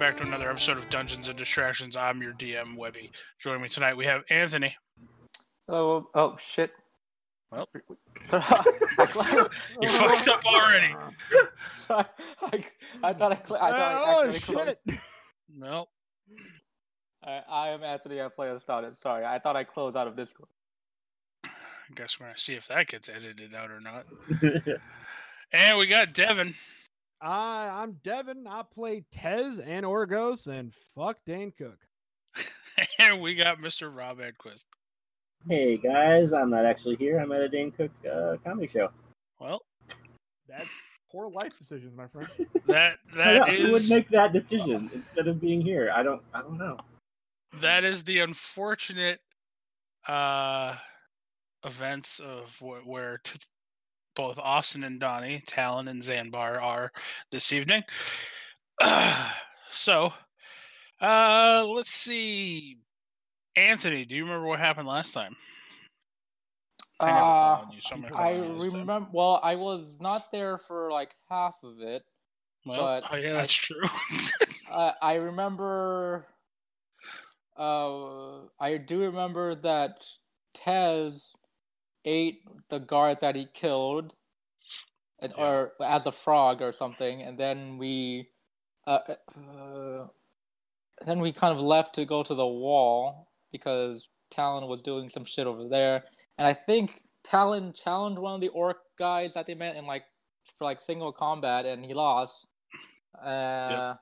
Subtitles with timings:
[0.00, 1.94] back to another episode of Dungeons and Distractions.
[1.94, 3.10] I'm your DM, Webby.
[3.38, 4.74] Joining me tonight, we have Anthony.
[5.68, 6.70] Oh, oh shit.
[7.52, 7.68] Well.
[8.22, 8.42] Sorry,
[8.98, 9.46] I,
[9.82, 10.94] You fucked up already.
[11.76, 12.06] Sorry,
[12.40, 12.64] I,
[13.02, 14.78] I thought I, cl- I thought I oh accidentally closed.
[14.88, 14.98] shit!
[15.58, 15.88] Well,
[17.22, 18.22] I, I am Anthony.
[18.22, 18.94] I play as Started.
[19.02, 20.48] Sorry, I thought I closed out of Discord.
[21.44, 21.50] I
[21.94, 24.06] guess we're gonna see if that gets edited out or not.
[25.52, 26.54] And we got Devin.
[27.20, 28.46] I I'm Devin.
[28.46, 31.78] I play Tez and Orgos and fuck Dane Cook.
[32.98, 33.94] And we got Mr.
[33.94, 34.64] Rob Edquist.
[35.46, 37.18] Hey guys, I'm not actually here.
[37.18, 38.88] I'm at a Dane Cook uh, comedy show.
[39.38, 39.60] Well,
[40.48, 40.68] That's
[41.12, 42.28] poor life decisions, my friend.
[42.68, 45.90] that I that know, Who would make that decision instead of being here?
[45.94, 46.22] I don't.
[46.32, 46.78] I don't know.
[47.60, 49.20] that is the unfortunate
[50.08, 50.76] uh
[51.66, 53.38] events of wh- where t-
[54.20, 56.92] both Austin and Donnie, Talon and Zanbar are
[57.30, 57.82] this evening.
[59.70, 60.12] so,
[61.00, 62.76] uh let's see.
[63.56, 65.34] Anthony, do you remember what happened last time?
[67.00, 68.58] I Uh, you, so I call time.
[68.58, 69.08] remember.
[69.10, 72.02] Well, I was not there for like half of it.
[72.66, 73.80] Well, but oh yeah, I- that's true.
[74.70, 76.28] Uh, I remember.
[77.56, 79.98] Uh, I do remember that
[80.54, 81.34] Tez
[82.04, 84.14] ate the guard that he killed,
[85.20, 85.44] and, Yeah.
[85.44, 88.30] or as a frog or something, and then we,
[88.86, 89.00] uh,
[89.36, 90.06] uh,
[91.04, 95.24] then we kind of left to go to the wall because Talon was doing some
[95.24, 96.04] shit over there,
[96.38, 100.04] and I think Talon challenged one of the orc guys that they met in like
[100.58, 102.46] for like single combat, and he lost.
[103.22, 103.94] Uh,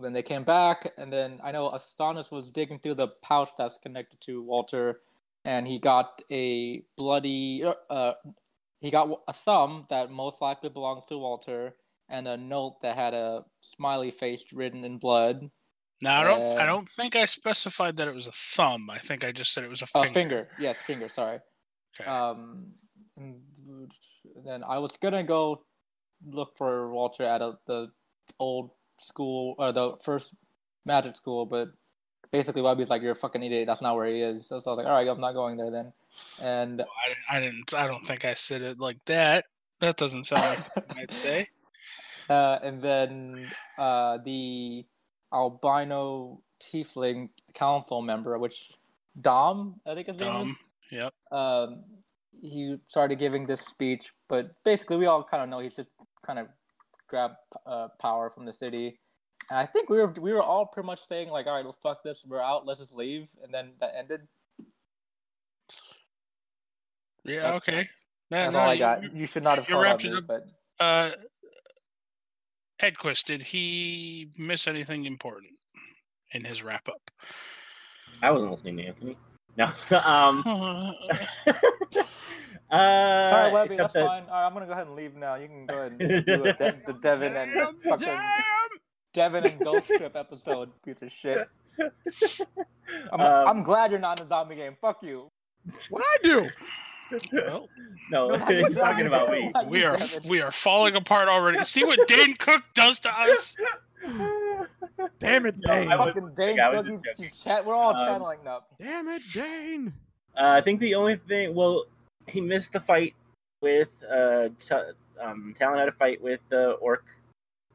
[0.00, 3.78] Then they came back, and then I know Astonis was digging through the pouch that's
[3.78, 5.02] connected to Walter,
[5.44, 7.64] and he got a bloody.
[7.90, 8.12] Uh,
[8.80, 11.74] he got a thumb that most likely belongs to Walter,
[12.08, 15.50] and a note that had a smiley face written in blood.
[16.02, 18.90] now I don't I Uh, don't think I specified that it was a thumb.
[18.90, 20.08] I think I just said it was a finger.
[20.08, 20.48] A finger.
[20.58, 21.08] yes, finger.
[21.08, 21.38] Sorry.
[22.00, 22.10] Okay.
[22.10, 22.72] Um,
[23.16, 23.40] and
[24.44, 25.64] then I was gonna go
[26.26, 27.88] look for Walter at a, the
[28.38, 30.34] old school or the first
[30.84, 31.68] magic school, but
[32.34, 33.66] basically Webby's like, "You're a fucking idiot.
[33.66, 35.56] That's not where he is." So, so I was like, "All right, I'm not going
[35.56, 35.92] there then."
[36.40, 37.74] And I, didn't- I didn't.
[37.74, 39.46] I don't think I said it like that.
[39.80, 40.42] That doesn't sound
[40.76, 41.48] like I'd say.
[42.28, 44.84] uh, and then uh, the
[45.32, 48.70] albino tiefling council member, which
[49.20, 50.34] Dom, I think his name is.
[50.34, 50.56] Um.
[50.90, 51.12] Yep.
[51.32, 51.82] um,
[52.42, 55.86] he started giving this speech, but basically we all kind of know he should
[56.26, 56.46] kind of
[57.08, 57.32] grab
[57.66, 58.98] uh, power from the city.
[59.50, 61.76] And I think we were we were all pretty much saying like, all right, well,
[61.82, 64.22] fuck this, we're out, let's just leave, and then that ended.
[67.24, 67.36] Yeah.
[67.36, 67.88] That's- Okay.
[68.30, 69.02] Yeah, That's no, all I you- got.
[69.02, 70.26] you- You should not have you called wrapped it me, up.
[70.26, 70.46] but
[70.80, 71.12] Uh,
[72.82, 75.52] Edquist, did he miss anything important
[76.32, 77.10] in his wrap up?
[78.22, 79.16] I wasn't listening to Anthony.
[79.56, 79.66] No.
[80.04, 80.42] um.
[82.70, 84.22] Uh, all right, Webby, that's that- fine.
[84.24, 85.34] All right, I'm gonna go ahead and leave now.
[85.36, 87.52] You can go ahead and do a De- the Devin and
[87.84, 88.42] fucking damn!
[89.14, 91.48] Devin and Ghost Trip episode, piece of shit.
[93.12, 94.76] I'm, Um, I'm glad you're not in a zombie game.
[94.80, 95.30] Fuck you.
[95.88, 96.48] What I do?
[97.32, 97.68] well,
[98.10, 99.50] no, No, not you, he's talking about me.
[99.66, 100.28] We are Devin.
[100.28, 101.62] we are falling apart already.
[101.64, 103.56] See what Dane Cook does to us.
[105.18, 105.88] Damn it, No, I Dane!
[105.88, 107.32] was- Fucking Dane I was Cookies, just joking.
[107.42, 108.68] chat, we're all Um, channeling up.
[108.80, 109.92] Damn it, Dane!
[110.36, 111.84] Uh, I think the only thing, well,
[112.26, 113.14] he missed the fight
[113.62, 114.74] with uh, t-
[115.22, 117.04] um, Talon had a fight with uh, Orc.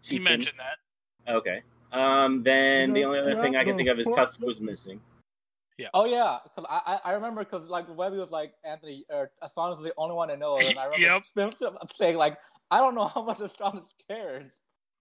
[0.01, 0.77] He mentioned that.
[1.27, 1.61] Okay.
[1.91, 5.01] Um, then the only other thing I can think of is Tusk was missing.
[5.77, 5.87] Yeah.
[5.93, 9.77] Oh yeah, because I, I I remember because like Webby was like Anthony or Astonis
[9.77, 11.55] is the only one I know, and I remember
[11.95, 12.37] saying like
[12.69, 14.51] I don't know how much Astonis cares,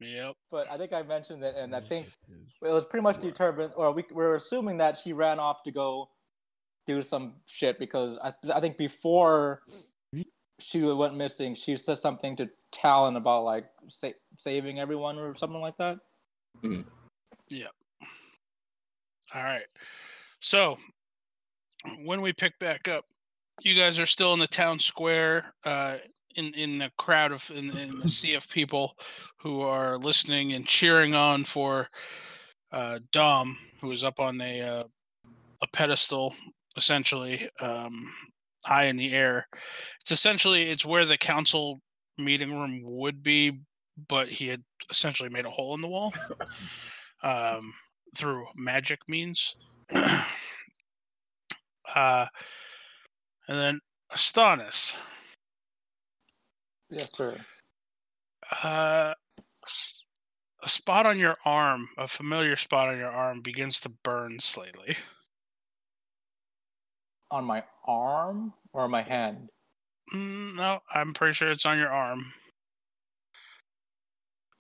[0.00, 0.36] Yep.
[0.52, 2.06] but I think I mentioned it, and I think
[2.62, 6.10] it was pretty much determined, or we we're assuming that she ran off to go
[6.87, 9.62] do some shit because I I think before
[10.60, 15.60] she went missing, she said something to Talon about like sa- saving everyone or something
[15.60, 15.98] like that.
[19.34, 19.66] All right.
[20.40, 20.78] So
[22.04, 23.04] when we pick back up,
[23.62, 25.96] you guys are still in the town square, uh,
[26.36, 28.94] in in the crowd of in, in the sea of people
[29.38, 31.88] who are listening and cheering on for
[32.72, 34.84] uh, Dom, who is up on a uh,
[35.62, 36.34] a pedestal,
[36.76, 38.12] essentially um,
[38.64, 39.46] high in the air.
[40.00, 41.80] It's essentially it's where the council
[42.16, 43.60] meeting room would be,
[44.06, 46.12] but he had essentially made a hole in the wall
[47.22, 47.72] um,
[48.16, 49.56] through magic means.
[49.94, 50.24] uh,
[51.94, 52.28] and
[53.48, 53.80] then
[54.12, 54.96] Astonis.
[56.90, 57.36] Yes, sir.
[58.62, 59.14] Uh,
[59.66, 60.04] s-
[60.62, 64.96] a spot on your arm, a familiar spot on your arm, begins to burn slightly.
[67.30, 69.50] On my arm or my hand?
[70.12, 72.32] Mm, no, I'm pretty sure it's on your arm.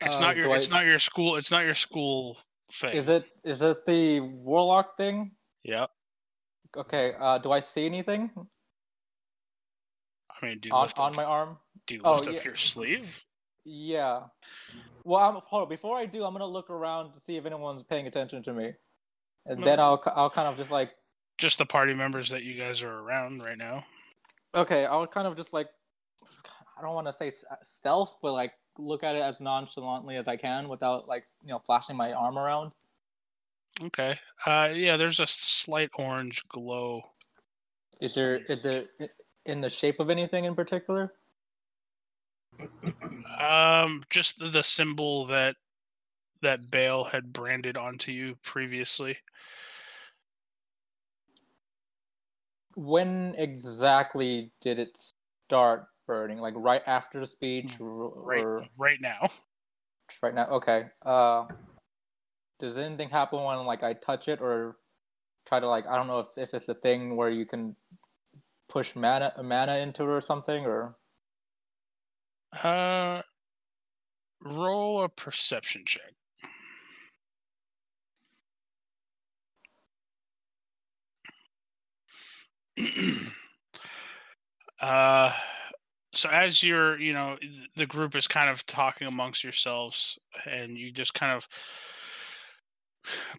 [0.00, 0.54] It's Uh, not your.
[0.54, 1.36] It's I- not your school.
[1.36, 2.38] It's not your school
[2.72, 2.94] thing.
[2.96, 5.32] Is it is it the warlock thing?
[5.64, 5.86] Yeah.
[6.76, 7.14] Okay.
[7.18, 8.30] Uh, do I see anything
[10.30, 11.16] I mean, do you on, lift on up?
[11.16, 11.58] my arm?
[11.86, 12.44] do you oh, lift up yeah.
[12.44, 13.24] your sleeve?
[13.64, 14.24] Yeah.
[15.04, 15.68] Well, I'm, hold on.
[15.68, 18.72] Before I do, I'm gonna look around to see if anyone's paying attention to me,
[19.46, 19.64] and No.
[19.64, 20.92] then I'll I'll kind of just like
[21.38, 23.84] Just the party members that you guys are around right now.
[24.54, 25.68] okay, I'll kind of just like
[26.78, 27.32] I don't want to say
[27.64, 31.60] stealth, but like look at it as nonchalantly as I can without like you know
[31.66, 32.72] flashing my arm around.
[33.82, 34.18] Okay.
[34.46, 34.96] Uh, yeah.
[34.96, 37.02] There's a slight orange glow.
[38.00, 38.84] Is there is there
[39.46, 41.12] in the shape of anything in particular?
[43.40, 45.56] Um, just the, the symbol that
[46.42, 49.16] that Bale had branded onto you previously.
[52.76, 56.38] When exactly did it start burning?
[56.38, 58.42] Like right after the speech, or, Right.
[58.42, 59.30] or Right now.
[60.22, 60.46] right now?
[60.46, 60.86] Okay.
[61.04, 61.44] Uh,
[62.58, 64.78] does anything happen when like I touch it or
[65.46, 67.76] try to like I don't know if, if it's a thing where you can
[68.68, 70.96] push mana mana into it or something or
[72.64, 73.22] Uh,
[74.40, 76.14] roll a perception check.
[84.80, 85.32] uh,
[86.18, 87.38] so as you're, you know,
[87.76, 91.48] the group is kind of talking amongst yourselves, and you just kind of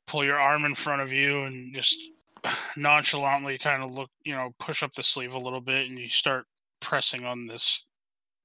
[0.08, 2.00] pull your arm in front of you and just
[2.78, 6.10] nonchalantly kind of look, you know, push up the sleeve a little bit, and you
[6.10, 6.46] start
[6.80, 7.86] pressing on this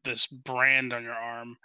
[0.03, 1.57] this brand on your arm.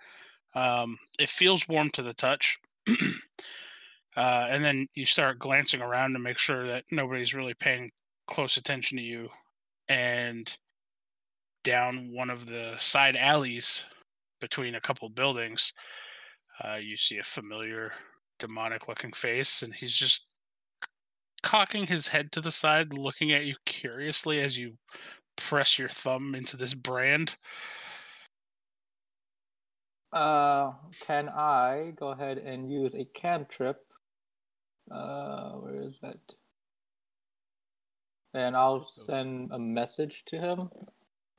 [0.56, 2.58] Um, it feels warm to the touch.
[2.88, 7.92] uh, and then you start glancing around to make sure that nobody's really paying
[8.28, 9.30] close attention to you.
[9.90, 10.52] And
[11.64, 13.86] down one of the side alleys
[14.42, 15.74] between a couple buildings,
[16.64, 17.92] uh, you see a familiar
[18.40, 20.26] demonic looking face, and he's just
[21.42, 24.74] cocking his head to the side, looking at you curiously as you
[25.36, 27.36] press your thumb into this brand.
[30.12, 30.72] Uh,
[31.06, 33.78] can I go ahead and use a cantrip?
[34.92, 36.18] Uh, where is that?
[38.34, 40.70] And I'll send a message to him,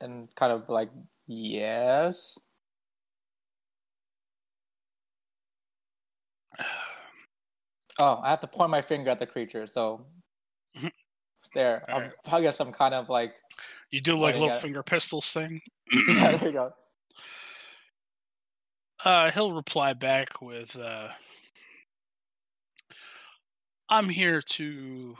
[0.01, 0.91] and kind of like
[1.27, 2.39] yes.
[7.99, 10.07] Oh, I have to point my finger at the creature, so
[11.55, 11.85] there.
[11.91, 12.13] Alright.
[12.25, 13.35] probably get some kind of like
[13.91, 15.61] You do like little finger pistols thing.
[16.09, 16.73] yeah, there you go.
[19.05, 21.09] Uh, he'll reply back with, uh,
[23.91, 25.17] "I'm here to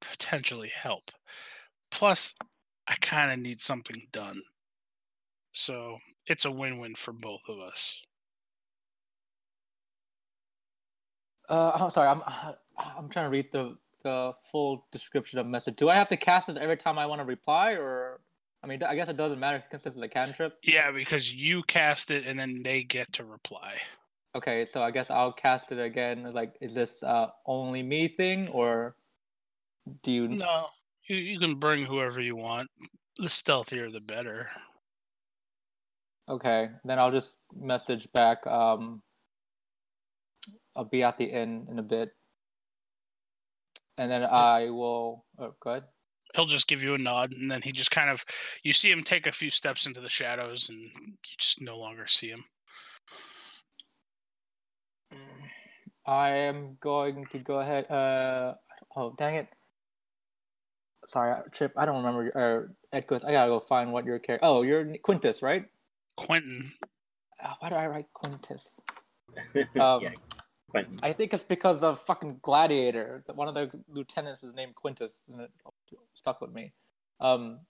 [0.00, 1.10] potentially help.
[1.90, 2.34] Plus,
[2.86, 4.42] I kind of need something done.
[5.52, 8.02] So it's a win-win for both of us."
[11.48, 12.08] Uh, I'm sorry.
[12.08, 12.22] I'm
[12.78, 15.76] I'm trying to read the the full description of message.
[15.76, 18.20] Do I have to cast this every time I want to reply, or
[18.62, 20.58] I mean, I guess it doesn't matter since it's a cantrip.
[20.62, 23.76] Yeah, because you cast it and then they get to reply.
[24.34, 26.32] Okay, so I guess I'll cast it again.
[26.32, 28.96] Like, is this uh only me thing, or
[30.02, 30.28] do you?
[30.28, 30.68] No,
[31.06, 32.68] you, you can bring whoever you want.
[33.18, 34.48] The stealthier, the better.
[36.28, 38.46] Okay, then I'll just message back.
[38.46, 39.02] Um,
[40.74, 42.10] I'll be at the inn in a bit,
[43.98, 45.24] and then I will.
[45.38, 45.84] Oh, go ahead.
[46.34, 48.24] he'll just give you a nod and then he just kind of
[48.64, 52.06] you see him take a few steps into the shadows and you just no longer
[52.06, 52.44] see him
[56.06, 57.90] I am going to go ahead.
[57.90, 58.54] Uh,
[58.96, 59.48] oh dang it!
[61.06, 61.72] Sorry, Chip.
[61.76, 62.30] I don't remember.
[62.34, 63.24] Or Edquist.
[63.24, 64.46] I gotta go find what your character.
[64.46, 65.66] Oh, you're Quintus, right?
[66.16, 66.70] quentin
[67.42, 68.80] Uh, why do I write Quintus?
[69.54, 70.04] yeah, Um,
[70.70, 71.00] Quentin.
[71.02, 73.24] I think it's because of fucking Gladiator.
[73.26, 75.50] that One of the lieutenants is named Quintus, and it
[76.14, 76.72] stuck with me.
[77.20, 77.60] Um,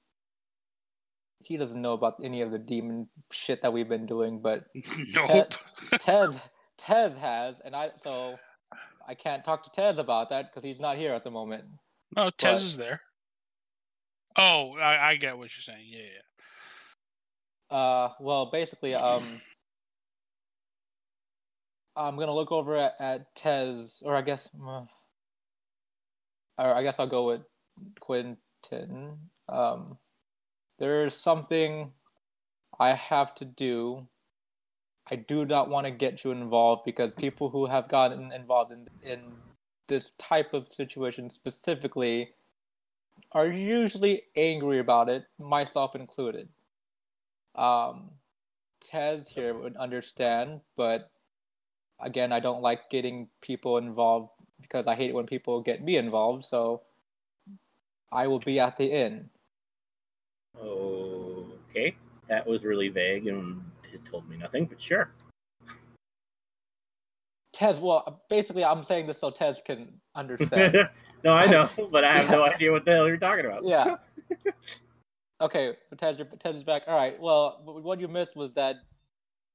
[1.41, 4.65] he doesn't know about any of the demon shit that we've been doing, but
[5.29, 5.53] nope
[5.99, 6.39] Tez
[6.79, 8.39] Tez has, and I so
[9.07, 11.65] I can't talk to Tez about that because he's not here at the moment.
[12.17, 13.01] no tez but- is there
[14.37, 15.87] oh I, I get what you're saying.
[15.89, 16.21] Yeah
[17.71, 19.41] Uh, well, basically, um,
[21.97, 24.85] I'm gonna look over at, at Tez, or I guess, uh,
[26.59, 27.43] or I guess I'll go with
[28.01, 28.37] Quentin.
[29.49, 29.99] Um,
[30.79, 31.93] there's something
[32.81, 34.07] I have to do.
[35.11, 38.89] I do not want to get you involved because people who have gotten involved in
[39.03, 39.21] in
[39.89, 42.31] this type of situation specifically
[43.35, 46.49] are usually angry about it, myself included.
[47.57, 48.11] Um,
[48.81, 51.11] Tez here would understand, but
[52.01, 55.97] again, I don't like getting people involved because I hate it when people get me
[55.97, 56.45] involved.
[56.45, 56.83] So
[58.13, 59.29] I will be at the inn.
[60.57, 61.97] Okay,
[62.29, 63.61] that was really vague and
[63.93, 65.11] it told me nothing, but sure.
[67.53, 70.89] Tez, well, basically, I'm saying this so Tez can understand.
[71.25, 73.65] No, I know, but I have no idea what the hell you're talking about.
[73.65, 73.97] Yeah.
[75.41, 76.83] okay, but Tez, is back.
[76.87, 77.19] All right.
[77.21, 78.77] Well, what you missed was that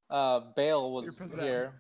[0.10, 1.10] uh, Bale was
[1.40, 1.74] here.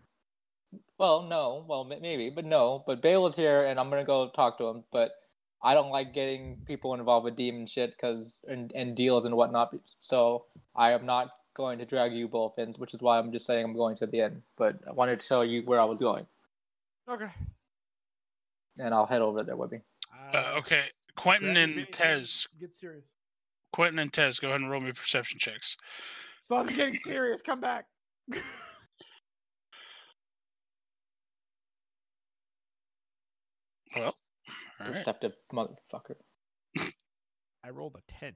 [0.97, 1.65] Well, no.
[1.67, 2.83] Well, maybe, but no.
[2.85, 4.83] But Bale was here, and I'm gonna go talk to him.
[4.91, 5.11] But
[5.63, 9.73] I don't like getting people involved with demon shit because and, and deals and whatnot.
[10.01, 13.45] So I am not going to drag you both in, which is why I'm just
[13.45, 14.41] saying I'm going to the end.
[14.57, 16.25] But I wanted to tell you where I was going,
[17.09, 17.29] Okay.
[18.79, 19.79] And I'll head over there with me.
[20.33, 22.47] Uh, okay, Quentin and Vinny, Tez.
[22.59, 23.05] Get serious.
[23.71, 25.77] Quentin and Tez, go ahead and roll me perception checks.
[26.45, 27.41] Stop getting serious.
[27.41, 27.85] Come back.
[33.95, 34.15] Well,
[34.79, 34.95] all right.
[34.95, 36.15] Deceptive motherfucker.
[37.63, 38.33] I rolled a ten.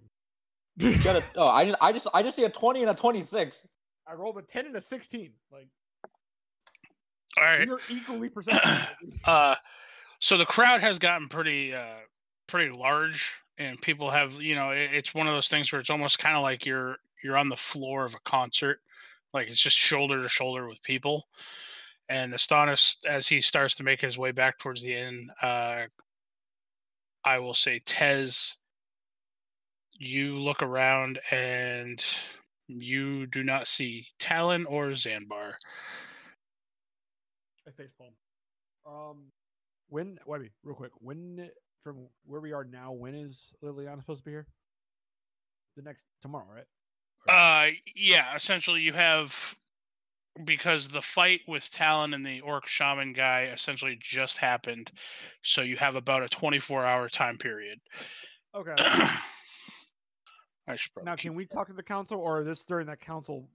[0.78, 3.66] You gotta, oh, I just, I just, I just see a twenty and a twenty-six.
[4.08, 5.34] I rolled a ten and a sixteen.
[5.52, 5.68] Like
[7.38, 7.68] all right.
[7.68, 8.88] you're equally perceptive.
[9.26, 9.56] uh
[10.24, 11.98] so the crowd has gotten pretty uh
[12.48, 15.90] pretty large and people have you know it, it's one of those things where it's
[15.90, 18.80] almost kind of like you're you're on the floor of a concert.
[19.34, 21.28] Like it's just shoulder to shoulder with people.
[22.08, 25.84] And Astonis as he starts to make his way back towards the end uh
[27.26, 28.56] i will say tez
[29.98, 32.04] you look around and
[32.68, 35.58] you do not see talon or zanbar
[37.66, 38.12] I face palm.
[38.86, 39.18] Um,
[39.94, 40.20] when?
[40.26, 40.92] Wait, wait, real quick.
[41.00, 41.50] When
[41.84, 42.92] from where we are now?
[42.92, 44.48] When is Liliana supposed to be here?
[45.78, 46.66] The next tomorrow, right?
[47.30, 48.36] Uh, yeah.
[48.36, 49.56] Essentially, you have
[50.46, 54.92] because the fight with Talon and the orc shaman guy essentially just happened,
[55.44, 57.80] so you have about a 24-hour time period.
[58.56, 58.74] Okay.
[60.68, 63.00] I should probably now, can we talk to the council, or is this during that
[63.00, 63.48] council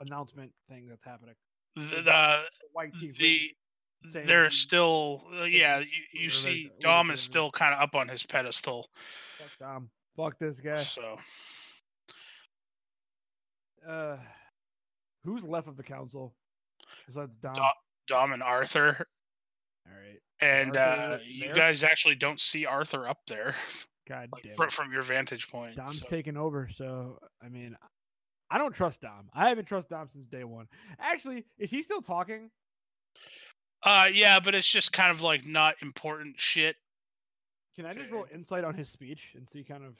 [0.00, 1.34] announcement thing that's happening?
[1.76, 2.40] the, the- the,
[2.72, 3.16] White teeth.
[3.18, 3.50] the
[4.06, 5.86] saying there's still uh, yeah you,
[6.22, 8.88] you see Dom is still kind of up on his pedestal,
[9.38, 9.90] Fuck Dom.
[10.16, 10.82] Fuck this guy.
[10.82, 11.16] so
[13.88, 14.16] Uh,
[15.24, 16.34] who's left of the council?
[17.06, 17.54] Besides Dom.
[17.54, 17.72] Dom-
[18.08, 19.06] Dom and Arthur
[19.86, 20.18] All right.
[20.40, 23.54] and Arthur uh, you guys actually don't see Arthur up there
[24.08, 25.76] God like, damn from your vantage point.
[25.76, 27.76] Dom's so- taking over, so I mean,
[28.50, 29.28] I don't trust Dom.
[29.32, 30.66] I haven't trusted Dom since day one.
[30.98, 32.50] Actually, is he still talking?
[33.82, 36.76] Uh, yeah, but it's just kind of like not important shit
[37.76, 39.96] Can I just roll insight on his speech and see kind of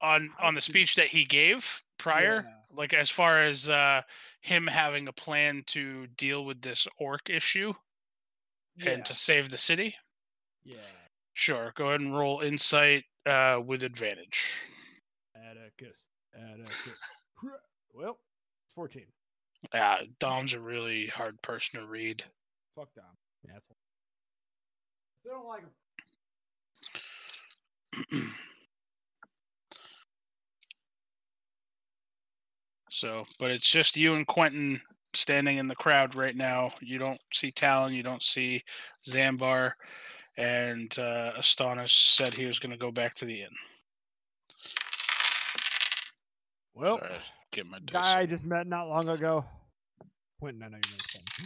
[0.00, 2.44] on on the speech that he gave prior.
[2.46, 2.76] Yeah.
[2.76, 4.02] Like as far as uh
[4.42, 7.72] him having a plan to deal with this orc issue
[8.76, 9.96] yeah, and to save the city.
[10.64, 10.76] yeah.
[11.32, 14.54] Sure, go ahead and roll insight uh with advantage.
[15.34, 15.98] Atticus,
[16.34, 16.96] Atticus.
[17.94, 18.18] well,
[18.74, 19.06] fourteen.
[19.74, 22.24] Yeah, Dom's a really hard person to read.
[22.76, 23.04] Fuck Dom,
[23.54, 23.76] asshole.
[25.20, 25.62] Still don't like
[28.12, 28.32] him.
[32.88, 34.80] So, but it's just you and Quentin
[35.12, 36.70] standing in the crowd right now.
[36.80, 38.62] You don't see Talon, you don't see
[39.06, 39.72] Zambar,
[40.38, 43.50] and uh, Astonis said he was going to go back to the inn.
[46.74, 47.18] Well, Sorry,
[47.52, 49.44] get my guy I just met not long ago.
[50.40, 50.78] Quentin, I know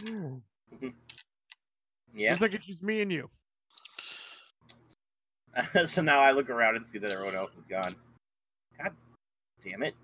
[0.05, 0.93] you know his name.
[2.13, 2.31] Yeah.
[2.31, 3.29] Looks like it's just me and you.
[5.85, 7.95] so now I look around and see that everyone else is gone.
[8.77, 8.91] God
[9.63, 9.95] damn it.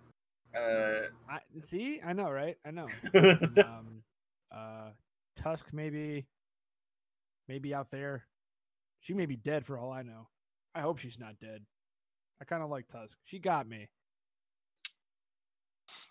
[0.55, 2.01] Uh, I see.
[2.05, 2.57] I know, right?
[2.65, 2.87] I know.
[3.13, 4.03] Um,
[4.51, 4.89] uh,
[5.35, 6.25] Tusk maybe,
[7.47, 8.25] maybe out there.
[9.01, 10.27] She may be dead for all I know.
[10.73, 11.63] I hope she's not dead.
[12.41, 13.17] I kind of like Tusk.
[13.25, 13.89] She got me.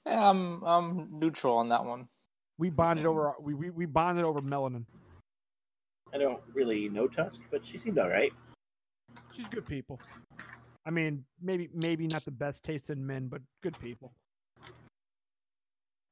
[0.06, 2.08] Yeah, I'm, I'm neutral on that one.
[2.58, 3.34] We bonded over.
[3.40, 4.84] We we, we bonded over melanin.
[6.14, 8.32] I don't really know Tusk, but she seemed alright.
[9.34, 10.00] She's good people.
[10.86, 14.12] I mean, maybe maybe not the best taste in men, but good people.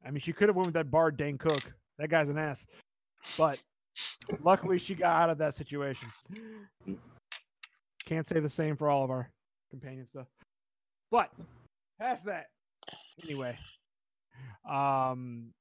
[0.05, 1.63] I mean, she could have went with that bard Dane Cook.
[1.99, 2.67] That guy's an ass.
[3.39, 3.59] But
[4.43, 6.09] luckily, she got out of that situation.
[8.05, 9.31] Can't say the same for all of our
[9.71, 10.27] companion stuff.
[11.11, 11.31] But
[11.99, 12.49] past that,
[13.23, 13.59] anyway.
[14.69, 15.53] Um,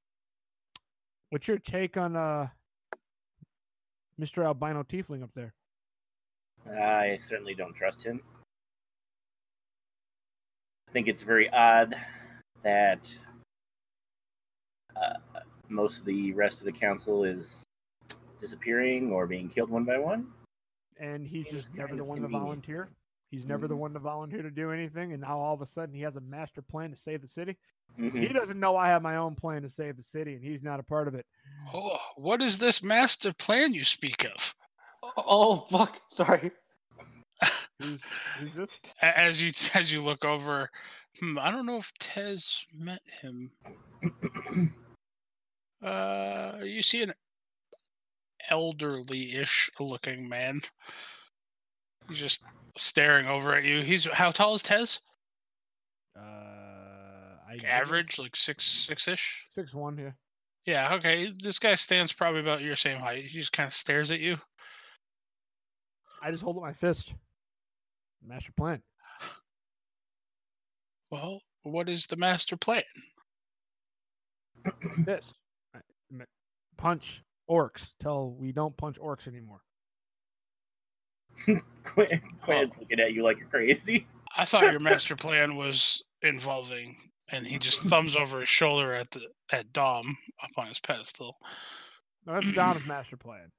[1.34, 2.48] What's your take on uh
[4.22, 4.46] Mr.
[4.46, 5.52] Albino Tiefling up there?
[6.72, 8.22] I certainly don't trust him.
[10.88, 11.96] I think it's very odd
[12.62, 13.12] that
[14.96, 15.14] uh,
[15.70, 17.64] most of the rest of the council is
[18.40, 20.28] disappearing or being killed one by one.
[21.00, 22.90] And he's just never the one to volunteer.
[23.34, 23.80] He's never the Mhm.
[23.80, 26.22] one to volunteer to do anything, and now all of a sudden he has a
[26.22, 27.58] master plan to save the city.
[27.98, 28.20] Mhm.
[28.20, 30.80] He doesn't know I have my own plan to save the city, and he's not
[30.80, 31.26] a part of it.
[31.74, 34.54] Oh, what is this master plan you speak of?
[35.18, 36.00] Oh fuck!
[36.12, 36.52] Sorry.
[37.82, 38.02] Who's,
[38.38, 38.70] who's this?
[39.02, 40.70] As you as you look over,
[41.20, 43.52] hmm, I don't know if Tez met him.
[45.82, 47.14] Uh, you see an
[48.50, 50.62] elderly-ish looking man.
[52.08, 53.82] He's just staring over at you.
[53.82, 55.00] He's how tall is Tez?
[56.18, 59.46] Uh, I average, like six six ish.
[59.52, 59.98] six one.
[59.98, 60.12] Yeah.
[60.66, 61.32] Yeah, okay.
[61.42, 63.26] This guy stands probably about your same height.
[63.26, 64.38] He just kind of stares at you.
[66.22, 67.14] I just hold up my fist.
[68.26, 68.82] Master plan.
[71.12, 72.84] Well, what is the master plan?
[75.06, 75.26] This.
[76.78, 79.60] Punch orcs till we don't punch orcs anymore.
[81.84, 82.82] Quinn, Quinn's oh.
[82.82, 84.08] looking at you like you're crazy.
[84.36, 86.98] I thought your master plan was involving,
[87.30, 89.22] and he just thumbs over his shoulder at the
[89.52, 91.38] at Dom up on his pedestal.
[92.26, 93.52] No, that's Dom's master plan.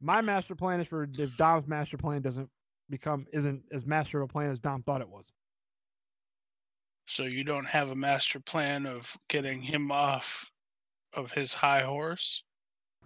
[0.00, 2.50] My master plan is for if Dom's master plan doesn't
[2.90, 5.26] become isn't as master of a plan as Dom thought it was.
[7.06, 10.50] So you don't have a master plan of getting him off
[11.14, 12.42] of his high horse.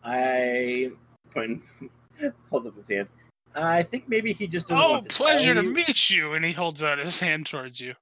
[0.04, 0.90] I
[1.32, 1.62] Quinn
[2.50, 3.08] holds up his hand.
[3.54, 6.34] I think maybe he just Oh, want to pleasure tell to meet you!
[6.34, 7.94] And he holds out his hand towards you.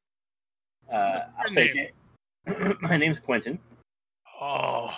[0.93, 1.89] Uh, I'll Your take name?
[2.47, 2.77] it.
[2.83, 3.59] My name's Quentin.
[4.41, 4.97] Oh,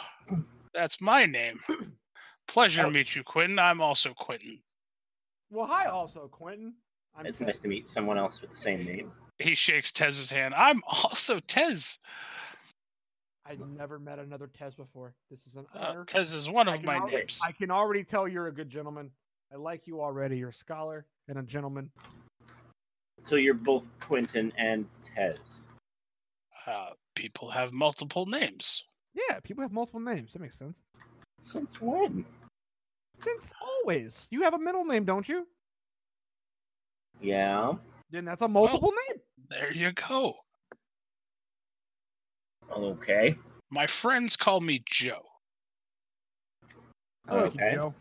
[0.74, 1.60] that's my name.
[2.48, 2.90] Pleasure to Oh.
[2.90, 3.58] meet you, Quentin.
[3.58, 4.58] I'm also Quentin.
[5.50, 6.74] Well, hi, also Quentin.
[7.16, 7.46] I'm It's Ted.
[7.48, 9.12] nice to meet someone else with the same name.
[9.38, 10.54] He shakes Tez's hand.
[10.54, 11.98] I'm also Tez.
[13.44, 15.14] I've never met another Tez before.
[15.30, 16.04] This is an Uh, honor.
[16.04, 17.40] Tez is one of my already- names.
[17.44, 19.10] I can already tell you're a good gentleman.
[19.52, 20.38] I like you already.
[20.38, 21.90] You're a scholar and a gentleman.
[23.22, 25.68] So you're both Quentin and Tez.
[26.66, 28.84] Uh, people have multiple names.
[29.14, 30.32] Yeah, people have multiple names.
[30.32, 30.76] That makes sense.
[31.42, 32.24] Since when?
[33.20, 34.26] Since always.
[34.30, 35.46] You have a middle name, don't you?
[37.20, 37.74] Yeah.
[38.10, 39.20] Then that's a multiple name.
[39.48, 40.34] There you go.
[42.70, 43.36] Okay.
[43.70, 45.22] My friends call me Joe.
[47.28, 47.74] I like you, Okay.
[47.74, 47.94] Joe.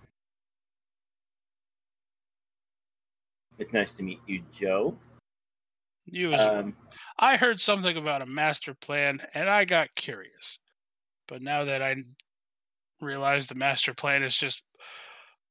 [3.58, 4.98] It's nice to meet you, Joe.
[6.06, 6.60] You as well.
[6.60, 6.76] Um,
[7.18, 10.60] I heard something about a master plan and I got curious.
[11.28, 11.96] But now that I
[13.02, 14.62] realize the master plan is just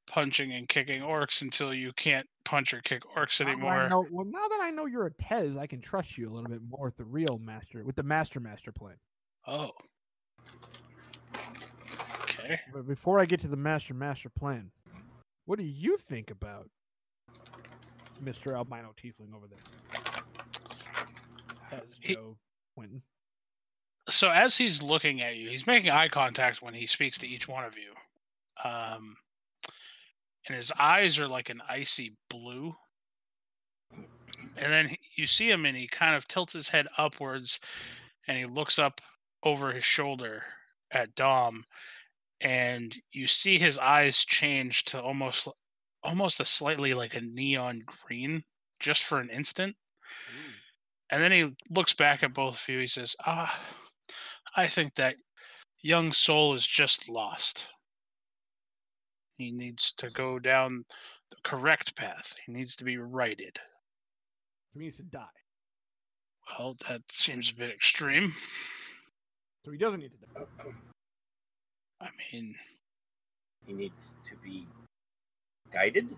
[0.07, 3.89] punching and kicking orcs until you can't punch or kick orcs Now anymore.
[3.89, 6.49] know- well, now that I know you're a Tez, I can trust you a little
[6.51, 8.97] bit more with the real master, with the master master plan.
[9.47, 9.71] Oh.
[12.23, 12.61] Okay.
[12.73, 14.71] But before I get to the master master plan,
[15.47, 16.69] what do you think about
[18.23, 18.57] Mr.
[18.57, 19.59] Albino Tiefling over there?
[21.71, 22.37] Tez, He- Joe,
[24.11, 27.49] so as he's looking at you, he's making eye contact when he speaks to each
[27.49, 27.95] one of you.
[28.69, 29.17] Um,
[30.47, 32.77] and his eyes are like an icy blue.
[34.57, 37.61] And then he- you see him and he kind of tilts his head upwards
[38.27, 39.01] and he looks up
[39.43, 40.45] over his shoulder
[40.91, 41.65] at Dom
[42.41, 45.49] and you see his eyes change to almost
[46.05, 48.45] almost a slightly like a neon green
[48.79, 49.75] just for an instant.
[51.11, 52.81] And then he looks back at both of you.
[52.81, 53.59] He says, Ah,
[54.57, 55.17] I think that
[55.83, 57.67] young soul is just lost.
[59.37, 60.85] He needs to go down
[61.31, 62.35] the correct path.
[62.47, 63.59] He needs to be righted.
[64.73, 65.25] He needs to die.
[66.59, 68.33] Well, that seems a bit extreme.
[69.65, 70.71] So he doesn't need to die.
[72.01, 72.55] I mean,
[73.67, 74.67] he needs to be
[75.73, 76.09] guided.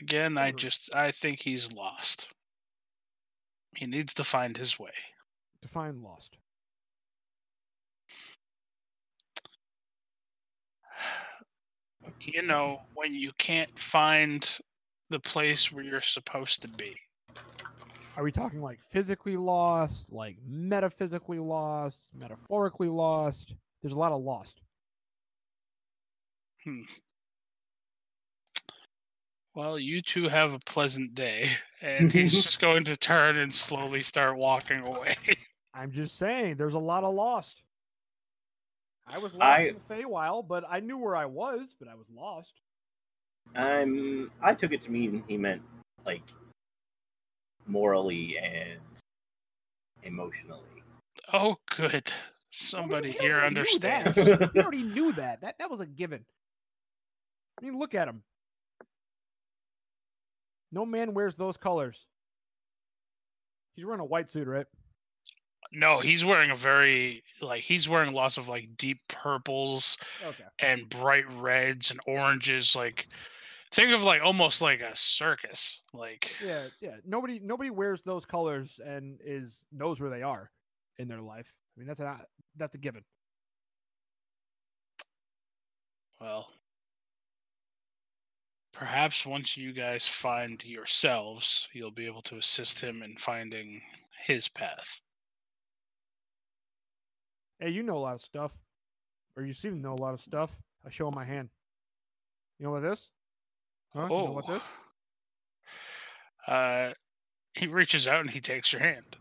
[0.00, 2.28] again, I just I think he's lost.
[3.76, 4.92] He needs to find his way.
[5.60, 6.36] Define lost.
[12.20, 14.58] You know, when you can't find
[15.10, 16.96] the place where you're supposed to be.
[18.16, 23.54] Are we talking like physically lost, like metaphysically lost, metaphorically lost?
[23.82, 24.60] There's a lot of lost.
[26.64, 26.82] Hmm.
[29.54, 31.50] Well, you two have a pleasant day.
[31.82, 35.16] And he's just going to turn and slowly start walking away.
[35.74, 37.62] I'm just saying, there's a lot of lost.
[39.06, 41.94] I was lost I- in the Feywild, but I knew where I was, but I
[41.94, 42.52] was lost.
[43.56, 44.30] I'm.
[44.40, 45.60] I took it to mean he meant
[46.06, 46.22] like
[47.66, 48.78] morally and
[50.04, 50.62] emotionally.
[51.32, 52.12] Oh, good.
[52.50, 54.06] Somebody we here already knew that.
[54.16, 54.52] understands.
[54.54, 55.40] we already knew that.
[55.40, 56.24] That that was a given.
[57.62, 58.22] I mean, look at him.
[60.72, 62.06] No man wears those colors.
[63.74, 64.66] He's wearing a white suit, right?
[65.72, 70.44] No, he's wearing a very like he's wearing lots of like deep purples Okay.
[70.58, 72.74] and bright reds and oranges.
[72.76, 73.08] Like
[73.70, 75.82] think of like almost like a circus.
[75.94, 76.96] Like Yeah, yeah.
[77.06, 80.50] Nobody nobody wears those colors and is knows where they are
[80.98, 81.50] in their life.
[81.76, 83.04] I mean, that's not that's a given.
[86.20, 86.48] well,
[88.72, 93.80] perhaps once you guys find yourselves, you'll be able to assist him in finding
[94.24, 95.00] his path.
[97.58, 98.52] Hey, you know a lot of stuff,
[99.36, 100.56] or you seem to know a lot of stuff.
[100.84, 101.48] I show him my hand.
[102.58, 103.08] You know what this?
[103.92, 104.02] Huh?
[104.02, 104.62] You know what this?
[106.48, 106.52] Oh.
[106.52, 106.92] Uh,
[107.54, 109.16] he reaches out and he takes your hand,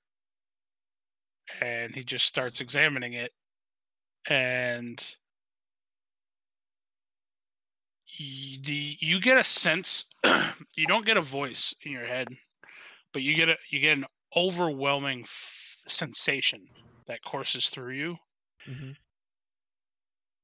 [1.59, 3.31] and he just starts examining it,
[4.27, 5.15] and
[8.17, 10.05] the you get a sense.
[10.75, 12.27] you don't get a voice in your head,
[13.13, 16.61] but you get a you get an overwhelming f- sensation
[17.07, 18.17] that courses through you,
[18.69, 18.91] Mm-hmm.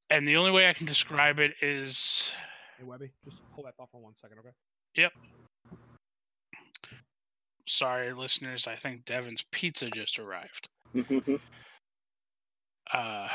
[0.09, 2.31] and the only way I can describe it is
[2.77, 4.49] Hey, Webby, just hold that thought for one second, okay?
[4.95, 5.11] Yep.
[7.67, 8.65] Sorry, listeners.
[8.67, 10.67] I think Devin's pizza just arrived.
[12.93, 13.27] uh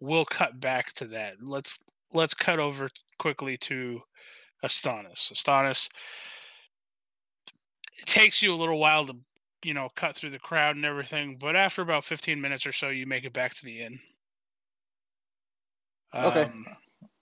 [0.00, 1.78] we'll cut back to that let's
[2.12, 4.00] let's cut over quickly to
[4.64, 5.88] astonis astonis
[7.98, 9.14] it takes you a little while to
[9.64, 12.88] you know cut through the crowd and everything but after about 15 minutes or so
[12.88, 14.00] you make it back to the inn
[16.22, 16.48] Okay.
[16.48, 16.66] Um,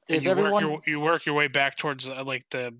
[0.08, 0.52] and Is you everyone?
[0.52, 2.76] work your, you work your way back towards uh, like the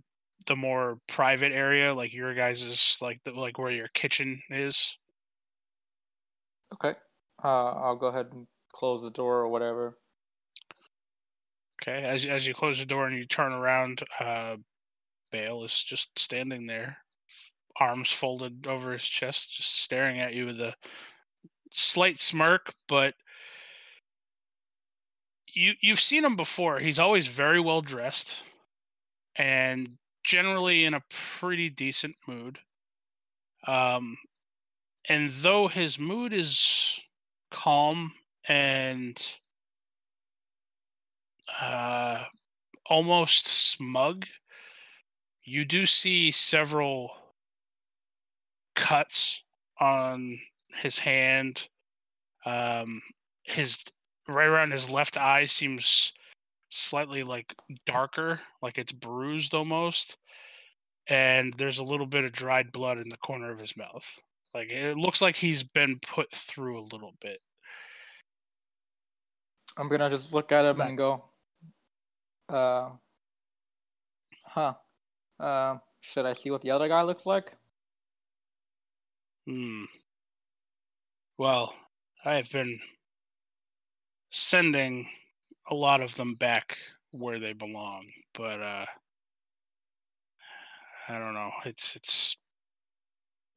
[0.47, 4.99] the more private area like your guys's like the like where your kitchen is
[6.75, 6.95] Okay.
[7.43, 10.00] Uh, I'll go ahead and close the door or whatever.
[11.83, 14.57] Okay, as as you close the door and you turn around, uh,
[15.33, 16.99] Bale is just standing there,
[17.81, 20.75] arms folded over his chest, just staring at you with a
[21.71, 22.75] slight smirk.
[22.89, 23.15] But
[25.49, 26.79] you you've seen him before.
[26.79, 28.43] He's always very well dressed,
[29.37, 32.59] and generally in a pretty decent mood.
[33.67, 34.17] Um,
[35.09, 37.01] and though his mood is
[37.51, 38.15] calm
[38.49, 39.40] and
[41.61, 42.25] uh,
[42.87, 44.27] almost smug.
[45.45, 47.11] You do see several
[48.77, 49.43] cuts
[49.79, 50.39] on
[50.75, 51.69] his hand.
[52.45, 53.01] Um,
[53.43, 53.85] his
[54.29, 56.13] right around his left eye seems
[56.69, 57.55] slightly like
[57.87, 60.17] darker, like it's bruised almost.
[61.09, 64.07] And there's a little bit of dried blood in the corner of his mouth.
[64.55, 67.41] Like it looks like he's been put through a little bit.
[69.77, 71.25] I'm gonna just look at him and go,
[72.51, 72.91] uh,
[74.45, 74.75] huh.
[75.39, 77.55] Uh, should I see what the other guy looks like?
[79.47, 79.85] Hmm.
[81.39, 81.75] Well,
[82.25, 82.79] I have been
[84.31, 85.09] sending
[85.71, 86.79] a lot of them back
[87.13, 88.87] where they belong, but uh
[91.09, 91.51] I don't know.
[91.65, 92.37] It's it's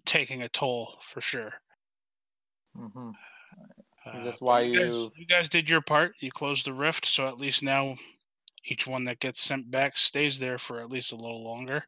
[0.05, 1.53] taking a toll for sure.
[2.77, 3.11] Mm-hmm.
[4.05, 6.15] Uh, this but why you guys, you- you guys did your part.
[6.19, 7.95] You closed the rift, so at least now
[8.65, 11.85] each one that gets sent back stays there for at least a little longer.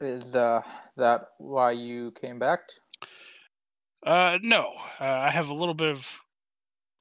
[0.00, 0.62] Is uh
[0.96, 2.60] that why you came back?
[4.04, 6.20] Uh, no, uh, I have a little bit of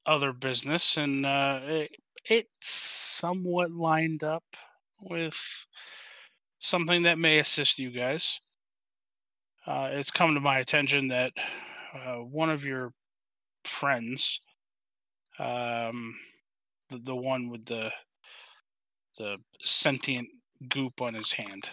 [0.05, 1.91] other business, and uh, it,
[2.25, 4.43] it's somewhat lined up
[5.01, 5.67] with
[6.59, 8.39] something that may assist you guys.
[9.65, 11.33] Uh, it's come to my attention that
[11.93, 12.93] uh, one of your
[13.63, 14.41] friends,
[15.39, 16.15] um,
[16.89, 17.91] the, the one with the
[19.17, 20.27] the sentient
[20.69, 21.69] goop on his hand,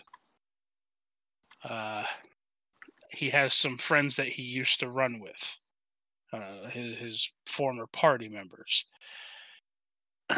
[1.68, 2.04] uh,
[3.10, 5.58] he has some friends that he used to run with,
[6.32, 8.84] uh, his, his former party members.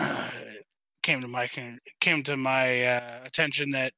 [1.02, 1.48] Came to my
[2.00, 3.92] came to my uh, attention that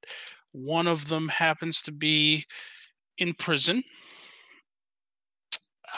[0.53, 2.45] one of them happens to be
[3.17, 3.83] in prison,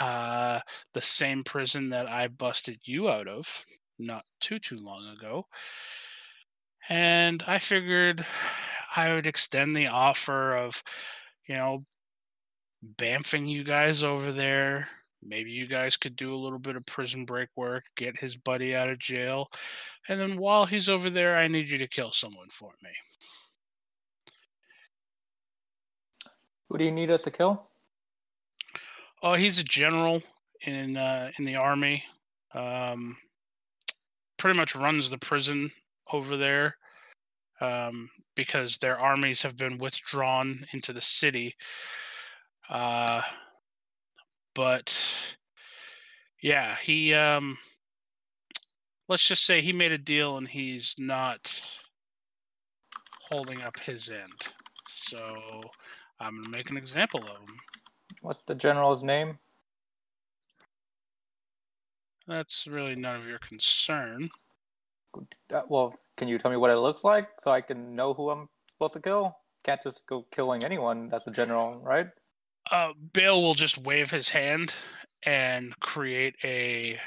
[0.00, 0.60] uh,
[0.94, 3.64] the same prison that I busted you out of
[3.98, 5.46] not too too long ago,
[6.88, 8.24] and I figured
[8.96, 10.82] I would extend the offer of,
[11.46, 11.84] you know,
[12.96, 14.88] bamfing you guys over there,
[15.22, 18.74] Maybe you guys could do a little bit of prison break work, get his buddy
[18.74, 19.50] out of jail,
[20.08, 22.90] and then while he's over there, I need you to kill someone for me.
[26.68, 27.69] Who do you need us to kill?
[29.22, 30.22] Oh, he's a general
[30.62, 32.04] in uh, in the army.
[32.54, 33.16] Um,
[34.38, 35.70] pretty much runs the prison
[36.12, 36.76] over there
[37.60, 41.54] um, because their armies have been withdrawn into the city.
[42.68, 43.20] Uh,
[44.54, 44.98] but
[46.42, 47.58] yeah, he um,
[49.08, 51.78] let's just say he made a deal and he's not
[53.28, 54.48] holding up his end.
[54.88, 55.62] So
[56.18, 57.56] I'm gonna make an example of him.
[58.20, 59.38] What's the general's name?
[62.26, 64.30] That's really none of your concern.
[65.52, 68.30] Uh, well, can you tell me what it looks like so I can know who
[68.30, 69.36] I'm supposed to kill?
[69.64, 72.06] Can't just go killing anyone that's a general, right?
[72.70, 74.74] Uh, Bale will just wave his hand
[75.24, 76.98] and create a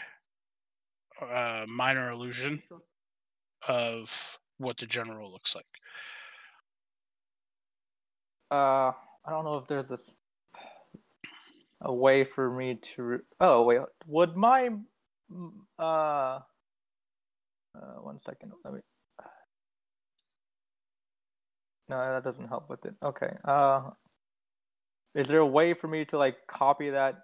[1.22, 2.62] uh, minor illusion
[3.68, 5.66] of what the general looks like.
[8.52, 8.92] Uh,
[9.26, 9.98] I don't know if there's a
[11.84, 13.04] a way for me to.
[13.04, 14.70] Re- oh wait, would my
[15.80, 16.40] uh, uh
[18.02, 18.80] one second, let me.
[21.90, 22.96] No, that doesn't help with it.
[23.04, 23.36] Okay.
[23.44, 23.90] Uh,
[25.16, 27.16] is there a way for me to like copy that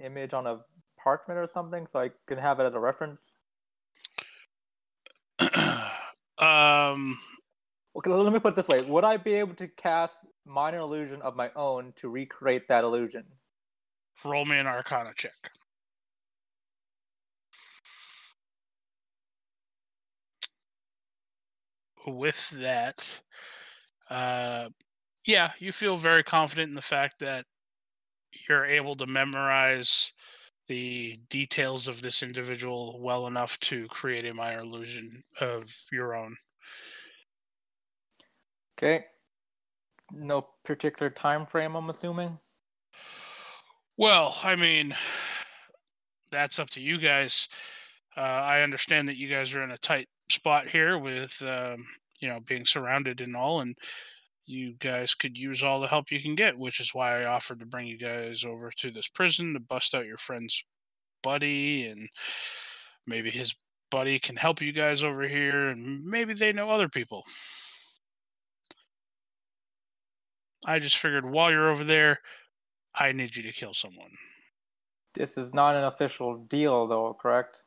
[0.00, 0.60] image on a
[1.02, 3.32] parchment or something so I can have it as a reference?
[6.38, 7.18] um,
[7.96, 11.22] Okay, let me put it this way: Would I be able to cast minor illusion
[11.22, 13.24] of my own to recreate that illusion?
[14.24, 15.50] Roll me an Arcana check.
[22.06, 23.22] With that,
[24.10, 24.68] uh,
[25.26, 27.46] yeah, you feel very confident in the fact that
[28.48, 30.12] you're able to memorize
[30.68, 36.36] the details of this individual well enough to create a minor illusion of your own.
[38.78, 39.04] Okay.
[40.12, 42.38] No particular time frame, I'm assuming.
[43.96, 44.94] Well, I mean,
[46.30, 47.48] that's up to you guys.
[48.16, 51.86] Uh, I understand that you guys are in a tight spot here with, um,
[52.20, 53.76] you know, being surrounded and all, and
[54.46, 57.60] you guys could use all the help you can get, which is why I offered
[57.60, 60.64] to bring you guys over to this prison to bust out your friend's
[61.22, 62.08] buddy, and
[63.06, 63.54] maybe his
[63.90, 67.24] buddy can help you guys over here, and maybe they know other people.
[70.66, 72.20] I just figured while you're over there,
[72.96, 74.10] I need you to kill someone.
[75.14, 77.62] This is not an official deal, though, correct?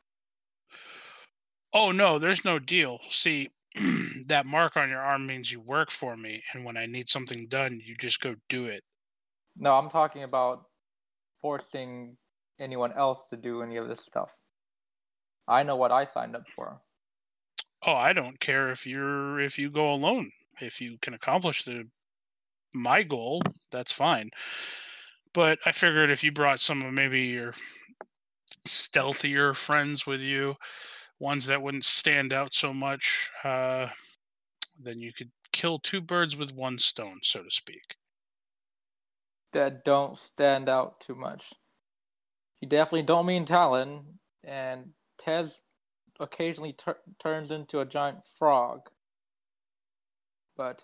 [1.72, 2.98] Oh no, there's no deal.
[3.10, 3.50] See,
[4.26, 7.46] that mark on your arm means you work for me, and when I need something
[7.48, 8.82] done, you just go do it.
[9.56, 10.64] No, I'm talking about
[11.40, 12.16] forcing
[12.60, 14.30] anyone else to do any of this stuff.
[15.46, 16.80] I know what I signed up for.
[17.86, 20.30] Oh, I don't care if you're if you go alone.
[20.60, 21.84] If you can accomplish the
[22.74, 24.30] my goal, that's fine.
[25.34, 27.54] But I figured if you brought some of maybe your
[28.66, 30.54] stealthier friends with you,
[31.20, 33.88] ones that wouldn't stand out so much, uh,
[34.80, 37.96] then you could kill two birds with one stone, so to speak.
[39.52, 41.52] That don't stand out too much.
[42.60, 45.60] You definitely don't mean Talon, and Tez
[46.20, 48.80] occasionally tur- turns into a giant frog.
[50.56, 50.82] But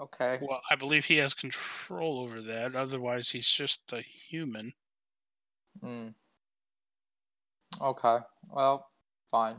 [0.00, 0.38] okay.
[0.40, 2.74] Well, I believe he has control over that.
[2.74, 4.72] Otherwise, he's just a human.
[5.82, 6.08] Hmm.
[7.80, 8.18] Okay.
[8.50, 8.88] Well,
[9.30, 9.56] fine.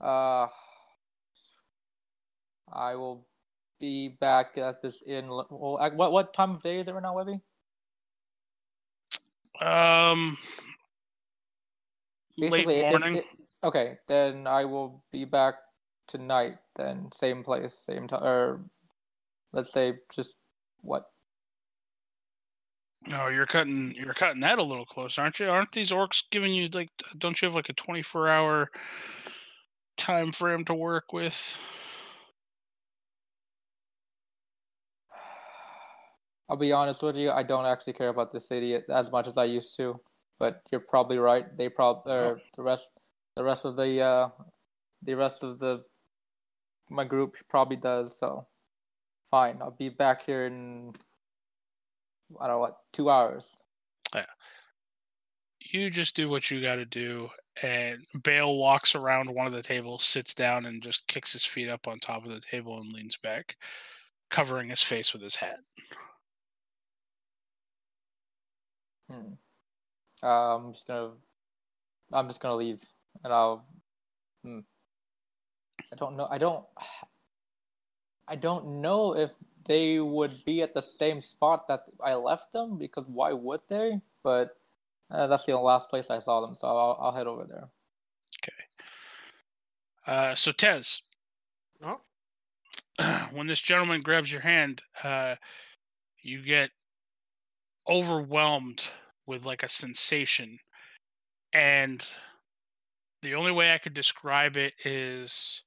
[0.00, 0.46] Uh,
[2.72, 3.26] I will
[3.78, 5.28] be back at this inn.
[5.28, 7.40] Well, at what what time of day is it right now, Webby?
[9.60, 10.38] Um,
[12.38, 13.16] late Basically, if- morning.
[13.16, 13.26] if-
[13.64, 15.54] okay, then I will be back
[16.06, 16.56] tonight.
[16.80, 18.60] Then same place, same time, or
[19.52, 20.34] let's say just
[20.80, 21.04] what?
[23.06, 25.50] No, you're cutting you're cutting that a little close, aren't you?
[25.50, 26.88] Aren't these orcs giving you like
[27.18, 28.70] don't you have like a 24 hour
[29.98, 31.58] time frame to work with?
[36.48, 37.30] I'll be honest with you.
[37.30, 40.00] I don't actually care about the city as much as I used to.
[40.38, 41.44] But you're probably right.
[41.58, 42.10] They probably
[42.56, 42.88] the rest,
[43.36, 44.28] the rest of the uh,
[45.02, 45.84] the rest of the
[46.90, 48.18] my group probably does.
[48.18, 48.46] So
[49.30, 49.58] fine.
[49.60, 50.92] I'll be back here in
[52.40, 53.56] I don't know what two hours.
[54.14, 54.26] Yeah.
[55.60, 57.28] You just do what you got to do
[57.62, 61.68] and Bale walks around one of the tables, sits down and just kicks his feet
[61.68, 63.56] up on top of the table and leans back,
[64.30, 65.58] covering his face with his hat.
[69.10, 69.34] Hmm.
[70.22, 71.12] Uh, I'm just gonna.
[72.12, 72.82] I'm just gonna leave,
[73.24, 73.66] and I'll.
[74.44, 74.60] Hmm.
[75.92, 76.28] I don't know.
[76.30, 76.64] I don't.
[78.28, 79.30] I don't know if
[79.66, 84.00] they would be at the same spot that I left them because why would they?
[84.22, 84.56] But
[85.10, 87.68] uh, that's the last place I saw them, so I'll, I'll head over there.
[88.42, 88.62] Okay.
[90.06, 91.02] Uh, so Tez,
[91.82, 92.00] Oh.
[93.32, 95.36] when this gentleman grabs your hand, uh,
[96.22, 96.70] you get
[97.88, 98.88] overwhelmed
[99.26, 100.58] with like a sensation,
[101.52, 102.06] and
[103.22, 105.62] the only way I could describe it is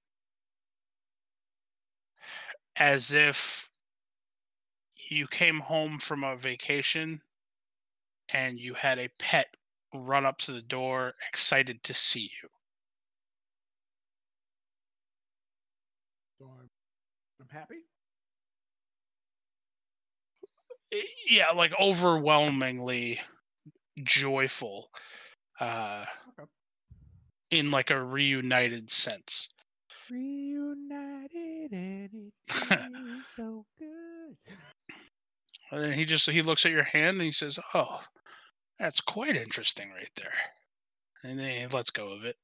[2.75, 3.69] as if
[5.09, 7.21] you came home from a vacation
[8.29, 9.55] and you had a pet
[9.93, 12.49] run up to the door excited to see you.
[16.37, 16.69] So I'm,
[17.41, 17.85] I'm happy.
[21.29, 23.19] Yeah like overwhelmingly
[24.03, 24.89] joyful
[25.59, 26.45] uh Okay.
[27.49, 29.49] in like a reunited sense
[30.09, 34.37] Reunited and it feels so good.
[35.71, 38.01] and then he just he looks at your hand and he says oh
[38.79, 40.33] that's quite interesting right there
[41.23, 42.35] and then he lets go of it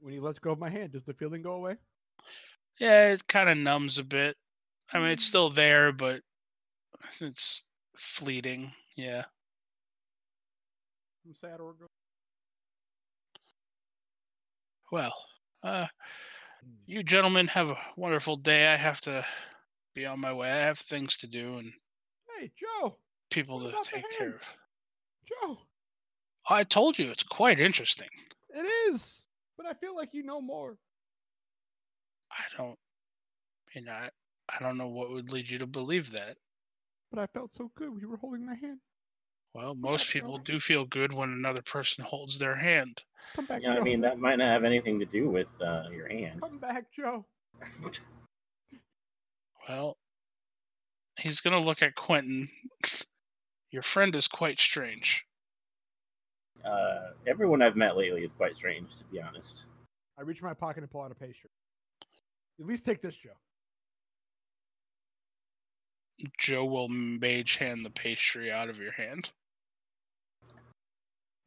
[0.00, 1.76] When he lets go of my hand, does the feeling go away?
[2.78, 4.36] yeah it kind of numbs a bit
[4.92, 5.28] i mean it's mm.
[5.28, 6.20] still there but
[7.20, 7.64] it's
[7.96, 9.24] fleeting yeah
[11.26, 11.86] I'm sad or go.
[14.90, 15.12] well
[15.62, 15.86] uh
[16.60, 16.70] Hmm.
[16.86, 19.24] you gentlemen have a wonderful day i have to
[19.94, 21.72] be on my way i have things to do and
[22.38, 22.96] Hey, Joe.
[23.30, 24.42] people to take care of
[25.26, 25.58] Joe.
[26.50, 28.08] I told you it's quite interesting.
[28.50, 29.20] It is.
[29.56, 30.78] But I feel like you know more.
[32.30, 32.78] I don't,
[33.74, 34.08] you know, I,
[34.48, 36.36] I don't know what would lead you to believe that.
[37.10, 38.78] But I felt so good when you were holding my hand.
[39.58, 43.02] Well, most back, people do feel good when another person holds their hand.
[43.34, 43.80] Come back, Yeah, Joe.
[43.80, 46.40] I mean that might not have anything to do with uh, your hand.
[46.40, 47.26] Come back, Joe.
[49.68, 49.96] Well,
[51.18, 52.48] he's going to look at Quentin.
[53.72, 55.26] Your friend is quite strange.
[56.64, 59.66] Uh, everyone I've met lately is quite strange, to be honest.
[60.16, 61.50] I reach in my pocket and pull out a pastry.
[62.60, 63.30] At least take this, Joe.
[66.38, 69.30] Joe will mage hand the pastry out of your hand.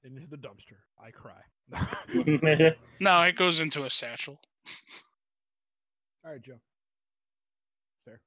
[0.03, 0.77] Into the dumpster.
[0.99, 1.41] I cry.
[2.99, 4.39] No, it goes into a satchel.
[6.23, 6.59] All right, Joe.
[8.05, 8.19] Fair.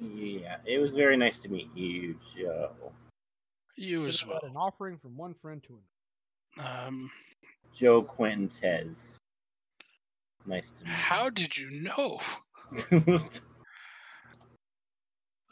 [0.00, 2.70] yeah, it was very nice to meet you, Joe.
[3.76, 4.40] You as well.
[4.42, 5.78] An offering from one friend to
[6.58, 6.86] another.
[6.86, 7.10] Um,
[7.74, 9.18] Joe Quentin Tez.
[10.46, 10.96] Nice to meet You.
[10.96, 12.20] how did you know
[12.90, 13.18] you.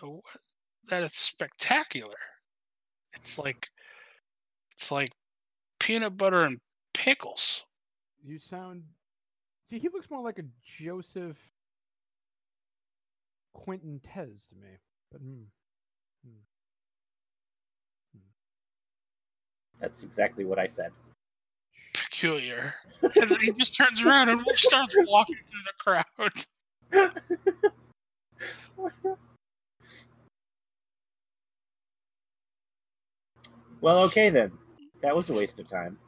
[0.00, 0.20] the
[0.88, 2.16] that it's spectacular?
[3.14, 3.68] It's like
[4.72, 5.12] it's like
[5.84, 6.58] peanut butter and
[6.94, 7.66] pickles.
[8.24, 8.84] You sound.
[9.68, 10.44] See, he looks more like a
[10.78, 11.36] Joseph
[13.52, 14.78] Quentin Tez to me.
[15.12, 15.42] But hmm.
[19.80, 20.92] That's exactly what I said.
[21.92, 22.72] Peculiar.
[23.02, 26.04] And then he just turns around and starts walking through the crowd.
[33.82, 34.50] well, okay then.
[35.04, 35.98] That was a waste of time.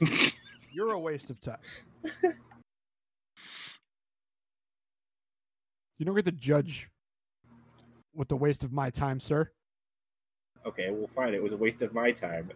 [0.72, 1.58] You're a waste of time.
[5.96, 6.88] you don't get to judge
[8.16, 9.48] with the waste of my time, sir.
[10.66, 11.34] Okay, well, fine.
[11.34, 12.50] It was a waste of my time.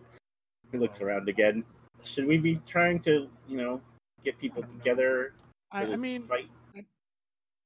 [0.73, 1.63] He looks around again.
[2.03, 3.81] Should we be trying to, you know,
[4.25, 5.35] get people I together
[5.71, 6.49] I, I mean, fight?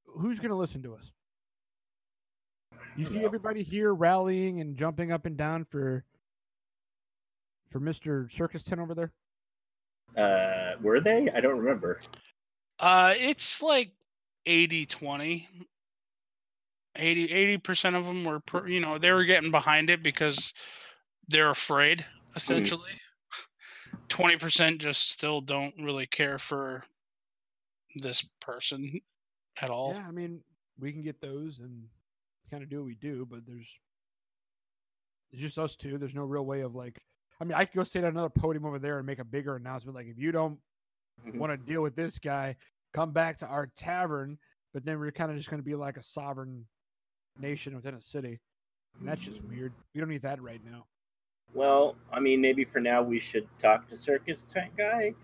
[0.05, 1.11] who's going to listen to us?
[2.97, 3.25] You see know.
[3.25, 6.05] everybody here rallying and jumping up and down for
[7.69, 8.31] for Mr.
[8.33, 9.12] Circus Tent over there.
[10.17, 11.29] Uh, were they?
[11.35, 12.00] I don't remember.
[12.79, 13.92] Uh it's like
[14.46, 15.48] 80 20.
[16.96, 20.52] 80 percent of them were per, you know, they were getting behind it because
[21.29, 22.04] they're afraid
[22.37, 22.90] essentially.
[24.08, 26.83] 20% just still don't really care for
[27.96, 29.00] this person
[29.60, 29.94] at all.
[29.94, 30.40] Yeah, I mean,
[30.79, 31.85] we can get those and
[32.50, 33.69] kind of do what we do, but there's
[35.33, 35.98] it's just us two.
[35.98, 37.00] There's no real way of like.
[37.41, 39.57] I mean, I could go sit at another podium over there and make a bigger
[39.57, 39.97] announcement.
[39.97, 40.61] Like, if you don't
[41.25, 41.39] Mhm.
[41.39, 42.57] want to deal with this guy,
[42.93, 44.39] come back to our tavern.
[44.73, 46.67] But then we're kind of just going to be like a sovereign
[47.39, 48.41] nation within a city.
[48.99, 49.73] And that's just weird.
[49.93, 50.87] We don't need that right now.
[51.53, 55.15] Well, I mean, maybe for now we should talk to Circus Tent Guy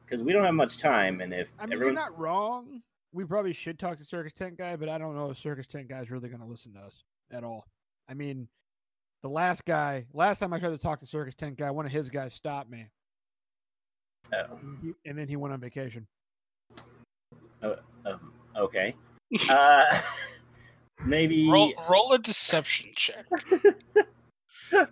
[0.00, 2.82] because we don't have much time, and if I mean, everyone, you're not wrong.
[3.12, 5.88] We probably should talk to Circus Tent Guy, but I don't know if Circus Tent
[5.88, 7.66] Guy is really going to listen to us at all.
[8.08, 8.48] I mean,
[9.22, 11.92] The last guy, last time I tried to talk to Circus Tent guy, one of
[11.92, 12.86] his guys stopped me,
[14.32, 14.58] Oh,
[15.04, 16.06] and then he went on vacation.
[17.62, 18.94] um, okay.
[19.48, 20.00] Uh,
[21.04, 21.50] maybe.
[21.50, 23.26] Roll, roll a deception check.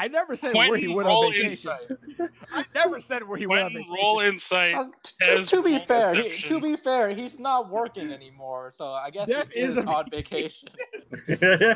[0.00, 1.50] I never said where he went roll on vacation.
[1.50, 2.30] insight.
[2.54, 4.02] I never said where he went on Quentin, vacation.
[4.02, 4.74] roll insight.
[4.74, 8.86] Uh, t- Tez, to be fair, he, to be fair, he's not working anymore, so
[8.88, 10.70] I guess That he is is a on vacation.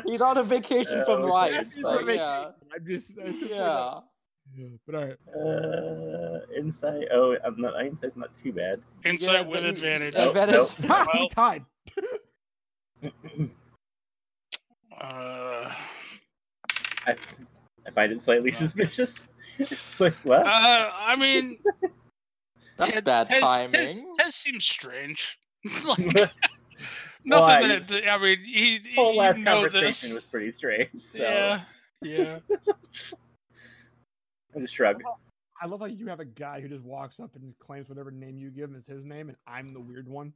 [0.05, 1.29] He's on a vacation from okay.
[1.31, 1.67] life.
[1.79, 2.15] So a vacation.
[2.17, 3.99] yeah, I'm just, I just yeah.
[4.87, 5.17] But all right.
[5.35, 7.07] uh, insight.
[7.13, 7.73] Oh, I'm not.
[7.85, 8.81] Insight's not too bad.
[9.03, 10.13] Insight Yeah, with but he- advantage.
[10.15, 10.55] Nope, advantage.
[10.55, 10.89] nope.
[10.89, 11.65] Ha, Well- we tied.
[15.01, 15.69] Uh,
[17.05, 17.15] I,
[17.87, 19.27] I find it slightly suspicious.
[19.99, 20.45] like what?
[20.45, 21.57] uh, I mean,
[22.77, 23.71] That's Ted- bad Tez, timing.
[23.71, 25.39] Tez, Tez seems strange.
[25.85, 25.99] like,
[27.23, 30.13] nothing I- that I mean, he, The whole you last conversation this.
[30.13, 30.89] was pretty strange.
[30.95, 31.61] So Yeah,
[32.01, 32.39] yeah.
[34.55, 35.01] I just shrug.
[35.61, 38.37] I love how you have a guy who just walks up and claims whatever name
[38.37, 40.33] you give him is his name, and I'm the weird one.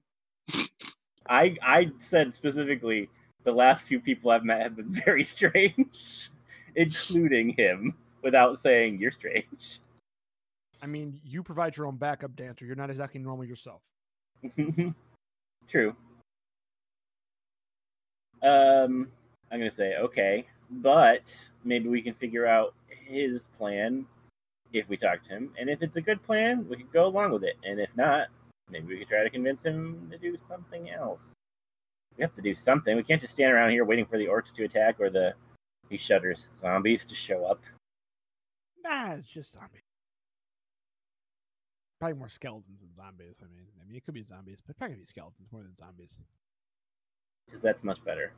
[1.28, 3.10] I I said specifically
[3.44, 6.30] the last few people I've met have been very strange,
[6.76, 9.80] including him, without saying you're strange.
[10.82, 12.66] I mean, you provide your own backup dancer.
[12.66, 13.82] You're not exactly normal yourself.
[15.68, 15.96] True.
[18.42, 19.10] Um,
[19.52, 24.06] I'm gonna say okay, but maybe we can figure out his plan
[24.72, 27.32] if we talk to him, and if it's a good plan, we could go along
[27.32, 28.28] with it, and if not,
[28.70, 31.34] maybe we could try to convince him to do something else.
[32.18, 32.96] We have to do something.
[32.96, 35.34] We can't just stand around here waiting for the orcs to attack or the
[35.90, 37.62] he shudders zombies to show up.
[38.84, 39.82] Nah, it's just zombies.
[42.00, 43.42] Probably more skeletons than zombies.
[43.44, 46.18] I mean, I mean, it could be zombies, but probably be skeletons more than zombies.
[47.46, 48.32] Because that's much better.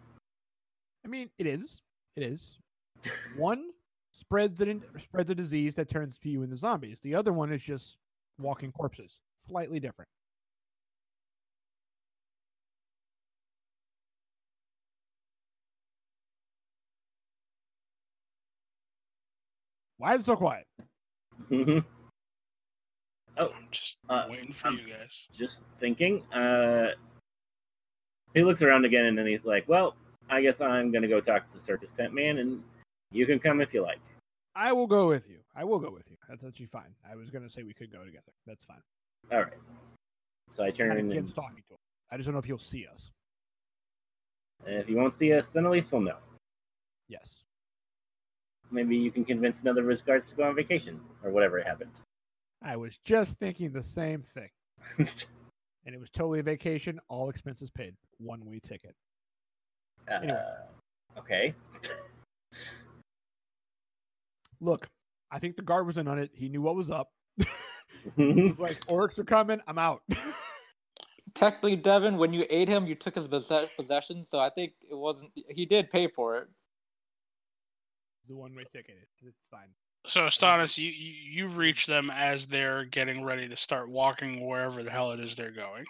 [1.06, 1.82] I mean, it is.
[2.16, 2.58] It is.
[3.38, 3.70] One
[4.12, 7.00] spreads it spreads a disease that turns you into zombies.
[7.02, 7.98] The other one is just
[8.40, 9.20] walking corpses.
[9.38, 10.10] Slightly different.
[20.02, 20.66] Why is it so quiet?
[21.52, 21.84] oh,
[23.38, 25.28] I'm just uh, waiting for um, you guys.
[25.32, 26.24] just thinking.
[26.34, 26.88] Uh,
[28.34, 29.96] he looks around again and then he's like, "Well,
[30.28, 32.64] I guess I'm gonna go talk to the circus tent man, and
[33.12, 34.02] you can come if you like."
[34.56, 35.38] I will go with you.
[35.56, 36.18] I will go with you.
[36.28, 36.96] That's actually fine.
[37.08, 38.32] I was gonna say we could go together.
[38.48, 38.82] That's fine.
[39.32, 39.54] All right.
[40.50, 41.80] So I turn not and against talking to him.
[42.10, 43.12] I just don't know if he'll see us.
[44.66, 46.18] if he won't see us, then at least we'll know.
[47.08, 47.44] Yes.
[48.72, 52.02] Maybe you can convince another of his guards to go on vacation or whatever happened.
[52.64, 54.50] I was just thinking the same thing.
[55.86, 57.96] And it was totally a vacation, all expenses paid.
[58.18, 58.96] One way ticket.
[60.08, 60.34] Anyway.
[60.34, 61.56] uh, okay.
[64.62, 64.88] Look,
[65.32, 66.30] I think the guard was in on it.
[66.34, 67.10] He knew what was up.
[68.16, 69.60] he was like, orcs are coming.
[69.68, 70.04] I'm out.
[71.34, 75.32] Technically, Devin, when you ate him, you took his possession, so I think it wasn't.
[75.50, 76.48] He did pay for it.
[78.28, 78.98] The one way ticket.
[79.02, 79.70] It's, it's fine.
[80.08, 81.14] So, Astonis, you, you
[81.46, 85.36] you reach them as they're getting ready to start walking wherever the hell it is
[85.36, 85.86] they're going.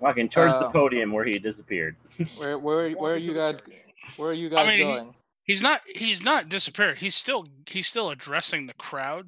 [0.00, 1.96] Walking towards the Uh, podium where he disappeared.
[2.36, 3.60] Where where where are you guys?
[4.16, 5.14] Where are you guys I mean, he- going?
[5.44, 6.98] He's not he's not disappeared.
[6.98, 9.26] He's still he's still addressing the crowd.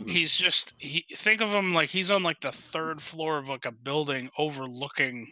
[0.00, 0.10] Mhm.
[0.10, 3.64] He's just he think of him like he's on like the third floor of like
[3.66, 5.30] a building overlooking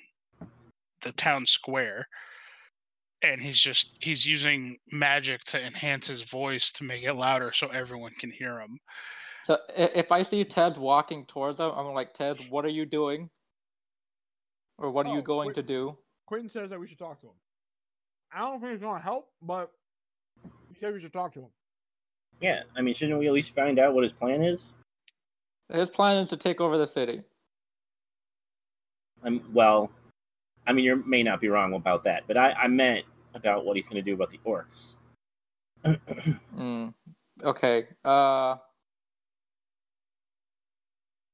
[1.03, 2.09] the town square.
[3.23, 7.68] And he's just he's using magic to enhance his voice to make it louder so
[7.68, 8.79] everyone can hear him.
[9.45, 13.29] So if I see Ted walking towards them, I'm like, Ted, what are you doing?
[14.79, 15.55] Or what are Oh, you going wait.
[15.57, 15.97] to do?
[16.27, 17.33] Quentin says that we should talk to him.
[18.33, 19.71] I don't think it's going to help, but
[20.73, 21.51] he said we should talk to him.
[22.41, 24.73] Yeah, I mean, shouldn't we at least find out what his plan is?
[25.71, 27.23] His plan is to take over the city.
[29.23, 29.91] Um, well,
[30.71, 33.05] I mean, you may not be wrong about that, but I, I meant
[33.35, 34.97] about what he's going to do about the orcs.
[36.57, 36.95] Mm.
[37.43, 37.89] Okay.
[38.05, 38.57] Uh,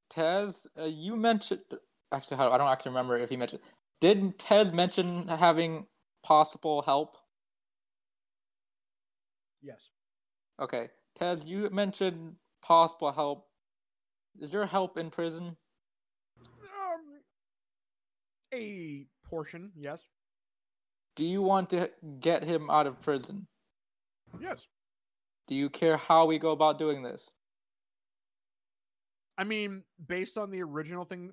[0.09, 1.61] Tez, uh, you mentioned
[2.13, 2.39] actually.
[2.39, 3.61] I don't actually remember if he mentioned.
[4.01, 5.87] Did Tez mention having
[6.23, 7.17] possible help?
[9.61, 9.81] Yes.
[10.61, 13.49] Okay, Tez, you mentioned possible help.
[14.39, 15.57] Is your help in prison?
[16.41, 17.21] Um,
[18.55, 20.09] a portion, yes.
[21.15, 23.47] Do you want to get him out of prison?
[24.41, 24.69] Yes.
[25.47, 27.31] Do you care how we go about doing this?
[29.39, 31.33] I mean, based on the original thing,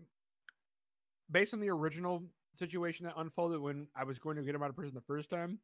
[1.32, 2.24] based on the original
[2.56, 5.30] situation that unfolded when I was going to get him out of prison the first
[5.30, 5.60] time,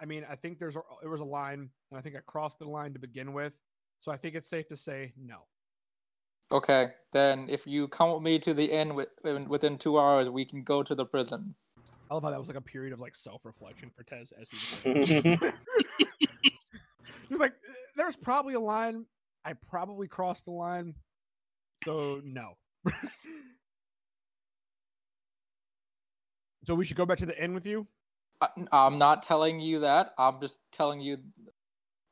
[0.00, 2.58] I mean, I think there's a, there was a line, and I think I crossed
[2.58, 3.58] the line to begin with.
[4.00, 5.38] So I think it's safe to say no.
[6.50, 10.44] Okay, then if you come with me to the inn with, within two hours, we
[10.44, 11.54] can go to the prison.
[12.10, 14.48] I love how that was like a period of like self reflection for Tez as
[14.48, 15.08] he was.
[15.08, 15.28] he
[17.30, 17.52] was like,
[17.96, 19.04] "There's probably a line.
[19.44, 20.94] I probably crossed the line,
[21.84, 22.56] so no."
[26.64, 27.86] so we should go back to the end with you.
[28.40, 30.14] I, I'm not telling you that.
[30.18, 31.18] I'm just telling you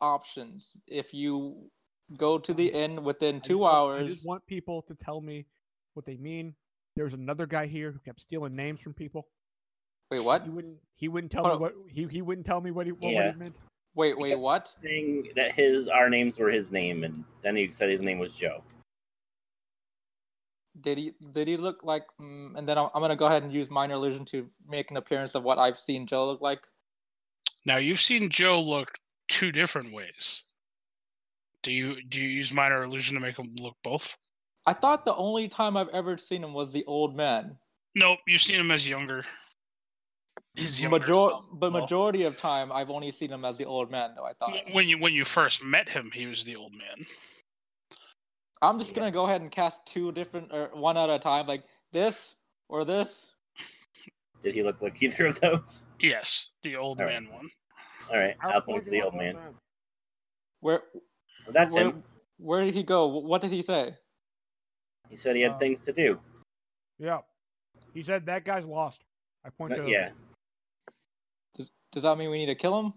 [0.01, 0.73] options.
[0.87, 1.71] If you
[2.17, 4.95] go to the end within I just two want- hours, I just want people to
[4.95, 5.47] tell me
[5.95, 6.55] what they mean.
[6.97, 9.29] There's another guy here who kept stealing names from people.
[10.11, 10.45] Wait, what?
[10.45, 10.79] He wouldn't.
[10.97, 13.13] He wouldn't tell Hold me what he he wouldn't tell me what he what, what
[13.13, 13.33] Yeah.
[13.33, 13.57] he meant.
[13.95, 14.75] Wait, wait, what?
[14.83, 18.35] saying that his our names were his name, and then he said his name was
[18.35, 18.63] Joe.
[20.81, 22.05] Did he did he look like?
[22.21, 24.99] Mm, and then I'm, I'm gonna go ahead and use minor illusion to make an
[24.99, 26.61] appearance of what I've seen Joe look like.
[27.65, 28.99] Now you've seen Joe look
[29.29, 30.45] two different ways.
[31.63, 34.17] Do you do you use minor illusion to make him look both?
[34.67, 37.57] I thought the only time I've ever seen him was the old man.
[37.99, 39.25] Nope, you've seen him as younger.
[40.57, 40.99] He's younger.
[41.01, 41.49] Major- well.
[41.53, 44.15] but Well, majority of time, I've only seen him as the old man.
[44.17, 44.59] Though I thought.
[44.73, 47.07] when you when you first met him, he was the old man.
[48.63, 51.65] I'm just gonna go ahead and cast two different or one at a time, like
[51.93, 52.37] this
[52.69, 53.33] or this.
[54.43, 55.87] Did he look like either of those?
[56.01, 57.23] Yes, the old All right.
[57.23, 57.51] man one.
[58.11, 59.37] All right, I'll point to the old man.
[60.61, 60.83] Where
[61.45, 62.03] Well, that's where, him.
[62.39, 63.07] where did he go?
[63.09, 63.95] What did he say?
[65.11, 66.19] He said he had Uh, things to do.
[66.99, 67.19] Yeah,
[67.93, 69.05] he said that guy's lost.
[69.45, 70.17] I point Uh, to yeah, Does,
[71.97, 72.93] does that mean we need to kill him?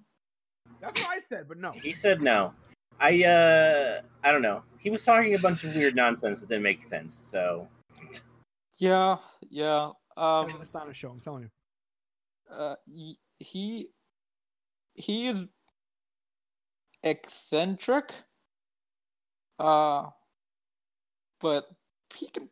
[0.82, 1.72] That's what I said, but no.
[1.72, 2.54] he said no.
[3.00, 4.62] I uh, I don't know.
[4.78, 7.14] He was talking a bunch of weird nonsense that didn't make sense.
[7.14, 7.70] So
[8.78, 9.16] Yeah,
[9.50, 9.91] yeah.
[10.18, 11.12] Um, That's an a show.
[11.12, 12.54] I'm telling you.
[12.54, 12.76] uh,
[13.38, 13.88] he
[14.95, 15.45] he is
[17.02, 18.12] eccentric.
[19.60, 20.08] Uh,
[21.39, 21.70] but
[22.16, 22.50] he can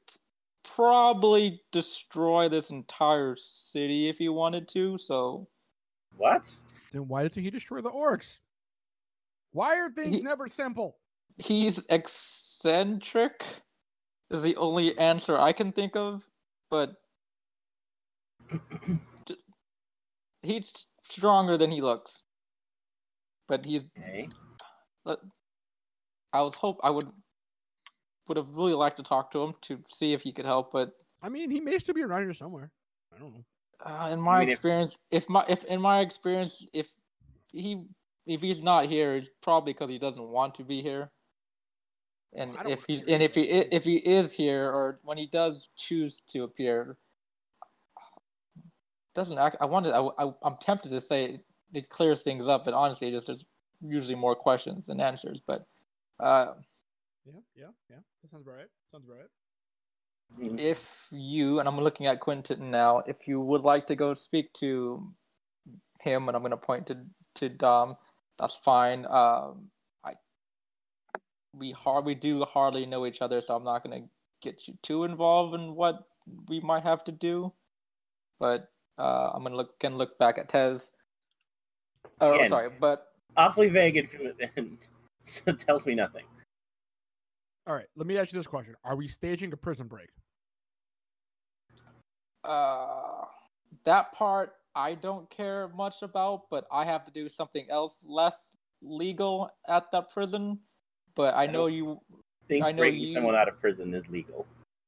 [0.64, 4.98] probably destroy this entire city if he wanted to.
[4.98, 5.50] So
[6.18, 6.50] what?
[6.92, 8.40] Then why didn't he destroy the orcs?
[9.52, 10.98] Why are things He- never simple?
[11.38, 13.44] he's eccentric
[14.32, 16.28] is the only answer I can think of.
[16.70, 16.96] But
[19.26, 19.38] d-
[20.42, 22.24] he's stronger than he looks.
[23.48, 24.28] But he's Okay.
[25.06, 25.22] But
[26.34, 27.08] I was hope I would
[28.28, 30.92] would have really liked to talk to him to see if he could help, but
[31.24, 32.72] I mean, he may still be around here somewhere.
[33.16, 33.46] I don't know.
[33.86, 35.30] Uh, in my mean, experience, if...
[35.30, 36.88] my if in my experience, if
[37.52, 37.86] he
[38.26, 41.12] if he's not here, it's probably because he doesn't want to be here.
[42.34, 45.28] And I if wanna he's and if he if he is here, or when he
[45.28, 46.98] does choose to appear,
[49.16, 49.58] doesn't act.
[49.62, 49.94] I wanted.
[49.94, 53.28] I, I I'm tempted to say it, it clears things up, but honestly, it just
[53.28, 53.46] there's
[53.82, 55.40] usually more questions than answers.
[55.46, 55.66] But
[56.20, 56.54] uh,
[57.26, 57.98] Yeah, yeah, yeah.
[58.22, 58.68] That sounds right.
[58.92, 59.28] Sounds right.
[60.40, 60.60] Mm.
[60.60, 64.54] if you and I'm looking at Quentin now, if you would like to go speak
[64.54, 65.12] to
[66.02, 66.98] him, and I'm going to point to
[67.36, 67.96] to Dom,
[68.38, 69.06] that's fine.
[69.06, 69.70] Um,
[70.04, 70.14] I
[71.54, 74.10] we hard we do hardly know each other, so I'm not going to
[74.42, 76.04] get you too involved in what
[76.48, 77.52] we might have to do.
[78.40, 78.70] But
[79.00, 80.92] uh, I'm going to look can look back at Tez.
[82.22, 82.50] Oh, Again.
[82.50, 83.08] sorry, but
[83.38, 84.78] Awfully vague and,
[85.46, 86.26] and tells me nothing.
[87.68, 90.10] All right, let me ask you this question: Are we staging a prison break?
[92.48, 93.26] Uh
[93.84, 98.56] that part I don't care much about, but I have to do something else less
[98.82, 100.60] legal at that prison.
[101.16, 102.00] But I I know you
[102.48, 104.46] think I know breaking you- someone out of prison is legal.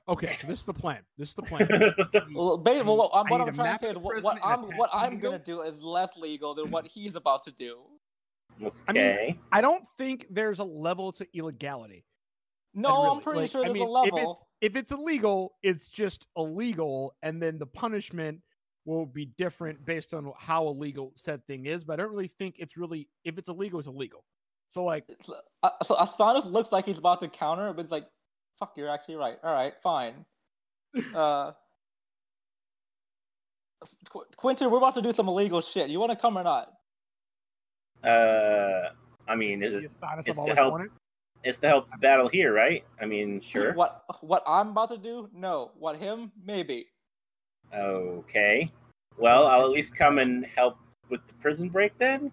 [0.07, 1.01] Okay, so this is the plan.
[1.20, 1.68] This is the plan.
[2.34, 5.20] well, ba- well, I'm, what I'm trying to say is what, what I'm what I'm
[5.20, 7.78] gonna do is less legal than what he's about to do.
[8.89, 9.38] okay.
[9.51, 12.05] I don't think there's a level to illegality.
[12.74, 14.17] No, And I'm pretty like, sure I there's mean, a level.
[14.17, 18.41] If it's, if it's illegal, it's just illegal, and then the punishment
[18.86, 21.84] will be different based on how illegal said thing is.
[21.84, 24.24] But I don't really think it's really if it's illegal, it's illegal.
[24.70, 25.30] So like, It's-
[25.63, 28.05] uh, so Astonis looks like he's about to counter, but it's like,
[28.59, 29.38] fuck, you're actually right.
[29.43, 30.26] All right, fine.
[31.15, 31.51] Uh,
[34.09, 35.89] Qu- Quentin, we're about to do some illegal shit.
[35.89, 36.72] You want to come or not?
[38.03, 38.89] Uh,
[39.28, 39.86] I mean, is the it?
[39.86, 40.89] It's to help- wanted.
[41.44, 42.84] It's to help the battle here, right?
[43.02, 43.74] I mean, sure.
[43.74, 45.30] What what I'm about to do?
[45.34, 45.72] No.
[45.78, 46.32] What him?
[46.46, 46.88] Maybe.
[47.74, 48.68] Okay.
[49.18, 50.78] Well, I'll at least come and help
[51.10, 52.32] with the prison break then.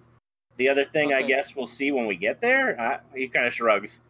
[0.56, 2.80] The other thing, I guess, we'll see when we get there.
[2.80, 4.00] Uh, he kind of shrugs.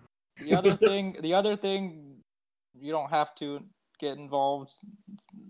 [0.40, 2.16] The other thing, the other thing,
[2.78, 3.62] you don't have to
[3.98, 4.74] get involved.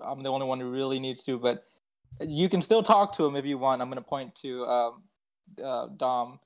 [0.01, 1.64] I'm the only one who really needs to, but
[2.20, 3.82] you can still talk to him if you want.
[3.82, 5.03] I'm gonna point to um,
[5.62, 6.40] uh, Dom,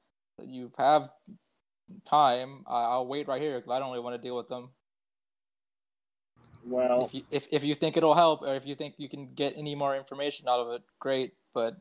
[0.44, 1.10] you have
[2.04, 2.64] time.
[2.66, 4.70] I- I'll wait right here because I don't really want to deal with them.
[6.66, 9.32] Well, If you if, if you think it'll help, or if you think you can
[9.34, 11.32] get any more information out of it, great.
[11.54, 11.76] But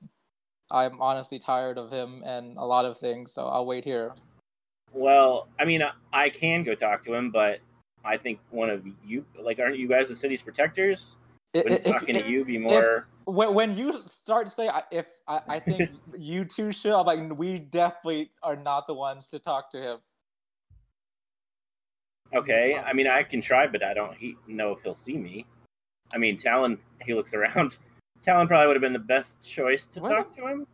[0.72, 4.14] I'm honestly tired of him and a lot of things, so I'll wait here.
[4.94, 7.60] well, I mean, I, I can go talk to him, but
[8.06, 11.18] I think one of you, like, aren't you guys the city's protectors?
[11.54, 13.08] Wouldn't if- talking if- to you be more?
[13.26, 17.06] when when you start to say I- if I, I think you two should, I'm
[17.06, 19.98] like we definitely are not the ones to talk to him.
[22.34, 25.46] Okay, I mean, I can try, but I don't he, know if he'll see me.
[26.14, 27.80] I mean, Talon, he looks around.
[28.22, 30.68] Talon probably would have been the best choice to talk to him.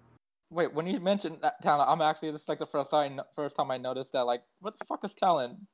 [0.50, 3.56] Wait, when you mentioned that Talon, I'm actually this is like the first time first
[3.56, 4.26] time I noticed that.
[4.26, 5.68] Like, what the fuck is Talon?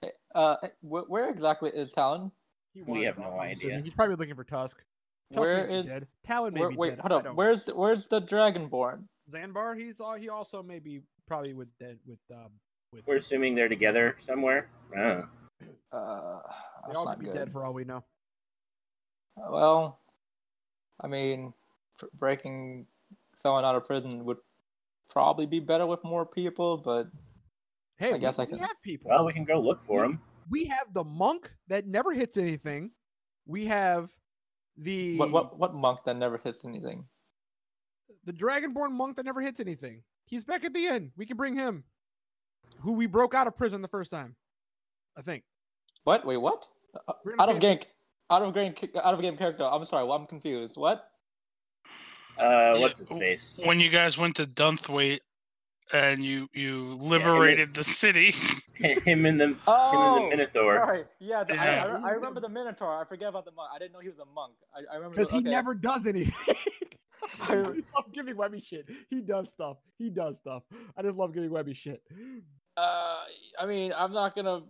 [0.00, 2.30] Hey, uh, wh- where exactly is Talon?
[2.74, 3.80] He We have no Bob, I'm idea.
[3.82, 4.76] He's probably looking for Tusk.
[5.32, 6.06] Tusk Where may be dead.
[6.24, 6.98] Talon may Where, be wait, dead.
[7.00, 7.18] hold on.
[7.18, 7.24] up.
[7.24, 7.36] don't.
[7.36, 9.04] Where's where's the Dragonborn?
[9.30, 9.74] Zanbar?
[9.74, 12.50] He's all he also may be probably with dead with um
[12.92, 13.06] with.
[13.06, 14.68] We're assuming they're together somewhere.
[14.94, 15.26] I don't know.
[15.92, 17.34] Uh, they that's all not could be good.
[17.34, 18.02] dead for all we know.
[19.36, 19.98] Well,
[21.00, 21.52] I mean,
[22.18, 22.86] breaking
[23.36, 24.38] someone out of prison would
[25.10, 27.08] probably be better with more people, but
[27.96, 29.10] Hey, I guess we, I we can- have people.
[29.10, 30.20] Well, we can go look for him.
[30.50, 32.90] We have the monk that never hits anything.
[33.46, 34.10] We have
[34.76, 37.04] the what what what monk that never hits anything?
[38.26, 40.02] the dragonborn monk that never hits anything.
[40.24, 41.10] He's back at the end.
[41.16, 41.84] We can bring him.
[42.80, 44.34] Who we broke out of prison the first time.
[45.16, 45.42] I think.
[46.04, 46.24] What?
[46.24, 46.66] Wait, what?
[47.06, 47.78] Uh, Out of pick- game,
[48.30, 49.64] out of game, out of game character.
[49.64, 50.76] I'm sorry, well, I'm confused.
[50.76, 51.06] What?
[52.38, 53.60] Uh, what's his face?
[53.64, 55.20] When you guys went to Dunthwaite
[55.92, 58.32] and you you liberated the city,
[58.74, 60.74] him and the Oh, Minotaur.
[60.76, 61.04] Sorry.
[61.20, 61.84] Yeah, the, I, Yeah.
[61.84, 63.00] I, re- I remember the Minotaur.
[63.00, 63.70] I forget about the monk.
[63.74, 64.54] I didn't know he was a monk.
[64.74, 65.50] I, I remember Because he okay.
[65.50, 66.56] never does anything.
[67.40, 68.88] I I- love giving Webby shit.
[69.10, 69.76] He does stuff.
[69.98, 70.62] He does stuff.
[70.96, 72.02] I just love giving Webby shit.
[72.76, 73.20] Uh,
[73.60, 74.62] I mean, I'm not gonna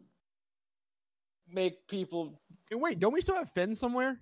[1.48, 2.40] make people.
[2.70, 4.18] And wait, don't we still have Finn somewhere?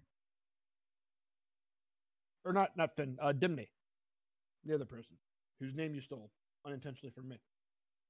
[2.44, 2.76] Or not?
[2.76, 3.16] Not Finn.
[3.20, 3.68] Uh, Dimney,
[4.64, 5.16] the other person
[5.60, 6.30] whose name you stole
[6.66, 7.38] unintentionally from me.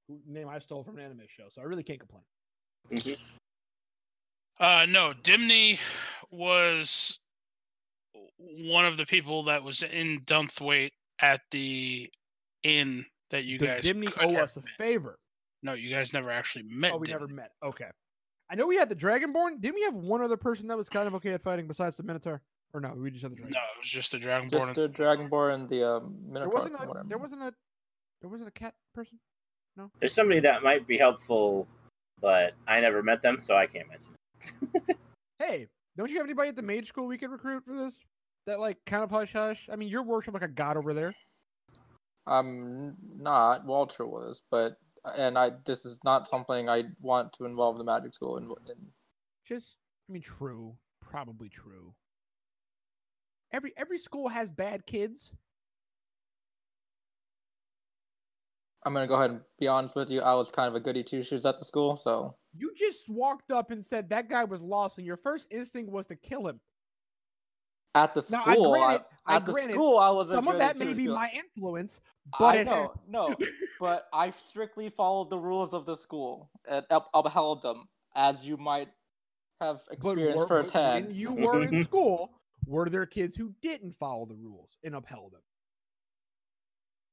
[0.07, 1.45] Who name I stole from an anime show.
[1.49, 2.23] So I really can't complain.
[2.91, 3.17] Mhm.
[4.59, 5.79] uh, no, Dimney
[6.29, 7.19] was
[8.37, 12.11] one of the people that was in Dunthwaite at the
[12.63, 14.69] inn that you Does guys Dimney could owe us a met.
[14.77, 15.17] favor?
[15.63, 16.93] No, you guys never actually met.
[16.93, 17.11] Oh, we Dimney.
[17.11, 17.51] never met.
[17.63, 17.89] Okay.
[18.49, 19.61] I know we had the Dragonborn.
[19.61, 22.03] Didn't we have one other person that was kind of okay at fighting besides the
[22.03, 22.41] Minotaur?
[22.73, 23.51] Or no, we just had the Dragonborn.
[23.51, 24.51] No, it was just the Dragonborn.
[24.51, 26.53] Just the Dragonborn and the um, there Minotaur.
[26.53, 27.53] wasn't a there wasn't a
[28.23, 29.19] there wasn't a cat person.
[29.75, 29.91] No.
[29.99, 31.67] There's somebody that might be helpful,
[32.21, 34.97] but I never met them, so I can't mention it.
[35.39, 35.67] Hey,
[35.97, 37.99] don't you have anybody at the mage school we could recruit for this?
[38.45, 39.67] That like kind of hush hush.
[39.69, 41.13] I mean, you're worship like a god over there.
[42.25, 43.65] I'm not.
[43.65, 44.77] Walter was, but
[45.17, 45.51] and I.
[45.65, 48.45] This is not something I want to involve the magic school in.
[48.45, 48.77] in
[49.45, 51.93] Just, I mean, true, probably true.
[53.51, 55.35] Every every school has bad kids.
[58.85, 60.21] I'm gonna go ahead and be honest with you.
[60.21, 63.49] I was kind of a goody two shoes at the school, so You just walked
[63.51, 66.59] up and said that guy was lost, and your first instinct was to kill him.
[67.95, 70.47] at the Now, I school, granted- I at the granted, school, I was a Some
[70.47, 72.01] of that may be my influence,
[72.39, 73.35] but I it know, no,
[73.79, 78.57] but I strictly followed the rules of the school and up- upheld them, as you
[78.57, 78.89] might
[79.61, 81.05] have experienced were- but firsthand.
[81.07, 82.31] When you were in school,
[82.65, 85.41] were there kids who didn't follow the rules and upheld them?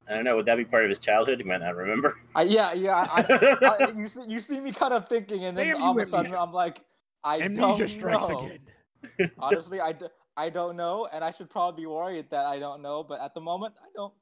[0.09, 0.37] I don't know.
[0.37, 1.39] Would that be part of his childhood?
[1.39, 2.19] He might not remember.
[2.35, 3.07] I, yeah, yeah.
[3.11, 3.25] I,
[3.63, 6.11] I, you, see, you see me kind of thinking, and then Damn all of a
[6.11, 6.35] sudden.
[6.35, 6.81] I'm like,
[7.23, 8.39] I Amnesia don't strikes know.
[8.47, 9.31] again.
[9.39, 12.83] Honestly, I, d- I don't know, and I should probably be worried that I don't
[12.83, 13.05] know.
[13.05, 14.13] But at the moment, I don't.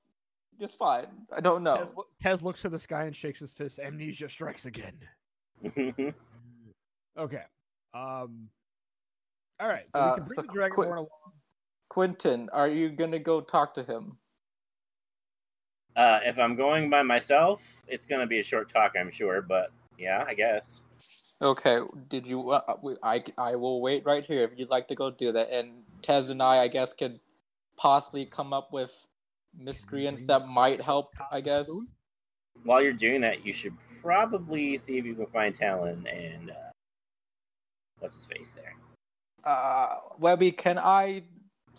[0.61, 1.07] It's fine.
[1.35, 1.76] I don't know.
[1.76, 3.79] Tez, Tez looks to the sky and shakes his fist.
[3.79, 4.95] Amnesia strikes again.
[7.18, 7.43] Okay.
[7.95, 8.49] Um.
[9.61, 9.87] All right.
[9.95, 11.07] So Uh, we can bring so the Dragonborn quick- along.
[11.89, 14.18] Quentin, are you gonna go talk to him?
[15.99, 19.42] Uh, if I'm going by myself, it's gonna be a short talk, I'm sure.
[19.42, 20.82] But yeah, I guess.
[21.42, 21.80] Okay.
[22.09, 22.51] Did you?
[22.51, 25.51] Uh, I I will wait right here if you'd like to go do that.
[25.51, 27.18] And Tez and I, I guess, could
[27.76, 28.92] possibly come up with
[29.59, 31.14] miscreants that might help.
[31.32, 31.68] I guess.
[32.62, 36.70] While you're doing that, you should probably see if you can find Talon and uh,
[37.99, 38.74] what's his face there.
[39.44, 41.22] Uh, Webby, can I?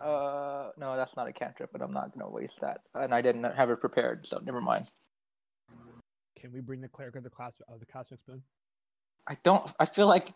[0.02, 2.82] Uh, no, that's not a cantrip, but I'm not gonna waste that.
[2.96, 4.92] And I didn't have it prepared, so never mind.
[6.40, 8.42] Can we bring the cleric of the class of the cosmic spoon?
[9.28, 9.70] I don't.
[9.80, 10.34] I feel like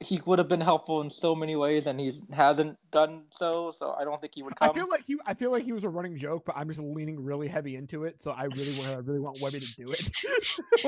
[0.00, 3.72] he would have been helpful in so many ways, and he hasn't done so.
[3.74, 4.70] So I don't think he would come.
[4.70, 5.16] I feel like he.
[5.24, 8.04] I feel like he was a running joke, but I'm just leaning really heavy into
[8.04, 8.22] it.
[8.22, 8.90] So I really want.
[8.90, 10.10] I really want Webby to do it.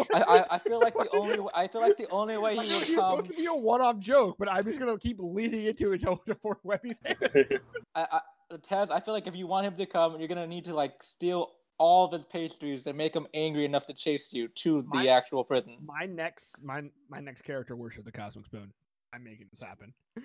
[0.15, 2.67] I, I, I feel like the only I feel like the only way he would
[2.69, 3.17] he was come.
[3.17, 6.23] supposed to be a one-off joke, but I'm just gonna keep leaning into it until
[6.27, 7.61] before Webby's I,
[7.95, 8.21] I,
[8.59, 11.03] Taz, I feel like if you want him to come, you're gonna need to like
[11.03, 14.99] steal all of his pastries and make him angry enough to chase you to the
[14.99, 15.77] My- actual prison.
[15.85, 18.73] my next my my next character worship the cosmic spoon.
[19.17, 19.95] I'm making this happen.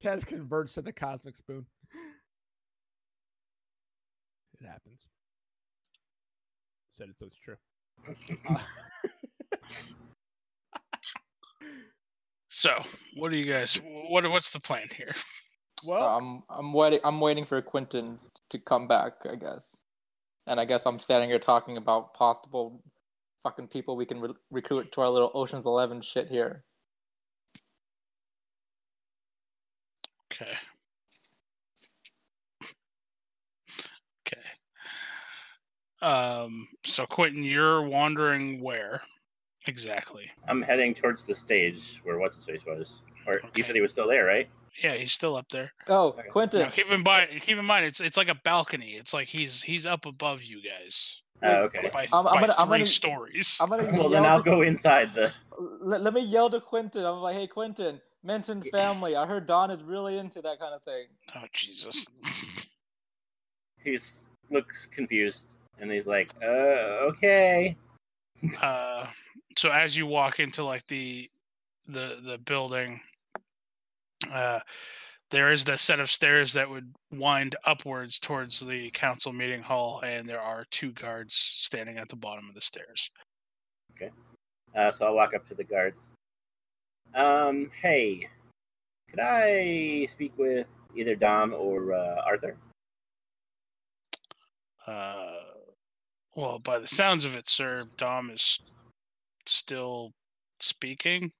[0.00, 1.66] Tez converts to the cosmic spoon.
[4.60, 5.08] It happens.
[6.94, 7.56] Said it so it's true.
[12.54, 12.70] So,
[13.16, 13.80] what do you guys?
[14.10, 15.14] What what's the plan here?
[15.86, 18.18] well, I'm I'm waiting I'm waiting for Quentin
[18.50, 19.74] to come back, I guess.
[20.46, 22.82] And I guess I'm standing here talking about possible
[23.42, 26.64] fucking people we can re- recruit to our little Ocean's Eleven shit here.
[30.32, 30.52] Okay.
[34.26, 34.40] Okay.
[36.00, 36.68] Um.
[36.84, 39.02] So, Quentin, you're wandering where
[39.68, 40.30] exactly?
[40.48, 43.02] I'm heading towards the stage where what's his face was.
[43.26, 44.48] Or you said he was still there, right?
[44.82, 45.70] Yeah, he's still up there.
[45.86, 46.28] Oh, Okay.
[46.28, 48.92] Quentin, Now, keep in mind, keep in mind, it's it's like a balcony.
[48.92, 51.90] It's like he's he's up above you guys Oh, okay.
[51.92, 53.58] by, I'm- I'm gonna- I'm 3 gonna- stories.
[53.60, 55.32] I'm gonna Well, then I'll to- go inside the.
[55.80, 57.04] let, let me yell to Quentin.
[57.04, 59.16] I'm like, hey Quentin, mention family.
[59.16, 61.06] I heard Don is really into that kind of thing.
[61.36, 62.06] oh Jesus!
[63.84, 63.98] He
[64.50, 67.76] looks confused, and he's like, "Uh, okay."
[68.60, 69.06] uh,
[69.58, 71.28] so as you walk into like the
[71.88, 73.00] the the building,
[74.30, 74.60] uh,
[75.32, 80.02] there is the set of stairs that would wind upwards towards the council meeting hall,
[80.04, 83.10] and there are two guards standing at the bottom of the stairs.
[83.96, 84.10] Okay.
[84.76, 86.12] Uh, so I'll walk up to the guards.
[87.14, 88.28] Um, hey,
[89.10, 92.56] could I speak with either Dom or uh, Arthur?
[94.86, 95.32] Uh,
[96.36, 98.60] well, by the sounds of it, sir, Dom is
[99.46, 100.12] still
[100.60, 101.32] speaking.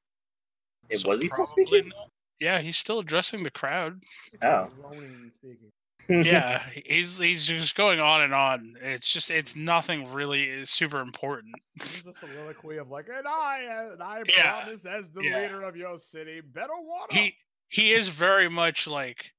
[0.89, 1.89] It, so was he still speaking?
[1.89, 2.12] not.
[2.43, 4.03] Yeah, he's still addressing the crowd.
[4.43, 4.69] Oh.
[4.81, 5.71] groaning and speaking.
[6.27, 8.75] yeah, he's he's just going on and on.
[8.83, 11.55] It's just it's nothing really is super important.
[11.81, 15.41] He's a soliloquy of like, and I, and I Yeah, promise as the yeah.
[15.41, 17.15] leader of your city, better water.
[17.15, 17.37] He
[17.69, 19.33] he is very much like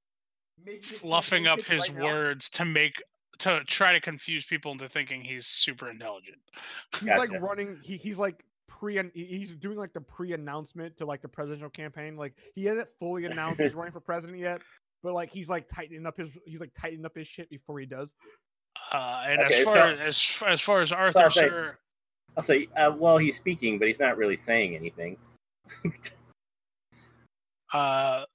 [0.65, 2.05] Making fluffing up his right now.
[2.05, 3.03] words to make
[3.39, 6.37] to try to confuse people into thinking he's super intelligent.
[6.93, 7.19] He's Gotcha.
[7.19, 7.77] like running.
[7.83, 8.45] He, he's like
[8.83, 9.11] pre.
[9.13, 12.17] He's doing like the pre-announcement to like the presidential campaign.
[12.17, 14.61] Like he hasn't fully announced he's running for president yet,
[15.01, 16.37] but like he's like tightening up his.
[16.45, 18.13] He's like tightening up his shit before he does.
[18.91, 21.77] Uh, and Okay, as far so- as as far as Arthur, say- sir,
[22.35, 25.17] I'll say, uh, well, he's speaking, but he's not really saying anything.
[27.73, 28.25] uh,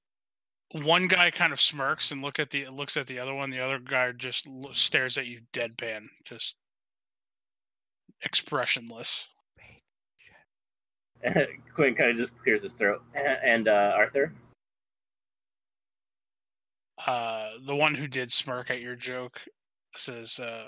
[0.72, 3.50] one guy kind of smirks and look at the looks at the other one.
[3.50, 6.56] The other guy just lo- stares at you deadpan, just
[8.22, 9.28] expressionless.
[11.74, 13.02] Quinn kind of just clears his throat.
[13.14, 14.32] And uh, Arthur?
[17.06, 19.40] uh, the one who did smirk at your joke
[19.94, 20.66] says, uh,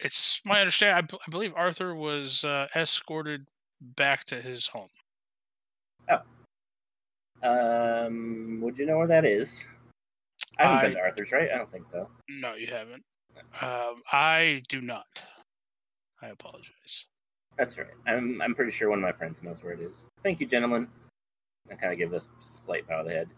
[0.00, 0.96] "It's my understanding.
[0.96, 3.46] I, b- I believe Arthur was uh, escorted
[3.80, 4.88] back to his home.
[7.42, 9.66] Um, would you know where that is?
[10.58, 11.50] I haven't been to Arthur's, right?
[11.52, 12.08] I don't think so.
[12.30, 13.02] No, you haven't.
[13.60, 15.22] Um, I do not.
[16.22, 17.06] I apologize.
[17.56, 17.86] That's right.
[18.06, 20.06] I'm I'm pretty sure one of my friends knows where it is.
[20.22, 20.88] Thank you, gentlemen.
[21.70, 23.28] I kind of give this slight bow of the head.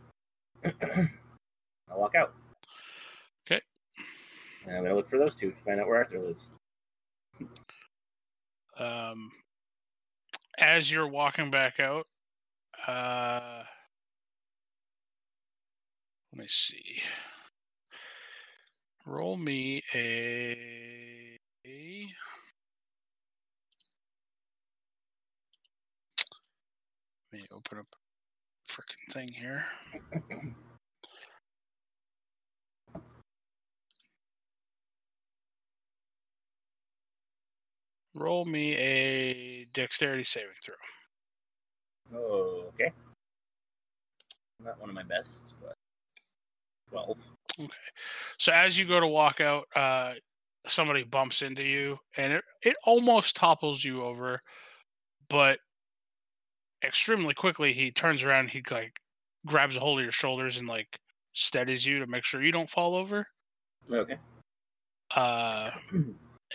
[1.91, 2.35] I'll walk out.
[3.47, 3.61] 'Kay.
[4.67, 6.51] And I'm gonna look for those two to find out where Arthur lives.
[8.79, 9.31] Um,
[10.59, 12.07] as you're walking back out,
[12.87, 13.63] uh,
[16.33, 17.03] let me see.
[19.07, 21.37] Roll me a.
[27.37, 27.87] me open up
[28.69, 29.65] freaking thing here.
[38.15, 40.75] Roll me a dexterity saving throw.
[42.15, 42.91] Oh, okay.
[44.65, 45.75] Not one of my best, but
[46.91, 47.19] twelve.
[47.61, 47.71] Okay.
[48.39, 50.15] So as you go to walk out, uh,
[50.67, 54.41] somebody bumps into you, and it, it almost topples you over,
[55.29, 55.59] but
[56.85, 58.93] extremely quickly he turns around, he like
[59.47, 60.99] grabs a hold of your shoulders and like
[61.33, 63.27] steadies you to make sure you don't fall over.
[63.93, 64.17] Okay.
[65.15, 65.71] Uh,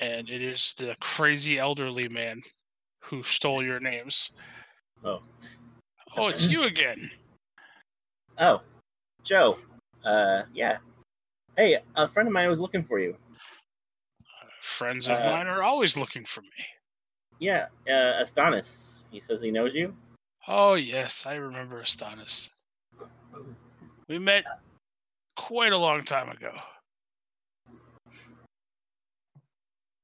[0.01, 2.41] and it is the crazy elderly man
[2.99, 4.31] who stole your names.
[5.03, 5.21] Oh.
[6.17, 7.09] Oh, it's you again.
[8.37, 8.61] Oh,
[9.23, 9.57] Joe.
[10.03, 10.77] Uh, yeah.
[11.57, 13.15] Hey, a friend of mine was looking for you.
[14.61, 16.65] Friends of Uh, mine are always looking for me.
[17.37, 19.03] Yeah, uh, Astonis.
[19.11, 19.95] He says he knows you.
[20.47, 22.49] Oh, yes, I remember Astonis.
[24.07, 24.43] We met
[25.37, 26.51] quite a long time ago.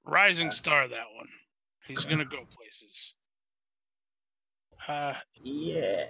[0.06, 1.28] Rising star, that one.
[1.86, 3.14] He's gonna go places.
[4.88, 5.14] Uh,
[5.44, 6.06] Yeah.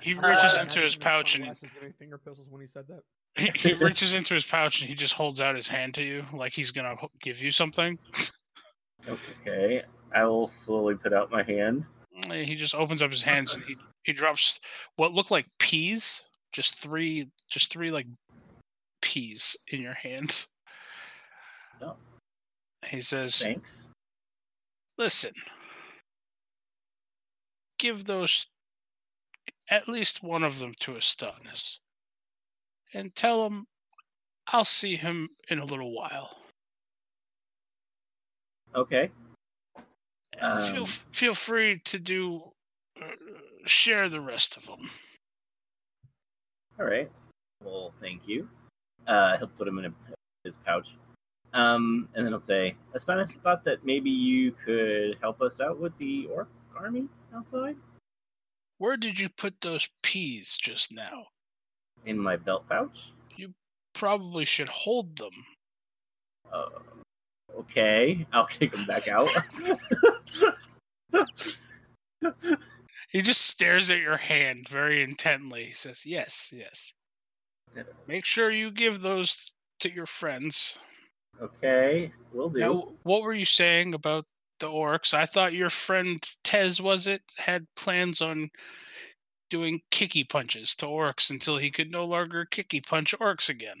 [0.00, 1.44] he reaches Uh, into his pouch and
[1.74, 3.02] getting finger pistols when he said that.
[3.36, 6.24] he, he reaches into his pouch and he just holds out his hand to you
[6.32, 7.98] like he's gonna give you something.
[9.08, 9.82] Okay.
[10.12, 11.84] I will slowly put out my hand.
[12.22, 14.60] And He just opens up his hands and he he drops
[14.96, 18.06] what look like peas, just three, just three like
[19.02, 20.46] peas in your hand.
[21.82, 21.96] Oh.
[22.88, 23.88] He says, Thanks.
[24.96, 25.32] "Listen,
[27.78, 28.46] give those
[29.68, 31.78] at least one of them to Astonis,
[32.94, 33.66] and tell him
[34.48, 36.36] I'll see him in a little while.
[38.74, 39.10] Okay.
[40.40, 42.52] And feel Um, feel free to do
[43.00, 43.06] uh,
[43.66, 44.90] share the rest of them."
[46.78, 47.10] All right.
[47.64, 48.48] Well, thank you.
[49.06, 49.92] Uh, he'll put them in a,
[50.44, 50.96] his pouch.
[51.54, 55.96] Um, and then he'll say, Astonis thought that maybe you could help us out with
[55.96, 57.76] the orc army outside
[58.76, 61.28] Where did you put those peas just now?
[62.04, 63.12] in my belt pouch.
[63.36, 63.52] You
[63.94, 65.32] probably should hold them.
[66.52, 66.68] Uh,
[67.58, 69.28] okay, I'll take them back out.
[73.10, 75.64] He just stares at your hand very intently.
[75.66, 76.92] He says, Yes, yes.
[78.06, 80.78] Make sure you give those to your friends.
[81.40, 82.58] okay, we'll do.
[82.60, 84.24] Now, what were you saying about
[84.60, 85.14] the orcs?
[85.14, 88.50] I thought your friend Tez, was it, had plans on
[89.50, 93.76] doing kicky punches to orcs until he could no longer kicky punch orcs again.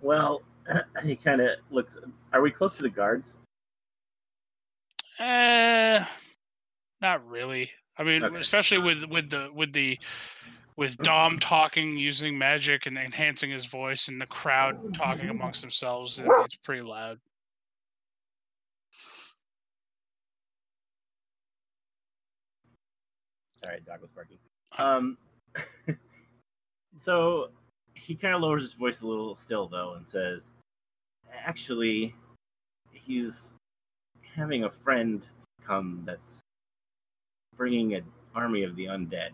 [0.00, 0.42] Well,
[1.04, 1.98] he kind of looks.
[2.32, 3.36] Are we close to the guards?
[5.18, 6.04] Uh,
[7.00, 7.70] not really.
[7.96, 8.40] I mean, Okay.
[8.40, 9.98] especially with with the with the
[10.76, 16.20] with Dom talking using magic and enhancing his voice, and the crowd talking amongst themselves.
[16.24, 17.20] It's pretty loud.
[23.64, 24.38] Sorry, dog was barking.
[24.78, 25.16] Um,
[26.96, 27.50] so
[27.94, 30.52] he kind of lowers his voice a little still though, and says,
[31.32, 32.14] "Actually,
[32.92, 33.56] he's
[34.34, 35.26] having a friend
[35.66, 36.40] come that's
[37.56, 38.04] bringing an
[38.34, 39.30] army of the undead."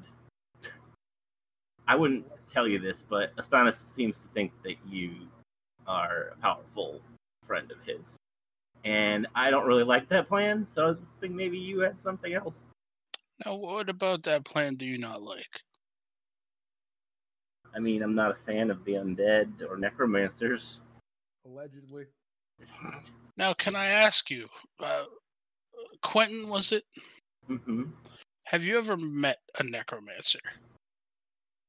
[1.88, 5.26] I wouldn't tell you this, but Astonis seems to think that you
[5.86, 7.00] are a powerful
[7.44, 8.16] friend of his.
[8.84, 12.32] And I don't really like that plan, so I was thinking maybe you had something
[12.32, 12.68] else.
[13.44, 15.60] Now, what about that plan do you not like?
[17.74, 20.80] I mean, I'm not a fan of the undead or necromancers.
[21.46, 22.06] Allegedly.
[23.40, 24.48] Now, can I ask you,
[24.80, 25.04] uh,
[26.02, 26.84] Quentin, was it?
[27.46, 27.84] hmm
[28.44, 30.40] Have you ever met a necromancer?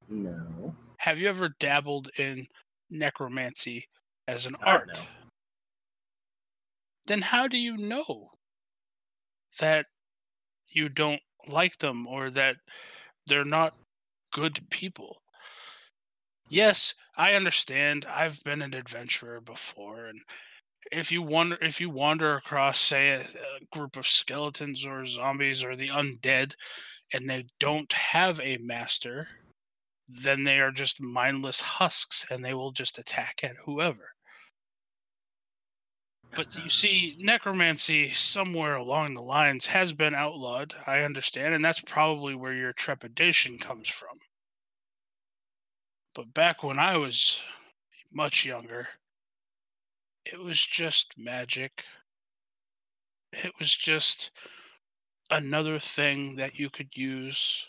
[0.09, 0.75] No.
[0.97, 2.45] Have you ever dabbled in
[2.89, 3.87] necromancy
[4.27, 5.01] as an Uh, art?
[7.05, 8.31] Then how do you know
[9.59, 9.85] that
[10.67, 12.57] you don't like them or that
[13.27, 13.77] they're not
[14.33, 15.21] good people?
[16.49, 18.05] Yes, I understand.
[18.07, 20.19] I've been an adventurer before and
[20.91, 25.63] if you wander if you wander across say a, a group of skeletons or zombies
[25.63, 26.53] or the undead
[27.13, 29.27] and they don't have a master
[30.19, 34.11] then they are just mindless husks and they will just attack at whoever.
[36.33, 41.81] But you see, necromancy somewhere along the lines has been outlawed, I understand, and that's
[41.81, 44.17] probably where your trepidation comes from.
[46.15, 47.39] But back when I was
[48.13, 48.87] much younger,
[50.25, 51.83] it was just magic.
[53.33, 54.31] It was just
[55.29, 57.67] another thing that you could use.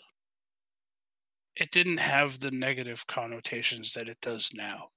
[1.55, 4.87] It didn't have the negative connotations that it does now.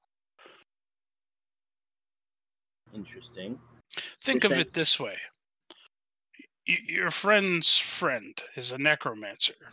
[2.95, 3.59] Interesting.
[4.23, 5.19] Think You're of saying- it this way
[6.69, 9.73] Y- your friend's friend is a necromancer,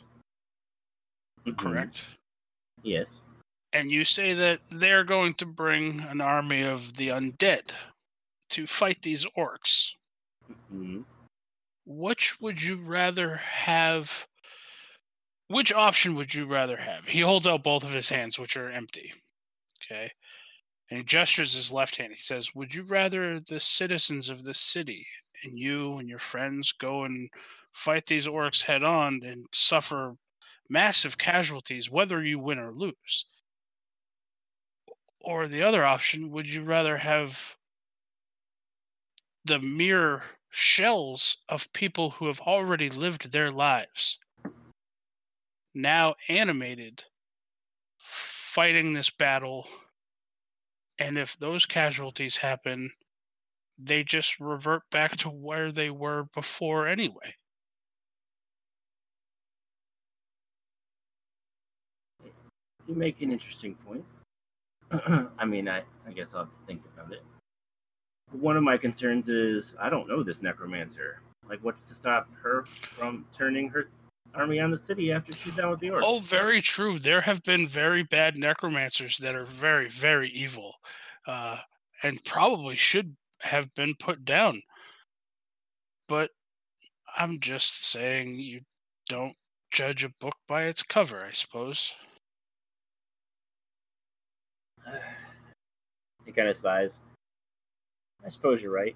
[1.39, 1.57] Mhm.
[1.57, 2.05] correct?
[2.83, 3.21] Yes.
[3.73, 7.71] And you say that they're going to bring an army of the undead
[8.51, 9.93] to fight these orcs.
[10.69, 11.01] hmm
[11.85, 14.27] Which would you rather have?
[15.47, 17.07] Which option would you rather have?
[17.07, 19.11] He holds out both of his hands, which are empty.
[19.83, 20.11] Okay.
[20.89, 22.13] And he gestures his left hand.
[22.13, 25.07] He says, Would you rather the citizens of this city
[25.43, 27.29] and you and your friends go and
[27.71, 30.15] fight these orcs head on and suffer
[30.69, 33.25] massive casualties, whether you win or lose?
[35.23, 37.55] Or the other option, would you rather have
[39.45, 44.19] the mere shells of people who have already lived their lives
[45.73, 47.03] now animated
[47.97, 49.67] fighting this battle
[50.99, 52.91] and if those casualties happen
[53.79, 57.33] they just revert back to where they were before anyway
[62.87, 64.03] You make an interesting point.
[65.39, 67.23] I mean, I, I guess I'll have to think about it.
[68.31, 71.21] One of my concerns is I don't know this necromancer.
[71.47, 72.65] Like, what's to stop her
[72.97, 73.89] from turning her
[74.33, 76.01] army on the city after she's done with the orcs?
[76.03, 76.99] Oh, very true.
[76.99, 80.75] There have been very bad necromancers that are very, very evil,
[81.27, 81.57] uh,
[82.01, 84.61] and probably should have been put down.
[86.07, 86.31] But
[87.17, 88.61] I'm just saying you
[89.09, 89.35] don't
[89.71, 91.93] judge a book by its cover, I suppose.
[96.25, 97.01] he kind of sighs.
[98.25, 98.95] I suppose you're right.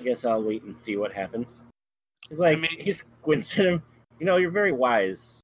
[0.00, 1.64] I guess I'll wait and see what happens.
[2.28, 3.82] He's like, mean- he squints at him.
[4.18, 5.40] You know, you're very wise.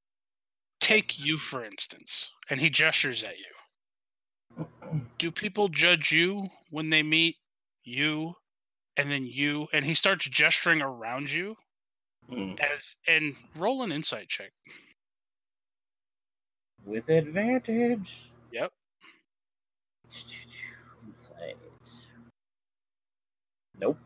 [0.81, 4.67] Take you, for instance, and he gestures at you.
[5.19, 7.37] Do people judge you when they meet
[7.85, 8.35] you
[8.97, 9.67] and then you?
[9.73, 11.57] And he starts gesturing around you
[12.29, 12.53] Hmm.
[12.61, 14.53] as and roll an insight check.
[16.85, 18.30] With advantage.
[21.07, 21.57] Insight.
[23.79, 23.99] Nope.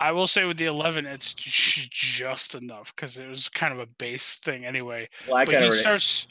[0.00, 3.86] I will say with the 11, it's just enough because it was kind of a
[3.98, 5.08] base thing anyway.
[5.28, 6.28] Well, But he of starts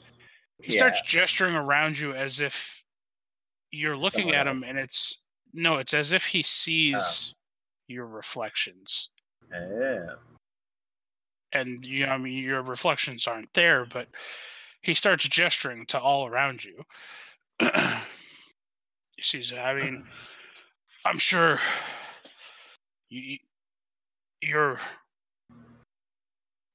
[0.62, 0.78] he Yeah.
[0.80, 2.84] starts gesturing around you as if
[3.72, 4.66] you're looking Someone at him else.
[4.66, 4.70] Oh.
[4.70, 5.22] and it's
[5.54, 7.34] no, it's as if he sees
[7.88, 9.12] your reflections.
[9.52, 10.16] Yeah.
[11.54, 14.10] And you know, I mean your reflections aren't there, but
[14.82, 16.84] he starts gesturing to all around you.
[19.20, 20.05] Sees I mean
[21.05, 21.60] I'm sure
[23.10, 23.38] you,
[24.41, 24.80] your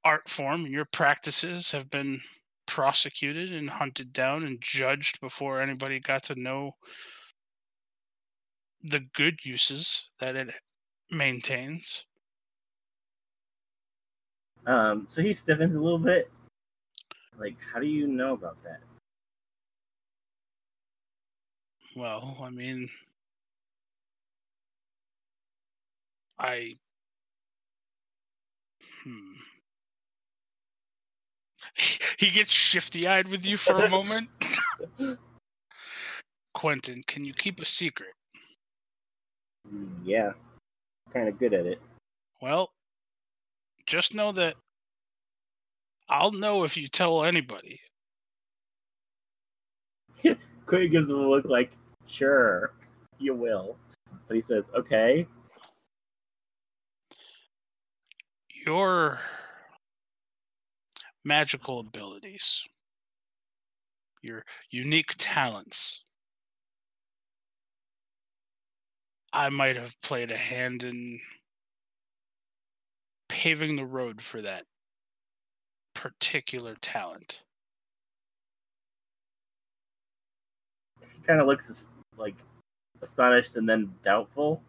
[0.04, 2.20] art form and your practices have been
[2.66, 6.72] prosecuted and hunted down and judged before anybody got to know
[8.82, 10.50] the good uses that it
[11.10, 12.04] maintains.
[14.66, 16.30] Um, so he stiffens a little bit.
[17.38, 18.80] Like, how do you know about that?
[21.96, 22.88] Well, I mean,
[26.38, 26.74] I.
[29.02, 29.34] Hmm.
[32.18, 34.28] he gets shifty eyed with you for a moment.
[36.54, 38.14] Quentin, can you keep a secret?
[40.04, 40.32] Yeah.
[41.12, 41.80] Kind of good at it.
[42.40, 42.70] Well,
[43.86, 44.54] just know that
[46.08, 47.80] I'll know if you tell anybody.
[50.66, 51.76] Quentin gives him a look like,
[52.06, 52.72] sure,
[53.18, 53.76] you will.
[54.26, 55.26] But he says, okay.
[58.66, 59.20] Your
[61.24, 62.62] magical abilities,
[64.22, 66.02] your unique talents.
[69.32, 71.18] I might have played a hand in
[73.28, 74.64] paving the road for that
[75.94, 77.42] particular talent.
[81.00, 82.36] He kind of looks as- like
[83.02, 84.62] astonished and then doubtful.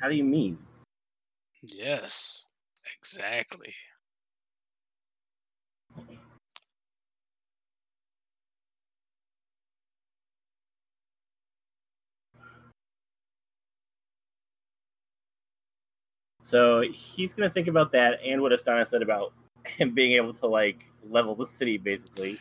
[0.00, 0.58] How do you mean?
[1.62, 2.46] Yes,
[2.98, 3.74] exactly.
[16.42, 19.32] So he's gonna think about that and what Astonis said about
[19.66, 22.38] him being able to like level the city, basically.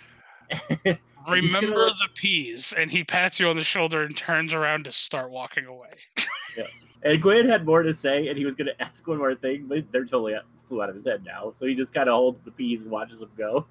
[1.26, 4.86] He's Remember gonna- the peas, and he pats you on the shoulder and turns around
[4.86, 5.92] to start walking away.
[7.02, 9.90] And Gwen had more to say, and he was gonna ask one more thing, but
[9.90, 11.50] they're totally out- flew out of his head now.
[11.54, 13.66] So he just kind of holds the peas and watches them go.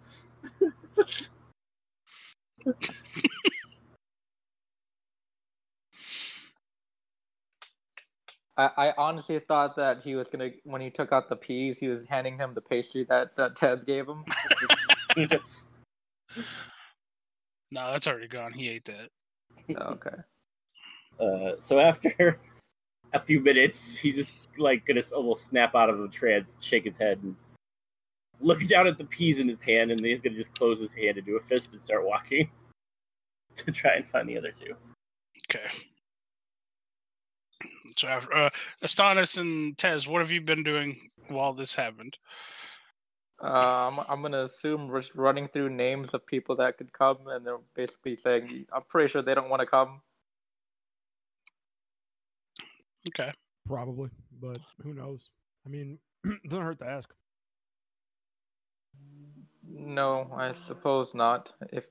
[8.56, 11.88] I, I honestly thought that he was gonna when he took out the peas, he
[11.88, 14.24] was handing him the pastry that uh, Tez gave him.
[17.70, 18.52] No, that's already gone.
[18.52, 19.10] He ate that.
[19.76, 20.16] Oh, okay.
[21.20, 22.38] Uh, so after
[23.12, 26.96] a few minutes, he's just like gonna almost snap out of the trance, shake his
[26.96, 27.34] head, and
[28.40, 30.92] look down at the peas in his hand, and then he's gonna just close his
[30.92, 32.48] hand and do a fist and start walking
[33.56, 34.74] to try and find the other two.
[35.50, 35.66] Okay.
[37.96, 38.50] So, after, uh,
[38.84, 42.16] Astonis and Tez, what have you been doing while this happened?
[43.40, 47.60] Um, I'm gonna assume we're running through names of people that could come, and they're
[47.74, 50.02] basically saying, "I'm pretty sure they don't want to come."
[53.08, 53.30] Okay.
[53.64, 54.10] Probably,
[54.40, 55.30] but who knows?
[55.64, 57.14] I mean, it doesn't hurt to ask.
[59.70, 61.52] No, I suppose not.
[61.72, 61.84] If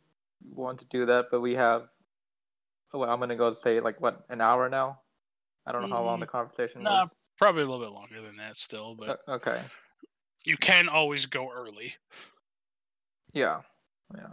[0.44, 1.88] you want to do that, but we have.
[2.94, 5.00] Oh, well, I'm gonna go say like what an hour now.
[5.66, 7.16] I don't know how long the conversation Nah, was.
[7.38, 9.64] probably a little bit longer than that still, but Uh, okay.
[10.48, 11.96] You can always go early.
[13.34, 13.64] Yeah.
[14.16, 14.28] Yeah.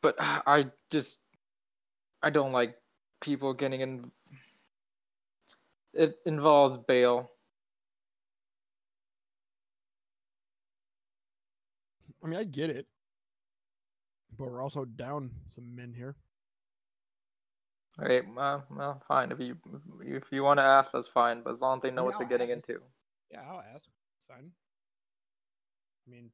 [0.00, 1.18] But I just
[2.22, 2.76] I don't like
[3.20, 4.12] people getting in
[5.92, 7.32] it involves Bale.
[12.22, 12.86] I mean, I get it,
[14.38, 16.14] but we're also down some men here.
[18.00, 19.32] Okay, well, well, fine.
[19.32, 19.56] If you
[20.00, 21.42] if you want to ask, that's fine.
[21.42, 22.68] But as long as they know mean, what they're I'll getting ask.
[22.68, 22.80] into.
[23.30, 23.84] Yeah, I'll ask.
[23.84, 24.50] It's fine.
[26.06, 26.30] I mean,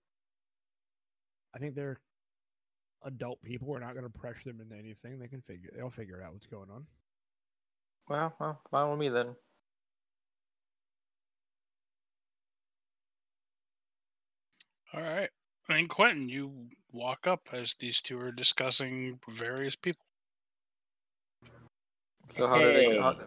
[1.55, 1.99] I think they're
[3.05, 3.69] adult people.
[3.69, 5.19] We're not going to pressure them into anything.
[5.19, 5.71] They can figure.
[5.77, 6.87] They'll figure out what's going on.
[8.09, 9.35] Well, well, fine with me then.
[14.95, 15.31] All right.
[15.69, 20.08] And Quentin, you walk up as these two are discussing various people.
[22.37, 23.27] So how did it how, Hey.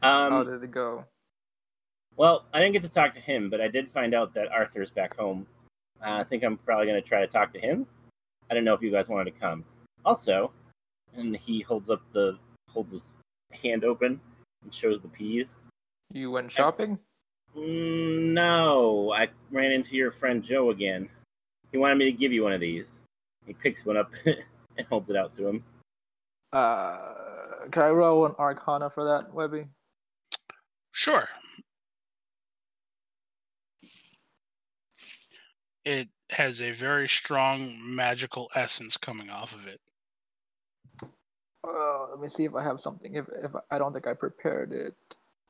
[0.00, 1.04] how Um, did it go?
[2.16, 4.90] well, I didn't get to talk to him, but I did find out that Arthur's
[4.90, 5.46] back home.
[6.00, 7.86] Uh, I think I'm probably going to try to talk to him.
[8.50, 9.64] I don't know if you guys wanted to come.
[10.04, 10.52] Also,
[11.16, 12.38] and he holds up the
[12.70, 13.12] holds his
[13.52, 14.20] hand open
[14.62, 15.58] and shows the peas.
[16.12, 16.98] You went shopping?
[17.56, 21.08] Mm, no, I ran into your friend Joe again.
[21.72, 23.04] He wanted me to give you one of these.
[23.46, 25.64] He picks one up and holds it out to him.
[26.52, 27.27] Uh,
[27.70, 29.66] can I roll an Arcana for that, Webby?
[30.90, 31.28] Sure.
[35.84, 39.80] It has a very strong magical essence coming off of it.
[41.66, 43.14] Uh, let me see if I have something.
[43.14, 44.94] If if I don't think I prepared it.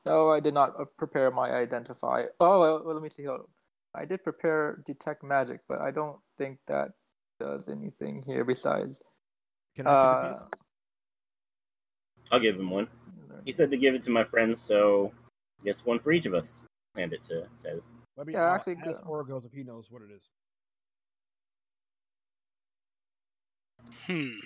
[0.05, 2.23] No, I did not uh, prepare my identify.
[2.39, 3.25] Oh, well, well, let me see.
[3.25, 3.45] Hold on.
[3.93, 6.91] I did prepare detect magic, but I don't think that
[7.39, 9.01] does anything here besides.
[9.75, 10.41] Can I see the Uh, piece?
[12.31, 12.87] I'll give him one.
[13.45, 15.11] He said to give it to my friends, so
[15.61, 16.61] I guess one for each of us.
[16.95, 17.93] Hand it to Tez.
[18.17, 20.23] Webby, yeah, uh, actually, ask go- Orgos if he knows what it is.
[24.05, 24.39] Hmm.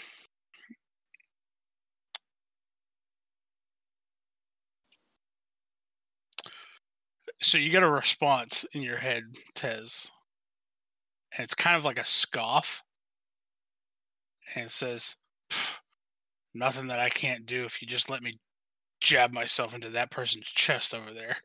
[7.42, 9.24] So you get a response in your head,
[9.56, 10.12] Tez.
[11.36, 12.84] And it's kind of like a scoff.
[14.56, 15.23] And it says, "Pff,
[16.54, 18.34] Nothing that I can't do if you just let me
[19.02, 21.38] jab myself into that person's chest over there.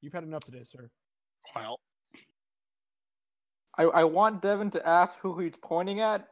[0.00, 0.90] You've had enough today, sir.
[1.54, 1.78] Well,
[3.78, 6.26] I I want Devin to ask who he's pointing at.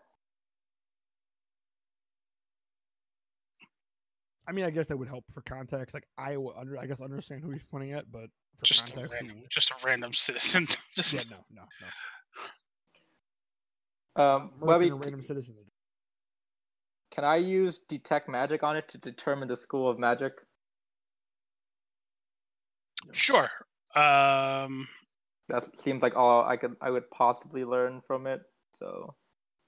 [4.48, 5.94] I mean, I guess that would help for context.
[5.94, 8.26] Like, I would under, I guess, understand who he's pointing at, but
[8.58, 10.66] for just a context, random, just a random citizen.
[10.96, 11.86] just yeah, no, no, no.
[14.20, 15.54] Um, Murking Webby, a random citizen.
[17.10, 20.32] can I use detect magic on it to determine the school of magic?
[23.12, 23.48] Sure.
[23.96, 24.88] Um,
[25.48, 28.42] That seems like all I could I would possibly learn from it.
[28.72, 29.14] So,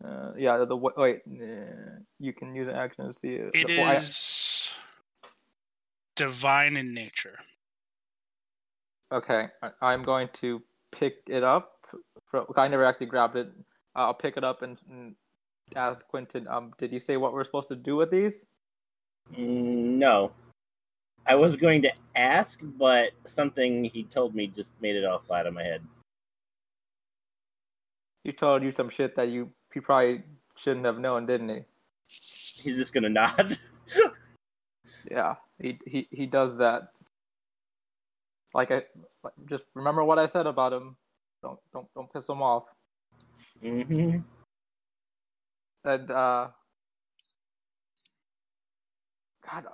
[0.05, 3.51] uh, yeah, the, the wait, uh, you can use an action to see it.
[3.55, 4.03] it Well, I-
[6.15, 7.39] divine in nature.
[9.13, 10.63] Okay, I, I'm going to
[10.93, 11.73] pick it up.
[12.31, 13.51] For, I never actually grabbed it.
[13.95, 15.15] I'll pick it up and, and
[15.77, 16.49] ask Quentin.
[16.49, 18.45] Um, did you say what we're supposed to do with these?
[19.37, 20.33] No.
[21.27, 25.47] I was going to ask, but something he told me just made it all flat
[25.47, 25.83] on my head.
[28.25, 30.23] He told you some shit that you he probably
[30.57, 31.61] shouldn't have known, didn't he?
[32.07, 33.59] He's just gonna nod.
[35.11, 36.93] Yeah, he he he does that.
[38.55, 38.83] Like I
[39.25, 40.97] like, just remember what I said about him.
[41.43, 42.65] Don't don't don't piss him off.
[43.63, 44.19] Hmm
[45.85, 46.49] And uh,
[49.51, 49.67] God,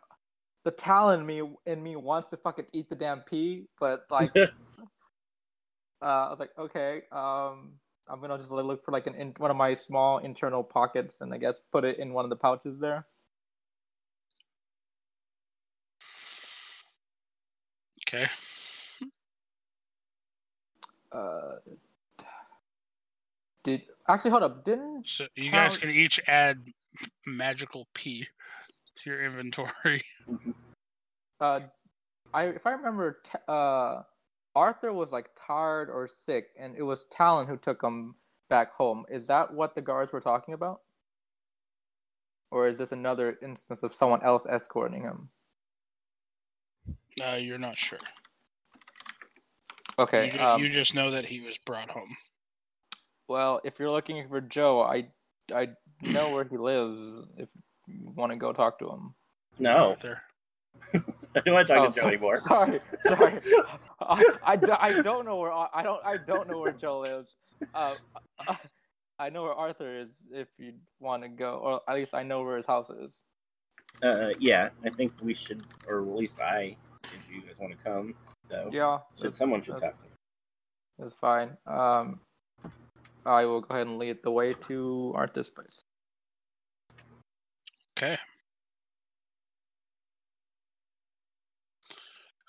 [0.65, 4.32] the talent in me in me wants to fucking eat the damn pea, but like,
[6.02, 7.74] uh, I was like, okay, um,
[8.09, 11.35] I'm gonna just look for like an in, one of my small internal pockets, and
[11.35, 13.06] I guess put it in one of the pouches there.
[23.69, 24.65] Did actually hold up?
[24.65, 26.62] Didn't So you guys can each add
[27.27, 28.27] magical pea
[28.97, 30.03] to your inventory.
[31.40, 31.61] uh,
[32.32, 34.03] I if I remember, t- uh,
[34.55, 38.15] Arthur was like tired or sick, and it was Talon who took him
[38.49, 39.05] back home.
[39.11, 40.81] Is that what the guards were talking about?
[42.51, 45.28] Or is this another instance of someone else escorting him?
[47.23, 47.99] Uh, you're not sure.
[49.99, 50.32] Okay.
[50.32, 52.16] you, um, you just know that he was brought home.
[53.29, 55.09] Well, if you're looking for Joe, I
[55.55, 55.69] I
[56.03, 57.21] know where he lives.
[57.37, 57.49] If
[57.87, 59.15] you want to go talk to him.
[59.59, 60.23] No, Arthur.
[60.95, 62.37] I don't want to talk Oh, to Joe so- anymore.
[62.41, 63.41] Sorry, sorry.
[64.01, 67.35] I, I, do- I don't know where I don't I don't know where Joe lives.
[67.75, 67.95] Uh,
[69.19, 70.09] I know where Arthur is.
[70.31, 73.23] If you want to go, or at least I know where his house is.
[74.03, 77.85] Uh, yeah, I think we should, or at least I, if you guys want to
[77.85, 78.15] come,
[78.49, 78.69] though.
[78.73, 80.13] Yeah, Should someone should talk to him.
[80.99, 81.57] that's fine.
[81.67, 82.21] Um,
[83.29, 85.85] I will go ahead and lead the way to Arthur's place.
[87.97, 88.17] Okay.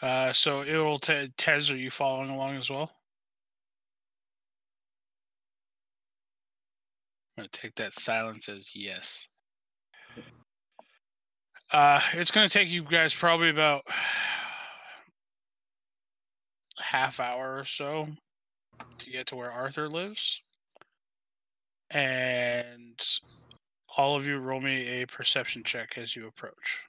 [0.02, 2.92] Uh, so it'll t- Tez, are you following along as well?
[7.38, 9.28] I'm gonna take that silence as yes.
[11.72, 13.84] Uh, it's gonna take you guys probably about
[16.80, 18.08] half hour or so
[18.98, 20.40] to get to where Arthur lives,
[21.92, 23.00] and
[23.98, 26.84] all of you roll me a perception check as you approach.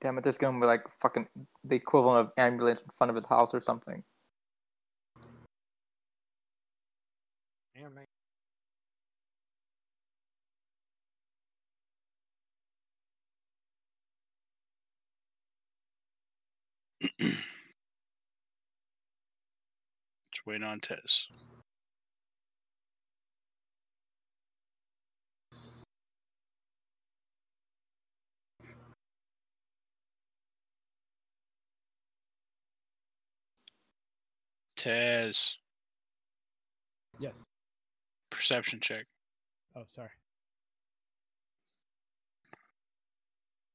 [0.00, 0.24] Damn it!
[0.24, 1.28] There's gonna be like fucking
[1.64, 4.02] the equivalent of ambulance in front of his house or something.
[7.74, 8.04] Damn, man.
[20.32, 21.28] Just waiting on Tez.
[34.80, 35.58] Tez,
[37.18, 37.36] Yes.
[38.30, 39.04] perception check.
[39.76, 40.08] Oh, sorry.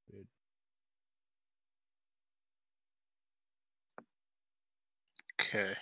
[0.09, 0.25] Dude.
[5.39, 5.75] Okay.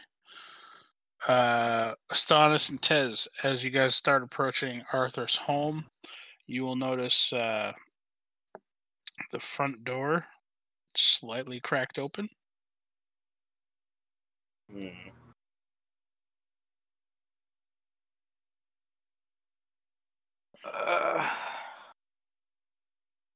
[1.26, 5.86] Uh, Astonis and Tez, as you guys start approaching Arthur's home,
[6.48, 7.72] you will notice uh,
[9.32, 10.26] the front door
[10.98, 12.28] slightly cracked open.
[14.74, 14.88] Hmm.
[20.66, 21.30] Uh,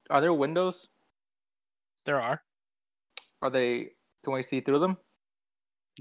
[0.09, 0.87] are there windows?
[2.05, 2.41] There are.
[3.41, 3.89] Are they?
[4.23, 4.97] Can we see through them?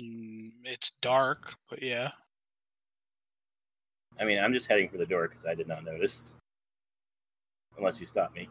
[0.00, 2.12] Mm, It's dark, but yeah.
[4.18, 6.34] I mean, I'm just heading for the door because I did not notice.
[7.76, 8.48] Unless you stop me.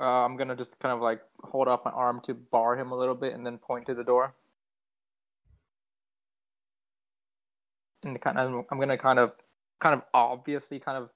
[0.00, 2.96] Uh, I'm gonna just kind of like hold up my arm to bar him a
[2.96, 4.34] little bit, and then point to the door.
[8.06, 9.32] And kind of, I'm gonna kind of,
[9.80, 11.10] kind of obviously, kind of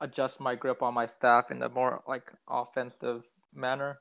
[0.00, 3.24] adjust my grip on my staff in a more like offensive
[3.54, 4.00] manner.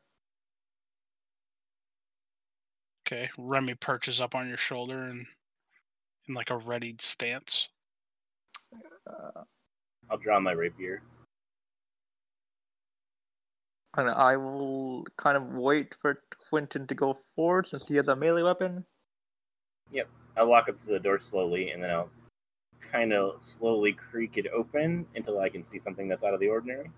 [3.07, 3.30] Okay.
[3.38, 5.26] Remy perches up on your shoulder and
[6.27, 7.69] in like a readied stance.
[9.07, 9.41] Uh,
[10.11, 11.01] I'll draw my rapier.
[13.97, 18.15] and I will kind of wait for Quentin to go forward since he has a
[18.15, 18.85] melee weapon.
[20.39, 22.09] I'll walk up to the door slowly, and then I'll
[22.79, 26.47] kind of slowly creak it open until I can see something that's out of the
[26.47, 26.89] ordinary.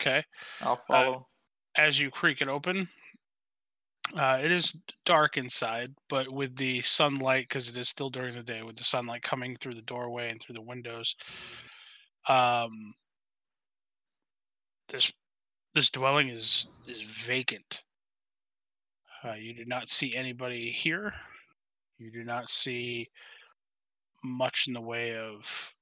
[0.00, 0.24] Okay.
[0.60, 1.28] I'll follow.
[1.76, 2.88] as you creak it open,
[4.16, 8.42] uh, it is dark inside, but with the sunlight, because it is still during the
[8.42, 11.14] day, with the sunlight coming through the doorway and through the windows,
[12.28, 12.94] um,
[14.88, 15.12] this
[15.74, 17.82] this dwelling is is vacant.
[19.24, 21.14] Uh, you do not see anybody here.
[21.98, 23.08] You do not see
[24.22, 25.74] much in the way of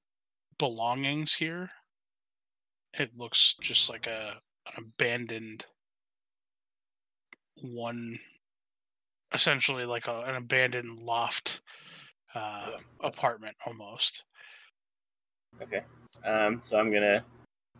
[0.59, 1.69] belongings here.
[2.93, 4.35] It looks just like a
[4.77, 5.65] an abandoned
[7.61, 8.17] one
[9.33, 11.61] essentially like a, an abandoned loft
[12.33, 12.71] uh,
[13.01, 14.23] apartment almost
[15.61, 15.81] Okay.
[16.25, 17.23] Um, so I'm gonna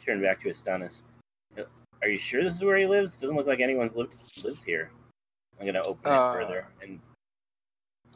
[0.03, 1.03] turn back to Astonis.
[1.57, 1.63] Uh,
[2.01, 3.19] Are you sure this is where he lives?
[3.19, 4.91] Doesn't look like anyone's lived lives here.
[5.59, 6.99] I'm gonna open Uh, it further and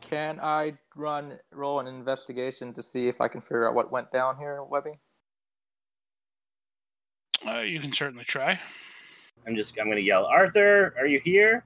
[0.02, 4.12] Can I run roll an investigation to see if I can figure out what went
[4.12, 5.00] down here, Webby?
[7.46, 8.60] uh, you can certainly try
[9.46, 11.64] I'm just I'm gonna yell, Arthur, are you here?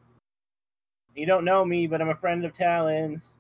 [1.16, 3.40] You don't know me, but I'm a friend of Talon's.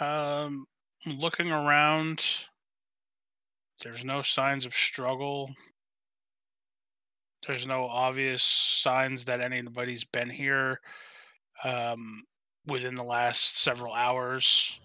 [0.00, 0.66] um,
[1.06, 2.24] looking around,
[3.82, 5.50] there's no signs of struggle.
[7.46, 10.80] There's no obvious signs that anybody's been here
[11.62, 12.24] um,
[12.66, 14.78] within the last several hours.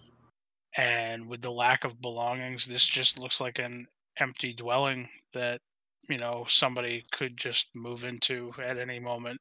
[0.76, 3.88] And with the lack of belongings, this just looks like an
[4.18, 5.60] empty dwelling that,
[6.08, 9.40] you know, somebody could just move into at any moment.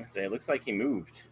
[0.00, 1.22] I say it looks like he moved.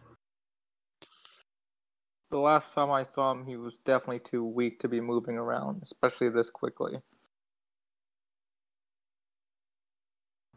[2.31, 5.81] The last time I saw him, he was definitely too weak to be moving around,
[5.81, 6.99] especially this quickly.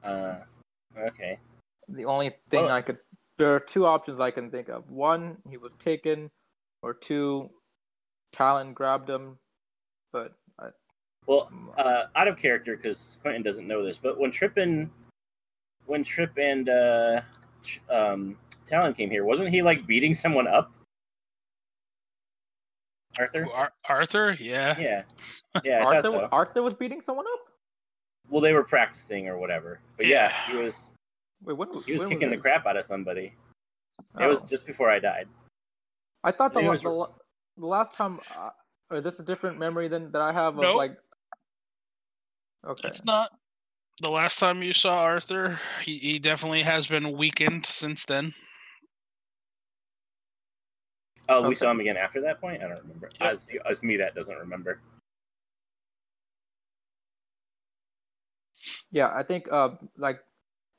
[0.03, 0.41] Uh,
[0.99, 1.39] okay.
[1.89, 2.99] The only thing Well- I could
[3.41, 4.91] there are two options I can think of.
[4.91, 6.31] One, he was taken,
[6.83, 7.49] or two,
[8.35, 9.39] Talon grabbed him.
[10.13, 10.69] But I,
[11.27, 14.91] Well, uh, out of character because Quentin doesn't know this, but when Trip and
[15.87, 17.23] when Trip and uh,
[17.89, 18.37] um,
[18.67, 20.71] Talon came here, wasn't he like beating someone up?
[23.19, 23.47] Arthur.
[23.51, 24.37] Ar- Arthur?
[24.39, 24.79] Yeah.
[24.79, 25.03] Yeah,
[25.65, 25.83] yeah.
[25.83, 26.29] Arthur, so.
[26.31, 27.41] Arthur was beating someone up.
[28.29, 29.81] Well, they were practicing or whatever.
[29.97, 30.53] But yeah, Yeah.
[30.59, 30.95] he was
[31.43, 33.35] Wait, when, he was when kicking the crap out of somebody.
[34.19, 34.47] It was Oh.
[34.47, 35.29] just before I died.
[36.25, 37.07] I thought the, was- the,
[37.57, 38.51] the last time, uh,
[38.91, 40.77] or is this a different memory than that I have of Nope.
[40.77, 40.97] like?
[42.67, 42.89] Okay.
[42.89, 43.31] It's not.
[44.01, 48.35] The last time you saw Arthur, he, he definitely has been weakened since then.
[51.29, 52.63] Oh, we saw him again after that point.
[52.63, 53.11] I don't remember.
[53.21, 53.33] Yep.
[53.35, 54.81] As, as me, that doesn't remember.
[58.91, 60.21] Yeah, I think uh like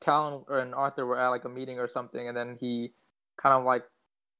[0.01, 2.91] Talon and Arthur were at like a meeting or something, and then he
[3.37, 3.83] kind of like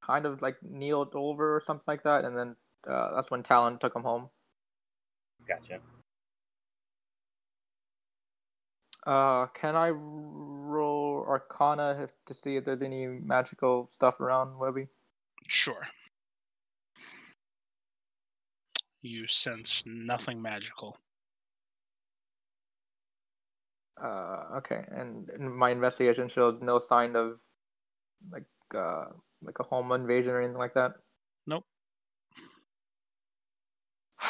[0.06, 2.56] kind of like kneeled over or something like that, and then
[2.90, 4.30] uh, that's when Talon took him home.
[5.48, 5.80] Gotcha.
[9.06, 14.88] Uh, can I roll Arcana to see if there's any magical stuff around Webby?
[15.48, 15.88] Sure.
[19.02, 20.98] You sense nothing magical.
[24.02, 27.40] Uh, okay, and, and my investigation showed no sign of
[28.32, 28.46] like
[28.76, 29.06] uh
[29.44, 30.94] like a home invasion or anything like that.
[31.46, 31.64] Nope.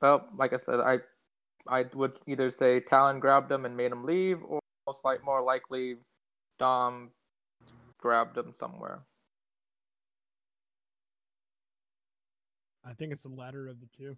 [0.00, 1.00] well, like I said, I
[1.68, 5.42] I would either say Talon grabbed him and made him leave, or most like more
[5.42, 5.96] likely
[6.58, 7.10] Dom
[7.98, 9.02] grabbed him somewhere.
[12.84, 14.16] I think it's the latter of the two.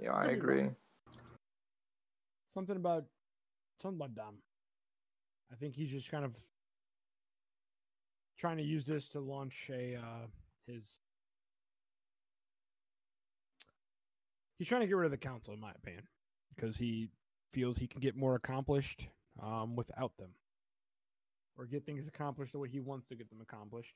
[0.00, 0.62] Yeah, I agree.
[0.62, 0.76] wrong.
[2.54, 3.04] Something about
[3.80, 4.36] something about Dom.
[5.52, 6.36] I think he's just kind of
[8.38, 10.26] trying to use this to launch a uh,
[10.66, 10.98] his.
[14.58, 16.04] He's trying to get rid of the council, in my opinion,
[16.54, 17.08] because he
[17.52, 19.06] feels he can get more accomplished
[19.42, 20.30] um, without them,
[21.56, 23.94] or get things accomplished the way he wants to get them accomplished.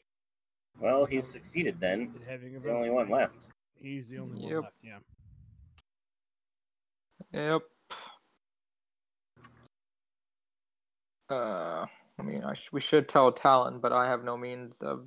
[0.81, 2.15] Well, he's succeeded then.
[2.29, 3.51] Having He's the only one left.
[3.81, 4.53] He's the only Yep.
[4.53, 4.75] one left.
[4.83, 4.99] Yeah.
[7.33, 7.63] Yep.
[11.31, 11.87] Uh,
[12.19, 15.07] I mean, I sh- we should tell Talon, but I have no means of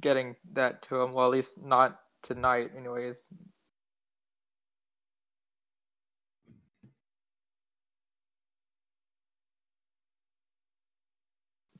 [0.00, 1.14] getting that to him.
[1.14, 3.28] Well, at least not tonight, anyways.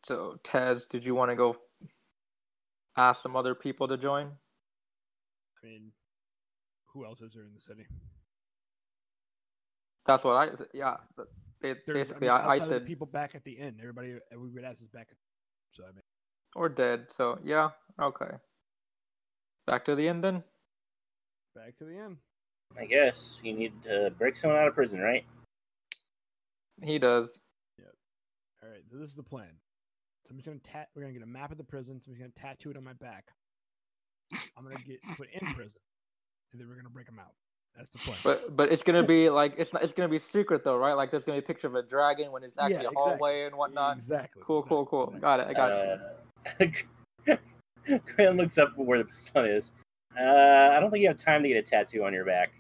[0.05, 1.57] So, Tez, did you want to go
[2.97, 4.33] ask some other people to join?
[5.63, 5.93] I mean,
[6.93, 7.87] who else is there in the city?
[10.07, 10.49] That's what I.
[10.75, 10.97] Yeah.
[11.61, 13.59] But ba- There's, Basically, mean, I, I outside of the said people back at the
[13.59, 13.77] end.
[13.81, 15.09] Everybody uh, we would ask is back.
[15.11, 15.17] At,
[15.73, 16.03] so I mean,
[16.57, 17.07] or dead.
[17.09, 17.71] So yeah,
[18.01, 18.31] okay.
[19.67, 20.43] Back to the end then.
[21.55, 22.17] back to the end.
[22.79, 25.25] I guess you need to break someone out of prison, right?
[26.85, 27.41] He does.
[27.79, 27.95] Yep.
[28.63, 29.51] All right, so this is the plan.
[30.27, 30.89] Somebody's gonna tat.
[30.95, 32.01] We're gonna get a map of the prison.
[32.01, 33.33] So I'm gonna tattoo it on my back.
[34.57, 35.81] I'm gonna get put in prison,
[36.53, 37.35] and then we're gonna break them out.
[37.77, 38.19] That's the plan.
[38.25, 40.93] But but it's gonna be like it's not, it's gonna be secret though, right?
[40.95, 43.45] Like there's gonna be a picture of a dragon when it's Yeah, actually a hallway
[43.45, 43.97] and whatnot.
[43.97, 44.43] Exactly.
[44.45, 45.05] Cool, cool, exactly, cool.
[45.15, 45.21] exactly.
[45.21, 45.47] Got it.
[45.49, 46.79] I got
[47.29, 47.37] you.
[47.97, 49.73] Uh, Graham looks up where the sun is.
[50.19, 52.53] Uh, I don't think you have time to get a tattoo on your back.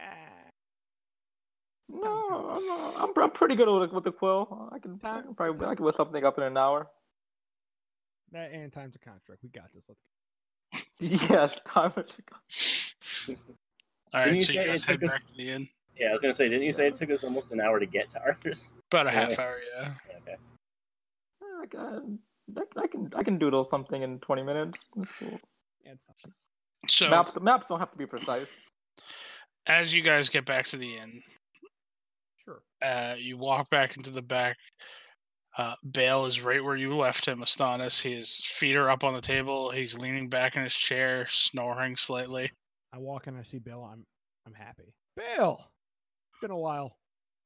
[0.00, 0.48] Ah,
[1.88, 4.70] No, I'm, not, I'm I'm pretty good with with the quill.
[4.72, 6.88] I can, I can probably I can whip something up in an hour.
[8.32, 9.42] that and time's a contract.
[9.42, 9.84] We got this.
[9.88, 11.28] Let's go.
[11.34, 12.36] yes, time to go.
[14.14, 15.68] All you so you guys head took us- back to the inn.
[15.98, 17.86] Yeah, I was gonna say, didn't you say it took us almost an hour to
[17.86, 18.72] get to Arthur's?
[18.92, 19.20] About a Yeah.
[19.28, 19.94] half hour, yeah.
[20.26, 20.36] Okay.
[21.60, 22.18] I can,
[22.76, 24.86] I can I can doodle something in 20 minutes.
[24.96, 25.38] It's cool.
[25.84, 26.32] Yeah, it's fine.
[26.86, 28.48] So Maps maps don't have to be precise.
[29.66, 31.20] as you guys get back to the inn,
[32.44, 32.62] Sure.
[32.80, 34.56] uh, you walk back into the back.
[35.58, 38.00] Uh, Bale is right where you left him, Astonis.
[38.00, 39.70] His feet are up on the table.
[39.70, 42.52] He's leaning back in his chair, snoring slightly.
[42.92, 43.82] I walk in, I see Bill.
[43.84, 44.04] I'm
[44.46, 44.94] I'm happy.
[45.16, 45.60] Bill,
[46.32, 46.96] it's been a while.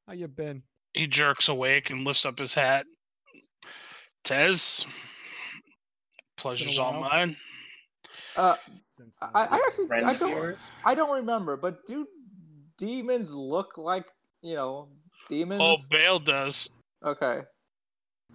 [0.07, 0.63] How you been?
[0.93, 2.85] He jerks awake and lifts up his hat.
[4.23, 4.85] Tez,
[6.37, 7.35] pleasure's all mine.
[8.37, 8.55] Uh,
[9.21, 10.57] I, I actually I don't?
[10.85, 12.07] I don't remember, but do
[12.77, 14.05] demons look like
[14.41, 14.87] you know
[15.29, 15.61] demons?
[15.61, 16.69] Oh, Bale does.
[17.03, 17.41] okay.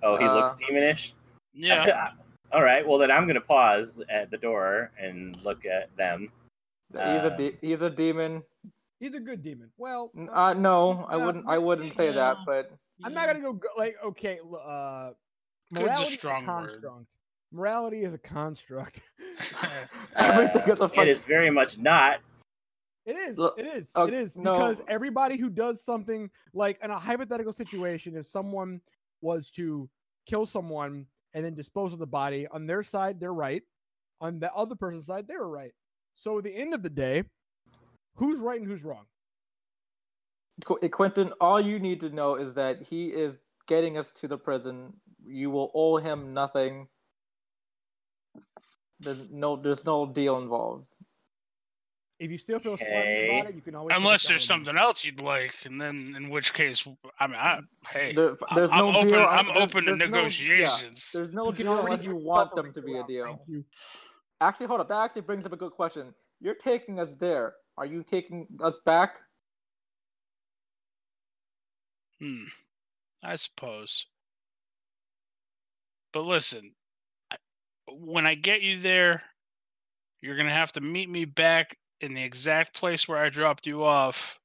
[0.03, 1.13] Oh, he looks Uh, demonish.
[1.55, 2.11] Yeah.
[2.53, 2.87] All right.
[2.87, 6.31] Well, then I'm gonna pause at the door and look at them.
[6.91, 8.43] He's a Uh, de- he's a demon.
[8.99, 9.71] he's a good demon.
[9.77, 12.71] Well, Uh, no, I wouldn't I wouldn't say that, but
[13.05, 14.39] I'm not gonna go, go like okay.
[14.39, 15.09] l- Uh,
[15.73, 16.47] Good's a morality is strong word.
[16.47, 17.07] construct.
[17.53, 19.03] Morality is a construct.
[20.17, 20.99] everything is a Uh, fuck.
[21.07, 22.21] It is very much not.
[23.07, 23.39] It is.
[23.57, 23.91] It is.
[23.97, 24.53] Uh, it is no.
[24.53, 28.81] because everybody who does something like in a hypothetical situation, if someone
[29.23, 29.89] was to
[30.27, 33.63] kill someone and then dispose of the body, on their side they're right,
[34.21, 35.73] on the other person's side they were right.
[36.19, 37.23] So at the end of the day,
[38.17, 39.07] who's right and who's wrong?
[40.83, 43.39] Eh, Quentin, all you need to know is that he is
[43.69, 44.93] getting us to the prison.
[45.25, 46.89] You will owe him nothing.
[48.99, 50.91] There's no there's no deal involved.
[52.19, 53.39] If you still feel slighted Okay.
[53.39, 53.97] about it, you can always.
[53.97, 56.85] Unless there's something else you'd like, and then in which case,
[57.21, 59.07] I mean, I, hey, There, there's I'm no open.
[59.09, 59.21] deal.
[59.25, 61.13] I'm there's- open to there's no- yeah, negotiations.
[61.13, 63.45] there's no You can deal already unless you want them to be a material.
[63.49, 63.63] deal.
[64.41, 64.89] Actually, hold up.
[64.89, 66.15] That actually brings up a good question.
[66.41, 67.55] You're taking us there.
[67.77, 69.17] Are you taking us back?
[72.21, 72.45] Hmm.
[73.23, 74.07] I suppose.
[76.13, 76.75] But listen,
[77.91, 79.23] when I get you there,
[80.21, 83.67] you're going to have to meet me back in the exact place where I dropped
[83.67, 84.39] you off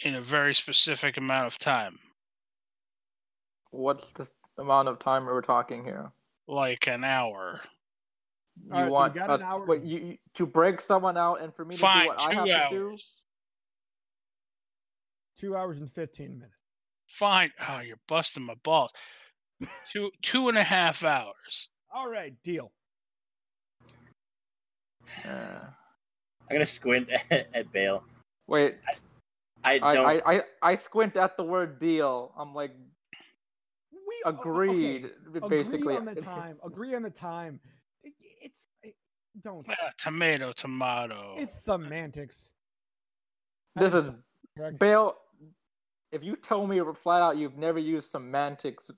[0.00, 1.98] in a very specific amount of time,
[3.70, 6.10] What's the amount of time we're talking here?
[6.46, 7.60] like an hour.
[8.66, 10.80] You Alright, so we want got an us hour wait, to- you, you- to break
[10.80, 12.96] someone out and for me to do what I have to do?
[15.38, 16.54] Two hours and fifteen minutes.
[17.08, 17.52] Fine.
[17.68, 18.90] Oh, you're busting my balls.
[19.92, 21.68] Two two and a half hours.
[21.94, 22.72] All right, deal.
[25.24, 28.02] Uh, I'm gonna squint at, at Bale.
[28.46, 28.76] wait,
[29.64, 30.06] I I, don't.
[30.06, 32.32] I, I, I squint at the word deal.
[32.36, 32.72] I'm like,
[33.92, 35.10] We o- o- okay, agreed,
[35.48, 35.94] basically.
[35.94, 36.56] Agree on the time.
[36.64, 37.60] Agree on the time.
[38.40, 38.94] It- it's it,
[39.42, 39.64] don't.
[39.68, 41.34] Ah, tomato, tomato.
[41.38, 42.52] It's semantics.
[43.76, 44.10] This is
[44.56, 44.78] correct.
[44.78, 45.16] Bale.
[46.10, 48.90] If you tell me flat out you've never used semantics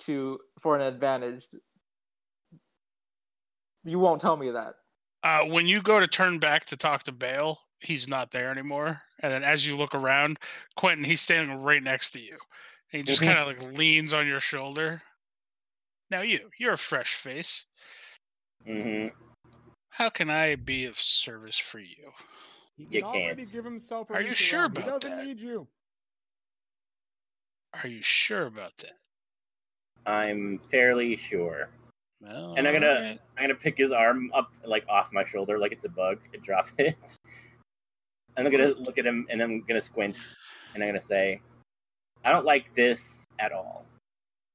[0.00, 1.46] to for an advantage,
[3.84, 4.74] you won't tell me that.
[5.24, 9.00] uh, when you go to turn back to talk to Bale, he's not there anymore.
[9.20, 10.38] And then as you look around,
[10.76, 12.36] Quentin, he's standing right next to you.
[12.92, 13.32] And he just Mhm.
[13.32, 15.02] kind of like leans on your shoulder.
[16.10, 17.64] Now you, you're a fresh face.
[18.66, 19.06] Hmm
[19.90, 22.10] How can I be of service for you?
[22.76, 23.52] He You can already can't.
[23.52, 24.10] give himself.
[24.10, 24.76] A Are you reach sure around.
[24.78, 25.24] He about doesn't that?
[25.26, 25.66] need you.
[27.82, 28.96] Are you sure about that?
[30.06, 31.68] I'm fairly sure.
[32.20, 33.20] Well, And I'm gonna- alright.
[33.36, 36.42] I'm gonna pick his arm up like off my shoulder like it's a bug and
[36.42, 36.96] drop it.
[38.36, 40.16] And I'm gonna look at him and I'm gonna squint
[40.74, 41.40] and I'm gonna say,
[42.24, 43.84] I don't like this at all.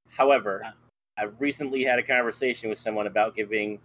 [0.09, 0.73] However,
[1.17, 3.79] I've recently had a conversation with someone about giving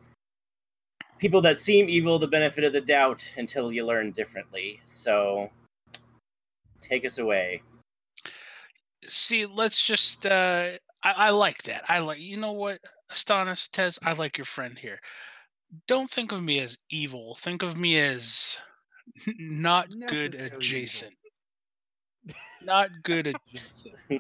[1.19, 4.81] people that seem evil the benefit of the doubt until you learn differently.
[4.87, 5.51] So
[6.81, 7.63] take us away.
[9.05, 10.27] See, let's just.
[10.27, 10.71] Uh,
[11.03, 11.85] I, I like that.
[11.89, 12.21] I like.
[12.21, 12.79] You know what,
[13.13, 13.99] Astonis, Tez?
[14.03, 14.99] I like your friend here.
[15.87, 17.35] Don't think of me as evil.
[17.35, 18.59] Think of me as
[19.27, 20.59] not good Necessarily evil.
[20.59, 21.15] adjacent.
[22.63, 23.95] Not good adjacent.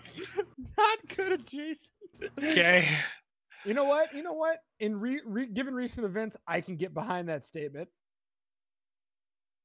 [0.76, 1.90] Not good adjacent.
[2.38, 2.88] Okay.
[3.64, 4.14] You know what?
[4.14, 4.58] You know what?
[4.80, 7.88] In re, re, given recent events, I can get behind that statement.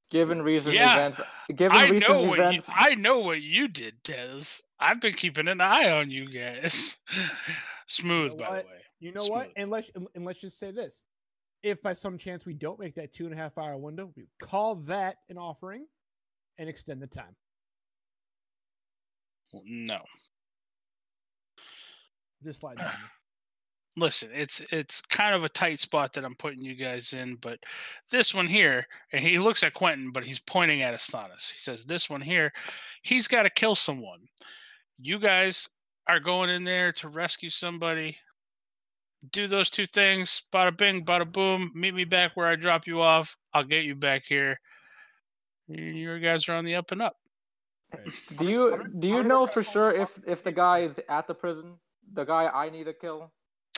[0.09, 1.21] Given recent Yeah, events,
[1.55, 4.63] given I recent know what you, I know what you did, Tez.
[4.79, 6.97] I've been keeping an eye on you guys.
[7.87, 8.63] Smooth, know by what?
[8.63, 8.81] the way.
[8.99, 9.45] You know what?
[9.45, 9.53] Smooth.
[9.57, 11.03] And let's and and let's just say this:
[11.61, 14.27] if by some chance we don't make that two and a half hour window, we
[14.41, 15.85] call that an offering
[16.57, 17.35] and extend the time.
[19.63, 19.99] No.
[22.43, 22.91] Just slide down.
[23.97, 27.59] Listen, it's it's kind of a tight spot that I'm putting you guys in, but
[28.11, 31.51] this one here, and he looks at Quentin, but he's pointing at Astonis.
[31.51, 32.51] He says, "This one here,
[33.01, 34.21] he's got to kill someone.
[34.99, 35.69] You guys
[36.07, 38.17] are going in there to rescue somebody.
[39.31, 40.43] Do those two things.
[40.53, 41.71] Bada bing, bada boom.
[41.75, 43.37] Meet me back where I drop you off.
[43.53, 44.59] I'll get you back here.
[45.67, 47.17] You you guys are on the up and up.
[48.37, 51.79] do you do you know for sure if if the guy is at the prison?
[52.13, 53.31] the guy I need to kill.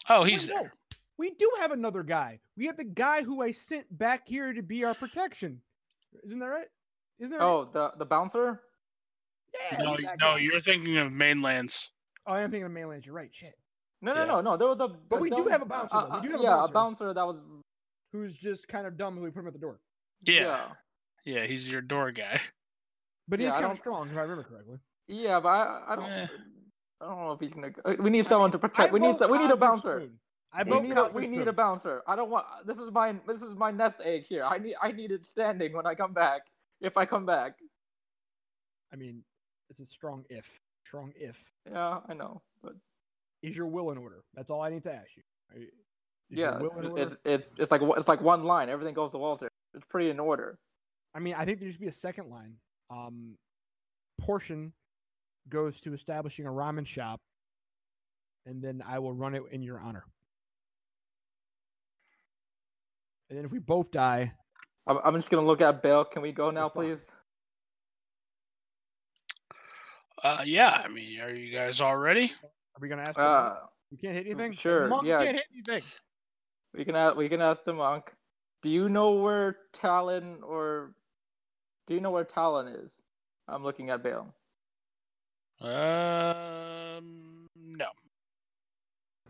[0.10, 0.74] Oh, Wait, he's no, there.
[1.18, 2.40] We do have another guy.
[2.58, 5.62] We have the guy who I sent back here to be our protection.
[6.26, 6.68] Isn't that right?
[7.20, 7.46] Isn't that right?
[7.46, 8.62] Oh, the the bouncer.
[9.72, 9.78] yeah.
[9.78, 11.92] No, no, you're thinking of mainlands.
[12.26, 13.06] Oh, I'm thinking of mainlands.
[13.06, 13.30] You're right.
[13.32, 13.58] Shit.
[14.02, 14.26] No, no, Yeah.
[14.26, 14.58] no, no.
[14.58, 14.88] There was a.
[14.88, 16.10] But a we do have a bouncer, uh, though.
[16.14, 16.70] We uh, do have a yeah, bouncer.
[16.70, 17.38] a bouncer that was.
[18.14, 19.16] Who's just kind of dumb?
[19.16, 19.80] Who we put him at the door.
[20.24, 20.66] Yeah.
[21.24, 22.42] Yeah, he's your door guy.
[23.28, 24.80] But he's Yeah, kind of strong, if I remember correctly.
[25.08, 26.10] Yeah, but I, I don't.
[26.12, 26.28] Eh.
[27.02, 27.72] I don't know if he's gonna.
[28.00, 28.94] We need someone to I protect.
[28.94, 29.18] We need.
[29.18, 30.02] some- We need a bouncer.
[30.02, 30.20] Spoon.
[30.54, 32.04] I We need, a, we need a bouncer.
[32.08, 32.46] I don't want.
[32.66, 33.16] This is my.
[33.26, 34.44] This is my nest egg here.
[34.44, 34.76] I need.
[34.82, 36.42] I need it standing when I come back.
[36.82, 37.54] If I come back.
[38.94, 39.24] I mean,
[39.70, 40.60] it's a strong if.
[40.86, 41.42] Strong if.
[41.72, 42.42] Yeah, I know.
[42.62, 42.74] But
[43.42, 44.24] Is your will in order?
[44.36, 45.68] That's all I need to ask you.
[46.30, 47.04] Yeah, it's, will in order?
[47.04, 48.70] it's it's it's like it's like one line.
[48.70, 49.48] Everything goes to Walter.
[49.74, 50.60] It's pretty in order.
[51.16, 52.56] I mean, I think there should be a second line.
[52.90, 53.38] Um,
[54.20, 54.74] portion
[55.50, 57.20] goes to establishing a ramen shop,
[58.46, 60.06] and then I will run it in your honor.
[63.30, 64.32] And then if we both die,
[64.88, 66.04] I'm, I'm just gonna look at Bale.
[66.06, 66.88] Can we go now, fine.
[66.88, 67.12] please?
[70.24, 72.26] Uh, yeah, I mean, are you guys all ready?
[72.44, 73.18] are we gonna ask?
[73.18, 73.56] Uh,
[73.90, 74.54] you can't hit anything.
[74.54, 75.24] Sure, monk yeah.
[75.24, 75.84] can't hit anything.
[76.74, 77.16] we can ask.
[77.16, 78.12] We can ask the monk.
[78.62, 80.94] Do you know where Talon or
[81.88, 83.02] do you know where Talon is?
[83.48, 84.34] I'm looking at Bale.
[85.62, 87.86] Um, no.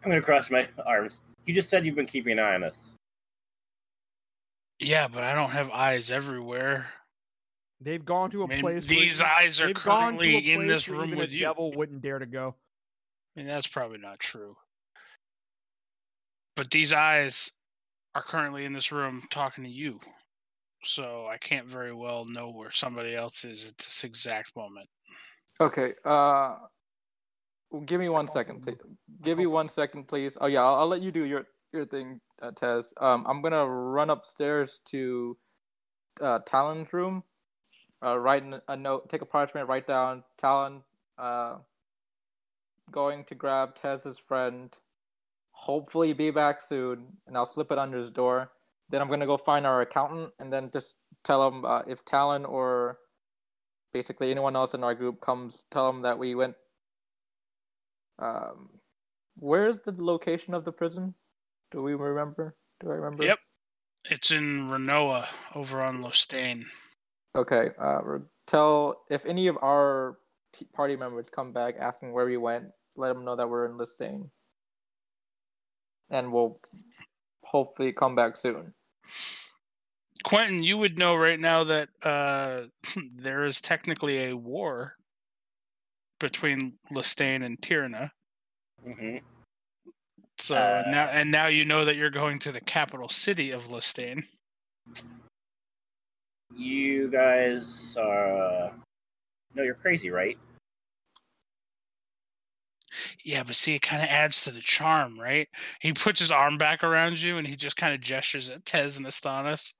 [0.03, 1.21] I'm gonna cross my arms.
[1.45, 2.95] You just said you've been keeping an eye on us.
[4.79, 6.87] Yeah, but I don't have eyes everywhere.
[7.81, 8.87] They've gone to a I mean, place.
[8.87, 11.33] these even- eyes are they've gone to a currently in this room even with a
[11.33, 11.39] you.
[11.41, 12.55] Devil wouldn't dare to go.
[13.35, 14.55] I mean, that's probably not true.
[16.55, 17.51] But these eyes
[18.15, 19.99] are currently in this room talking to you.
[20.83, 24.89] So I can't very well know where somebody else is at this exact moment.
[25.61, 25.93] Okay.
[26.03, 26.55] Uh,
[27.85, 28.77] give me one second, please.
[29.21, 30.35] Give me one second, please.
[30.41, 32.93] Oh yeah, I'll, I'll let you do your your thing, uh, Tez.
[32.99, 35.37] Um, I'm gonna run upstairs to
[36.19, 37.23] uh, Talon's room.
[38.03, 39.07] Uh, write a note.
[39.07, 39.69] Take a parchment.
[39.69, 40.81] Write down Talon.
[41.19, 41.57] Uh,
[42.89, 44.75] going to grab Tez's friend.
[45.51, 48.51] Hopefully, be back soon, and I'll slip it under his door.
[48.89, 52.45] Then I'm gonna go find our accountant, and then just tell him uh, if Talon
[52.45, 52.97] or
[53.93, 56.55] basically anyone else in our group comes, tell them that we went.
[58.19, 58.69] Um,
[59.35, 61.13] where's the location of the prison?
[61.71, 62.55] Do we remember?
[62.79, 63.23] Do I remember?
[63.23, 63.39] Yep.
[64.09, 66.65] It's in Renoa over on Lestane.
[67.35, 67.69] Okay.
[67.79, 68.01] Uh,
[68.47, 70.17] tell if any of our
[70.53, 72.65] t- party members come back asking where we went,
[72.97, 74.29] let them know that we're in Lestane,
[76.09, 76.59] and we'll
[77.43, 78.73] hopefully come back soon.
[80.23, 82.63] Quentin, you would know right now that uh,
[83.15, 84.95] there is technically a war
[86.19, 88.11] between Lestane and Tirana.
[88.83, 89.17] hmm
[90.37, 93.67] So Uh, now, and now you know that you're going to the capital city of
[93.67, 94.23] Lestane.
[96.55, 98.67] You guys are.
[98.67, 98.71] Uh...
[99.55, 100.37] No, you're crazy, right?
[103.23, 105.47] Yeah, but see, it kind of adds to the charm, right?
[105.79, 108.97] He puts his arm back around you and he just kind of gestures at Tez
[108.97, 109.73] and Astonis.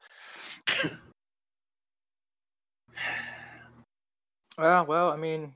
[4.58, 5.54] Well, well, I mean,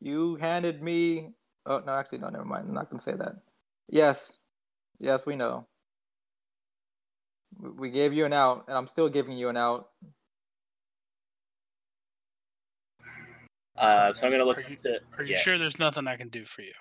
[0.00, 1.30] you handed me.
[1.66, 2.68] Oh no, actually, no, never mind.
[2.68, 3.36] I'm not gonna say that.
[3.88, 4.38] Yes,
[4.98, 5.66] yes, we know.
[7.58, 9.90] We- We gave you an out, and I'm still giving you an out.
[13.76, 15.00] Uh, so I'm gonna look Are you- into.
[15.16, 15.38] Are you yeah.
[15.40, 16.72] sure there's nothing I can do for you?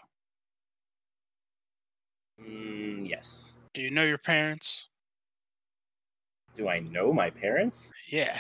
[2.41, 3.53] Mm, yes.
[3.73, 4.88] Do you know your parents?
[6.60, 7.90] Do I know my parents?
[8.10, 8.38] Yeah.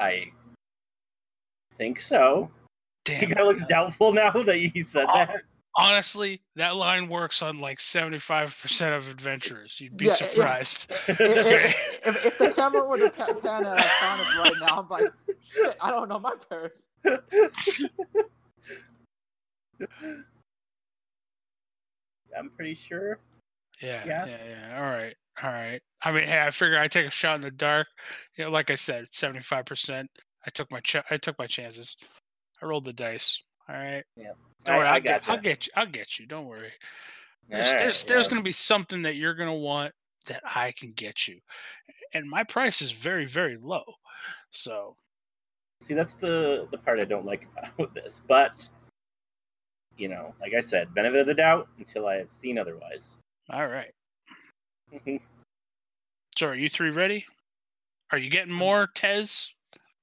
[0.00, 0.24] I
[1.76, 2.50] think so.
[3.04, 3.20] Damn.
[3.20, 3.34] He Damn.
[3.36, 5.36] kind of looks doubtful now that you said that.
[5.76, 9.80] Honestly, that line works on like 75% of adventurers.
[9.80, 10.28] You'd be Yeah, yeah.
[10.30, 10.90] surprised.
[11.08, 14.88] If, if, if, if the camera were to pa- pan at Sonic right now, I'm
[14.88, 16.86] like, shit, I don't know my parents.
[22.36, 23.20] I'm pretty sure.
[23.80, 24.26] Yeah, Yeah.
[24.26, 25.80] yeah, yeah, All right, all right.
[26.02, 27.86] I mean, hey, I figure I take a shot in the dark.
[28.36, 30.08] You know, like I said, seventy five percent.
[30.46, 31.96] I took my ch- I took my chances.
[32.62, 33.42] I rolled the dice.
[33.68, 34.04] All right.
[34.16, 34.32] Yeah.
[34.64, 35.30] Don't I, worry, I I'll get, gotcha.
[35.30, 35.72] I'll get you.
[35.76, 36.26] I'll get you.
[36.26, 36.72] Don't worry.
[37.48, 38.30] There's Alright, there's, there's yeah.
[38.30, 39.92] going to be something that you're going to want
[40.26, 41.38] that I can get you,
[42.14, 43.84] and my price is very very low.
[44.50, 44.96] So
[45.82, 47.46] See, that's the the part I don't like
[47.76, 48.22] about this.
[48.26, 48.68] But
[49.96, 53.18] you know, like I said, benefit of the doubt until I have seen otherwise.
[53.50, 53.92] all right.
[54.92, 55.16] Mm-hmm.
[56.36, 57.26] So are you three ready?
[58.12, 59.52] Are you getting more Tez?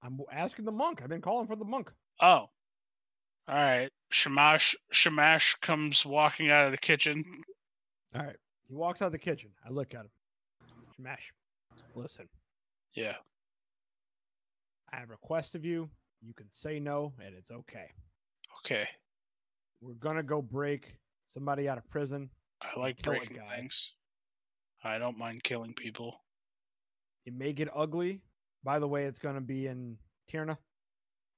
[0.01, 1.01] I'm asking the monk.
[1.01, 1.91] I've been calling for the monk.
[2.19, 2.49] Oh, All
[3.47, 3.89] right.
[4.11, 7.23] Shamash Shamash comes walking out of the kitchen.
[8.15, 8.35] All right.
[8.67, 9.49] He walks out of the kitchen.
[9.65, 10.09] I look at him.
[10.95, 11.33] Smash.
[11.95, 12.27] Listen,
[12.93, 13.15] Yeah.
[14.91, 15.89] I have a request of you.
[16.21, 17.89] You can say no, and it's okay.
[18.59, 18.87] Okay.
[19.81, 20.95] We're gonna go break
[21.27, 22.29] somebody out of prison.
[22.61, 23.57] I like breaking guy.
[23.57, 23.91] things.
[24.83, 26.19] I don't mind killing people.
[27.25, 28.21] It may get ugly.
[28.63, 29.97] By the way, it's gonna be in
[30.31, 30.57] Tierna.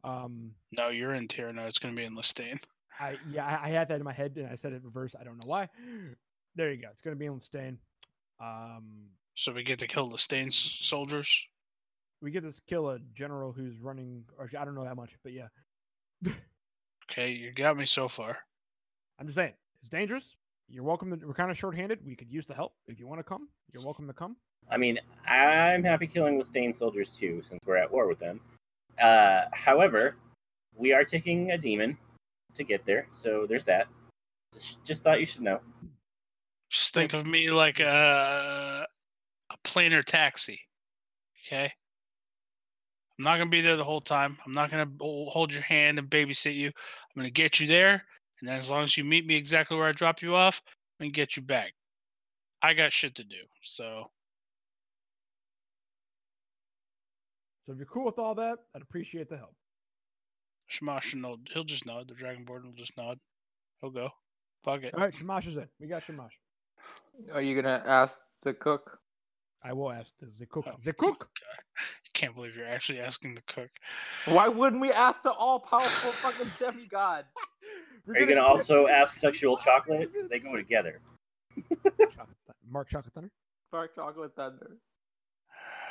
[0.03, 1.67] Um, No, you're in Tierna.
[1.67, 2.59] It's going to be in Lestane.
[2.99, 5.15] I yeah, I, I had that in my head and I said it reverse.
[5.19, 5.69] I don't know why.
[6.57, 6.88] There you go.
[6.91, 7.77] It's gonna be in Stain.
[8.39, 11.43] Um, So we get to kill Lestane soldiers.
[12.22, 14.23] we get to kill a general who's running.
[14.38, 15.47] Or I don't know that much, but yeah,
[17.11, 18.38] Okay, you got me so far.
[19.19, 20.38] I'm just saying it's dangerous.
[20.67, 21.17] You're welcome.
[21.17, 21.99] To, we're kind of short-handed.
[22.05, 23.49] We could use the help if you want to come.
[23.71, 24.35] You're welcome to come.
[24.69, 28.39] I mean, I'm happy killing with stained soldiers too, since we're at war with them.
[28.99, 30.15] Uh, however,
[30.75, 31.97] we are taking a demon
[32.55, 33.87] to get there, so there's that.
[34.53, 35.59] Just, just thought you should know.
[36.69, 38.87] Just think of me like a
[39.51, 40.59] a planar taxi.
[41.45, 41.71] Okay.
[43.17, 44.37] I'm not gonna be there the whole time.
[44.45, 46.67] I'm not gonna hold your hand and babysit you.
[46.67, 48.03] I'm gonna get you there,
[48.40, 50.62] and then as long as you meet me exactly where I drop you off,
[50.99, 51.74] I'm get you back.
[52.62, 54.10] I got shit to do, so
[57.66, 59.56] So if you're cool with all that, I'd appreciate the help.
[60.68, 61.38] Shamash should know.
[61.52, 62.07] He'll just nod.
[62.07, 63.20] The Dragonborn will just nod.
[63.82, 64.10] He'll go.
[64.64, 64.94] Fuck it.
[64.94, 65.68] All right, Shamash is in.
[65.80, 66.34] We got Shamash.
[67.34, 68.99] Are you gonna ask the cook?
[69.64, 70.66] I will ask the, the cook.
[70.68, 71.30] Oh The cook.
[71.80, 73.70] I can't believe you're actually asking the cook.
[74.26, 77.26] Why wouldn't we ask the all-powerful fucking demigod?
[78.07, 80.10] We're Are you gonna kill- also ask sexual chocolate?
[80.30, 80.99] They go together.
[81.84, 82.27] Chocolate
[82.69, 83.32] Mark Chocolate Thunder?
[83.72, 84.77] Mark chocolate thunder.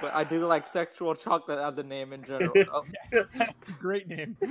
[0.00, 2.52] But I do like sexual chocolate as a name in general.
[3.78, 4.36] Great name.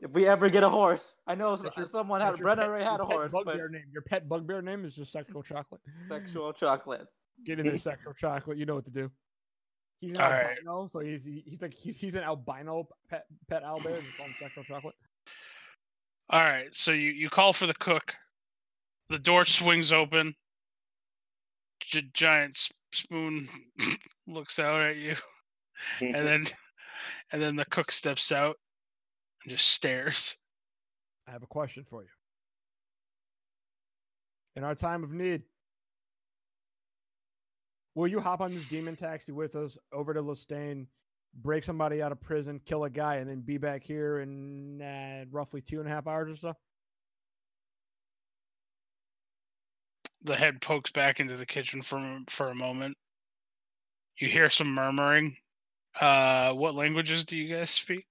[0.00, 2.84] if we ever get a horse, I know your- someone had your Brenna pet- already
[2.84, 3.84] had a horse, but name.
[3.92, 5.80] Your pet bugbear name is just sexual chocolate.
[6.08, 7.06] sexual chocolate.
[7.44, 8.58] Get in there, sexual chocolate.
[8.58, 9.10] You know what to do.
[10.00, 10.56] He's an All right.
[10.66, 14.02] albino, so he's he's like he's, he's an albino pet pet owlbear.
[14.02, 14.94] Just call him sexual chocolate.
[16.30, 18.14] All right, so you, you call for the cook.
[19.10, 20.34] The door swings open.
[21.80, 22.56] Gi- giant
[22.92, 23.48] spoon
[24.26, 25.16] looks out at you,
[26.00, 26.46] and then
[27.32, 28.56] and then the cook steps out
[29.42, 30.36] and just stares.
[31.28, 32.08] I have a question for you.
[34.56, 35.42] In our time of need,
[37.94, 40.86] will you hop on this demon taxi with us over to Lestane,
[41.42, 45.24] break somebody out of prison, kill a guy, and then be back here in uh,
[45.30, 46.54] roughly two and a half hours or so?
[50.22, 52.96] The head pokes back into the kitchen for for a moment.
[54.18, 55.36] You hear some murmuring.
[56.00, 58.06] Uh, what languages do you guys speak?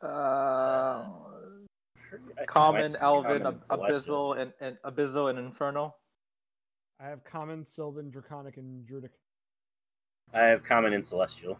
[0.00, 1.04] Uh,
[2.46, 4.34] common, mine's Elven, common ab- and celestial.
[4.34, 5.96] Abyssal, and, and Abyssal and Infernal.
[7.00, 9.12] I have common, Sylvan, Draconic, and Druidic.
[10.34, 11.58] I have common and celestial.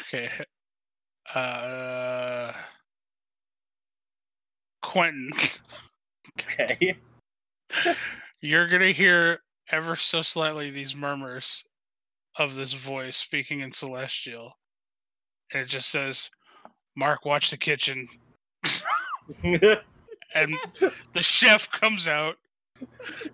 [0.00, 0.28] Okay.
[1.34, 2.52] Uh,
[4.82, 5.30] Quentin.
[6.38, 6.96] Okay.
[8.40, 9.38] You're gonna hear
[9.70, 11.64] ever so slightly these murmurs
[12.38, 14.58] of this voice speaking in celestial.
[15.52, 16.30] And it just says,
[16.96, 18.08] Mark, watch the kitchen.
[19.42, 20.56] And
[21.12, 22.36] the chef comes out.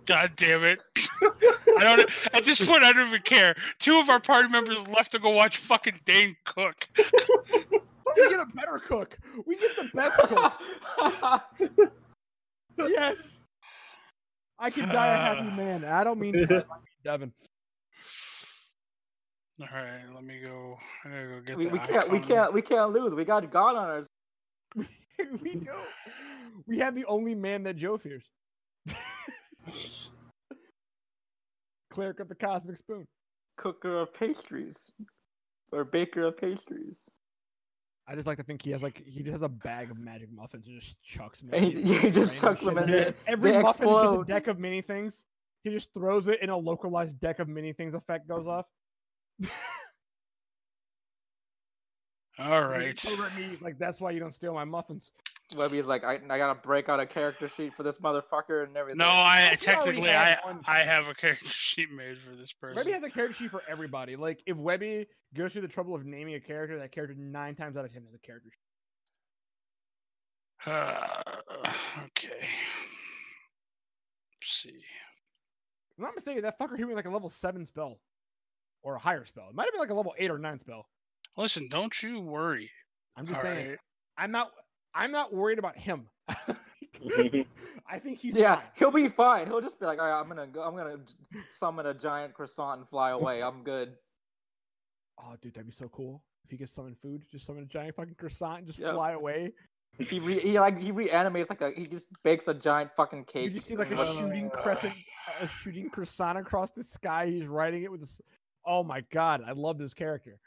[0.06, 0.80] God damn it.
[1.22, 3.54] I don't at this point I don't even care.
[3.78, 6.88] Two of our party members left to go watch fucking Dane cook.
[8.16, 9.18] We get a better cook.
[9.46, 11.92] We get the best cook.
[12.88, 13.46] yes.
[14.58, 15.84] I can die a happy man.
[15.84, 16.64] I don't mean Taz, I mean
[17.04, 17.32] Devin.
[19.60, 20.76] Alright, let me go.
[21.04, 23.14] I gotta go get we, the we can't, we can't, we can't lose.
[23.14, 24.04] We got God on our.
[25.42, 25.72] we do.
[26.66, 28.24] We have the only man that Joe fears.
[31.90, 33.06] Cleric of the Cosmic Spoon.
[33.56, 34.90] Cooker of pastries,
[35.72, 37.08] or baker of pastries.
[38.06, 40.32] I just like to think he has like he just has a bag of magic
[40.32, 41.50] muffins and just chucks them.
[41.60, 43.14] He, he just chucks them in there.
[43.26, 45.26] Every they muffin is just a deck of many things.
[45.64, 48.64] He just throws it and a localized deck of many things effect goes off.
[52.40, 53.04] Alright.
[53.12, 55.10] Over at me, he's like, "That's why you don't steal my muffins."
[55.54, 58.98] Webby's like, I, I gotta break out a character sheet for this motherfucker and everything.
[58.98, 60.60] No, I He already technically I one.
[60.66, 62.76] I have a character sheet made for this person.
[62.76, 64.16] Webby has a character sheet for everybody.
[64.16, 67.76] Like if Webby goes through the trouble of naming a character, that character nine times
[67.76, 68.58] out of ten has a character sheet.
[70.70, 71.22] Uh,
[72.04, 72.46] okay.
[74.34, 74.68] Let's see.
[74.70, 77.98] If I'm not mistaken, that fucker hit me like a level seven spell.
[78.82, 79.48] Or a higher spell.
[79.48, 80.86] It might have been like a level eight or nine spell.
[81.36, 82.70] Listen, don't you worry.
[83.16, 83.68] I'm just All saying.
[83.70, 83.78] right.
[84.16, 84.52] I'm not.
[84.98, 86.06] I'm not worried about him.
[86.30, 87.40] Mm-hmm.
[87.90, 88.64] I think he's Yeah, fine.
[88.74, 89.46] he'll be fine.
[89.46, 90.62] He'll just be like, all right, I'm gonna go.
[90.62, 90.98] I'm gonna
[91.50, 93.42] summon a giant croissant and fly away.
[93.48, 93.92] I'm good.
[95.18, 96.22] Oh, dude, that'd be so cool.
[96.44, 98.92] If he gets summon food, just summon a giant fucking croissant and just Yeah.
[98.92, 99.52] fly away.
[99.98, 103.44] He re- he like he reanimates like a he just bakes a giant fucking cake.
[103.44, 104.94] You just see like a oh, shooting crescent,
[105.40, 107.26] a shooting croissant across the sky.
[107.26, 108.04] He's riding it with a.
[108.04, 108.20] s-
[108.70, 110.38] Oh my god, I love this character.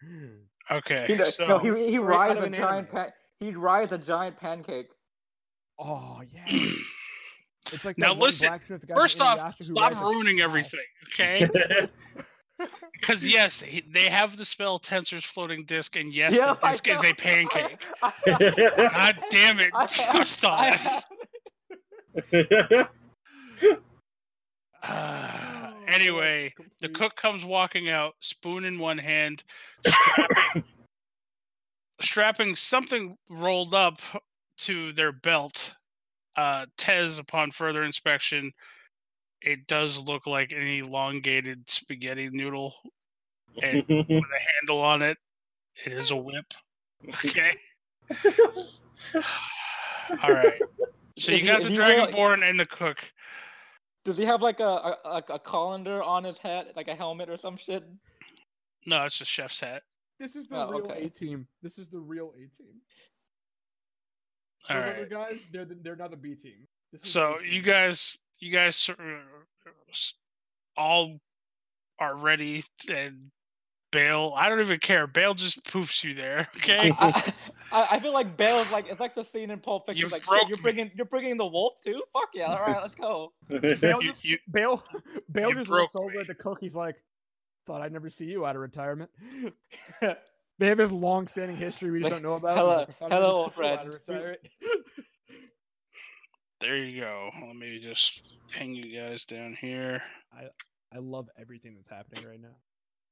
[0.69, 1.05] Okay.
[1.07, 2.85] He, no, so no, he he rides a giant anime.
[2.87, 3.11] pan.
[3.41, 4.87] He'd rise a giant pancake.
[5.79, 6.45] Oh yeah,
[7.73, 8.59] it's like Now listen, guy
[8.93, 10.79] first off, stop rides a- ruining everything,
[11.13, 11.49] okay?
[12.93, 16.87] Because yes, he- they have the spell Tenser's floating disc, and yes, Yeah, the disc
[16.87, 17.81] is a pancake.
[18.25, 21.03] God damn it, I have- I Astonis.
[22.31, 22.89] have-
[24.83, 29.43] Ah, Oh, anyway, the cook comes walking out, spoon in one hand,
[32.01, 33.99] strapping, strapping something rolled up
[34.59, 35.75] to their belt.
[36.37, 38.51] Uh, Tez, upon further inspection,
[39.41, 42.73] it does look like an elongated spaghetti noodle
[43.61, 44.21] and with a
[44.59, 45.17] handle on it.
[45.85, 46.45] It is a whip.
[47.25, 47.55] Okay.
[50.23, 50.61] All right.
[51.17, 53.11] So you Is he- got the he really- dragonborn and the cook.
[54.03, 54.63] Does he have like a,
[55.05, 57.83] a a colander on his head, like a helmet or some shit?
[58.87, 59.83] No, it's just chef's hat.
[60.21, 61.05] This is the Oh, real okay.
[61.05, 61.47] A team.
[61.63, 62.75] This is the real A team.
[64.69, 64.95] All Those right.
[64.95, 66.67] other guys, they're the, they're not the B team.
[66.91, 68.87] This is the So A you guys, you guys
[70.77, 71.19] all
[71.99, 73.31] are ready, and
[73.91, 74.33] Bale.
[74.37, 75.05] I don't even care.
[75.07, 76.47] Bale just poofs you there.
[76.57, 76.91] Okay.
[76.99, 77.33] I,
[77.71, 80.05] I, I feel like Bale's like it's like the scene in Pulp Fiction.
[80.05, 80.61] You like broke you're me.
[80.63, 82.01] bringing you're bringing the wolf too.
[82.13, 82.45] Fuck yeah!
[82.45, 83.33] All right, let's go.
[83.49, 84.83] Bale You- just, you- Bale,
[85.31, 86.19] Bale just looks over me.
[86.19, 86.59] at the cook.
[86.61, 86.95] He's like,
[87.65, 89.09] "Thought I'd never see you out of retirement."
[90.59, 92.55] They have this long-standing history we just don't know about.
[92.55, 94.37] Hello- like, "I thought I'd hello, old see you out of friend."
[96.61, 97.31] there you go.
[97.47, 98.21] Let me just
[98.51, 100.03] ping you guys down here.
[100.31, 100.43] I
[100.95, 102.55] I love everything that's happening right now.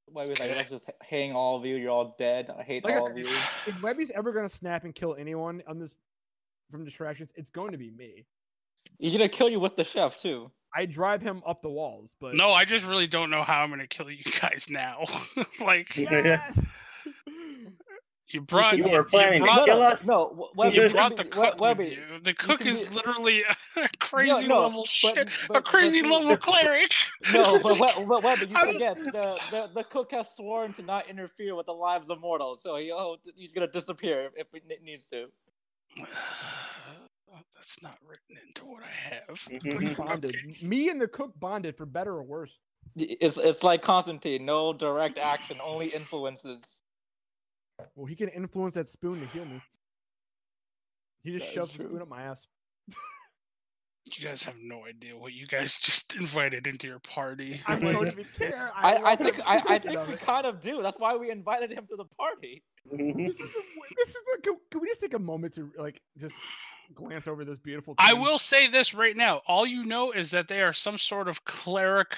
[0.05, 1.76] Why was like let's just hang all of you.
[1.76, 2.51] You're all dead.
[2.55, 3.35] I hate Like I all said, of you.
[3.65, 5.95] If Webby's ever gonna snap and kill anyone on this
[6.69, 8.27] from distractions, it's going to be me.
[8.99, 10.51] He's gonna kill you with the chef too.
[10.76, 13.69] I drive him up the walls, but No, I just really don't know how I'm
[13.69, 15.06] gonna kill you guys now.
[15.60, 16.60] like Yes!
[18.27, 20.06] you brought, You you, were planning to brought, kill us?
[20.06, 22.19] No, W- Webby, you you brought can the be- We- cook Webby, with you.
[22.22, 23.43] The cook can is be- literally
[23.77, 26.91] a crazy no, level but- shit, but- a crazy but level cleric.
[27.34, 30.84] No, but, we- but Webby, you How forget the, the the cook has sworn to
[30.84, 34.84] not interfere with the lives of mortals, so he oh, he's gonna disappear if it
[34.84, 35.26] needs to.
[37.55, 39.47] That's not written into what I have.
[39.79, 40.35] we bonded.
[40.61, 42.57] Me and the cook bonded for better or worse.
[42.95, 46.61] It's it's like Constantine, no direct action, only influences.
[47.95, 49.61] Well, he can influence that spoon to heal me.
[51.23, 52.47] He just That is shoves the spoon up my ass.
[54.17, 57.61] You guys have no idea what you guys just invited into your party.
[57.67, 58.71] I don't even care.
[58.75, 60.21] I, I love think I, I think we it.
[60.21, 60.81] kind of do.
[60.81, 62.63] That's why we invited him to the party.
[62.91, 63.63] This is the,
[63.95, 64.39] this is the.
[64.43, 66.33] Can, can we just take a moment to like just
[66.93, 67.95] glance over this beautiful?
[67.97, 69.41] I will say this right now.
[69.47, 72.15] All you know is that they are some sort of cleric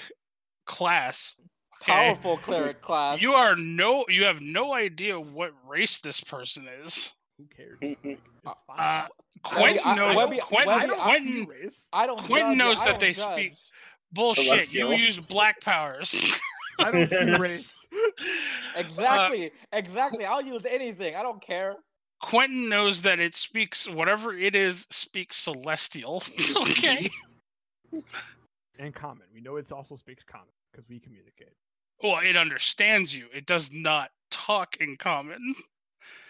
[0.66, 1.36] class.
[1.82, 1.92] Okay?
[1.92, 3.20] Powerful cleric class.
[3.20, 7.12] You are no you have no idea what race this person is.
[7.38, 7.78] Who cares?
[7.82, 8.78] It's Uh, fine.
[8.78, 9.06] Uh,
[9.44, 11.88] Webby, Quentin I- knows Webby- Quentin, I Webby, don't I- Quentin race.
[11.92, 12.18] I don't.
[12.22, 13.32] Quentin judge, knows I that don't they judge.
[13.32, 13.54] speak-
[14.12, 14.72] bullshit.
[14.72, 16.40] You use black powers.
[16.78, 17.74] I don't see race.
[18.76, 20.24] Exactly, exactly.
[20.24, 21.14] I'll use anything.
[21.16, 21.76] I don't care.
[22.22, 26.22] Quentin knows that it speaks whatever it is speaks celestial.
[26.56, 27.10] okay.
[28.78, 29.26] And common.
[29.34, 31.52] We know it also speaks common because we communicate.
[32.02, 33.26] Well, it understands you.
[33.32, 35.54] It does not talk in common.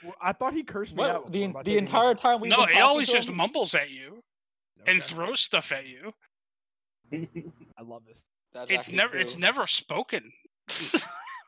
[0.02, 1.32] Well, I thought he cursed me What, out.
[1.32, 4.20] the the taking entire time we no, it always just mumbles at you
[4.88, 6.12] and throws stuff at you.
[7.12, 8.24] I love this.
[8.52, 10.32] That's It's actually never it's never spoken.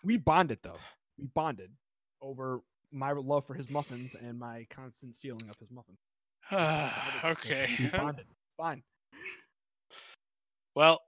[0.04, 0.78] We bonded though.
[1.18, 1.72] We bonded
[2.22, 2.60] over
[2.94, 5.98] my love for his muffins and my constant stealing of his muffins.
[7.24, 7.68] okay.
[8.56, 8.82] Fine.
[10.76, 11.00] Well,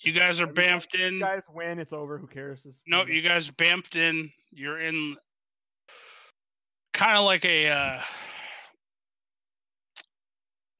[0.00, 1.14] you guys are Every time bamfed in.
[1.14, 1.78] You guys win.
[1.78, 2.18] It's over.
[2.18, 2.64] Who cares?
[2.64, 4.30] It's No, you guys bamfed in.
[4.50, 5.16] You're in
[6.94, 8.00] kind of like a uh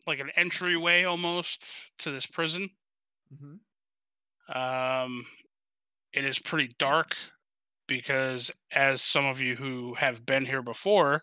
[0.06, 1.66] like an entryway almost
[1.98, 2.70] to this prison.
[3.34, 3.58] Mhm.
[4.54, 5.26] Um
[6.12, 7.16] it is pretty dark
[7.88, 11.22] because as some of you who have been here before,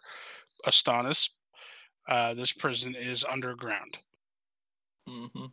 [0.68, 1.30] Astonis,
[2.10, 3.98] uh this prison is underground.
[5.08, 5.52] Mhm.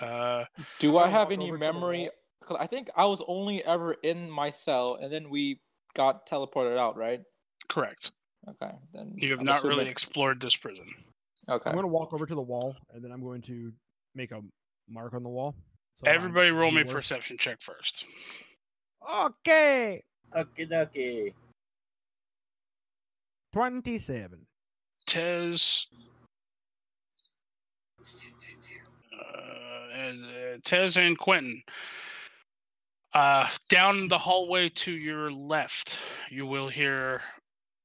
[0.00, 0.44] Uh
[0.78, 2.10] Do I have any over to the memory?
[2.44, 5.60] Cause I think I was only ever in my cell, and then we
[5.94, 7.20] got teleported out, right?
[7.68, 8.10] correct.
[8.48, 10.86] Okay, then You have I'm not really assuming- explored this prison.
[11.48, 11.70] Okay.
[11.70, 13.72] I'm going to walk over to the wall, and then I'm going to
[14.14, 14.40] make a
[14.88, 15.54] mark on the wall.
[15.94, 18.04] So I Everybody roll me a perception check first.
[19.10, 20.02] Okay,
[20.34, 21.34] Okie dokie.
[23.52, 24.46] twenty-seven.
[25.06, 25.86] Tez.
[29.12, 31.62] Uh, uh, Tez and Quentin.
[33.14, 35.98] Uh, down the hallway to your left,
[36.30, 37.20] you will hear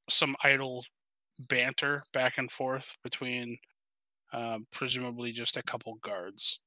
[0.10, 0.85] some idle
[1.49, 3.57] banter back and forth between
[4.31, 6.60] uh, presumably just a couple guards.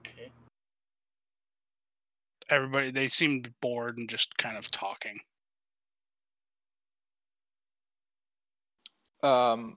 [0.00, 0.30] Okay.
[2.50, 5.20] Everybody, they seemed bored and just kind of talking.
[9.22, 9.76] Um,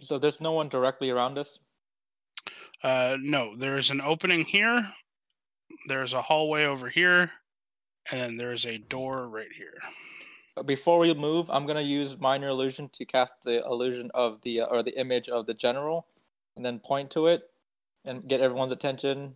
[0.00, 1.58] so there's no one directly around us.
[2.82, 4.86] Uh, no, there is an opening here.
[5.88, 7.30] There's a hallway over here,
[8.10, 9.78] and then there's a door right here.
[10.66, 14.66] Before we move, I'm gonna use minor illusion to cast the illusion of the uh,
[14.66, 16.06] or the image of the general,
[16.56, 17.50] and then point to it,
[18.04, 19.34] and get everyone's attention,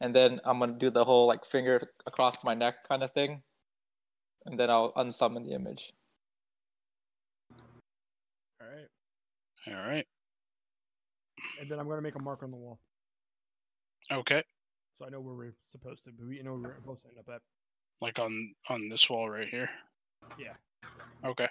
[0.00, 3.42] and then I'm gonna do the whole like finger across my neck kind of thing,
[4.46, 5.92] and then I'll unsummon the image.
[8.60, 8.88] All right,
[9.68, 10.06] All right.
[11.60, 12.78] and then I'm going to make a mark on the wall,
[14.12, 14.42] Okay.
[14.98, 16.12] so I know where we're supposed to.
[16.12, 16.36] be.
[16.36, 17.40] You know where we're supposed to end up at.
[18.02, 19.68] Like on on this wall right here.
[20.38, 20.54] Yeah.
[21.24, 21.48] Okay.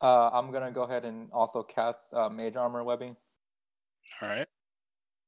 [0.00, 3.16] Uh, I'm gonna go ahead and also cast uh, mage armor webbing.
[4.20, 4.46] All right.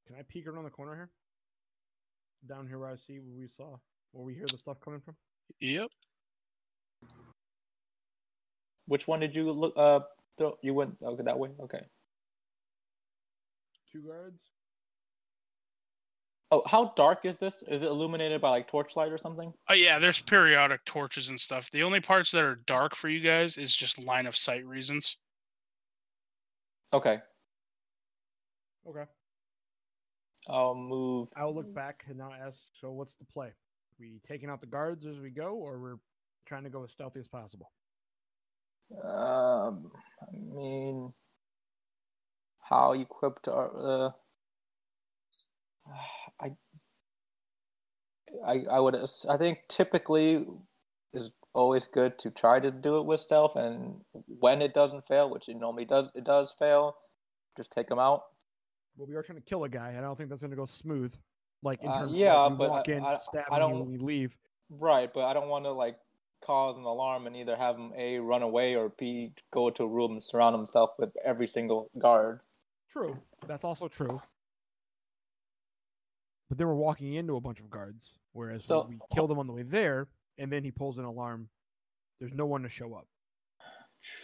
[0.06, 1.10] Can I peek around the corner here?
[2.48, 3.76] Down here where I see where we saw,
[4.12, 5.14] where we hear the stuff coming from.
[5.60, 5.90] Yep.
[8.86, 9.74] Which one did you look?
[9.76, 10.00] Uh,
[10.38, 11.50] throw, you went okay that way.
[11.60, 11.82] Okay.
[13.90, 14.40] Two guards.
[16.50, 17.62] Oh, how dark is this?
[17.66, 19.54] Is it illuminated by like torchlight or something?
[19.70, 21.70] Oh yeah, there's periodic torches and stuff.
[21.70, 25.16] The only parts that are dark for you guys is just line of sight reasons.
[26.92, 27.20] Okay.
[28.88, 29.04] Okay.
[30.48, 31.28] I'll move.
[31.36, 32.58] I'll look back and now ask.
[32.80, 33.52] So what's the play?
[34.00, 35.98] We taking out the guards as we go, or we're
[36.46, 37.70] trying to go as stealthy as possible?
[39.02, 39.90] Um,
[40.20, 41.12] I mean,
[42.60, 44.10] how equipped are uh,
[46.40, 46.52] I,
[48.44, 48.96] I, I would.
[49.28, 50.44] I think typically
[51.14, 55.30] is always good to try to do it with stealth, and when it doesn't fail,
[55.30, 56.96] which it normally does, it does fail,
[57.56, 58.24] just take them out.
[58.96, 60.56] Well, we are trying to kill a guy, and I don't think that's going to
[60.56, 61.14] go smooth.
[61.62, 63.54] Like in Uh, terms of yeah, like, we but walk I- in, I- stab I
[63.56, 64.36] him don't- when we leave.
[64.70, 65.98] Right, but I don't want to like
[66.40, 69.86] cause an alarm and either have him a run away or b go to a
[69.88, 72.40] room and surround himself with every single guard.
[72.88, 73.16] True.
[73.46, 74.20] That's also true.
[76.48, 79.46] But then we're walking into a bunch of guards, whereas So- we kill them on
[79.46, 80.08] the way there,
[80.38, 81.48] and then he pulls an alarm.
[82.18, 83.06] There's no one to show up.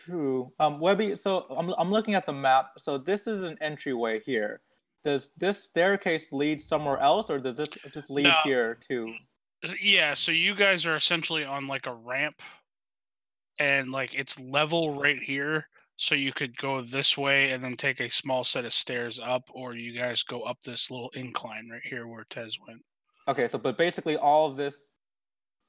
[0.05, 0.53] True.
[0.59, 1.15] Um, Webby.
[1.17, 2.71] So I'm I'm looking at the map.
[2.79, 4.61] So this is an entryway here.
[5.05, 8.35] Does this staircase lead somewhere else, or does this just lead No.
[8.45, 9.15] here too?
[9.81, 12.43] Yeah, so you guys are essentially on like a ramp
[13.59, 15.67] and like it's level right here.
[15.97, 19.49] So you could go this way and then take a small set of stairs up,
[19.53, 22.83] or you guys go up this little incline right here where Tez went.
[23.27, 23.49] Okay.
[23.49, 24.91] So, but basically, all of this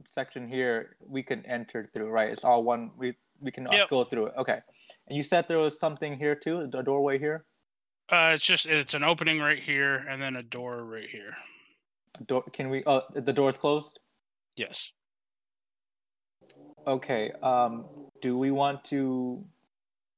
[0.05, 2.29] section here we can enter through, right?
[2.29, 2.91] It's all one.
[2.95, 3.89] We we can uh, Yep.
[3.89, 4.33] go through it.
[4.37, 4.59] Okay.
[5.07, 7.45] And you said there was something here too, a doorway here.
[8.09, 11.35] Uh, it's just it's an opening right here and then a door right here.
[12.19, 12.43] A door.
[12.53, 12.83] Can we?
[12.85, 13.99] Oh, the door's closed.
[14.55, 14.91] Yes.
[16.87, 17.31] Okay.
[17.43, 17.85] Um,
[18.21, 19.43] do we want to?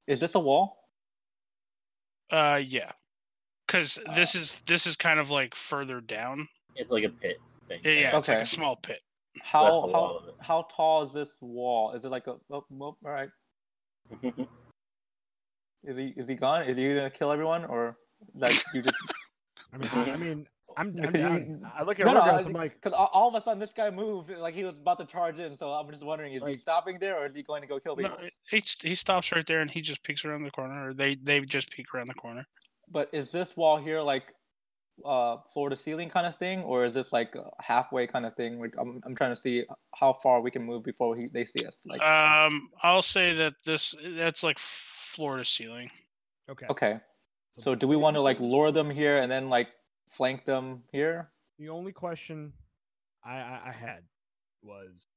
[0.08, 0.88] Is this a wall?
[2.30, 2.92] Uh, yeah.
[3.68, 6.48] Because this is this is kind of like further down.
[6.76, 7.38] It's like a pit
[7.68, 7.80] thing.
[7.84, 8.44] Yeah, yeah it's like Okay.
[8.44, 9.02] a small pit.
[9.42, 11.94] How the how how tall is this wall?
[11.94, 12.36] Is it like a?
[12.52, 13.30] Oh, well, all right.
[15.84, 16.64] Is he is he gone?
[16.64, 17.98] Is he gonna kill everyone or
[18.36, 18.96] like you just?
[19.74, 20.48] I mean, I, I mean,
[20.78, 23.10] I'm, I'm Because you- I look at No, no, Rogos, I- I'm like, Because all,
[23.14, 25.58] all of a sudden this guy moved like he was about to charge in.
[25.58, 27.96] So I'm just wondering, is he stopping there or is he going to go kill
[27.96, 28.16] No,
[28.50, 31.42] he he stops right there and he just peeks around the corner, or they they
[31.42, 32.46] just peek around the corner.
[32.92, 34.26] But is this wall here like
[35.06, 38.36] uh floor to ceiling kind of thing, or is this like a halfway kind of
[38.36, 38.60] thing?
[38.60, 39.66] Like I'm I'm trying to see
[39.96, 41.80] how far we can move before he, they see us.
[41.86, 45.90] Like Um, I'll say that this that's like floor to ceiling.
[46.50, 46.66] okay.
[46.70, 47.00] okay,
[47.58, 49.68] so do we want to like lure them here and then like
[50.10, 51.32] flank them here?
[51.60, 52.54] The only question
[53.24, 54.04] I, I, I had
[54.64, 55.08] was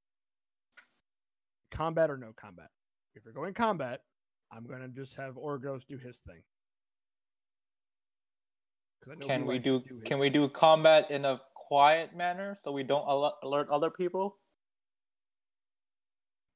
[1.70, 2.70] combat or no combat.
[3.14, 4.00] If you're going combat,
[4.52, 6.42] I'm gonna just have Orgos do his thing.
[9.04, 12.16] 'Cause I know Can he we likes do can we do combat in a quiet
[12.16, 13.06] manner so we don't
[13.42, 14.38] alert other people?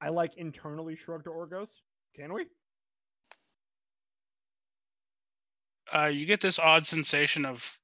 [0.00, 1.68] I like internally shrug to Orgos.
[2.16, 2.46] Can we?
[5.94, 7.78] Uh, you get this odd sensation of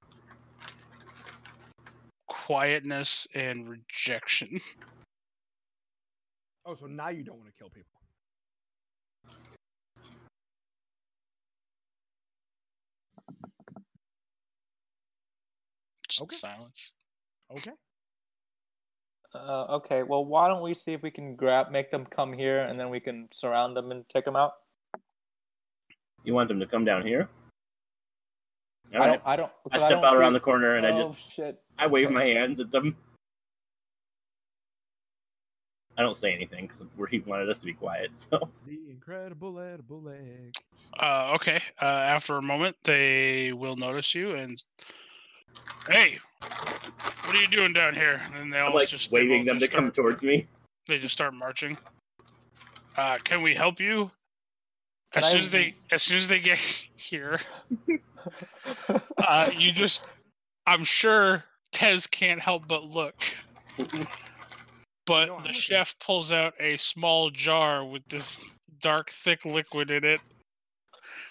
[2.28, 4.60] quietness and rejection.
[6.64, 8.00] Oh, so now you don't want to kill people.
[16.14, 16.36] Just Okay.
[16.36, 16.94] silence.
[17.50, 17.72] Okay.
[19.34, 22.60] Uh, okay, well, why don't we see if we can grab, make them come here,
[22.60, 24.52] and then we can surround them and take them out.
[26.22, 27.28] You want them to come down here?
[28.94, 29.12] All I right.
[29.14, 29.22] don't.
[29.26, 29.48] I don't.
[29.50, 31.60] I because step don't out see- around the corner and I oh just shit!
[31.78, 32.96] I wave my hands at them.
[35.96, 38.10] I don't say anything because he wanted us to be quiet.
[38.30, 40.54] So The incredible edible egg.
[40.98, 41.60] Uh, okay.
[41.80, 44.62] Uh, after a moment, they will notice you and,
[45.88, 48.20] hey, what are you doing down here?
[48.36, 50.46] And they all I'm like just they waving both them to just come towards me.
[50.86, 51.76] They just start marching.
[52.96, 54.10] Uh, can we help you?
[55.12, 56.58] Can as soon as they as soon as they get
[56.96, 57.40] here,
[59.18, 60.06] uh, you just
[60.66, 63.14] I'm sure Tez can't help but look.
[65.06, 65.52] But the looking.
[65.52, 68.42] chef pulls out a small jar with this
[68.80, 70.20] dark, thick liquid in it,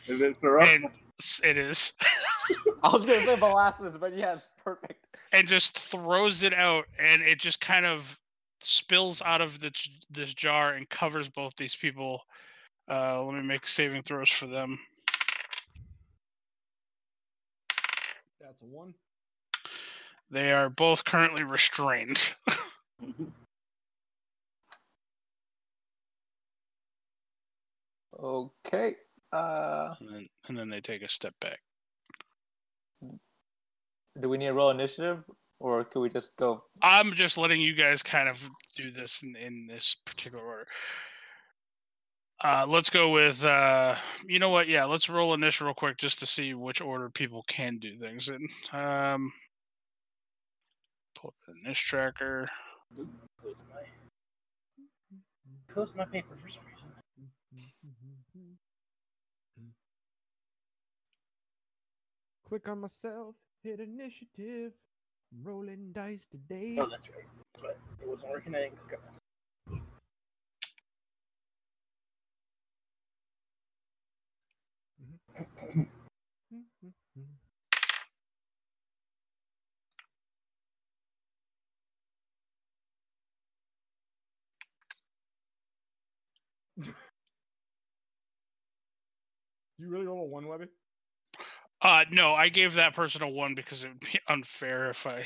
[0.05, 0.67] Is it syrup?
[0.67, 0.85] and
[1.19, 1.93] s- it is,
[2.83, 5.05] I was gonna say molasses, but yes, perfect.
[5.31, 8.19] and just throws it out, and it just kind of
[8.59, 9.71] spills out of the,
[10.09, 12.21] this jar and covers both these people.
[12.89, 14.79] Uh, let me make saving throws for them.
[18.39, 18.93] That's a one.
[20.29, 22.33] They are both currently restrained.
[28.23, 28.95] Okay.
[29.31, 31.59] Uh, and then, and then they take a step back.
[34.21, 35.23] Do we need a roll initiative,
[35.59, 36.63] or could we just go?
[36.81, 40.67] I'm just letting you guys kind of do this in, in this particular order.
[42.43, 43.95] Uh, let's go with, uh,
[44.27, 44.67] you know what?
[44.67, 48.29] Yeah, let's roll initial real quick just to see which order people can do things
[48.29, 48.45] in.
[48.73, 49.31] Um,
[51.15, 52.49] pull up the initial tracker.
[53.41, 53.81] Close my
[55.69, 56.89] close my paper for some reason.
[62.47, 64.73] Click on myself, hit initiative,
[65.41, 66.75] rolling dice today.
[66.79, 67.23] Oh, that's right.
[67.53, 67.77] That's right.
[68.01, 68.53] It wasn't working.
[68.55, 69.19] I didn't click on this.
[89.79, 90.67] you really roll a one, Webby?
[91.83, 95.23] Uh, no, I gave that person a one because it would be unfair if I.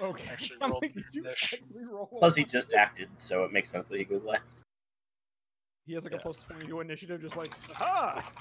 [0.00, 0.28] Okay.
[0.30, 1.58] Actually I'm rolled like, did you initial.
[1.58, 4.62] actually roll Plus, he just acted, so it makes sense that he goes last.
[5.86, 6.22] He has like a Yeah.
[6.22, 8.32] plus 20 to initiative, just like, ah!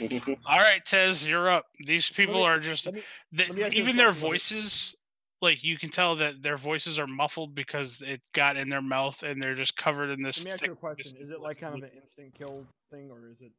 [0.46, 1.66] All right, Tez, you're up.
[1.86, 3.02] These people me- are just Let me,
[3.36, 4.96] th- let me ask you even their question, me- voices
[5.40, 9.22] like you can tell that their voices are muffled because it got in their mouth
[9.22, 11.16] and they're just covered in this let me ask thick you a question.
[11.20, 13.52] Is it like kind of an instant kill thing, or is it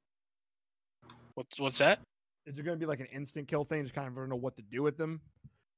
[1.35, 1.99] what's what's that
[2.45, 3.83] is it going to be like an instant kill thing?
[3.83, 5.21] Just kind of don't know what to do with them?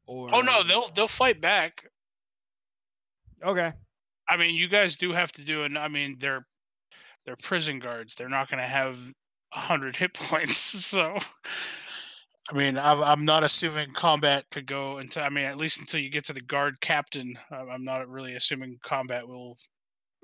[0.06, 1.84] Or oh no they'll they'll fight back
[3.44, 3.72] Okay.
[4.30, 6.46] i mean you guys do have to do and i mean they're
[7.26, 8.96] they're prison guards they're not going to have
[9.54, 11.18] a 100 hit points so
[12.50, 16.00] i mean I'm, I'm not assuming combat could go until i mean at least until
[16.00, 19.58] you get to the guard captain I'm I'm not really assuming combat will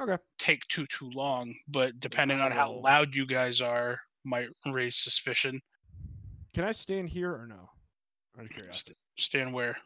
[0.01, 0.17] Okay.
[0.39, 5.61] take too too long but depending on how loud you guys are might raise suspicion
[6.53, 7.69] Can I stand here or no?
[8.37, 8.83] I'm just curious.
[9.17, 9.77] Stand where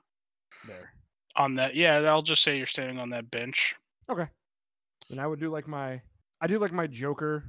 [0.68, 0.94] There.
[1.36, 3.76] on that yeah i'll just say you're standing on that bench
[4.10, 4.28] Okay.
[5.10, 6.02] And I would do like my
[6.40, 7.44] I do like my Joker,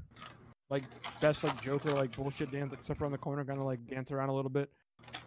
[0.70, 0.82] like
[1.20, 4.28] best like Joker like bullshit dance, step around the corner, kind of like dance around
[4.30, 4.70] a little bit,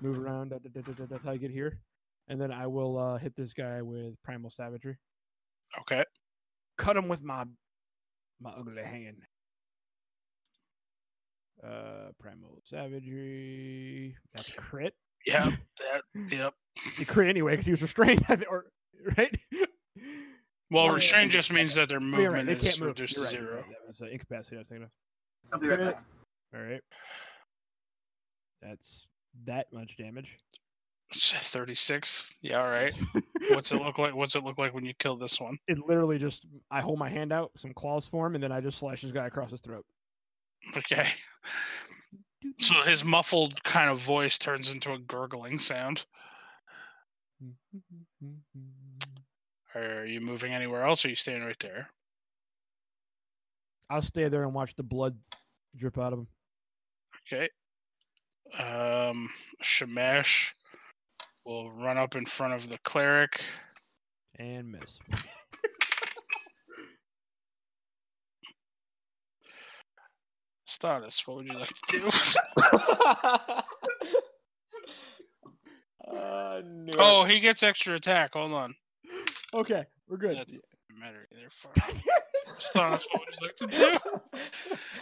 [0.02, 0.50] move around.
[0.50, 1.80] Da, da, da, da, till I get here,
[2.28, 4.98] and then I will uh, hit this guy with primal savagery.
[5.80, 6.04] okay
[6.78, 7.46] Cut him with my
[8.42, 9.22] my ugly hand.
[11.64, 14.16] Uh, primal savagery.
[14.34, 14.96] That's crit.
[15.28, 16.02] yeah that
[16.32, 16.54] yep
[16.98, 18.26] He crit anyway because he was restrained.
[18.50, 18.66] Or
[19.18, 19.38] right.
[20.72, 22.88] well Yeah, restraint yeah, just means that their you're right, movement they is can't move.
[22.90, 24.56] reduced You're to right, zero right, That was uh, incapacity.
[24.56, 24.90] I was thinking of.
[25.54, 26.04] I'll be right back.
[26.56, 26.82] All right.
[28.62, 29.08] That's
[29.46, 30.36] that much damage.
[31.14, 32.98] 36 yeah all right
[33.50, 36.18] what's it look like what's it look like when you kill this one It literally
[36.18, 39.12] just I hold my hand out, some claws form, and then I just slash this
[39.12, 39.86] guy across his throat.
[40.78, 41.08] Okay
[42.58, 46.06] so his muffled kind of voice turns into a gurgling sound
[49.76, 51.90] are you moving anywhere else or are you staying right there
[53.92, 55.18] I'll stay there and watch the blood
[55.76, 56.28] drip out of him.
[57.28, 57.50] Okay.
[58.58, 59.30] Um,
[59.62, 60.54] Shamash
[61.46, 63.42] will run up in front of the cleric.
[64.40, 64.98] And miss.
[70.72, 72.08] Status, what would you like to do?
[76.10, 76.62] uh,
[76.98, 78.34] oh, he gets extra attack.
[78.34, 78.76] Hold on.
[79.54, 80.38] Okay, we're good.
[80.38, 80.64] That doesn't
[80.98, 81.50] matter either.
[82.58, 84.40] Status, what would you like to do?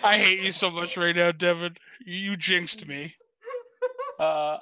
[0.04, 1.78] I hate you so much right now, Devin.
[2.04, 3.16] You, you jinxed me.
[4.20, 4.58] Uh,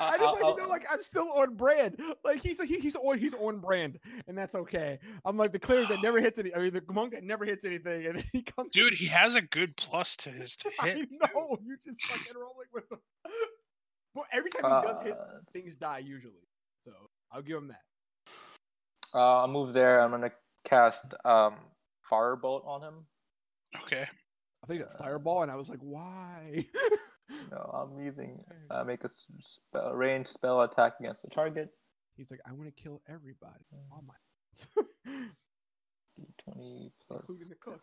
[0.00, 2.00] I just like I'll- to know, like I'm still on brand.
[2.24, 4.98] Like he's he, he's on he's on brand, and that's okay.
[5.24, 6.54] I'm like the cleric that never hits any.
[6.54, 8.70] I mean, the monk that never hits anything, and then he comes.
[8.72, 11.08] Dude, he has a good plus to his to I hit.
[11.12, 12.98] know you just fucking rolling with him.
[14.12, 16.48] But every time he does hit, Uh, things die usually.
[16.84, 16.90] So
[17.30, 17.82] I'll give him that.
[19.14, 20.00] uh, I'll move there.
[20.00, 20.32] I'm gonna
[20.64, 21.54] cast um
[22.10, 22.94] firebolt on him.
[23.84, 24.06] Okay.
[24.62, 26.66] I think that fireball, and I was like, why?
[27.50, 29.08] No, I'm using uh, make a
[29.40, 31.68] spell, range spell attack against the target.
[32.16, 33.64] He's like, I want to kill everybody.
[33.92, 34.14] All my,
[36.18, 37.20] D20 plus.
[37.20, 37.80] including the cook.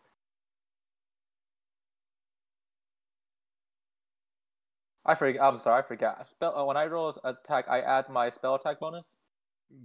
[5.06, 5.42] I forget.
[5.42, 6.28] I'm sorry, I forgot.
[6.28, 9.16] Spell uh, when I roll a attack, I add my spell attack bonus.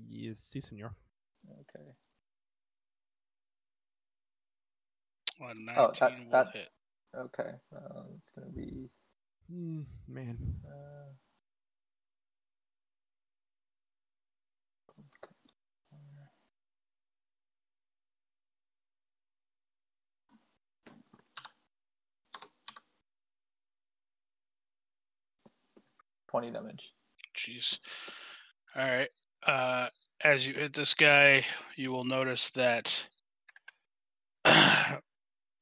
[0.10, 0.94] Yes, si, senor.
[1.50, 1.86] Okay.
[5.40, 6.70] Well, 19 Oh, that- will that- hit.
[7.16, 7.52] Okay.
[7.76, 8.90] Uh, it's gonna be.
[9.50, 10.38] Hmm, man.
[10.66, 11.14] Uh...
[26.30, 26.94] Twenty damage.
[27.36, 27.78] Jeez.
[28.76, 29.10] All right.
[29.46, 29.88] Uh,
[30.24, 31.46] as you hit this guy,
[31.76, 33.08] you will notice that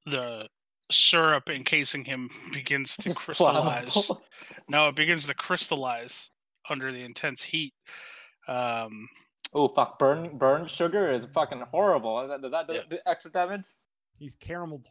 [0.05, 0.47] the
[0.91, 3.85] syrup encasing him begins to crystallize.
[3.89, 4.21] flammable.
[4.69, 6.31] No, it begins to crystallize
[6.69, 7.73] under the intense heat.
[8.47, 9.07] Um,
[9.53, 9.99] Oh fuck!
[9.99, 12.21] Burn burn sugar is fucking horrible.
[12.21, 12.81] Does that- Does that do Yeah.
[12.89, 13.65] do extra damage?
[14.17, 14.85] He's carameled.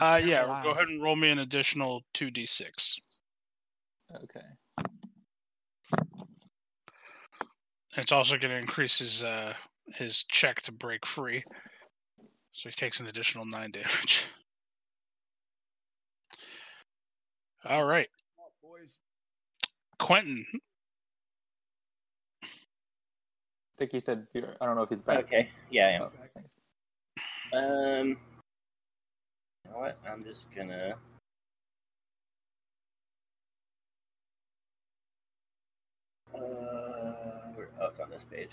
[0.00, 2.98] uh, yeah, go ahead and roll me an additional 2d6.
[4.14, 4.40] Okay.
[7.96, 9.52] It's also going to increase his uh,
[9.94, 11.44] his check to break free.
[12.52, 14.24] So he takes an additional 9 damage.
[17.64, 18.08] All right.
[18.62, 18.98] boys.
[19.98, 20.44] Quentin,
[22.42, 22.48] I
[23.78, 24.26] think he said.
[24.60, 25.20] I don't know if he's back.
[25.20, 25.48] Okay.
[25.70, 26.02] Yeah, I am.
[26.02, 26.56] Oh, thanks.
[27.54, 28.08] Um,
[29.64, 29.98] you know what?
[30.10, 30.96] I'm just gonna.
[36.34, 36.38] Uh,
[37.54, 38.50] where, oh, it's on this page.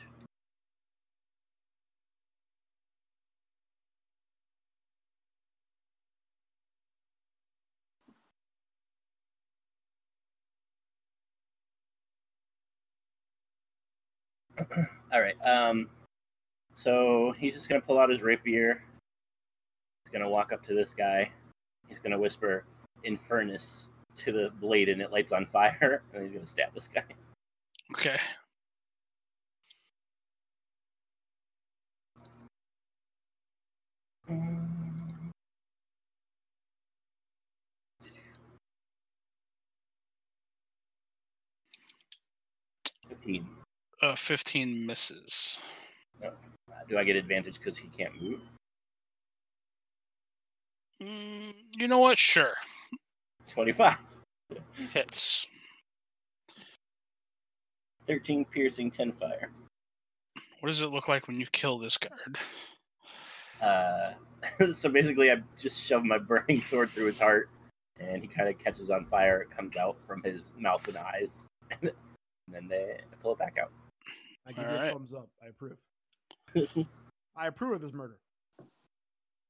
[15.14, 15.36] All right.
[15.46, 15.90] Um,
[16.74, 18.84] so he's just gonna pull out his rapier.
[20.04, 21.30] He's gonna walk up to this guy.
[21.88, 22.66] He's gonna whisper
[23.06, 26.04] "Infernus" to the blade, and it lights on fire.
[26.14, 27.04] And he's gonna stab this guy.
[27.96, 28.18] okay.
[43.08, 43.59] Fifteen.
[44.02, 45.62] Uh, 15 misses.
[46.88, 48.40] Do I get advantage because he can't move?
[51.02, 52.18] Mm, you know what?
[52.18, 52.54] Sure.
[53.48, 53.98] Twenty-five.
[54.94, 55.48] Hits.
[58.06, 59.52] Thirteen piercing, ten fire.
[60.60, 62.38] What does it look like when you kill this guard?
[63.62, 64.14] Uh,
[64.74, 67.50] so basically, I just shove my burning sword through his heart,
[68.00, 69.42] and he kind of catches on fire.
[69.42, 71.48] It comes out from his mouth and eyes,
[71.82, 71.92] and
[72.50, 73.72] then they pull it back out.
[74.50, 75.30] I give you a thumbs up.
[75.44, 75.78] I approve.
[77.38, 78.18] I approve of this murder.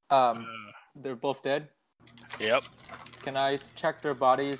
[0.09, 1.69] Um, Uh, they're both dead.
[2.39, 2.63] yep.
[3.21, 4.59] Can I check their bodies?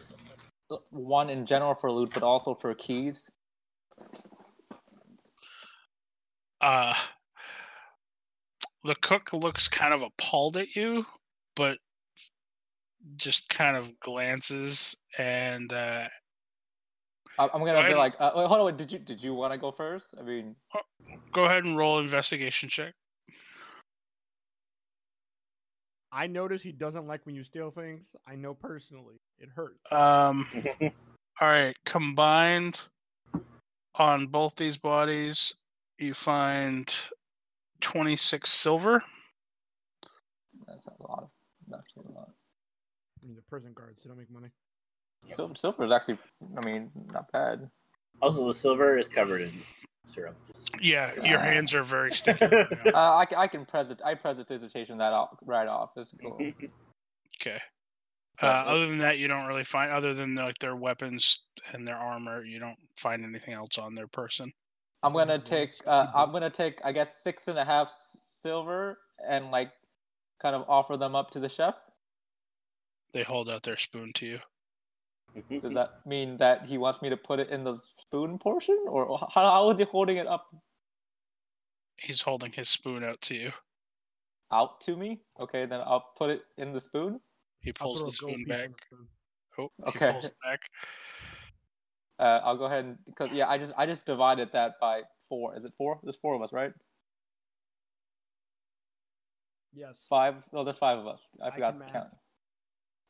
[0.72, 3.30] uh, One in general for loot, but also for keys.
[6.62, 6.94] Uh,
[8.84, 11.06] the cook looks kind of appalled at you,
[11.56, 11.80] but
[13.16, 16.10] just kind of glances and uh, I-
[17.40, 18.66] I'm gonna be like, uh, wait, hold on.
[18.66, 20.14] Wait, did you did you want to go first?
[20.20, 20.56] I mean,
[21.32, 22.94] go ahead and roll investigation check.
[26.12, 28.08] I notice he doesn't like when you steal things.
[28.28, 29.22] I know personally.
[29.38, 29.80] It hurts.
[29.92, 30.48] Um,
[30.82, 32.82] all right, combined
[33.96, 35.54] on both these bodies,
[35.98, 36.94] you find
[37.82, 39.04] 26 silver.
[40.68, 41.30] that's a lot of
[41.78, 42.30] actually a lot.
[43.22, 44.50] I mean, the prison guards, they don't make money.
[45.28, 46.18] Sil- silver is actually,
[46.58, 47.70] I mean, not bad.
[48.22, 49.52] Also, the silver is covered in
[50.06, 50.36] syrup.
[50.48, 50.72] Just...
[50.82, 52.46] Yeah, your hands are very sticky.
[52.46, 52.92] right now.
[52.94, 55.92] Uh, I, ca- I can present I presentation that off, right off.
[55.96, 56.40] It's cool.
[57.42, 57.60] Okay.
[58.42, 61.40] Uh, uh, other than that, you don't really find, other than like their weapons
[61.72, 64.52] and their armor, you don't find anything else on their person.
[65.04, 67.94] I'm gonna take uh, I'm gonna take I guess six and a half
[68.42, 69.72] silver and like
[70.42, 71.76] kind of offer them up to the chef.
[73.14, 74.40] They hold out their spoon to you.
[75.62, 79.18] Does that mean that he wants me to put it in the spoon portion, or
[79.34, 80.48] how, how is he holding it up
[81.98, 83.52] He's holding his spoon out to you.
[84.52, 85.20] out to me?
[85.40, 87.20] Okay, then I'll put it in the spoon.
[87.62, 88.70] He pulls the spoon back.
[88.70, 89.08] the spoon.
[89.60, 90.06] Oh, Okay.
[90.08, 90.62] he pulls it back.
[92.20, 95.56] Uh, I'll go ahead and because yeah, I just I just divided that by four.
[95.58, 96.00] Is it four?
[96.04, 96.72] There's four of us, right?
[99.74, 100.02] Yes.
[100.10, 100.36] Five?
[100.52, 101.20] No, there's five of us.
[101.42, 101.94] I I forgot can to math.
[101.94, 102.10] count.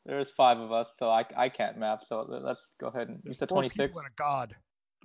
[0.06, 2.06] There's five of us, so I, I can't math.
[2.08, 3.98] So let's go ahead and you said four twenty people six.
[3.98, 4.56] and a god.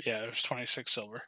[0.05, 1.23] Yeah, there's 26 silver.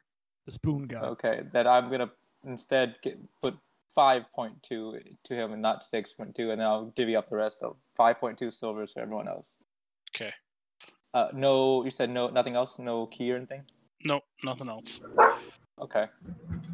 [0.46, 1.04] The spoon god.
[1.04, 2.10] Okay, that I'm gonna
[2.44, 3.56] instead get, put
[3.94, 7.28] five point two to him and not six point two, and then I'll divvy up
[7.28, 7.58] the rest.
[7.58, 9.56] So five point two silvers for everyone else.
[10.14, 10.32] Okay.
[11.14, 13.62] Uh, no, you said no, nothing else, no key or anything.
[14.04, 15.00] Nope, nothing else.
[15.80, 16.06] Okay.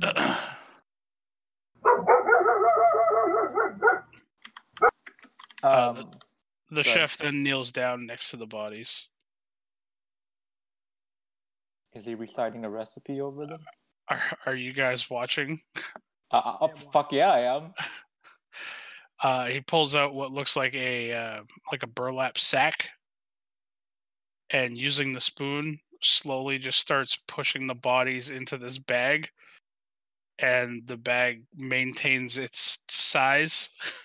[5.63, 6.11] Uh, Um,
[6.75, 9.09] the chef then kneels down next to the bodies.
[11.95, 13.61] is he reciting a recipe over them?
[14.09, 15.61] Are, are you guys watching?
[16.31, 17.73] Uh, uh, oh, fuck yeah, I am.
[19.23, 21.41] Uh, he pulls out what looks like a uh,
[21.71, 22.91] like a burlap sack,
[24.51, 29.31] and using the spoon, slowly just starts pushing the bodies into this bag,
[30.41, 33.71] and the bag maintains its size.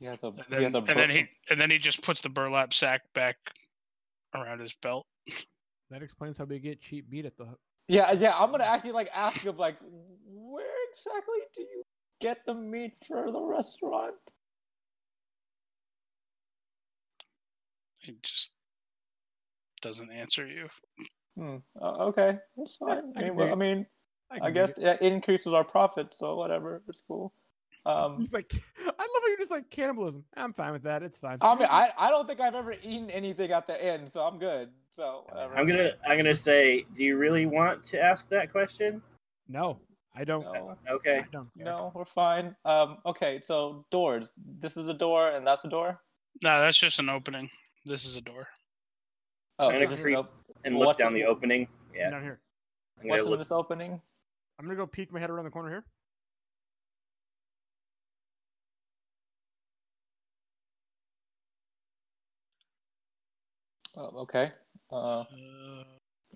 [0.00, 2.02] He has a And he then, has a and then he and then he just
[2.02, 3.36] puts the burlap sack back
[4.34, 5.06] around his belt.
[5.90, 7.46] That explains how they get cheap meat at the.
[7.86, 8.32] Yeah, yeah.
[8.36, 9.76] I'm gonna actually like ask him like,
[10.24, 11.82] where exactly do you
[12.20, 14.14] get the meat for the restaurant?
[17.98, 18.52] He just
[19.82, 20.68] doesn't answer you.
[21.36, 21.56] Hmm.
[21.80, 23.12] Uh, okay, that's fine.
[23.16, 23.86] I I can mean, I mean,
[24.30, 24.84] I, I guess it.
[24.84, 26.82] it increases our profit, so whatever.
[26.88, 27.34] It's cool.
[27.86, 30.24] Um, He's like, I love how you're just like cannibalism.
[30.36, 31.02] I'm fine with that.
[31.02, 31.38] It's fine.
[31.40, 34.38] I mean, I, I don't think I've ever eaten anything at the end, so I'm
[34.38, 34.68] good.
[34.90, 35.56] So whatever.
[35.56, 39.00] I'm gonna I'm gonna say, do you really want to ask that question?
[39.48, 39.78] no,
[40.14, 40.42] I don't.
[40.42, 41.18] No, Okay.
[41.20, 41.48] I don't.
[41.56, 42.54] No, we're fine.
[42.64, 44.32] Um, okay, so doors.
[44.58, 46.00] This is a door, and that's a door.
[46.42, 47.48] No, that's just an opening.
[47.86, 48.48] This is a door.
[49.58, 50.28] Oh, I'm so gonna this is creep- a-
[50.64, 51.68] And What's look down it- the opening.
[51.94, 52.10] Yeah.
[52.10, 52.40] Down here.
[53.00, 53.40] I'm what's gonna in look.
[53.40, 54.00] this opening?
[54.58, 55.84] I'm gonna go peek my head around the corner here.
[64.00, 64.52] Oh, okay.
[64.90, 65.24] Uh, Uh,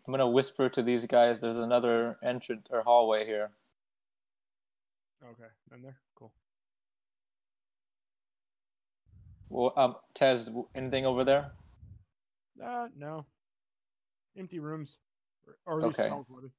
[0.06, 1.40] I'm gonna whisper to these guys.
[1.40, 3.50] There's another entrance or hallway here.
[5.24, 5.96] Okay, I'm there.
[6.14, 6.30] Cool.
[9.48, 11.52] Well, um, Tez, anything over there?
[12.62, 13.24] Uh, no.
[14.36, 14.98] Empty rooms,
[15.46, 16.08] or, or Okay.
[16.08, 16.26] cells.
[16.28, 16.52] maybe.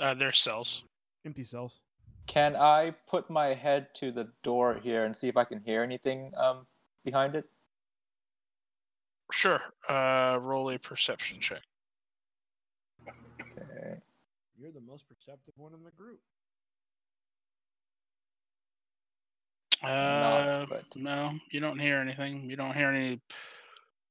[0.00, 0.84] uh, there's cells.
[1.26, 1.80] Empty cells.
[2.26, 5.82] Can I put my head to the door here and see if I can hear
[5.82, 6.66] anything um
[7.04, 7.44] behind it?
[9.32, 9.60] Sure.
[9.88, 11.62] Uh, roll a perception check.
[13.08, 14.00] Okay.
[14.58, 16.20] You're the most perceptive one in the group.
[19.82, 22.48] Uh, but- no, you don't hear anything.
[22.48, 23.20] You don't hear any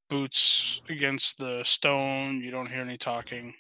[0.10, 2.42] boots against the stone.
[2.42, 3.54] You don't hear any talking.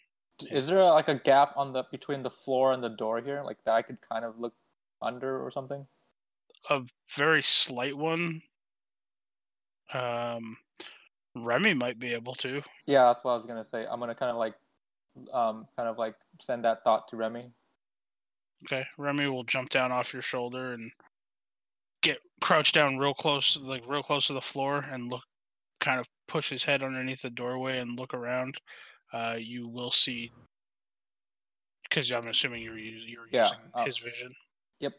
[0.51, 3.57] Is there like a gap on the between the floor and the door here, like
[3.65, 4.53] that I could kind of look
[5.01, 5.87] under or something?
[6.69, 6.81] A
[7.15, 8.41] very slight one.
[9.93, 10.57] Um,
[11.35, 12.61] Remy might be able to.
[12.85, 13.85] Yeah, that's what I was gonna say.
[13.89, 14.55] I'm gonna kind of like,
[15.31, 17.51] um, kind of like send that thought to Remy.
[18.65, 20.91] Okay, Remy will jump down off your shoulder and
[22.01, 25.23] get crouch down real close, like real close to the floor, and look,
[25.79, 28.55] kind of push his head underneath the doorway and look around.
[29.11, 30.31] Uh, you will see,
[31.89, 34.33] because I'm assuming you're using you're Yeah, using uh, his vision.
[34.79, 34.93] Yep.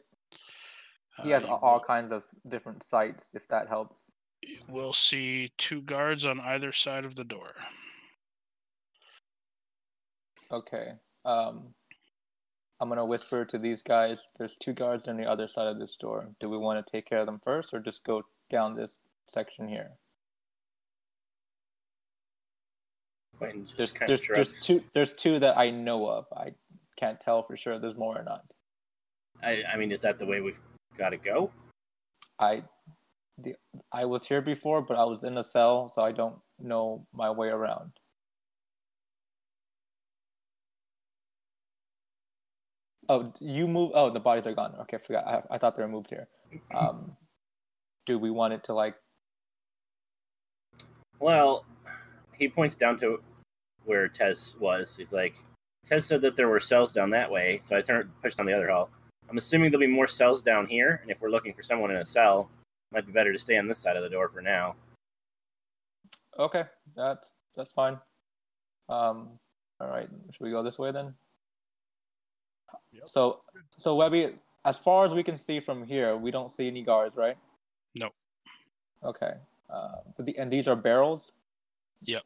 [1.23, 4.13] He Uh, has a- all will- kinds of different sights, if that helps.
[4.49, 7.55] You will see two guards on either side of the door.
[10.51, 10.93] Okay.
[11.25, 11.75] Um,
[12.81, 14.21] I'm gonna whisper to these guys.
[14.39, 16.29] There's two guards on the other side of this door.
[16.41, 19.69] Do we want to take care of them first, or just go down this section
[19.69, 19.91] here?
[23.39, 26.27] Quentin just There's there's, there's two there's two that I know of.
[26.37, 26.53] I
[26.97, 27.79] can't tell for sure.
[27.79, 28.45] There's more or not.
[29.43, 30.61] I, I mean, is that the way we've
[30.97, 31.51] got to go?
[32.39, 32.63] I,
[33.39, 33.55] the
[33.93, 37.31] I was here before, but I was in a cell, so I don't know my
[37.31, 37.93] way around.
[43.09, 43.93] Oh, you move.
[43.95, 44.75] Oh, the bodies are gone.
[44.83, 45.27] Okay, I forgot.
[45.27, 46.29] I, I thought they were moved here.
[46.75, 47.17] Um,
[48.07, 48.95] do we want it to like?
[51.21, 51.65] Well,
[52.39, 53.21] he points down to
[53.85, 54.97] where Tez was.
[54.97, 55.37] He's like,
[55.85, 58.55] Tez said that there were cells down that way, so I turned pushed on the
[58.55, 58.91] other hall.
[59.29, 61.99] I'm assuming there'll be more cells down here, and if we're looking for someone in
[61.99, 62.51] a cell,
[62.95, 64.77] might be better to stay on this side of the door for now.
[66.39, 66.65] Okay,
[66.97, 67.99] that's that's fine.
[68.89, 69.29] Um,
[69.81, 71.15] all right, should we go this way then?
[72.93, 73.05] Yep.
[73.09, 73.41] So,
[73.77, 74.35] so Webby,
[74.65, 77.37] as far as we can see from here, we don't see any guards, right?
[77.95, 78.11] No.
[79.05, 79.33] Okay.
[79.69, 81.33] Uh, but the, and these are barrels.
[82.03, 82.23] Yep.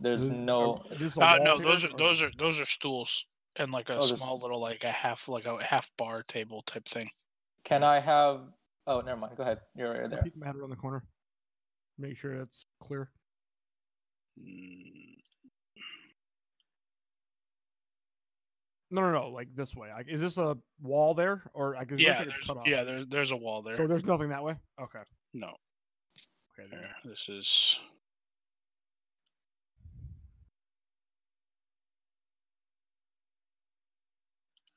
[0.00, 0.82] There's no.
[0.90, 3.26] are- is Uh, no, those are or- those are those are stools
[3.56, 6.62] and like a Oh, there's- small little like a half like a half bar table
[6.62, 7.08] type thing.
[7.64, 8.40] Can I have?
[8.86, 9.36] Oh, never mind.
[9.36, 9.60] Go ahead.
[9.76, 10.22] You're right I'll there.
[10.22, 11.04] peek my head around the corner.
[11.98, 13.10] Make sure it's clear.
[14.40, 15.16] Mm,
[18.90, 19.28] No, no, no.
[19.28, 19.88] Like this way.
[19.90, 22.66] Like, is this a wall there, or like, it Yeah, there's cut off?
[22.66, 23.74] yeah, there's there's a wall there.
[23.76, 24.56] So there's nothing that way.
[24.80, 24.98] Okay.
[25.32, 25.46] no.
[26.58, 26.94] Okay, there.
[27.04, 27.80] This is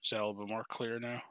[0.04, 1.22] Is that a little bit more clear now?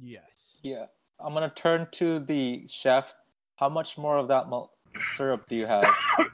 [0.00, 0.56] Yes.
[0.62, 0.86] Yeah.
[1.20, 3.14] I'm gonna turn to the chef.
[3.56, 4.70] How much more of that malt
[5.16, 5.84] syrup do you have?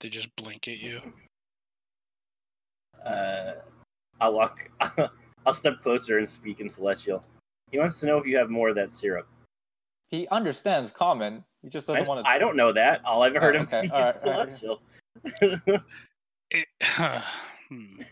[0.00, 1.00] They just blink at you.
[3.02, 3.52] Uh,
[4.20, 4.70] I'll walk.
[5.46, 7.24] I'll step closer and speak in Celestial.
[7.70, 9.26] He wants to know if you have more of that syrup.
[10.08, 11.42] He understands common.
[11.62, 12.30] He just doesn't want to.
[12.30, 13.02] I don't know that.
[13.06, 13.78] All I've heard Oh, him okay.
[13.78, 14.50] speak Alright, is alright.
[14.50, 15.80] Celestial.
[16.50, 16.66] It,
[17.68, 18.02] hmm.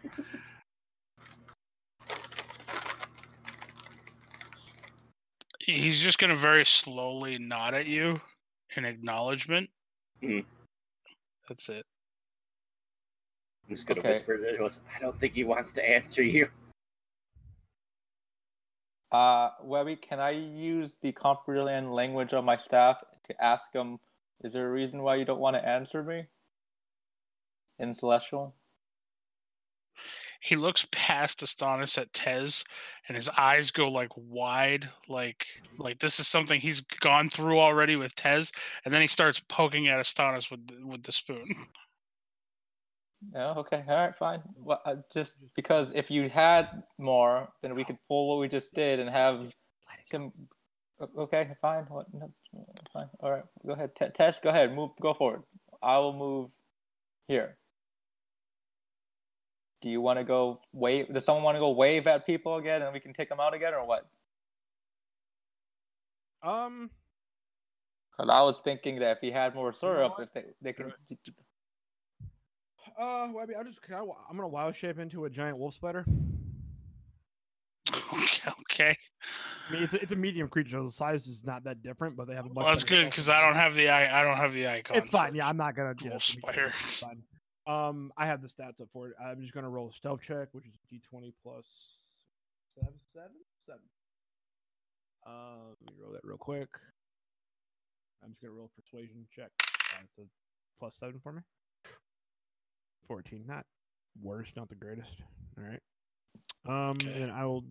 [5.67, 8.21] He's just gonna very slowly nod at you
[8.77, 9.71] in acknowledgement.
[10.23, 10.45] Mhm.
[11.49, 11.87] That's it.
[13.63, 14.11] I'm just gonna Okay.
[14.11, 14.71] whisper to him.
[14.95, 16.51] I don't think he wants to answer you.
[19.13, 24.01] Uh, Webby, can I use the Comprulian language of my staff to ask him,
[24.43, 26.27] is there a reason why you don't want to answer me?
[27.79, 28.57] In Celestial?
[30.45, 32.65] He looks past Astonis at Tez,
[33.09, 35.47] and his eyes go like wide, like
[35.79, 38.53] like this is something he's gone through already with Tez,
[38.85, 41.47] and then he starts poking at Astonis with the- with the spoon.
[43.33, 44.43] Yeah, okay, all right, fine.
[44.57, 48.75] Well, uh, just because if you had more, then we could pull what we just
[48.75, 49.41] did and have
[50.13, 50.33] him.
[51.19, 51.85] Okay, fine.
[51.89, 52.07] What?
[52.13, 52.31] No,
[52.93, 53.09] fine.
[53.21, 53.97] All right, go ahead.
[53.97, 54.75] T- Tess, go ahead.
[54.75, 54.91] Move.
[55.01, 55.43] Go forward.
[55.83, 56.51] I will move
[57.29, 57.57] here.
[59.85, 61.13] Do you want to go wave?
[61.13, 63.53] Does someone want to go wave at people again, and we can take them out
[63.53, 64.07] again, or what?
[66.43, 66.91] Um.
[68.17, 70.23] 'Cause I was thinking that if he had more syrup, what?
[70.23, 70.95] if they they could.
[72.99, 73.29] Uh.
[73.35, 73.83] Webby, I'm just.
[73.83, 76.07] Can I, I'm gonna wild shape into a giant wolf spider.
[77.93, 78.99] okay, okay.
[79.69, 80.83] I mean, it's a, it's a medium creature.
[80.83, 82.57] The size is not that different, but they have a much.
[82.57, 84.19] Well, that's good because I don't have the eye.
[84.19, 84.97] I don't have the icon.
[84.97, 85.35] It's fine.
[85.35, 85.95] Yeah, I'm not gonna.
[86.01, 86.73] Yeah, Wolf it's gonna spider.
[86.85, 87.23] it's fine.
[87.67, 89.15] Um, I have the stats up for it.
[89.23, 92.23] I'm just gonna roll a stealth check, which is D20 plus
[92.79, 93.37] seven, seven,
[93.67, 93.81] seven.
[95.27, 96.69] Uh, let me roll that real quick.
[98.23, 99.51] I'm just gonna roll a persuasion check.
[99.95, 100.27] Uh, a
[100.79, 101.41] plus seven for me.
[103.07, 103.65] Fourteen, not
[104.23, 105.15] worst, not the greatest.
[105.59, 105.81] All right.
[106.67, 107.23] Um, Okay.
[107.23, 107.65] and I will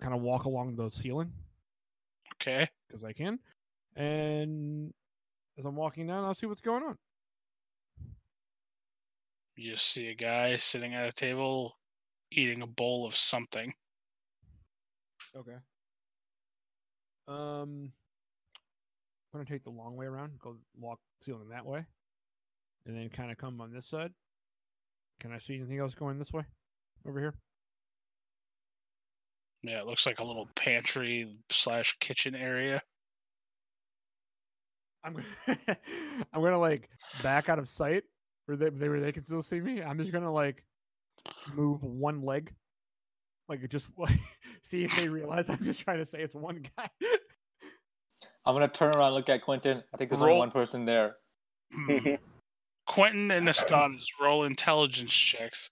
[0.00, 1.32] kind of walk along the ceiling
[2.34, 2.68] Okay.
[2.88, 3.38] because I can,
[3.94, 4.92] and
[5.58, 6.98] as I'm walking down, I'll see what's going on.
[9.56, 11.76] You just see a guy sitting at a table
[12.30, 13.72] eating a bowl of something.
[15.36, 15.56] Okay.
[17.28, 17.92] Um,
[19.32, 21.84] I'm gonna take the long way around, go walk ceiling that way,
[22.86, 24.12] and then kind of come on this side.
[25.20, 26.42] Can I see anything else going this way?
[27.06, 27.34] Over here.
[29.62, 32.82] Yeah, it looks like a little pantry slash kitchen area.
[35.04, 35.58] I'm gonna,
[36.32, 36.88] I'm gonna like
[37.22, 38.04] back out of sight
[38.46, 39.82] where they, they where they can still see me.
[39.82, 40.64] I'm just gonna like
[41.54, 42.52] move one leg,
[43.48, 44.18] like just like,
[44.62, 46.88] see if they realize I'm just trying to say it's one guy.
[48.44, 49.82] I'm gonna turn around, and look at Quentin.
[49.94, 51.16] I think there's Roll- only one person there.
[51.72, 52.14] Hmm.
[52.86, 55.70] Quentin and Astonis roll intelligence checks.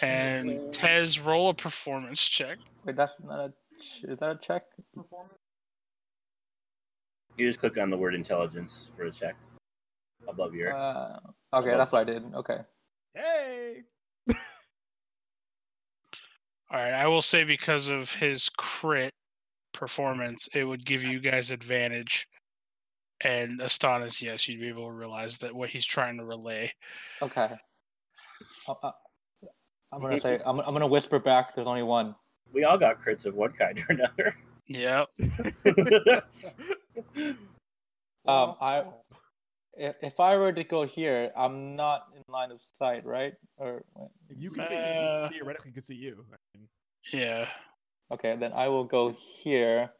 [0.00, 2.58] And Tez roll a performance check.
[2.84, 3.52] Wait, that's not a.
[3.80, 4.62] ch- Is that a check?
[7.38, 9.36] You just click on the word intelligence for a check
[10.26, 10.74] above your.
[10.74, 11.20] Uh,
[11.54, 12.24] okay, that's what I did.
[12.34, 12.58] Okay.
[13.14, 13.82] Hey.
[14.28, 14.34] All
[16.72, 19.12] right, I will say because of his crit
[19.72, 22.26] performance, it would give you guys advantage.
[23.20, 26.72] And Astonis, yes, you'd be able to realize that what he's trying to relay.
[27.22, 27.50] Okay.
[28.68, 28.90] Uh, uh,
[29.92, 31.54] I'm gonna say I'm, I'm gonna whisper back.
[31.54, 32.16] There's only one.
[32.52, 34.36] We all got crits of one kind or another.
[34.68, 35.08] Yep.
[38.26, 38.84] Um, I
[39.74, 43.32] if, if I were to go here, I'm not in line of sight, right?
[43.56, 43.84] Or
[44.36, 46.26] you can see, Uh, he theoretically could see you.
[46.30, 46.68] I mean,
[47.12, 47.48] Yeah.
[48.12, 49.92] okay, then I will go here,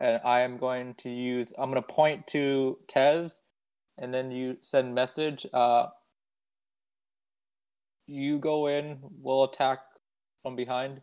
[0.00, 1.54] and I am going to use.
[1.56, 3.40] I'm gonna point to Tez,
[3.96, 5.46] and then you send message.
[5.54, 5.86] Uh,
[8.06, 8.98] you go in.
[9.02, 9.78] We'll attack
[10.42, 11.00] from behind.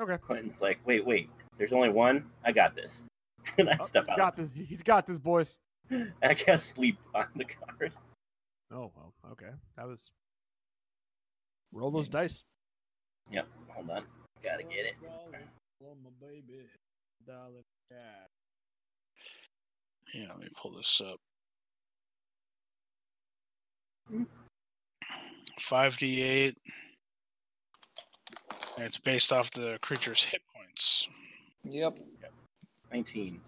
[0.00, 0.16] Okay.
[0.18, 1.30] Clinton's like, wait, wait.
[1.56, 2.24] There's only one.
[2.44, 3.06] I got this.
[3.58, 4.16] and I Oh, step he's out.
[4.16, 4.50] got this.
[4.54, 5.58] He's got this, boys.
[6.22, 7.92] I can't sleep on the card.
[8.72, 9.12] Oh well.
[9.32, 9.50] Okay.
[9.76, 10.10] That was.
[11.72, 12.42] Roll those dice.
[13.30, 13.46] Yep.
[13.68, 14.04] Hold on.
[14.42, 14.94] Gotta get it.
[15.82, 16.66] Oh, my baby.
[17.26, 18.00] Dollar cash.
[20.12, 21.16] Yeah, let me pull this up.
[24.08, 24.22] Hmm.
[25.60, 26.56] Five D eight.
[28.76, 31.08] And it's based off the creature's hit points.
[31.64, 31.98] Yep.
[32.92, 33.40] 19.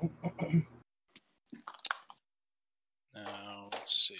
[3.14, 4.16] Now let's see.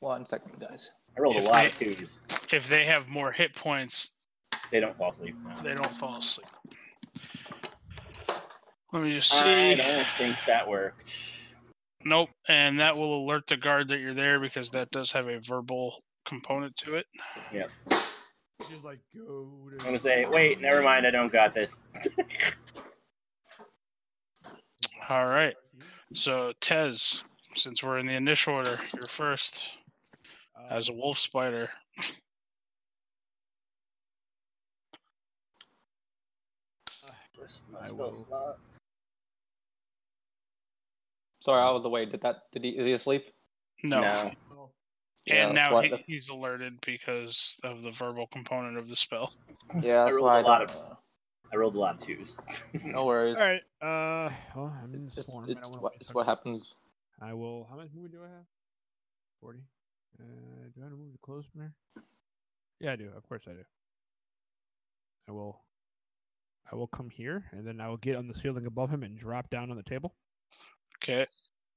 [0.00, 0.90] One second, guys.
[1.16, 2.18] I rolled If a lot they- of twos.
[2.52, 4.10] If they have more hit points,
[4.70, 5.36] They don't fall asleep.
[5.44, 5.62] No.
[5.62, 6.46] they don't fall asleep.
[8.92, 9.38] Let me just see.
[9.38, 11.16] I don't think that worked.
[12.04, 12.30] Nope.
[12.48, 16.02] And that will alert the guard that you're there because that does have a verbal
[16.24, 17.06] component to it.
[18.70, 19.68] Just like go.
[19.70, 19.76] To...
[19.80, 21.06] I'm gonna say, wait, never mind.
[21.06, 21.84] I don't got this.
[25.08, 25.54] All right.
[26.14, 27.22] So Tez,
[27.54, 29.72] since we're in the initial order, you're first
[30.70, 31.70] as a Um, wolf spider.
[37.36, 38.56] Where's my I spell will-
[41.40, 42.06] Sorry, I was away.
[42.06, 42.36] Did that?
[42.52, 42.70] Did he?
[42.70, 43.26] Is he asleep?
[43.82, 44.00] No.
[44.00, 44.32] No.
[45.26, 49.32] Yeah, And now he, that's- he's alerted because of the verbal component of the spell.
[49.80, 50.82] Yeah, I that's rolled why a I lot don't.
[51.52, 52.36] I rolled a lot of twos.
[52.84, 53.38] No worries.
[53.40, 53.62] All right.
[53.80, 54.30] Uh.
[54.54, 55.48] Well, I'm in this It's, form.
[55.48, 56.74] It's, what, it's what happens.
[57.22, 57.66] I will.
[57.70, 58.44] How much movie do I have?
[59.40, 59.60] Forty.
[60.20, 60.24] Uh,
[60.74, 61.72] do I have to move the clothes from there?
[62.80, 63.08] Yeah, I do.
[63.16, 63.64] Of course, I do.
[65.28, 65.60] I will.
[66.70, 69.16] I will come here, and then I will get on the ceiling above him and
[69.18, 70.14] drop down on the table.
[71.02, 71.26] Okay.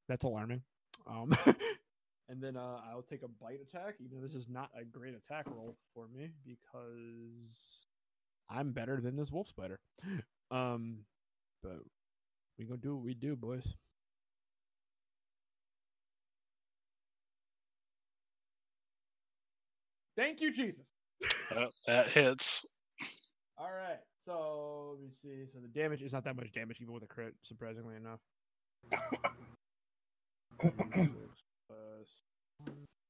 [0.09, 0.61] That's alarming.
[1.09, 1.31] Um,
[2.29, 5.15] and then uh, I'll take a bite attack, even though this is not a great
[5.15, 7.85] attack roll for me because
[8.49, 9.79] I'm better than this wolf spider.
[10.49, 10.99] Um,
[11.61, 11.79] but
[12.57, 13.73] we gonna do what we do, boys.
[20.15, 20.87] Thank you, Jesus.
[21.53, 22.65] Yep, that hits.
[23.57, 25.51] All right, so let me see.
[25.51, 28.21] So the damage is not that much damage, even with a crit, surprisingly enough.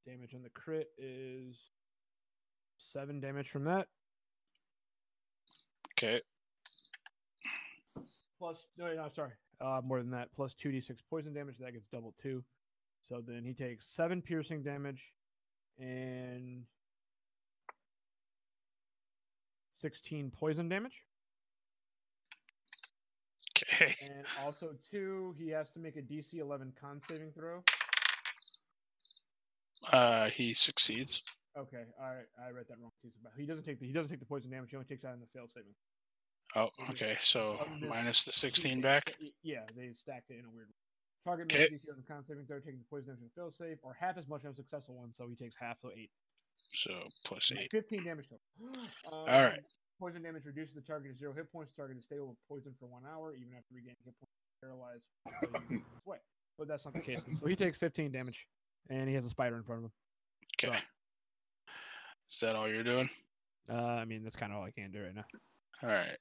[0.07, 0.15] 36 plus one.
[0.15, 1.57] damage on the crit is
[2.77, 3.87] seven damage from that.
[5.93, 6.21] Okay.
[8.39, 9.31] Plus, no, no, sorry,
[9.61, 10.29] uh, more than that.
[10.35, 11.55] Plus two d six poison damage.
[11.59, 12.43] That gets double two.
[13.03, 15.01] So then he takes seven piercing damage
[15.79, 16.63] and
[19.73, 20.93] sixteen poison damage.
[23.57, 23.95] Okay.
[24.05, 27.63] And also two, he has to make a DC eleven con saving throw.
[29.91, 31.21] Uh, he succeeds.
[31.57, 33.09] Okay, I I read that wrong too.
[33.37, 34.69] He doesn't take the he doesn't take the poison damage.
[34.69, 35.73] He only takes that in the fail saving.
[36.55, 37.17] Oh, Okay.
[37.21, 37.59] So
[37.89, 39.15] minus the 16 back.
[39.43, 40.75] Yeah, they stacked it in a weird way.
[41.25, 41.67] Target Okay.
[41.71, 43.93] makes DC on the con saving throw, taking the poison damage and fail save, or
[43.99, 46.09] half as much on a successful one, so he takes half, so eight.
[46.73, 46.91] So
[47.25, 47.67] plus eight.
[47.71, 48.83] 15 damage total.
[49.11, 49.59] Um, right.
[49.99, 51.73] Poison damage reduces the target to zero hit points.
[51.75, 54.35] Target is stable with poison for one hour, even after regaining hit points.
[54.61, 55.83] Paralyzed.
[56.03, 56.21] Sweat.
[56.57, 57.25] But that's not the case.
[57.39, 58.45] So he takes 15 damage,
[58.89, 59.91] and he has a spider in front of him.
[60.63, 60.77] Okay.
[62.29, 63.09] Is that all you're doing?
[63.69, 65.25] Uh, I mean, that's kind of all I can do right now.
[65.83, 66.17] All right.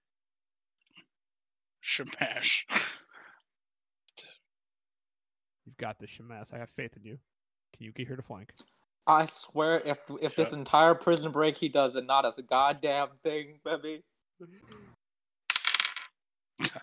[1.81, 2.67] Shamash.
[5.65, 6.49] You've got this, Shamash.
[6.53, 7.19] I have faith in you.
[7.77, 8.53] Can you get here to flank?
[9.07, 13.09] I swear, if if this entire prison break he does it not as a goddamn
[13.23, 14.03] thing, baby.
[16.61, 16.81] God.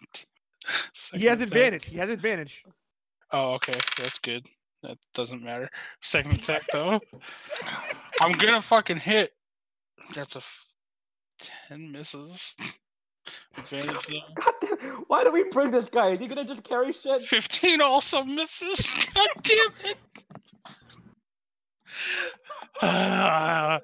[1.14, 1.86] He has Second advantage.
[1.86, 2.64] He has advantage.
[3.32, 3.80] Oh, okay.
[3.98, 4.48] That's good.
[4.84, 5.70] That doesn't matter.
[6.02, 7.00] Second attack though.
[8.22, 9.32] I'm gonna fucking hit.
[10.14, 10.66] That's a f-
[11.40, 12.56] ten misses.
[13.58, 14.22] Advantage
[14.62, 16.10] damn, why do we bring this guy?
[16.10, 17.22] Is he gonna just carry shit?
[17.24, 18.92] Fifteen also misses.
[19.14, 19.98] God damn it.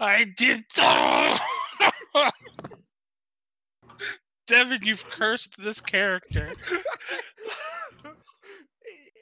[0.00, 0.64] I did.
[4.46, 6.48] Devin, you've cursed this character.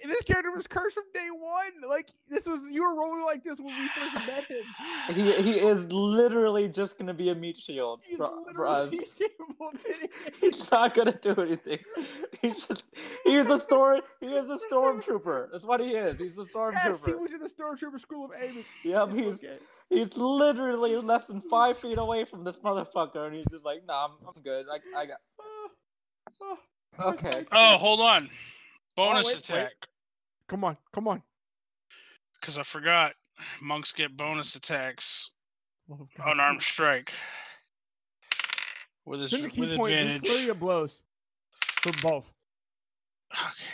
[0.06, 1.88] This character was cursed from day one.
[1.88, 4.62] Like this was you were rolling like this when we first met him.
[5.14, 8.90] He he is literally just gonna be a meat shield He's for, for us.
[8.90, 10.08] literally capable of hitting
[10.40, 11.78] He's not gonna do anything.
[12.40, 12.84] He's just
[13.24, 15.48] he's the storm he is a stormtrooper.
[15.52, 16.18] That's what he is.
[16.18, 17.18] He's the Yes, he stormtrooper.
[17.18, 18.64] went to the Stormtrooper School of Aiming.
[18.84, 19.58] Yep, he's okay.
[19.90, 24.06] he's literally less than five feet away from this motherfucker, and he's just like, nah,
[24.06, 24.66] I'm, I'm good.
[24.70, 25.18] I, I got
[27.00, 27.44] Okay.
[27.52, 28.30] Oh, hold on.
[28.96, 29.44] Bonus oh, wait, wait.
[29.44, 29.72] attack.
[30.48, 31.22] Come on, come on.
[32.40, 33.14] Because I forgot.
[33.60, 35.32] Monks get bonus attacks.
[35.88, 36.32] Love God.
[36.32, 37.12] Unarmed strike.
[39.04, 40.30] With his Spend the key with point and advantage.
[40.30, 41.02] flurry of blows
[41.82, 42.32] for both.
[43.32, 43.70] Okay.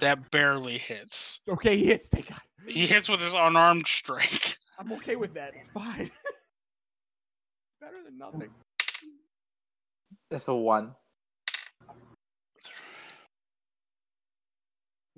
[0.00, 1.40] That barely hits.
[1.48, 2.08] Okay, he hits.
[2.08, 2.40] Thank God.
[2.66, 4.56] He hits with his unarmed strike.
[4.78, 5.54] I'm okay with that.
[5.56, 6.10] It's fine.
[7.80, 8.50] Better than nothing.
[10.30, 10.94] It's a one.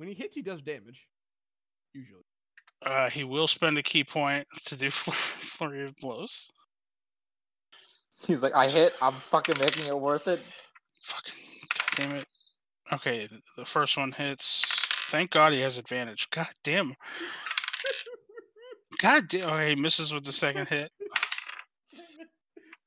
[0.01, 1.07] When he hits, he does damage.
[1.93, 2.23] Usually.
[2.81, 6.51] Uh, he will spend a ki point to do flur- flurry of blows.
[8.27, 8.95] He's like, I hit.
[9.03, 10.41] I'm fucking making it worth it.
[11.03, 11.35] Fucking
[11.97, 12.27] damn it.
[12.91, 13.29] Okay,
[13.59, 14.65] the first one hits.
[15.11, 16.31] Thank God he has advantage.
[16.31, 16.95] God damn.
[19.03, 19.51] God damn.
[19.51, 20.91] Okay, he misses with the second hit.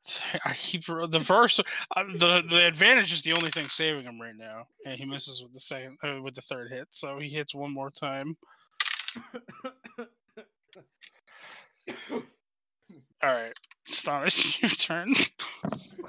[0.46, 1.62] I keep the first.
[1.96, 5.42] Uh, the the advantage is the only thing saving him right now, and he misses
[5.42, 6.88] with the second uh, with the third hit.
[6.92, 8.36] So he hits one more time.
[13.22, 13.54] All right,
[13.88, 15.14] Stonish, your turn.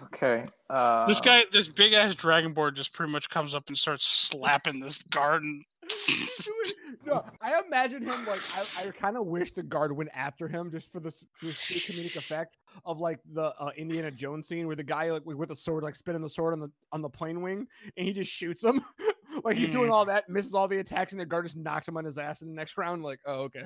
[0.04, 0.46] Okay.
[0.68, 4.80] Uh, this guy, this big ass Dragonborn, just pretty much comes up and starts slapping
[4.80, 5.64] this garden.
[7.06, 10.70] no, I imagine him like I, I kind of wish the guard went after him
[10.72, 14.66] just for this for this sheer comedic effect of like the uh, Indiana Jones scene
[14.66, 17.08] where the guy like with a sword like spinning the sword on the on the
[17.08, 18.82] plane wing and he just shoots him
[19.44, 19.92] like he's doing Mhm.
[19.92, 22.42] all that misses all the attacks and the guard just knocks him on his ass
[22.42, 23.64] in the next round like oh okay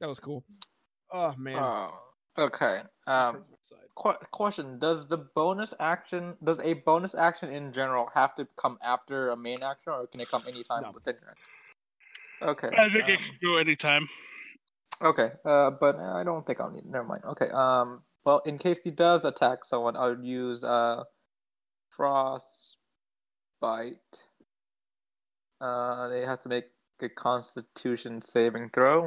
[0.00, 0.44] that was cool
[1.12, 1.98] oh man Oh,
[2.38, 2.82] okay.
[3.06, 3.88] Um, Hurts my side.
[3.96, 8.78] qu- question: Does the bonus action, does a bonus action in general have to come
[8.82, 10.92] after a main action, or can it come anytime No.
[10.92, 11.52] within your action?
[12.42, 12.68] Okay.
[12.78, 14.08] I think it um, can go anytime.
[15.02, 16.84] Okay, uh, but I don't think I'll need.
[16.84, 17.24] Never mind.
[17.24, 17.48] Okay.
[17.50, 18.02] Um.
[18.24, 21.04] Well, in case he does attack someone, I would use uh,
[21.88, 22.76] frostbite.
[25.60, 26.64] Uh, they have to make
[27.00, 29.06] a Constitution saving throw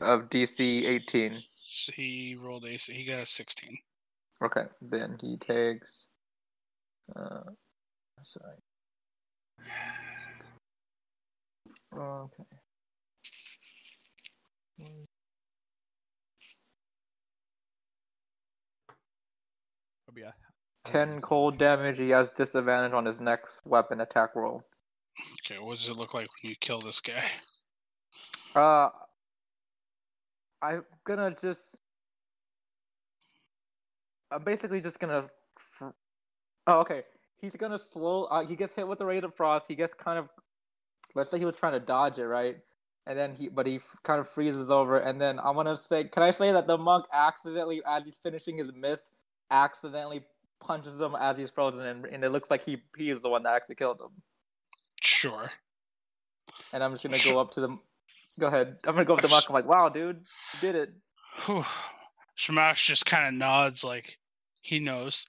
[0.00, 1.38] of DC 18.
[1.94, 2.76] He rolled a.
[2.76, 3.76] He got a sixteen.
[4.42, 6.06] Okay, then he takes.
[7.14, 7.50] Uh,
[8.22, 8.56] sorry.
[11.96, 12.63] Okay.
[14.78, 14.94] That'll
[20.84, 21.98] 10 cold damage.
[21.98, 24.62] He has disadvantage on his next weapon attack roll.
[25.46, 27.30] Okay, what does it look like when you kill this guy?
[28.54, 28.90] Uh,
[30.62, 31.80] I'm gonna just.
[34.30, 35.26] I'm basically just gonna.
[36.66, 37.02] Oh, okay.
[37.40, 38.24] He's gonna slow.
[38.24, 39.66] Uh, he gets hit with the ray of frost.
[39.68, 40.28] He gets kind of.
[41.14, 42.56] Let's say he was trying to dodge it, right?
[43.06, 44.98] And then he, but he f- kind of freezes over.
[44.98, 48.56] And then I'm gonna say, can I say that the monk accidentally, as he's finishing
[48.58, 49.10] his miss,
[49.50, 50.24] accidentally
[50.60, 53.42] punches him as he's frozen, and, and it looks like he he is the one
[53.42, 54.10] that actually killed him.
[55.02, 55.50] Sure.
[56.72, 57.78] And I'm just gonna go up to the.
[58.40, 58.78] Go ahead.
[58.84, 59.44] I'm gonna go up to the monk.
[59.48, 60.24] I'm like, wow, dude,
[60.54, 60.92] you did it.
[61.44, 61.64] Whew.
[62.36, 64.18] Shamash just kind of nods like
[64.62, 65.26] he knows.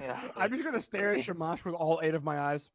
[0.00, 0.20] Yeah.
[0.36, 2.68] I'm just gonna stare at Shamash with all eight of my eyes.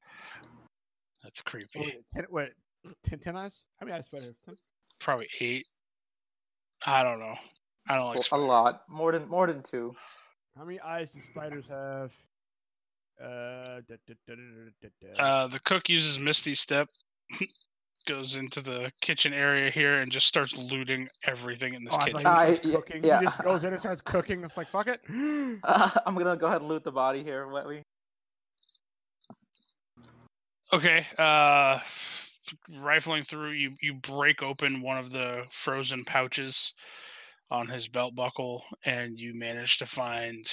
[1.24, 1.80] That's creepy.
[1.80, 2.50] wait, ten, wait,
[3.03, 3.64] ten, ten eyes?
[3.80, 4.34] How many eyes do I have?
[4.45, 4.56] Ten?
[4.99, 5.65] Probably eight.
[6.85, 7.35] I don't know.
[7.88, 9.95] I don't like Well, a lot more than more than two.
[10.57, 12.11] How many eyes do spiders have?
[13.22, 15.22] Uh, da, da, da, da, da, da, da.
[15.23, 16.88] Uh, the cook uses Misty Step,
[18.07, 22.19] goes into the kitchen area here, and just starts looting everything in this Oh, kitchen.
[22.22, 23.03] thought he I- cooking.
[23.03, 23.19] yeah.
[23.19, 24.43] He just goes in and starts cooking.
[24.43, 25.01] It's like fuck it.
[25.64, 27.81] Uh, I'm gonna go ahead and loot the body here, Wetley.
[30.72, 31.06] Okay.
[31.18, 31.80] Uh,
[32.80, 36.73] rifling through, you you break open one of the frozen pouches
[37.51, 40.45] on his belt buckle, and you manage to find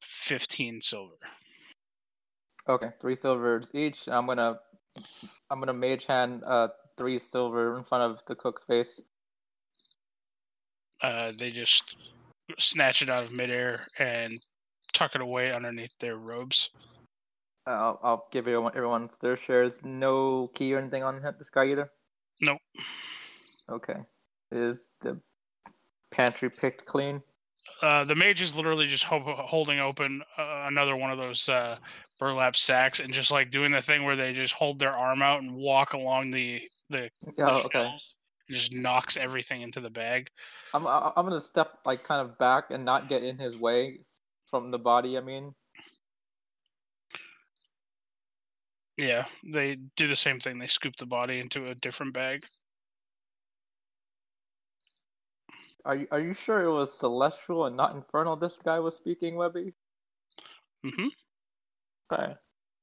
[0.00, 1.14] fifteen silver.
[2.68, 4.08] Okay, three silvers each.
[4.08, 4.58] I'm gonna,
[5.50, 9.00] I'm gonna mage hand uh three silver in front of the cook's face.
[11.00, 11.96] Uh, they just
[12.58, 14.40] snatch it out of midair and
[14.92, 16.70] tuck it away underneath their robes.
[17.72, 19.84] I'll, I'll give everyone everyone their shares.
[19.84, 21.90] No key or anything on this guy either.
[22.40, 22.58] Nope.
[23.70, 23.96] Okay.
[24.50, 25.20] Is the
[26.10, 27.22] pantry picked clean?
[27.82, 31.76] Uh, the mage is literally just ho- holding open uh, another one of those uh,
[32.18, 35.42] burlap sacks and just like doing the thing where they just hold their arm out
[35.42, 37.94] and walk along the the, Oh, okay.
[38.50, 40.28] just knocks everything into the bag.
[40.72, 44.00] I'm I'm gonna step like kind of back and not get in his way
[44.50, 45.18] from the body.
[45.18, 45.54] I mean,
[48.98, 50.58] Yeah, they do the same thing.
[50.58, 52.44] They scoop the body into a different bag.
[55.88, 58.36] are you are you sure it was celestial and not infernal?
[58.36, 59.72] This guy was speaking, Webby.
[60.84, 61.08] hmm
[62.12, 62.34] Okay.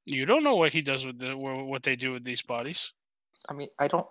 [0.05, 2.91] You don't know what he does with the what they do with these bodies.
[3.47, 4.07] I mean, I don't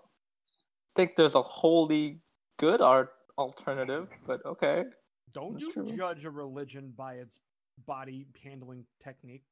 [0.97, 2.21] think there's a wholly
[2.59, 4.85] good art alternative, but okay.
[5.33, 5.97] Don't That's you true.
[5.97, 7.41] judge a religion by its
[7.87, 9.43] body handling technique?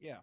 [0.00, 0.18] Yeah.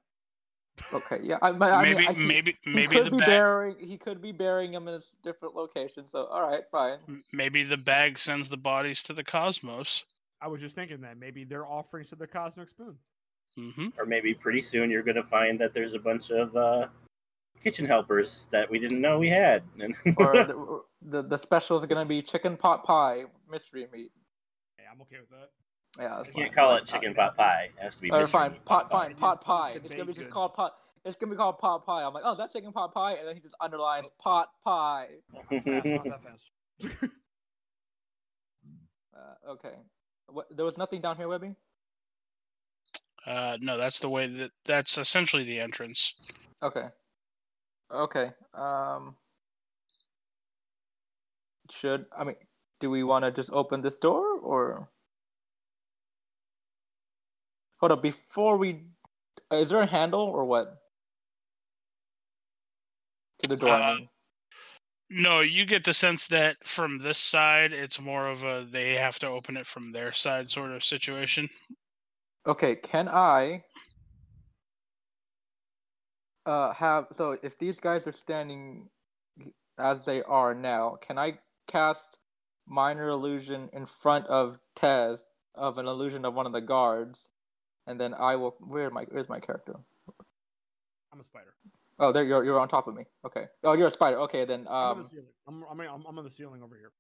[0.94, 1.38] Okay, yeah.
[1.42, 3.28] I, I maybe, mean, I, he, maybe, he maybe could the be bag.
[3.28, 3.76] burying.
[3.80, 6.08] He could be burying him in a different location.
[6.08, 7.00] So, all right, fine.
[7.34, 10.06] Maybe the bag sends the bodies to the cosmos.
[10.42, 12.96] I was just thinking that maybe they're offerings to the cosmic spoon.
[13.56, 16.88] hmm Or maybe pretty soon you're gonna find that there's a bunch of uh,
[17.64, 19.64] kitchen helpers that we didn't know we had.
[19.82, 24.12] And Or the, the the special is gonna be chicken pot pie mystery meat.
[24.78, 25.50] Hey, I'm okay with that.
[26.00, 27.70] Yeah, that's you can't call it chicken pot pie.
[27.78, 29.08] It has to be Or fine, meat pot pie.
[29.08, 29.72] fine, pot pie.
[29.72, 30.76] It's It's gonna be just called pot.
[31.06, 32.04] It's gonna be called pot pie.
[32.04, 35.08] I'm like, oh, that's chicken pot pie, and then he just underlines pot pie.
[35.50, 37.12] Fast, not that fast.
[39.18, 39.74] Uh, okay.
[40.28, 40.46] What?
[40.56, 41.56] There was nothing down here, Webby.
[43.26, 46.14] Uh, no, that's the way that that's essentially the entrance.
[46.62, 46.86] Okay.
[47.92, 48.32] Okay.
[48.54, 49.16] Um.
[51.72, 52.36] Should I mean?
[52.80, 54.88] Do we want to just open this door or?
[57.80, 58.02] Hold up!
[58.02, 58.86] Before we,
[59.52, 60.78] uh, is there a handle or what?
[63.40, 63.70] To the door.
[63.70, 64.10] I Uh, mean.
[65.10, 69.20] No, you get the sense that from this side, it's more of a they have
[69.20, 71.50] to open it from their side sort of situation.
[72.46, 73.64] Okay, can I
[76.46, 78.90] uh have so if these guys are standing
[79.78, 82.18] as they are now, can I cast
[82.66, 85.24] minor illusion in front of Tez
[85.56, 87.30] of an illusion of one of the guards,
[87.88, 89.76] and then I will where my where's my character?
[91.14, 91.54] I'm a spider.
[92.00, 93.04] Oh, there you're you're on top of me.
[93.26, 93.46] Okay.
[93.64, 94.20] Oh, you're a spider.
[94.22, 95.26] Okay, then I'm on um the ceiling.
[95.48, 96.92] I'm, I'm, I'm, I'm on the ceiling over here.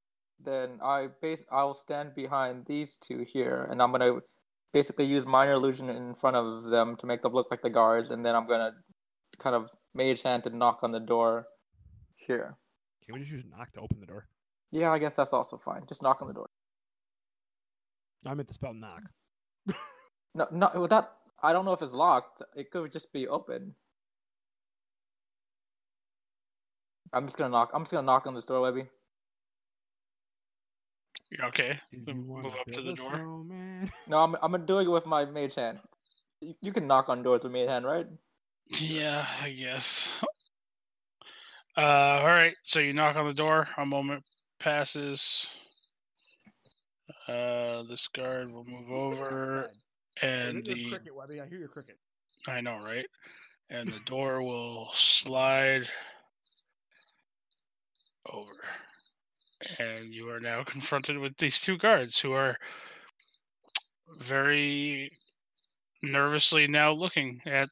[0.43, 4.19] then I base I will stand behind these two here, and I'm gonna
[4.73, 8.09] basically use minor illusion in front of them to make them look like the guards,
[8.09, 8.71] and then I'm gonna
[9.39, 11.47] kind of mage hand to knock on the door
[12.15, 12.57] here.
[13.05, 14.27] Can we just use knock to open the door?
[14.71, 15.83] Yeah, I guess that's also fine.
[15.87, 16.49] Just knock on the door.
[18.25, 19.03] I meant to spell knock.
[20.37, 22.41] No, no, with that I don't know if it's locked.
[22.55, 23.73] It could just be open.
[27.13, 27.71] I'm just gonna knock.
[27.73, 28.87] I'm just gonna knock on this door, Webby.
[31.31, 33.11] You Okay, Did Move- you wanna move up to the door.
[33.15, 33.91] snowman?
[34.07, 35.79] No, I'm I'm gonna do it with my mage hand.
[36.41, 38.07] You, you can knock on doors with mage hand, right?
[38.79, 40.09] Yeah, I guess.
[41.75, 42.55] Uh, all right.
[42.63, 43.67] So you knock on the door.
[43.77, 44.23] A moment
[44.59, 45.47] passes.
[47.27, 49.75] Uh, this guard will move over, Outside.
[49.75, 49.86] Hey,
[50.21, 51.41] and look at your the cricket, Webby.
[51.41, 51.97] I hear your cricket.
[52.47, 53.05] I know, right?
[53.69, 55.89] And the door will slide
[58.31, 58.51] over,
[59.79, 62.55] and you are now confronted with these two guards who are
[64.19, 65.11] very
[66.01, 67.69] nervously now looking at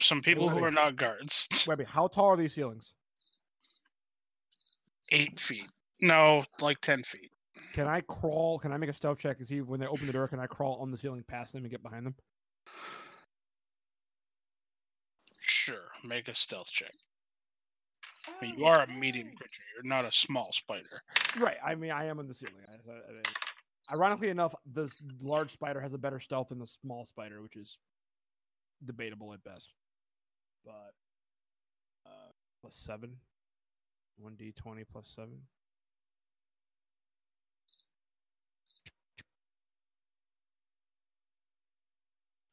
[0.00, 1.48] some people who are not guards.
[1.68, 2.92] Webby, how tall are these ceilings?
[5.10, 5.68] eight feet.
[6.00, 7.30] No, like ten feet.
[7.72, 8.58] Can I crawl?
[8.58, 10.26] Can I make a stealth check and see when they open the door?
[10.28, 12.14] Can I crawl on the ceiling past them and get behind them?
[15.40, 16.92] Sure, make a stealth check.
[18.26, 19.62] I mean, you are a medium creature.
[19.74, 21.02] You're not a small spider.
[21.38, 21.56] Right.
[21.64, 22.54] I mean, I am on the ceiling.
[22.68, 27.06] I, I, I- ironically enough, this large spider has a better stealth than the small
[27.06, 27.78] spider, which is
[28.84, 29.72] debatable at best.
[30.64, 30.92] But
[32.06, 32.30] uh,
[32.60, 33.16] plus seven,
[34.18, 35.42] one d twenty plus seven.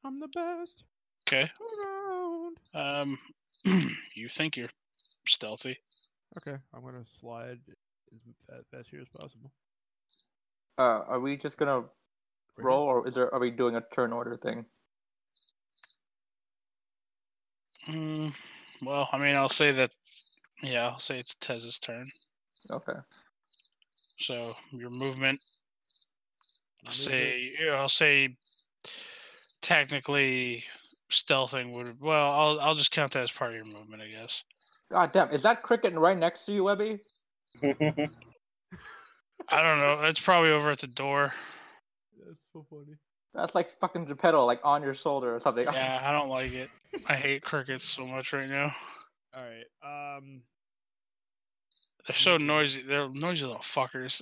[0.06, 0.84] I'm the best
[1.28, 1.50] Okay.
[1.84, 2.58] around.
[2.76, 3.20] Um,
[4.16, 4.70] you think you're
[5.28, 5.78] stealthy?
[6.38, 7.60] Okay, I'm gonna slide
[8.14, 9.52] as fa- fast here as possible.
[10.78, 11.84] Uh, are we just gonna
[12.58, 13.34] roll, or is there?
[13.34, 14.66] Are we doing a turn order thing?
[17.88, 18.34] Mm,
[18.84, 19.92] well, I mean, I'll say that.
[20.62, 22.10] Yeah, I'll say it's Tez's turn.
[22.70, 22.94] Okay.
[24.20, 25.40] So your movement.
[26.86, 27.54] I'll movement- say.
[27.60, 28.36] Yeah, I'll say.
[29.66, 30.64] Technically,
[31.10, 32.00] stealthing would.
[32.00, 34.44] Well, I'll I'll just count that as part of your movement, I guess.
[34.92, 37.00] God damn, is that cricket right next to you, Webby?
[37.64, 37.74] I
[39.64, 40.02] don't know.
[40.04, 41.34] It's probably over at the door.
[42.24, 42.96] That's so funny.
[43.34, 45.66] That's like fucking Geppetto, like on your shoulder or something.
[45.66, 46.70] Yeah, I don't like it.
[47.08, 48.72] I hate crickets so much right now.
[49.36, 50.18] All right.
[50.20, 50.44] Um.
[52.06, 52.84] They're so noisy.
[52.84, 54.22] They're noisy little fuckers.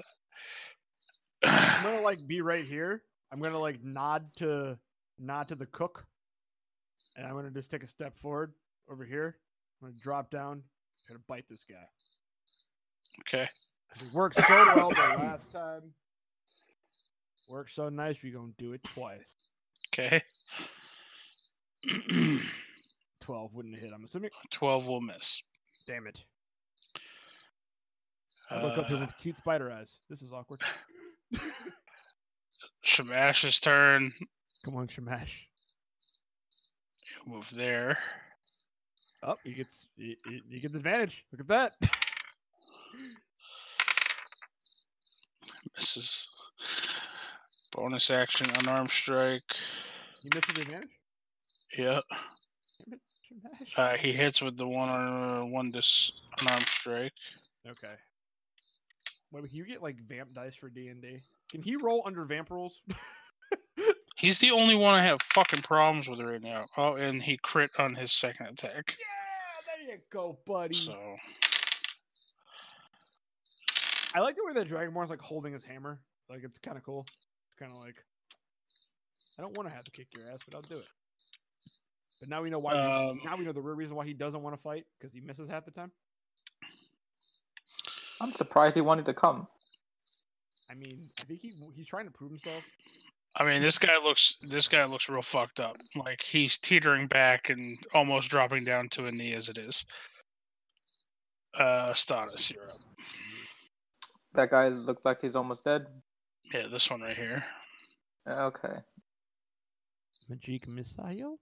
[1.44, 3.04] I'm gonna like be right here.
[3.30, 4.78] I'm gonna like nod to
[5.24, 6.06] nod to the cook,
[7.16, 8.54] and I'm gonna just take a step forward
[8.92, 9.38] over here.
[9.82, 10.64] I'm gonna drop down,
[11.08, 11.86] try to bite this guy.
[13.22, 13.50] Okay.
[13.96, 15.94] It worked so well the last time.
[17.50, 18.18] Worked so nice.
[18.24, 19.22] We're gonna do it twice.
[19.90, 20.22] Okay.
[23.22, 23.92] Twelve wouldn't hit.
[23.94, 24.32] I'm assuming.
[24.52, 25.42] 12 will miss.
[25.88, 26.18] Damn it!
[28.50, 29.92] I look up here Uh, with cute spider eyes.
[30.10, 30.62] This is awkward.
[32.86, 34.14] Shamash's turn.
[34.64, 35.48] Come on, Shamash.
[37.26, 37.98] Move there.
[39.22, 41.26] Oh, he gets he, he, he gets advantage.
[41.32, 41.74] Look at that.
[45.76, 46.30] Misses.
[47.72, 49.56] Bonus action, unarmed strike.
[50.22, 50.90] You missed the advantage.
[51.78, 52.04] Yep.
[53.66, 53.78] Shamash.
[53.78, 56.12] Uh, he hits with the one on one dis
[56.42, 57.14] unarmed strike.
[57.68, 57.96] Okay.
[59.32, 61.18] Wait, can you get like vamp dice for D and D?
[61.50, 62.82] Can he roll under vamp rules?
[64.24, 66.66] He's the only one I have fucking problems with right now.
[66.78, 68.96] Oh, and he crit on his second attack.
[68.98, 70.76] yeah, there you go, buddy.
[70.76, 70.98] So
[74.16, 76.00] I like the way that Dragonborn's like holding his hammer.
[76.30, 77.06] Like it's kind of cool.
[77.50, 77.96] It's kind of like
[79.38, 80.88] I don't want to have to kick your ass, but I'll do it.
[82.22, 82.76] But now we know why.
[82.76, 85.20] Um, now we know the real reason why he doesn't want to fight because he
[85.20, 85.92] misses half the time.
[88.22, 89.50] I'm surprised he wanted to come.
[90.72, 92.64] I mean, I think he he's trying to prove himself.
[93.36, 95.78] I mean, this guy looks this guy looks real fucked up.
[95.96, 99.86] Like he's teetering back and almost dropping down to a knee as it is.
[101.58, 102.78] Uh, Stannis, you're up.
[104.34, 105.86] That guy looks like he's almost dead.
[106.54, 107.44] Yeah, this one right here.
[108.28, 108.78] Okay.
[110.30, 111.38] Magic missile.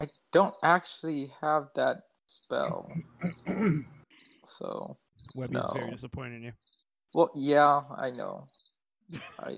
[0.00, 2.90] I don't actually have that spell.
[4.46, 4.98] So,
[5.34, 6.52] Webby is very disappointed in you.
[7.14, 8.48] well, yeah, I know.
[9.38, 9.56] I,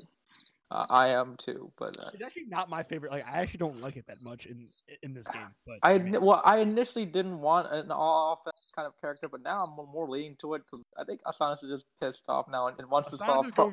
[0.71, 3.13] I I am too, but uh, It's actually not my favorite.
[3.13, 4.67] Like I actually don't like it that much in
[5.03, 5.49] in this game.
[5.67, 9.65] But I mean, well, I initially didn't want an all-offense kind of character, but now
[9.65, 12.79] I'm more leaning to it because I think Astonis is just pissed off now and,
[12.79, 13.47] and wants to solve.
[13.53, 13.73] Pro-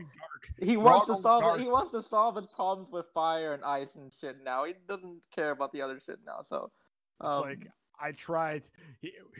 [0.61, 1.43] he wants all to solve.
[1.43, 1.59] dark.
[1.59, 4.37] He wants to solve his problems with fire and ice and shit.
[4.43, 6.41] Now he doesn't care about the other shit now.
[6.41, 6.71] So,
[7.21, 7.67] It's um, like
[7.99, 8.63] I tried.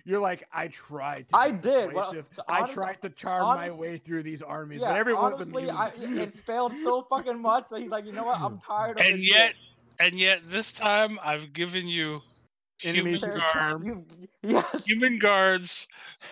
[0.06, 1.28] You're like I tried.
[1.30, 2.26] To I did, well, persuasive.
[2.48, 5.76] I tried to charm my way through these armies, yeah, but everyone's honestly, immune.
[5.76, 5.92] I,
[6.24, 8.40] it's failed so fucking much that he's like, you know what?
[8.42, 9.56] I'm tired of And this yet, shit.
[10.00, 12.22] and yet, this time I've given you
[12.80, 13.90] human guards,
[14.42, 15.88] yes, human guards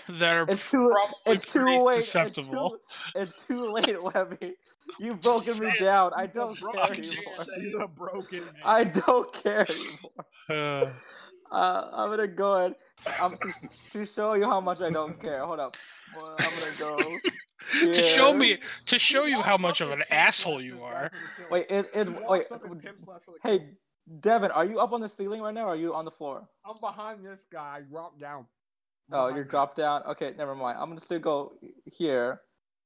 [0.10, 0.90] that are it's too.
[0.92, 1.96] probably It's too late.
[1.96, 2.78] susceptible.
[3.16, 4.56] It's too, it's too late, Webby.
[5.00, 6.12] You've broken me down.
[6.18, 7.16] I don't care anymore.
[7.16, 7.62] just saying.
[7.66, 8.54] He's a broken man.
[8.66, 9.66] I don't care
[10.50, 10.92] anymore.
[11.52, 12.76] Uh, I'm gonna go ahead.
[13.20, 13.54] I'm to,
[13.92, 15.46] to show you how much I don't care.
[15.46, 15.76] Hold up.
[16.16, 17.00] Well, I'm gonna go.
[17.94, 21.10] to show me, to show you how much of an asshole you are.
[21.10, 21.52] for the kill.
[21.52, 22.26] Wait, it, it, wait.
[22.28, 23.60] walks up and pimp slaps for the kill.
[23.60, 23.70] Hey,
[24.20, 26.48] Devin, are you up on the ceiling right now, or are you on the floor?
[26.66, 27.78] I'm behind this guy.
[27.78, 28.46] I dropped down.
[29.12, 29.48] Oh, you're him.
[29.48, 30.04] dropped down.
[30.04, 30.78] Okay, never mind.
[30.80, 31.54] I'm gonna still go
[31.86, 32.42] here,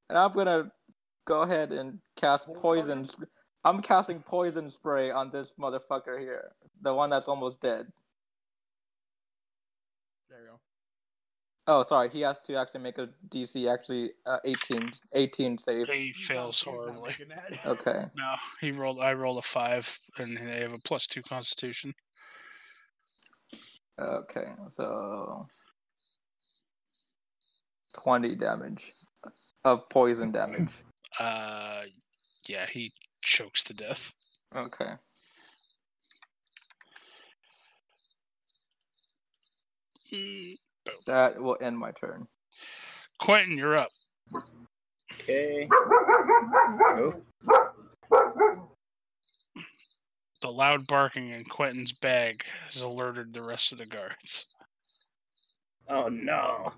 [0.10, 0.72] and I'm gonna
[1.26, 3.08] go ahead and cast poison.
[3.64, 7.88] I'm casting poison spray on this motherfucker here, the one that's almost dead.
[10.30, 10.60] There you go.
[11.68, 12.10] Oh, sorry.
[12.10, 15.88] He has to actually make a DC actually uh, 18, 18 save.
[15.88, 17.16] He fails not- he's not horribly.
[17.66, 18.06] Okay.
[18.16, 19.00] No, he rolled.
[19.02, 21.94] I rolled a five, and they have a plus two Constitution.
[24.00, 24.48] Okay.
[24.70, 25.48] So
[28.04, 28.92] twenty damage
[29.64, 30.70] of poison damage.
[31.20, 31.84] Uh,
[32.48, 34.14] yeah, he chokes to death.
[34.56, 34.92] Okay.
[40.14, 40.54] Mm,
[41.08, 42.28] That will end my turn.
[43.20, 43.90] Quentin, you're up.
[45.14, 45.68] Okay.
[50.42, 54.48] The loud barking in Quentin's bag has alerted the rest of the guards.
[55.90, 56.74] oh no.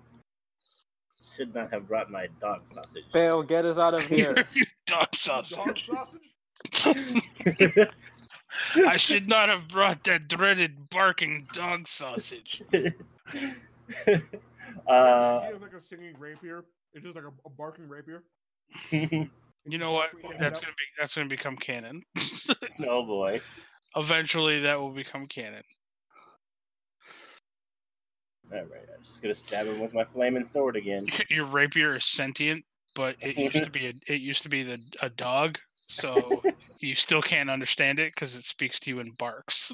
[1.36, 3.04] Should not have brought my dog sausage.
[3.12, 4.34] Fail, get us out of here.
[4.34, 4.44] Dog
[4.86, 5.88] Dog sausage.
[6.72, 7.22] sausage?
[8.76, 12.62] I should not have brought that dreaded barking dog sausage.
[14.86, 16.64] uh, he has like a singing rapier.
[16.92, 18.22] It's just like a, a barking rapier.
[19.68, 20.10] You know what?
[20.38, 22.02] That's gonna be that's gonna become canon.
[22.86, 23.40] oh boy.
[23.96, 25.62] Eventually, that will become canon.
[28.50, 31.06] All right, I'm just gonna stab him with my flaming sword again.
[31.28, 34.80] Your rapier is sentient, but it used to be a, it used to be the
[35.02, 36.42] a dog, so
[36.80, 39.70] you still can't understand it because it speaks to you in barks.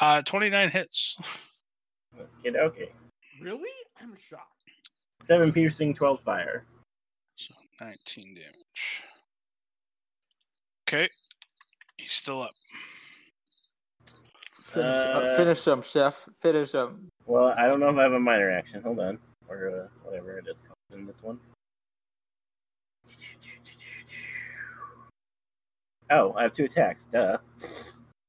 [0.00, 1.16] Uh, twenty nine hits.
[2.44, 2.92] Okay, okay.
[3.40, 3.70] Really?
[4.00, 4.52] I'm shocked.
[5.22, 6.64] Seven piercing, twelve fire.
[7.36, 9.02] So 19 damage.
[10.88, 11.08] Okay.
[11.98, 12.52] He's still up.
[14.62, 16.28] Finish, uh, Uh, finish him, chef.
[16.38, 17.08] Finish him.
[17.26, 18.82] Well, I don't know if I have a minor action.
[18.82, 19.18] Hold on,
[19.48, 21.38] or uh, whatever it is called in this one.
[26.10, 27.04] Oh, I have two attacks.
[27.06, 27.38] Duh.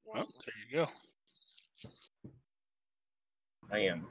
[0.05, 0.87] Well, there you go.
[3.71, 4.05] I am.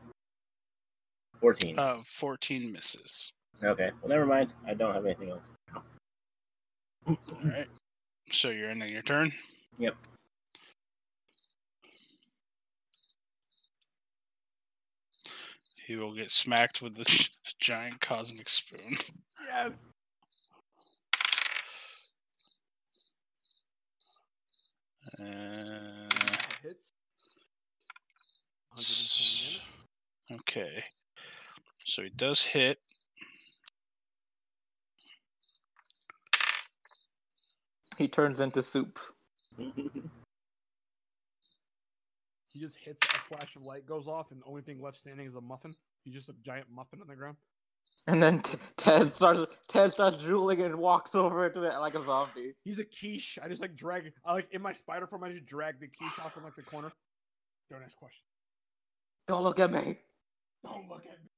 [1.40, 1.78] 14.
[1.78, 3.32] Uh, 14 misses.
[3.62, 4.52] okay, well, never mind.
[4.66, 5.54] I don't have anything else.
[7.06, 7.66] All right.
[8.30, 9.32] So you're ending your turn?
[9.78, 9.94] Yep.
[15.86, 17.28] He will get smacked with the
[17.60, 18.96] giant cosmic spoon.
[19.46, 19.70] Yes.
[25.20, 26.08] Uh,
[26.62, 26.92] hits.
[30.28, 30.40] 120 damage.
[30.40, 30.84] okay.
[31.84, 32.78] So he does hit.
[37.96, 38.98] He turns into soup.
[42.56, 45.26] He just hits a flash of light goes off, and the only thing left standing
[45.26, 45.74] is a muffin.
[46.05, 47.36] He's just a giant muffin on the ground.
[48.06, 52.02] And then T- Ted starts Ted starts drooling and walks over to it like a
[52.02, 52.55] zombie.
[52.64, 53.38] He's a quiche.
[53.42, 54.10] I just like drag.
[54.24, 55.24] I like in my spider form.
[55.24, 56.90] I just drag the quiche off from like the corner.
[57.70, 58.24] Don't ask questions.
[59.28, 59.98] Don't look at me.
[60.66, 61.30] Don't look at me.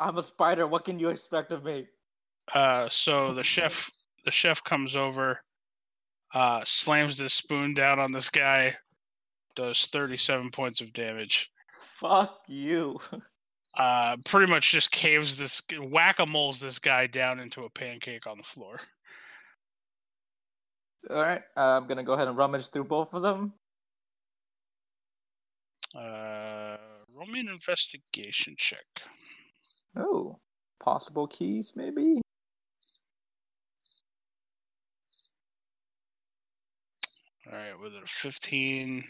[0.00, 0.66] I'm a spider.
[0.66, 1.86] What can you expect of me?
[2.54, 3.90] Uh, so the chef,
[4.24, 5.40] the chef comes over,
[6.34, 8.76] uh, slams this spoon down on this guy,
[9.56, 11.50] does 37 points of damage.
[12.00, 13.00] Fuck you.
[13.76, 18.26] Uh, pretty much just caves this, whack a moles this guy down into a pancake
[18.26, 18.80] on the floor.
[21.10, 23.52] All right, uh, I'm gonna go ahead and rummage through both of them.
[25.94, 26.76] Uh,
[27.18, 28.84] roll me an investigation check.
[29.96, 30.38] Oh,
[30.78, 32.20] possible keys, maybe.
[37.50, 39.04] All right, with a 15,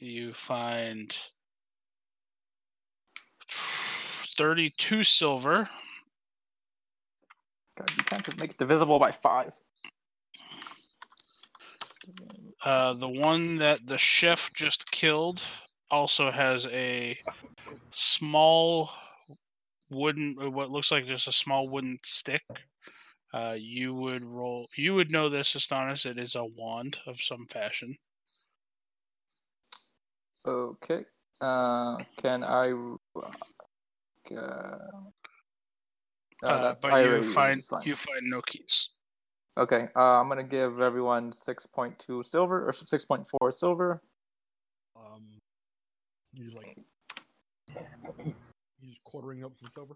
[0.00, 1.16] you find
[4.36, 5.68] 32 silver.
[7.78, 9.52] God, you can't just make it divisible by five.
[12.62, 15.42] Uh, the one that the chef just killed
[15.90, 17.18] also has a
[17.92, 18.90] small
[19.90, 22.42] wooden, uh, what looks like just a small wooden stick.
[23.32, 24.68] Uh, you would roll.
[24.76, 26.06] You would know this, Astonis.
[26.06, 27.96] It is a wand of some fashion.
[30.46, 31.04] Okay.
[31.40, 32.70] Uh, can I?
[33.16, 33.20] Uh,
[34.36, 34.78] uh,
[36.42, 38.90] Uh, but you find you find no keys.
[39.56, 44.02] Okay, uh, I'm gonna give everyone six point two silver or six point four silver.
[46.36, 46.78] He's like,
[48.80, 49.94] he's quartering up some silver.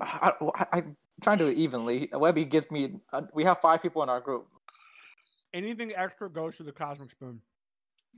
[0.00, 2.10] I, I, I'm trying to do it evenly.
[2.12, 2.96] Webby gives me.
[3.12, 4.46] Uh, we have five people in our group.
[5.54, 7.40] Anything extra goes to the cosmic spoon.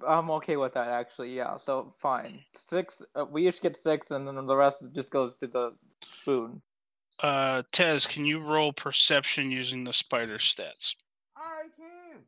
[0.06, 1.34] I'm okay with that actually.
[1.34, 2.40] Yeah, so fine.
[2.54, 3.02] Six.
[3.14, 5.74] Uh, we each get six, and then the rest just goes to the
[6.12, 6.62] spoon.
[7.20, 10.94] Uh, Tez, can you roll perception using the spider stats?
[11.36, 12.20] I can.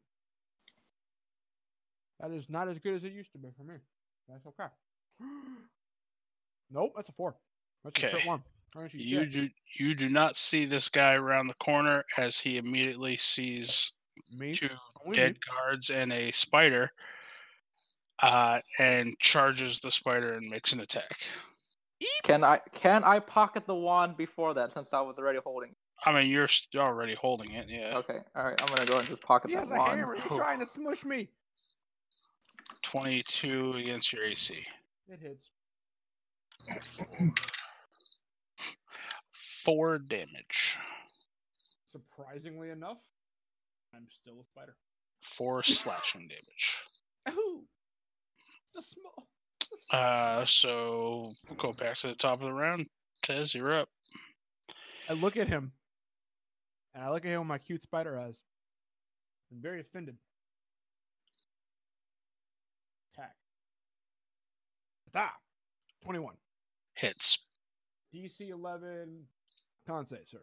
[2.21, 3.77] That is not as good as it used to be for me.
[4.31, 4.69] That's okay.
[6.71, 7.37] nope, that's a four.
[7.85, 8.27] That's a crit Okay.
[8.27, 8.43] one.
[8.93, 9.33] You shit?
[9.33, 9.49] do
[9.81, 13.93] you do not see this guy around the corner as he immediately sees
[14.39, 14.53] me.
[14.55, 14.69] two
[15.05, 15.41] Only dead me.
[15.49, 16.93] guards and a spider,
[18.23, 21.19] uh, and charges the spider and makes an attack.
[22.23, 22.61] Can I?
[22.73, 25.71] Can I pocket the wand before that since I was already holding?
[25.71, 25.77] it?
[26.07, 27.97] I mean, you're st- already holding it, yeah.
[27.97, 28.19] Okay.
[28.37, 28.63] All right.
[28.63, 29.99] I'm gonna go and just pocket He that has a wand.
[29.99, 30.15] hammer.
[30.15, 31.29] He's trying to smush me.
[32.91, 34.67] Twenty-two against your AC.
[35.09, 35.47] It hits.
[39.33, 40.79] Four damage.
[41.93, 42.99] Surprisingly enough,
[43.95, 44.77] I'm still a spider.
[45.23, 46.79] Four slashing damage.
[47.29, 47.63] Oh,
[48.75, 49.29] it's a small.
[49.61, 50.01] It's a small.
[50.01, 52.87] Uh, so we'll go back to the top of the round.
[53.23, 53.89] Tez, you're up.
[55.09, 55.73] I look at him,
[56.95, 58.43] and I look at him with my cute spider eyes.
[59.53, 60.17] I'm very offended.
[63.13, 63.35] Attack.
[65.11, 65.33] Stop.
[66.05, 66.35] 21.
[66.95, 67.39] Hits.
[68.15, 69.25] DC 11.
[69.87, 70.39] Con save, sir.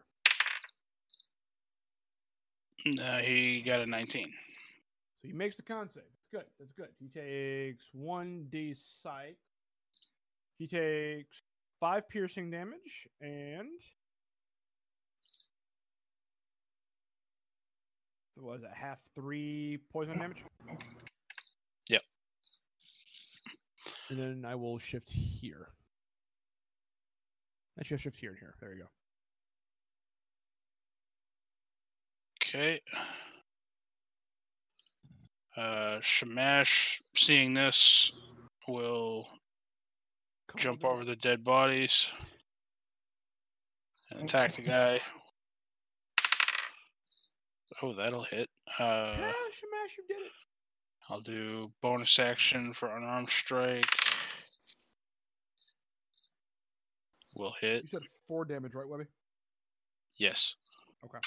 [3.02, 4.26] Uh, he got a 19.
[5.14, 6.04] So he makes the con save.
[6.04, 6.44] It's good.
[6.58, 6.88] That's good.
[7.00, 9.38] He takes one d psych.
[10.58, 11.40] He takes
[11.80, 13.68] five piercing damage and
[18.34, 20.38] what was it half three poison damage?
[21.88, 22.02] Yep.
[24.10, 25.68] And then I will shift here.
[27.78, 28.54] I should shift here and here.
[28.60, 28.88] There you go.
[32.42, 32.80] Okay.
[35.56, 38.12] Uh, Shamash, seeing this,
[38.66, 39.26] will
[40.48, 40.92] Come jump on.
[40.92, 42.10] over the dead bodies
[44.12, 45.00] and attack the guy.
[47.80, 48.48] Oh, that'll hit.
[48.80, 50.32] Uh, Yeah, Shamash, you did it.
[51.10, 53.86] I'll do bonus action for unarmed strike.
[57.34, 57.84] Will hit.
[57.84, 59.04] You said four damage, right, Webby?
[60.16, 60.56] Yes.
[61.04, 61.18] Okay.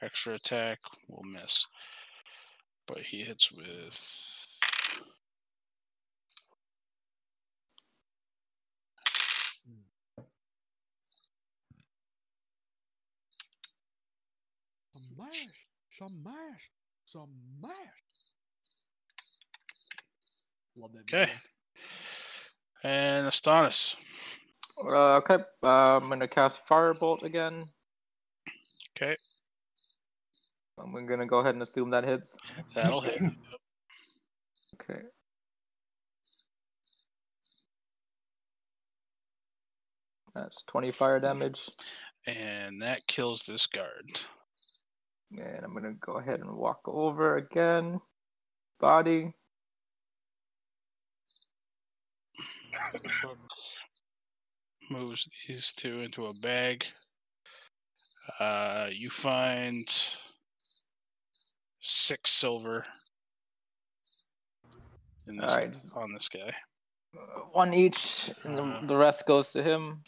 [0.00, 1.66] Extra attack will miss.
[2.86, 4.48] But he hits with.
[14.94, 15.48] Smash,
[15.90, 16.70] smash,
[17.04, 18.11] smash.
[20.76, 21.00] Love that.
[21.00, 21.24] Okay.
[21.24, 21.38] video.
[22.84, 23.94] And Astonis.
[24.84, 27.64] Uh, okay, uh, I'm gonna cast Firebolt again.
[28.96, 29.16] Okay.
[30.78, 32.36] I'm gonna go ahead and assume that hits.
[32.74, 33.20] That'll hit.
[34.74, 35.02] Okay.
[40.34, 41.68] That's 20 fire damage.
[42.26, 44.20] And that kills this guard.
[45.30, 48.00] And I'm gonna go ahead and walk over again.
[48.80, 49.34] Body.
[54.90, 56.84] moves these two into a bag.
[58.38, 59.88] Uh, you find
[61.80, 62.84] six silver
[65.26, 65.76] in this, Alright.
[65.94, 66.52] on this guy.
[67.52, 70.02] One each, and the, the rest goes to him.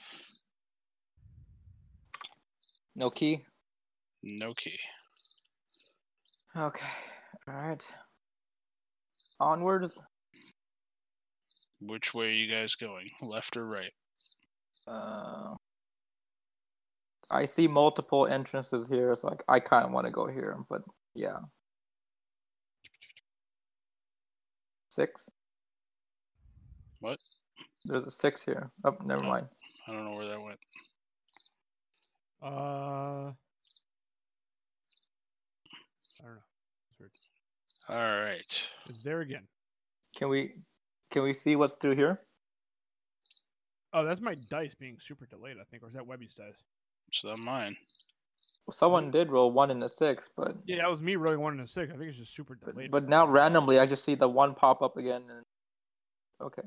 [2.97, 3.44] No key.
[4.23, 4.78] No key.
[6.57, 6.86] Okay.
[7.49, 7.84] Alright.
[9.41, 10.01] Onwards.
[11.87, 13.11] Which way are you guys going?
[13.21, 13.93] Left or right?
[14.87, 15.55] Uh,
[17.31, 20.83] I see multiple entrances here, so I, I kind of want to go here, but
[21.15, 21.39] yeah.
[24.89, 25.29] Six?
[27.01, 27.19] What?
[27.85, 28.71] There's a six here.
[28.85, 29.29] Oh, never Oh.
[29.29, 29.49] mind.
[29.87, 30.59] I don't know where that went.
[32.43, 32.47] Uh,
[36.21, 37.09] I don't know.
[37.89, 38.69] All right.
[38.89, 39.47] It's there again.
[40.17, 40.55] Can we
[41.15, 42.20] can we see what's through here?
[43.93, 46.57] Oh, that's my dice being super delayed, I think, or is that Webby's dice?
[47.07, 47.76] It's not mine.
[48.67, 51.52] Well, someone did roll one and a six, but Yeah, that was me rolling one
[51.52, 51.93] and a six.
[51.93, 52.91] I think it's just super but, delayed.
[52.91, 55.23] but now randomly I just see the one pop up again.
[55.31, 55.44] And...
[56.43, 56.62] Okay.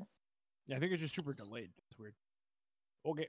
[0.66, 1.68] yeah, I think it's just super delayed.
[1.90, 2.14] It's weird.
[3.04, 3.28] Okay.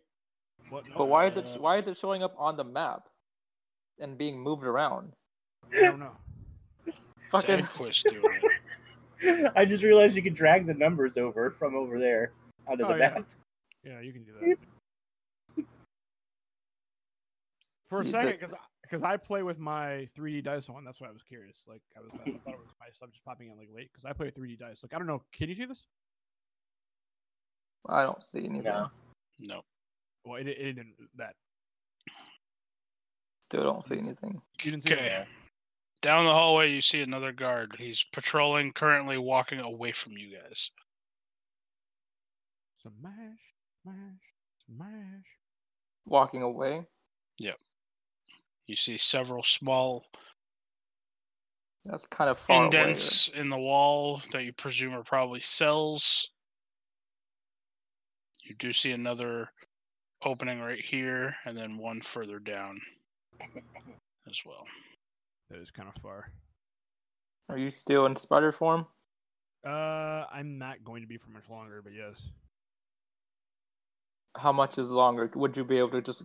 [0.69, 0.88] What?
[0.95, 3.09] But why is it why is it showing up on the map
[3.99, 5.14] and being moved around?
[5.73, 6.15] I don't know.
[7.31, 8.43] Fucking doing it.
[9.56, 12.31] I just realized you could drag the numbers over from over there
[12.67, 13.09] onto Oh, the yeah.
[13.09, 13.25] map.
[13.83, 14.57] Yeah, you can do that.
[17.88, 21.11] For a second, because because I play with my 3D dice on, that's why I
[21.11, 21.57] was curious.
[21.67, 24.06] Like I was, I thought it was my stuff just popping in like late because
[24.06, 24.83] I play with 3D dice.
[24.83, 25.85] Like I don't know, can you see this?
[27.88, 28.64] I don't see anything.
[28.64, 28.89] No.
[29.39, 29.61] No.
[30.25, 31.33] Well, it, it didn't that.
[33.41, 34.39] Still don't see anything.
[34.64, 35.07] You didn't see Okay.
[35.09, 35.27] that?
[36.02, 37.76] Down the hallway, you see another guard.
[37.78, 40.72] He's patrolling, currently walking away from you guys.
[42.82, 43.14] Smash,
[43.84, 43.95] smash,
[44.66, 45.26] smash.
[46.06, 46.86] Walking away.
[47.38, 47.58] Yep.
[48.68, 50.06] You see several small
[51.84, 52.66] That's kind of far away.
[52.66, 56.32] indents in the wall that you presume are probably cells.
[58.44, 59.50] You do see another
[60.24, 62.80] opening right here, and then one further down
[64.30, 64.66] as well.
[65.50, 66.32] That is kind of far.
[67.50, 68.86] Are you still in spider form?
[69.66, 72.30] Uh, I'm not going to be for much longer, but yes.
[74.38, 75.30] How much is longer?
[75.36, 76.24] Would you be able to just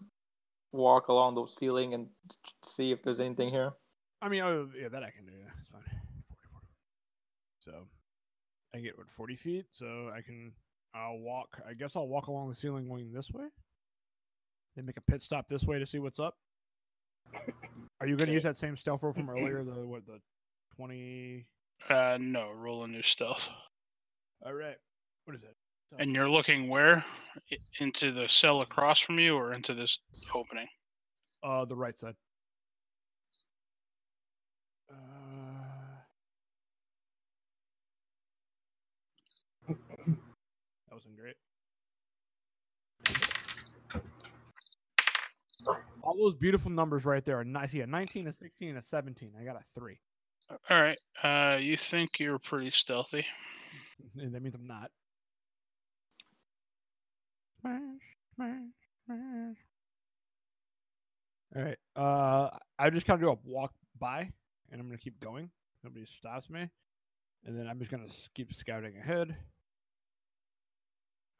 [0.72, 2.08] walk along the ceiling and
[2.62, 3.72] see if there's anything here?
[4.20, 5.32] I mean, oh yeah, that I can do.
[5.32, 5.82] Yeah, it's fine.
[6.28, 6.66] 40, 40.
[7.60, 7.72] So
[8.74, 10.52] I get what 40 feet, so I can.
[10.94, 11.60] I'll walk.
[11.68, 13.46] I guess I'll walk along the ceiling going this way.
[14.76, 16.36] Then make a pit stop this way to see what's up.
[18.00, 18.32] Are you going to Okay.
[18.34, 19.64] use that same stealth roll from earlier?
[19.64, 20.06] The what?
[20.06, 20.20] The
[20.76, 21.46] 20.
[21.88, 23.48] Uh, no, roll a new stealth.
[24.44, 24.76] All right.
[25.24, 25.56] What is it?
[25.98, 27.04] And you're looking where?
[27.78, 30.00] Into the cell across from you, or into this
[30.34, 30.66] opening?
[31.42, 32.14] Uh, the right side.
[34.90, 34.94] Uh,
[40.90, 41.36] wasn't great.
[46.04, 47.72] All those beautiful numbers right there are nice.
[47.72, 49.32] Yeah, 19, a 16, and a 17.
[49.40, 49.98] I got a three.
[50.50, 50.98] All right.
[51.22, 53.24] Uh, you think you're pretty stealthy?
[54.18, 54.90] And that means I'm not.
[57.62, 57.80] Smash,
[58.34, 58.60] smash,
[59.06, 59.56] smash.
[61.56, 61.78] All right.
[61.96, 64.30] Uh, I just kind of do a walk by,
[64.70, 65.48] and I'm gonna keep going.
[65.82, 66.68] Nobody stops me,
[67.46, 69.34] and then I'm just gonna keep scouting ahead.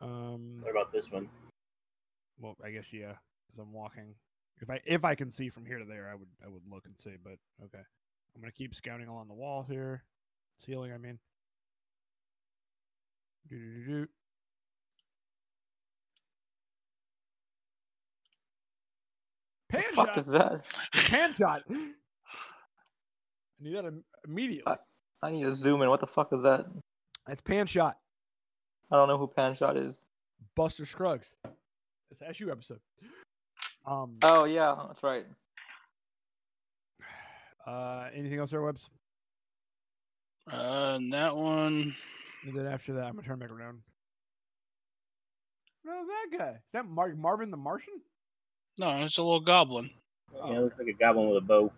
[0.01, 0.61] Um.
[0.63, 1.29] What about this one?
[2.39, 3.13] Well, I guess yeah,
[3.47, 4.15] because I'm walking.
[4.61, 6.87] If I if I can see from here to there, I would I would look
[6.87, 7.17] and see.
[7.23, 7.83] But okay,
[8.35, 10.05] I'm gonna keep scouting along the wall here,
[10.59, 10.93] ceiling.
[10.93, 11.19] I mean.
[13.47, 14.09] Do-do-do-do.
[19.69, 20.19] Pan fuck shot.
[20.19, 20.65] is that?
[20.93, 21.63] Pan shot.
[21.69, 21.75] I
[23.61, 24.73] need that im- immediately.
[24.73, 24.77] Uh,
[25.23, 25.89] I need to zoom in.
[25.89, 26.67] What the fuck is that?
[27.27, 27.99] That's pan shot.
[28.91, 30.07] I don't know who pan shot is.
[30.55, 31.35] Buster Scruggs.
[32.11, 32.81] It's the SU episode.
[33.87, 34.17] Um.
[34.23, 35.27] Oh yeah, that's right.
[37.67, 38.09] Uh.
[38.15, 38.91] Anything else there, Webs?
[40.53, 41.95] Uh, and that one.
[42.45, 43.79] And then after that, I'm gonna turn back around.
[45.85, 46.51] No, that guy.
[46.51, 47.95] Is that Mar- Marvin the Martian?
[48.79, 49.91] No, it's a little goblin.
[50.35, 51.73] Yeah, it looks like a goblin with a bow.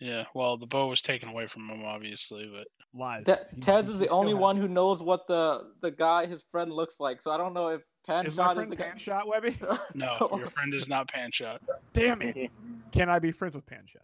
[0.00, 0.24] Yeah.
[0.34, 2.66] Well, the bow was taken away from him, obviously, but
[2.96, 3.24] Lies.
[3.24, 4.60] Te- He- Tez he is the only one it.
[4.60, 7.20] who knows what the the guy his friend looks like.
[7.20, 8.84] So I don't know if Is my Panshot is friend the guy.
[8.84, 9.56] Pan Shot Webby?
[9.94, 11.58] no, your friend is not Panshot.
[11.92, 12.50] Damn it!
[12.92, 14.02] Can I be friends with Pan Shot?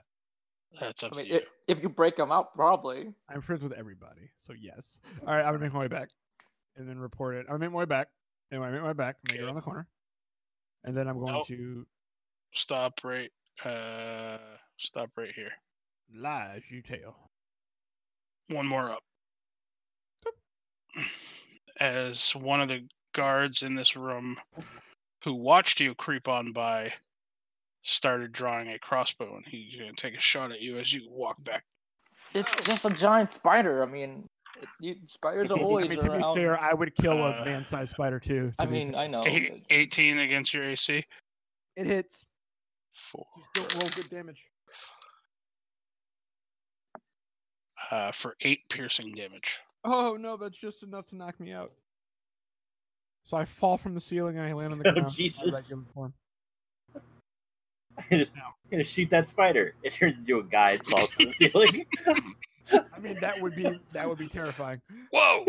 [0.81, 1.39] That's up I to mean, you.
[1.39, 3.13] i if you break them out, probably.
[3.29, 4.99] I'm friends with everybody, so yes.
[5.27, 6.09] All right, I'm gonna make my way back,
[6.77, 7.41] and then report it.
[7.41, 8.09] I'm gonna make my way back,
[8.51, 9.87] and when I make my way back, I'm gonna go around the corner,
[10.85, 11.47] and then I'm going Nope.
[11.49, 11.87] to
[12.53, 13.31] Stop right.
[13.65, 14.39] Uh,
[14.77, 15.53] stop right here.
[16.13, 17.30] lies you tell.
[18.51, 19.03] One more up.
[21.79, 24.37] As one of the guards in this room
[25.25, 26.93] who watched you creep on by
[27.83, 31.09] started drawing a crossbow and he's going to take a shot at you as you
[31.09, 31.65] walk back.
[32.35, 33.83] It's just a giant spider.
[33.83, 34.27] I mean,
[34.81, 37.93] you, spiders are I always mean, to be fair, I would kill a Uh, man-sized
[37.93, 38.53] spider too.
[38.59, 38.95] I to be mean.
[38.95, 39.25] I know.
[39.27, 41.05] Eight, 18 against your AC.
[41.77, 42.25] it hits.
[42.95, 43.25] Four.
[43.55, 44.43] Don't roll good damage.
[47.91, 49.59] Uh, for eight piercing damage.
[49.85, 51.73] Oh no, that's just enough to knock me out.
[53.25, 55.11] So I fall from the ceiling and I land on the Oh, ground.
[55.11, 55.73] Jesus.
[55.73, 56.13] I'm
[58.19, 58.33] just
[58.71, 59.75] gonna shoot that spider.
[59.83, 61.87] It turns into a guy and falls from the ceiling.
[62.73, 64.81] I mean, that would be that would be terrifying.
[65.13, 65.45] Whoa!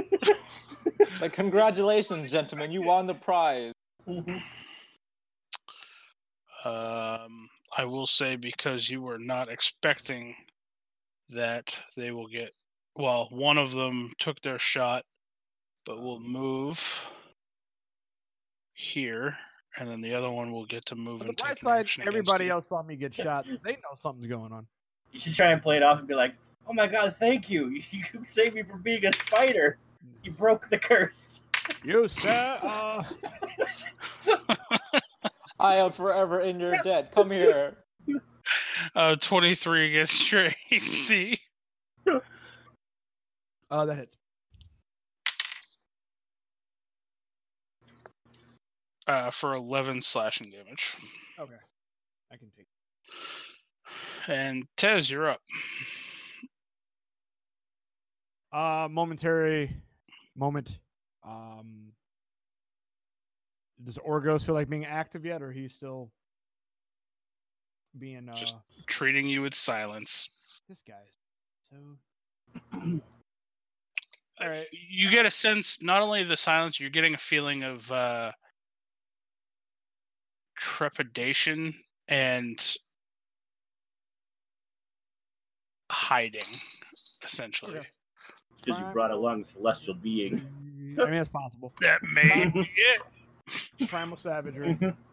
[1.19, 3.73] Like, congratulations, gentlemen, you won the prize.
[4.07, 4.41] Um,
[7.77, 10.35] I will say because you were not expecting
[11.31, 12.51] that they will get.
[12.95, 15.03] Well, one of them took their shot,
[15.85, 17.09] but will move
[18.73, 19.35] here,
[19.77, 21.79] and then the other one will get to move On the and bright take side,
[21.81, 23.45] action everybody else saw me get shot.
[23.63, 24.67] They know something's going on.
[25.11, 26.35] you should try and play it off and be like,
[26.67, 27.81] "Oh my god, thank you!
[27.91, 29.77] You saved me from being a spider.
[30.23, 31.43] You broke the curse."
[31.83, 33.03] You sir, uh,
[35.59, 37.11] I am forever in your debt.
[37.13, 37.77] Come here.
[38.95, 41.39] Uh, twenty-three against your AC.
[43.69, 44.15] uh, that hits.
[49.07, 50.95] Uh, for eleven slashing damage.
[51.39, 51.55] Okay,
[52.31, 52.67] I can take.
[54.27, 55.41] And Tez, you're up.
[58.53, 59.75] Uh, momentary
[60.35, 60.77] moment.
[61.27, 61.91] Um,
[63.83, 66.11] does Orgos feel like being active yet, or he's still
[67.97, 68.35] being uh?
[68.35, 68.55] Just-
[68.87, 70.29] Treating you with silence.
[70.67, 71.17] This guy's
[71.69, 71.77] so.
[74.41, 74.65] All right.
[74.71, 78.31] You get a sense, not only the silence, you're getting a feeling of uh,
[80.57, 81.75] trepidation
[82.07, 82.77] and
[85.91, 86.41] hiding,
[87.23, 87.77] essentially.
[87.77, 87.87] Okay.
[88.63, 90.41] Because you brought along a celestial being.
[90.99, 91.73] I mean, it's possible.
[91.81, 93.87] That may be it.
[93.89, 94.77] Primal savagery.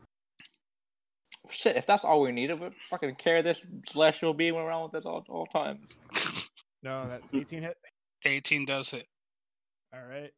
[1.51, 5.05] Shit, if that's all we needed, we'd fucking carry this celestial being around with us
[5.07, 5.87] all, all times.
[6.81, 7.77] No, that 18 hit.
[8.25, 9.05] 18 does hit.
[9.93, 10.31] All right.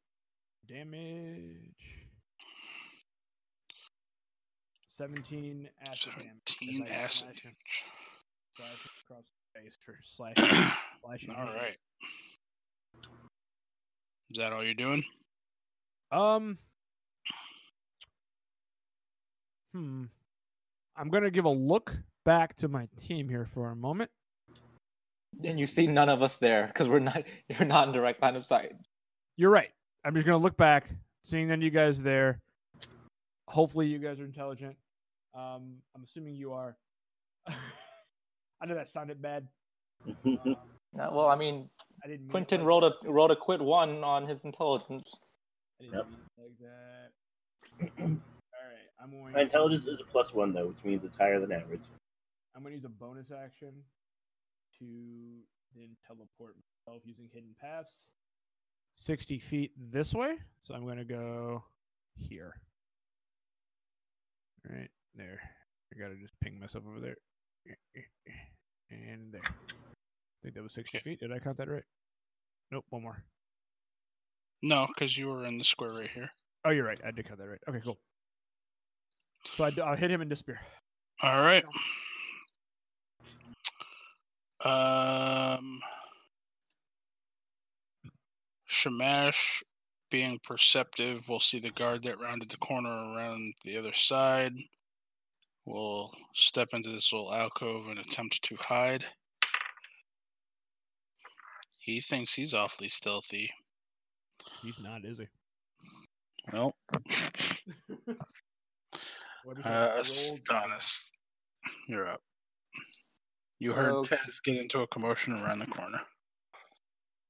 [0.67, 1.77] Damage.
[4.97, 6.57] 17 acid damage.
[6.61, 7.85] 17 as acid slash damage.
[8.57, 9.25] slash him across
[9.55, 10.73] the face for slashing.
[11.05, 11.53] slashing all me.
[11.53, 11.77] right.
[14.31, 15.05] Is that all you're doing?
[16.11, 16.57] Um.
[19.75, 20.05] Hmm.
[21.01, 21.97] I'm gonna give a look
[22.27, 24.11] back to my team here for a moment.
[25.43, 27.23] And you see none of us there because we're not.
[27.49, 28.73] You're not in direct line of sight.
[29.39, 29.71] You're right.
[30.05, 30.91] I'm just gonna look back,
[31.25, 32.39] seeing none of you guys there.
[33.49, 34.77] Hopefully, you guys are intelligent.
[35.35, 36.77] Um, I'm assuming you are.
[37.49, 39.49] I know that sounded bad.
[40.27, 40.55] Uh,
[40.99, 41.71] Uh, well, I mean,
[42.05, 42.23] I didn't.
[42.23, 45.15] mean Quentin like rolled a rolled a quit one on his intelligence.
[45.81, 46.07] I didn't Yep.
[46.09, 46.27] mean
[47.89, 48.21] like that.
[49.01, 49.33] All right, I'm going.
[49.33, 51.83] My intelligence is a plus one though, which means it's higher than average.
[52.55, 53.73] I'm going to use a bonus action
[54.79, 54.85] to
[55.77, 56.57] then teleport
[56.87, 58.05] myself using hidden paths.
[58.95, 60.37] 60 feet this way.
[60.61, 61.65] So I'm going to go
[62.17, 62.55] here.
[64.69, 65.41] All right, there.
[65.95, 67.17] I got to just ping myself over there.
[68.91, 69.43] And there.
[69.45, 71.21] I think that was 60 feet.
[71.21, 71.85] Did I count that right?
[72.73, 73.25] Nope, one more.
[74.63, 76.31] No, because you were in the square right here.
[76.65, 77.01] Oh, you're right.
[77.07, 77.61] I did count that right.
[77.69, 77.99] Okay, cool.
[79.57, 80.61] So I, will hit him and disappear.
[81.23, 81.65] All right.
[84.65, 85.81] Um,
[88.67, 89.63] Shamash,
[90.11, 94.55] being perceptive, will see the guard that rounded the corner around the other side.
[95.65, 99.05] Will step into this little alcove and attempt to hide.
[101.79, 103.51] He thinks he's awfully stealthy.
[104.63, 105.27] He's not, is he?
[106.53, 106.73] Well,
[109.45, 109.71] What is it?
[109.71, 111.05] uh, Roll Astonis,
[111.89, 112.21] you're up.
[113.59, 114.17] You heard Okay.
[114.25, 116.01] Tez get into a commotion around the corner.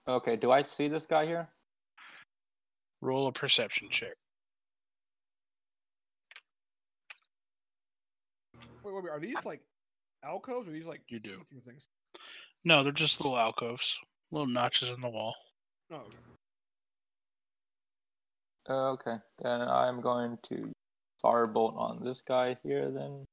[0.09, 1.49] Okay, do I see this guy here?
[3.01, 4.15] Roll a perception check.
[8.83, 9.11] Wait, wait, wait.
[9.11, 9.61] Are these like
[10.25, 11.41] alcoves or are these like You do.
[11.67, 11.89] things?
[12.65, 13.99] No, they're just little alcoves,
[14.31, 15.35] little notches in the wall.
[15.93, 16.19] Oh, okay.
[18.69, 20.71] Uh, okay, then I'm going to
[21.24, 22.90] firebolt on this guy here.
[22.90, 23.26] Then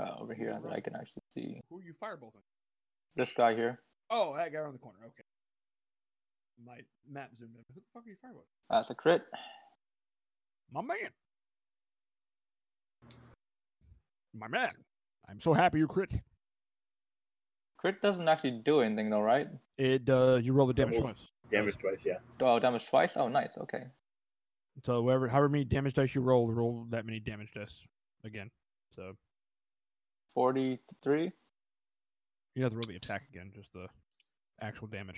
[0.00, 2.42] uh, over here that I can actually see Who are you firebolting?
[3.16, 3.80] this guy here.
[4.10, 4.98] Oh, that guy around the corner.
[5.06, 5.24] Okay.
[6.64, 6.78] My
[7.10, 7.62] map zoomed in.
[7.74, 8.46] Who the fuck are you firebolting?
[8.70, 9.22] That's a crit.
[10.72, 11.10] My man.
[14.34, 14.72] My man.
[15.28, 16.14] I'm so happy you crit.
[17.78, 19.48] Crit doesn't actually do anything though, right?
[19.76, 21.16] It uh you roll the damage Doubles.
[21.16, 21.28] twice.
[21.50, 22.18] Damage twice, yeah.
[22.40, 23.12] Oh, damage twice.
[23.16, 23.56] Oh, nice.
[23.58, 23.84] Okay.
[24.84, 27.82] So whoever however many damage dice you roll, roll that many damage dice
[28.24, 28.50] again.
[28.90, 29.14] So
[30.34, 31.32] Forty-three.
[32.54, 33.86] you have to roll the attack again, just the
[34.60, 35.16] actual damage.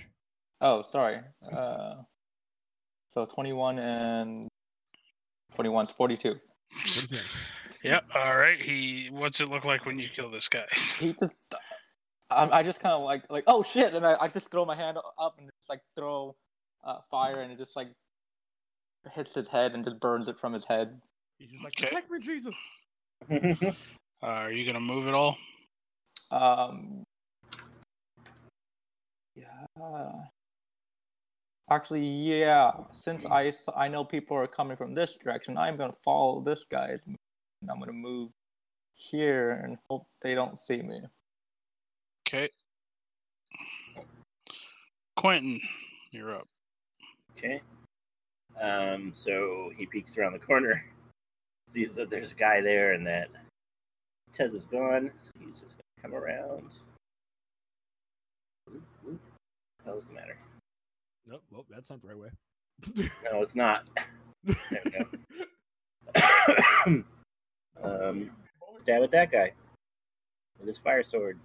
[0.61, 1.19] Oh, sorry.
[1.51, 1.95] Uh,
[3.09, 4.47] so twenty-one and
[5.53, 6.35] twenty-one is forty-two.
[6.73, 7.21] What is that?
[7.83, 8.05] Yep.
[8.15, 8.59] All right.
[8.61, 9.09] He.
[9.11, 10.65] What's it look like when you kill this guy?
[10.99, 11.33] He just.
[12.29, 14.75] I, I just kind of like like oh shit, and I, I just throw my
[14.75, 16.35] hand up and just like throw
[16.83, 17.89] uh, fire, and it just like
[19.11, 21.01] hits his head and just burns it from his head.
[21.39, 21.87] He's just like, Okay.
[21.87, 22.55] protect me, Jesus.
[24.23, 25.35] Uh, are you gonna move at all?
[26.29, 27.03] Um.
[29.33, 30.11] Yeah.
[31.71, 32.71] Actually, yeah.
[32.91, 36.99] Since I I know people are coming from this direction, I'm gonna follow this guy's.
[37.07, 37.17] And
[37.71, 38.29] I'm gonna move
[38.93, 41.01] here and hope they don't see me.
[42.27, 42.49] Okay.
[45.15, 45.59] Quentin,
[46.11, 46.47] you're up.
[47.37, 47.61] Okay.
[48.59, 50.83] Um, so he peeks around the corner,
[51.67, 53.29] sees that there's a guy there, and that
[54.31, 55.11] Tez is gone.
[55.23, 56.63] So he's just gonna come around.
[59.83, 60.37] What was the matter?
[61.27, 62.29] Nope, well, that's not the right way.
[63.23, 63.87] No, it's not.
[64.43, 65.07] There we go.
[67.83, 68.31] um,
[68.77, 69.51] stab at that guy
[70.57, 71.39] with his fire sword.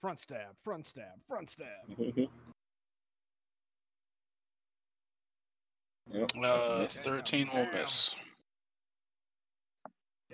[0.00, 2.28] front stab, front stab, front stab.
[6.12, 8.14] Nope, Uh, thirteen will miss.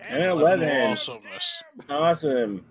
[0.08, 1.62] And Eleven will also miss.
[1.88, 2.64] Awesome.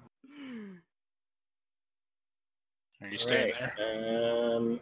[3.01, 4.55] Are you staying Alright, there?
[4.55, 4.79] Um,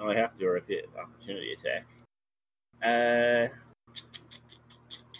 [0.00, 1.86] oh, I have to or the opportunity attack.
[2.82, 3.48] Uh,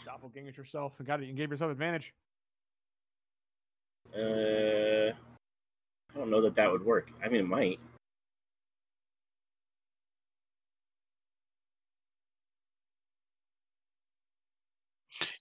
[0.05, 1.27] Doppelganger yourself and got it.
[1.27, 2.13] You gave yourself advantage.
[4.17, 7.11] uh, I don't know that that would work.
[7.25, 7.79] I mean, it might.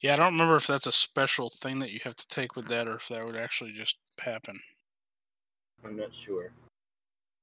[0.05, 2.67] Yeah, I don't remember if that's a special thing that you have to take with
[2.67, 4.59] that, or if that would actually just happen.
[5.83, 6.51] I'm not sure.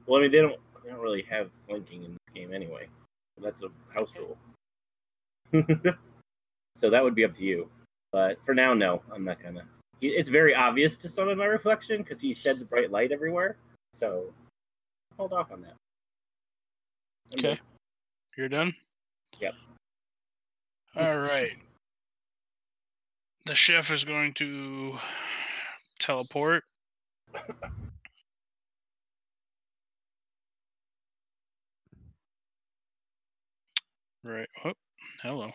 [0.07, 0.61] Well, I mean, they don't.
[0.85, 2.87] They don't really have flanking in this game anyway.
[3.43, 4.39] That's a house rule.
[6.77, 7.69] so that would be up to you.
[8.13, 9.65] But for now, no, I'm not gonna.
[10.01, 13.57] It's very obvious to some of my reflection because he sheds bright light everywhere.
[13.93, 14.27] So
[15.19, 15.75] hold off on that.
[17.33, 17.61] I'm Okay.
[18.37, 18.73] You're done?
[19.41, 19.55] Yep.
[20.95, 21.51] All right.
[23.45, 24.99] The chef is going to
[25.99, 26.63] teleport.
[34.25, 34.49] Right.
[34.65, 34.75] Oh,
[35.23, 35.51] hello.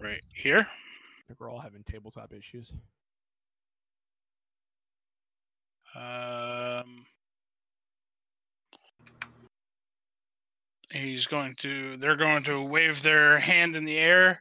[0.00, 0.58] Right here.
[0.58, 2.72] I think we're all having tabletop issues.
[5.94, 7.06] Um,
[10.90, 11.96] he's going to.
[11.98, 14.40] They're going to wave their hand in the air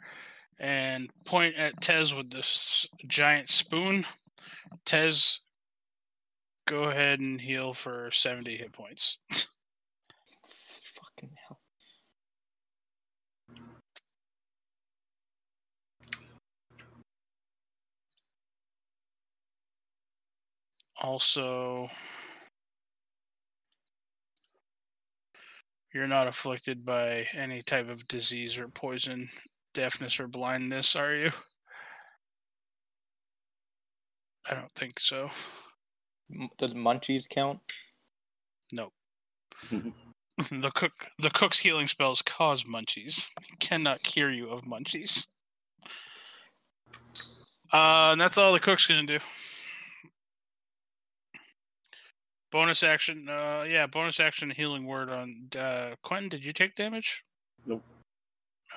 [0.59, 4.05] and point at Tez with this giant spoon.
[4.85, 5.39] Tez,
[6.67, 9.19] go ahead and heal for seventy hit points.
[10.43, 11.59] Fucking hell.
[21.01, 21.89] Also,
[25.93, 29.29] you're not afflicted by any type of disease or poison,
[29.73, 31.31] deafness or blindness, are you?
[34.49, 35.29] I don't think so.
[36.57, 37.59] Does munchies count?
[38.71, 38.93] Nope.
[39.71, 43.29] the cook the cook's healing spells cause munchies.
[43.59, 45.27] Cannot cure you of munchies.
[47.73, 49.19] Uh, and that's all the cook's gonna do.
[52.51, 56.27] Bonus action, uh, yeah, bonus action healing word on uh, Quentin.
[56.27, 57.23] Did you take damage?
[57.65, 57.81] Nope.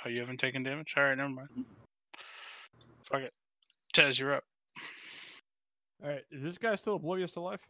[0.04, 0.94] Oh, you haven't taken damage.
[0.96, 1.48] All right, never mind.
[3.10, 3.32] Fuck it.
[3.92, 4.44] Tez, you're up.
[6.02, 7.60] All right, is this guy still oblivious to life?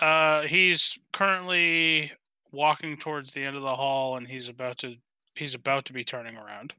[0.00, 2.12] Uh, he's currently
[2.52, 4.94] walking towards the end of the hall, and he's about to
[5.34, 6.72] he's about to be turning around.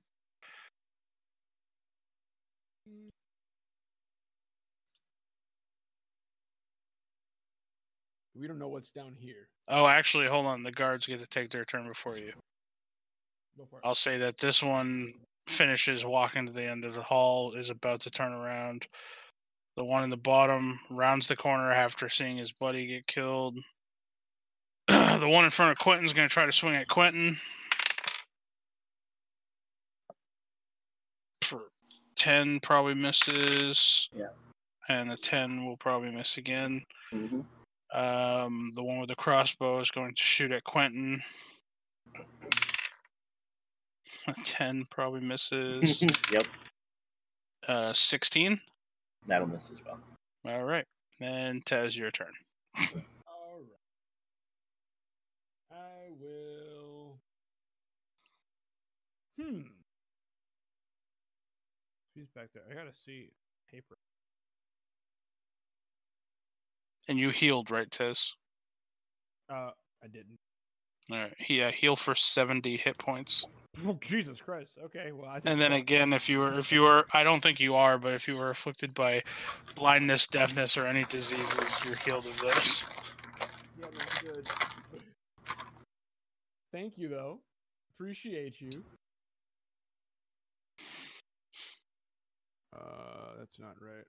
[8.36, 9.50] We don't know what's down here.
[9.68, 10.64] Oh, actually, hold on.
[10.64, 12.32] The guards get to take their turn before you.
[13.60, 13.82] Go for it.
[13.84, 15.14] I'll say that this one
[15.48, 18.88] finishes walking to the end of the hall, is about to turn around.
[19.76, 23.58] The one in the bottom rounds the corner after seeing his buddy get killed.
[24.88, 27.38] the one in front of Quentin's going to try to swing at Quentin.
[31.42, 31.64] For
[32.16, 34.08] 10, probably misses.
[34.14, 34.28] Yeah.
[34.88, 36.86] And the 10 will probably miss again.
[37.14, 37.44] Mhm.
[37.94, 41.22] Um, the one with the crossbow is going to shoot at Quentin.
[44.28, 46.02] A 10 probably misses.
[46.32, 46.46] yep,
[47.68, 48.60] uh, 16.
[49.28, 50.00] that'll miss as well.
[50.46, 50.86] All right.
[51.20, 52.32] And Tez, your turn.
[52.78, 53.78] All right.
[55.72, 57.20] I will.
[59.40, 59.62] Hmm.
[62.16, 62.64] He's back there.
[62.70, 63.30] I gotta see
[63.72, 63.96] paper.
[67.08, 68.36] And you healed, right, Tez?
[69.50, 69.72] Uh,
[70.04, 70.38] I didn't.
[71.12, 71.34] All right.
[71.48, 73.46] Yeah, heal for 70 hit points.
[73.86, 74.72] Oh, Jesus Christ.
[74.86, 75.12] Okay.
[75.12, 75.36] Well, I.
[75.36, 77.98] think And then again, if you were, if you were, I don't think you are,
[77.98, 79.24] but if you were afflicted by
[79.76, 82.86] blindness, deafness, or any diseases, you're healed of those.
[83.80, 84.48] Yeah, man, good.
[86.72, 87.40] Thank you, though.
[87.96, 88.84] Appreciate you.
[92.76, 94.06] Uh, that's not right.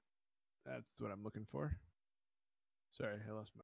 [0.67, 1.77] That's what I'm looking for.
[2.93, 3.63] Sorry, I lost my.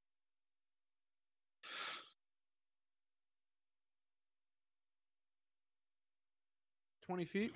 [7.06, 7.52] Twenty feet.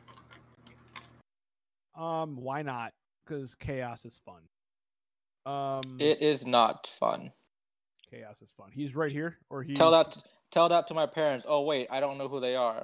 [1.97, 2.93] Um, why not?
[3.27, 4.43] Because chaos is fun.
[5.53, 7.33] Um, It is not fun.
[8.11, 8.71] chaos is fun.
[8.73, 9.75] He's right here, or he.
[9.75, 10.17] Tell that
[10.53, 11.45] tell that to my parents.
[11.49, 12.83] Oh wait, I don't know who they are.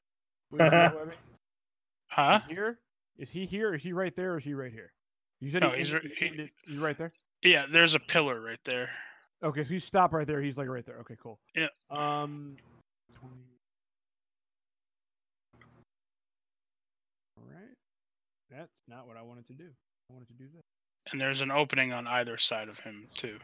[0.51, 1.13] Where's he, Webby?
[2.09, 2.41] Huh?
[2.49, 2.79] here?
[3.19, 3.75] Is he here?
[3.75, 4.35] Is he right there?
[4.35, 4.93] Or is he right here?
[5.41, 7.11] You said No, he he's ended- right- he he- he's right there.
[7.43, 8.91] Yeah, there's a pillar right there.
[9.45, 10.41] Okay, so you stop right there.
[10.41, 10.97] He's like right there.
[11.01, 11.39] Okay, cool.
[11.55, 11.69] Yeah.
[11.91, 12.57] Um.
[13.21, 13.35] 20...
[17.39, 17.75] All right.
[18.57, 19.69] That's not what I wanted to do.
[20.09, 20.63] I wanted to do this.
[21.13, 23.39] And there's an opening on either side of him, too.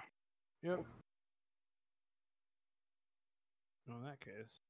[0.62, 0.80] Yep.
[3.90, 4.60] Oh, in that case.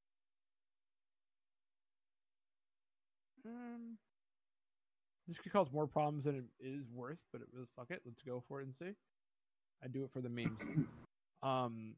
[3.46, 3.98] Um,
[5.28, 8.02] this could cause more problems than it is worth, but it was fuck it.
[8.04, 8.94] Let's go for it and see.
[9.82, 10.60] I do it for the memes.
[11.42, 11.94] um,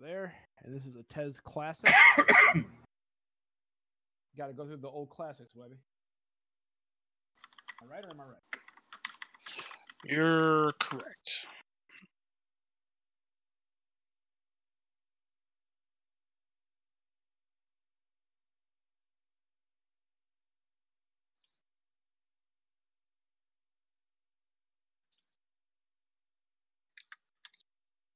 [0.00, 1.92] there, and this is a Tez classic.
[4.38, 5.76] Got to go through the old classics, Webby.
[7.82, 8.60] Am I right or am I right?
[10.04, 11.46] You're correct.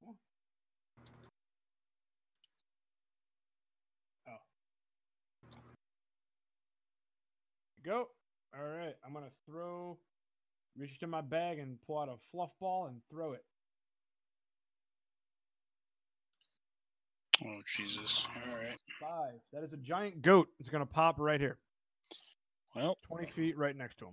[0.06, 0.14] Oh.
[7.84, 8.08] go.
[8.57, 9.99] All right, I'm gonna throw.
[10.76, 13.44] Reach into my bag and pull out a fluff ball and throw it.
[17.44, 18.26] Oh Jesus!
[18.47, 18.78] All right.
[19.00, 19.34] Five.
[19.52, 20.49] That is a giant goat.
[20.60, 21.58] It's gonna pop right here,
[22.76, 24.07] Well, twenty feet right next to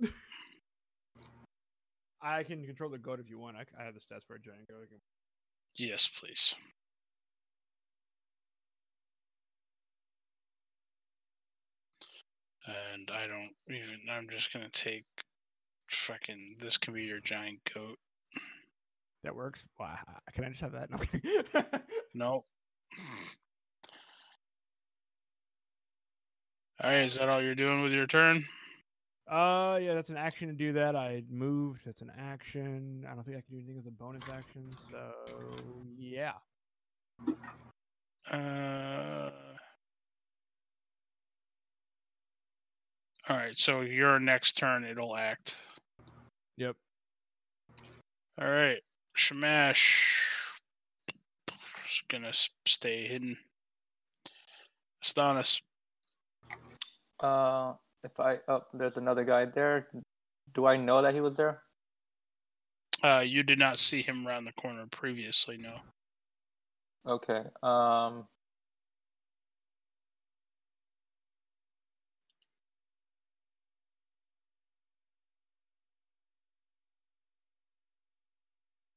[0.00, 0.12] him.
[2.22, 3.56] I can control the goat if you want.
[3.56, 4.88] I, I have the stats for a giant goat.
[5.76, 6.54] Yes, please.
[12.66, 14.00] And I don't even.
[14.10, 15.04] I'm just gonna take.
[15.90, 16.56] Fucking.
[16.58, 17.98] This can be your giant goat.
[19.24, 19.64] That works.
[19.78, 19.98] Wow.
[20.32, 20.90] Can I just have that?
[20.90, 20.98] No.
[22.14, 22.44] Nope.
[26.82, 28.44] All right, is that all you're doing with your turn?
[29.30, 30.96] Uh, yeah, that's an action to do that.
[30.96, 31.86] I moved.
[31.86, 33.06] That's an action.
[33.08, 34.68] I don't think I can do anything as a bonus action.
[34.90, 34.98] So
[35.96, 36.32] yeah.
[38.30, 39.30] Uh.
[43.28, 45.56] All right, so your next turn it'll act.
[46.56, 46.76] Yep.
[48.40, 48.80] All right,
[49.14, 50.52] Shamash.
[51.84, 52.32] Just gonna
[52.66, 53.36] stay hidden.
[55.04, 55.60] Astonis.
[57.20, 59.88] Uh, if I oh, there's another guy there.
[60.54, 61.62] Do I know that he was there?
[63.02, 65.74] Uh, you did not see him around the corner previously, no.
[67.06, 67.42] Okay.
[67.62, 68.26] Um.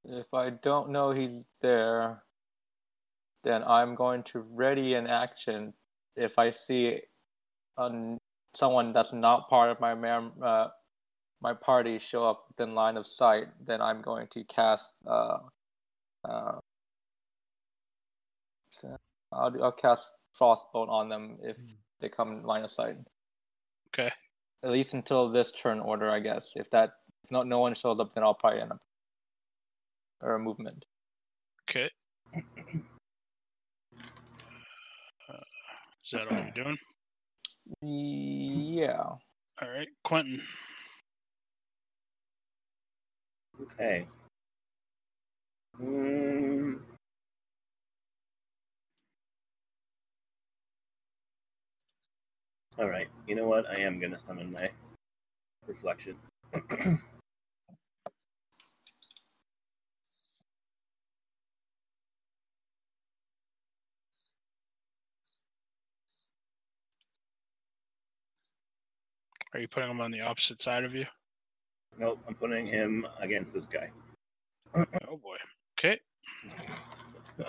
[0.08, 2.24] If I don't know he's there,
[3.44, 5.74] then I'm going to ready an action.
[6.16, 7.02] If I see
[7.78, 8.20] um,
[8.54, 10.68] someone that's not part of my mem- uh,
[11.42, 15.38] my party show up within line of sight, then I'm going to cast uh,
[16.24, 16.60] uh,
[19.32, 21.76] I'll, do- I'll cast Frostbolt on them if Mm.
[22.00, 22.98] they come in line of sight.
[23.90, 24.12] Okay.
[24.64, 26.52] At least until this turn order, I guess.
[26.56, 26.94] If that
[27.24, 28.82] if not no one shows up, then I'll probably end up
[30.22, 30.86] or a movement.
[31.70, 31.90] Okay.
[35.30, 35.38] Uh,
[36.04, 36.78] is that all you're doing?
[37.82, 39.02] Yeah.
[39.62, 40.42] All right, Quentin.
[43.62, 44.06] Okay.
[45.82, 46.80] Mm.
[52.78, 53.08] All right.
[53.28, 53.70] You know what?
[53.70, 54.70] I am gonna summon my
[55.68, 56.16] reflection.
[69.56, 71.06] Are you putting him on the opposite side of you?
[71.98, 73.90] nope, I'm putting him against this guy.
[74.76, 75.38] Oh boy.
[75.80, 76.00] Okay.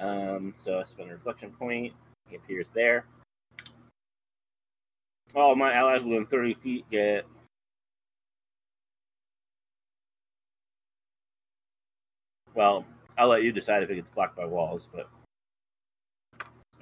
[0.00, 1.92] Um, so I spend a reflection point.
[2.28, 3.04] He appears there.
[5.36, 7.24] All my allies within 30 feet get.
[12.54, 12.84] Well,
[13.16, 15.08] I'll let you decide if it gets blocked by walls, but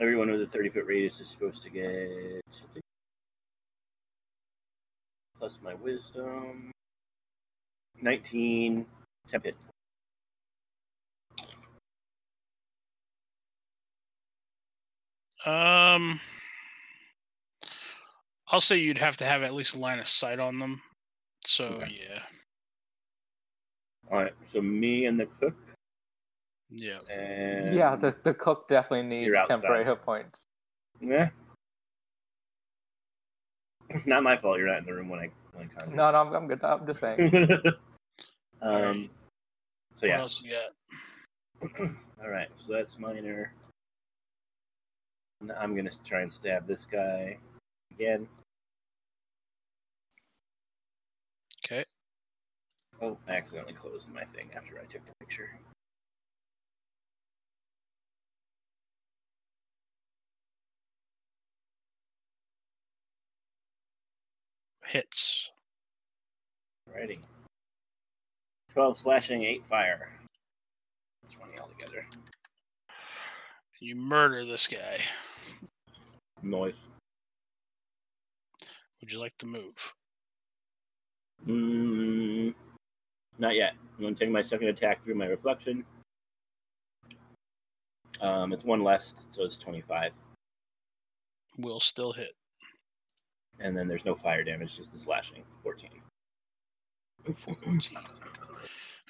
[0.00, 2.42] everyone with a 30 foot radius is supposed to get.
[5.40, 6.70] Plus my wisdom.
[8.02, 8.84] 19
[9.26, 9.56] temp hit.
[15.46, 16.20] Um,
[18.48, 20.82] I'll say you'd have to have at least a line of sight on them.
[21.46, 21.98] So Okay.
[22.06, 22.22] yeah,
[24.12, 25.56] Alright, so me and the cook.
[26.68, 26.98] yeah.
[27.10, 30.44] And yeah, the, the cook definitely needs temporary hit points.
[31.00, 31.30] Yeah.
[34.06, 34.58] Not my fault.
[34.58, 35.96] You're not in the room when I when I conjured.
[35.96, 36.62] No, no, I'm, I'm good.
[36.62, 37.34] I'm just saying.
[38.62, 38.70] um.
[38.72, 39.10] Alright.
[39.96, 40.20] So What yeah.
[40.20, 41.80] else you got?
[42.22, 42.48] All right.
[42.56, 43.52] So that's minor.
[45.40, 47.38] And I'm gonna try and stab this guy
[47.92, 48.28] again.
[51.64, 51.84] Okay.
[53.02, 55.50] Oh, I accidentally closed my thing after I took the picture.
[64.90, 65.52] Hits.
[66.90, 67.20] Alrighty.
[68.72, 70.08] Twelve slashing, eight fire.
[71.32, 72.04] Twenty altogether.
[73.78, 74.98] You murder this guy.
[76.42, 76.74] Noise.
[79.00, 79.94] Would you like to move?
[81.46, 82.52] Mm,
[83.38, 83.74] not yet.
[83.96, 85.84] I'm going to take my second attack through my reflection.
[88.20, 90.10] Um, it's one less, so it's 25.
[91.58, 92.32] Will still hit.
[93.60, 95.90] And then there's no fire damage, just the slashing, 14.
[97.36, 97.90] 14.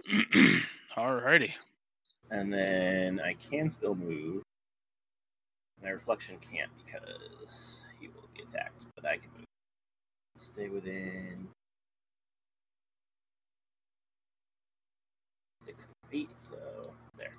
[0.97, 1.53] Alrighty.
[2.31, 4.43] And then I can still move.
[5.83, 9.47] My reflection can't because he will be attacked, but I can move.
[10.37, 11.49] Stay within
[15.62, 16.57] 60 feet, so
[17.17, 17.33] there.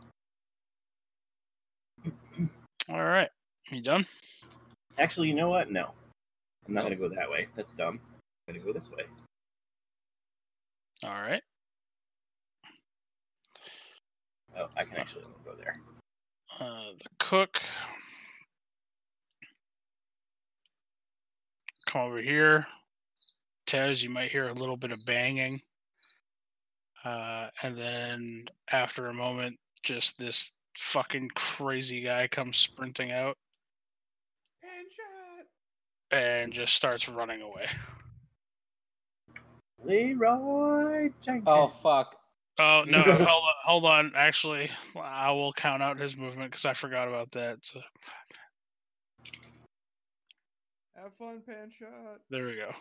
[2.90, 3.30] All right.
[3.70, 4.06] You done?
[4.98, 5.72] Actually, you know what?
[5.72, 5.92] No.
[6.68, 7.48] I'm not going to go that way.
[7.56, 8.00] That's dumb.
[8.48, 9.04] I'm going to go this way.
[11.04, 11.42] All right.
[14.58, 15.76] Oh, I can actually go there.
[16.60, 17.62] Uh, the cook.
[21.88, 22.68] Come over here.
[23.66, 25.62] Tez, you might hear a little bit of banging.
[27.04, 33.38] Uh, and then after a moment, just this fucking crazy guy comes sprinting out.
[36.12, 37.68] And just starts running away.
[39.84, 41.44] Leeroy Jenkins.
[41.48, 42.16] Oh fuck!
[42.60, 43.02] Oh no!
[43.04, 44.12] hold on, hold on.
[44.16, 47.60] Actually, I will count out his movement because I forgot about that.
[47.62, 47.80] So
[50.96, 52.20] Have fun, pan shot.
[52.30, 52.72] there we go.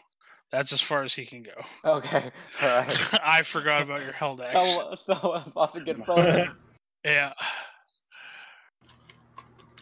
[0.52, 1.52] That's as far as he can go.
[1.84, 2.30] Okay,
[2.62, 3.08] all right.
[3.24, 4.60] I forgot about your held action.
[4.60, 6.50] So, so I'm about to get frozen.
[7.04, 7.32] Yeah.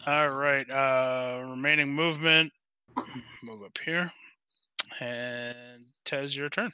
[0.07, 0.69] All right.
[0.69, 2.53] Uh, remaining movement.
[3.43, 4.11] Move up here,
[4.99, 6.71] and Tez, your turn.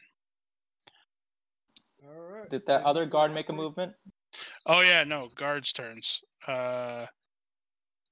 [2.04, 2.50] All right.
[2.50, 3.94] Did that other guard make a movement?
[4.66, 6.22] Oh yeah, no guards' turns.
[6.48, 7.06] Uh,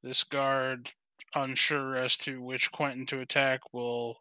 [0.01, 0.91] this guard,
[1.35, 4.17] unsure as to which Quentin to attack, will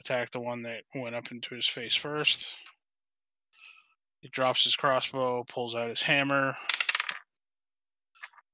[0.00, 2.54] attack the one that went up into his face first.
[4.20, 6.56] He drops his crossbow, pulls out his hammer.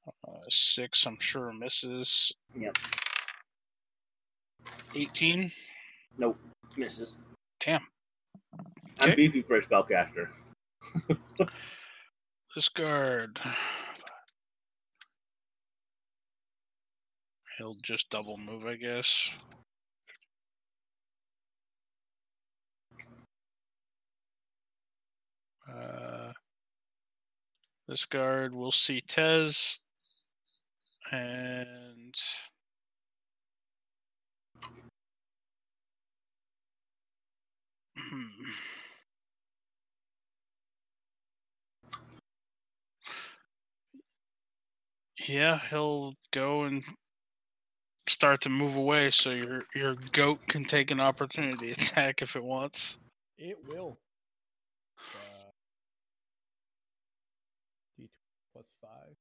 [0.06, 2.32] Uh, six, I'm sure, misses.
[2.54, 2.76] Yep.
[4.94, 5.50] 18.
[6.18, 6.38] Nope.
[6.76, 7.16] Misses.
[7.60, 7.82] Damn.
[9.00, 9.14] I'm Okay.
[9.14, 10.28] beefy for a spellcaster.
[12.54, 13.40] This guard.
[17.58, 19.30] He'll just double move, I guess.
[25.68, 26.32] Uh,
[27.88, 29.80] this guard will see Tez.
[31.10, 32.14] And.
[38.14, 38.44] Hmm.
[45.26, 46.84] Yeah, he'll go and
[48.06, 52.44] start to move away so your your goat can take an opportunity attack if it
[52.44, 53.00] wants.
[53.36, 53.98] It will.
[54.98, 55.50] Uh,
[58.52, 59.16] plus five.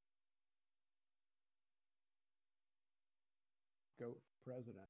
[3.99, 4.82] Goat president.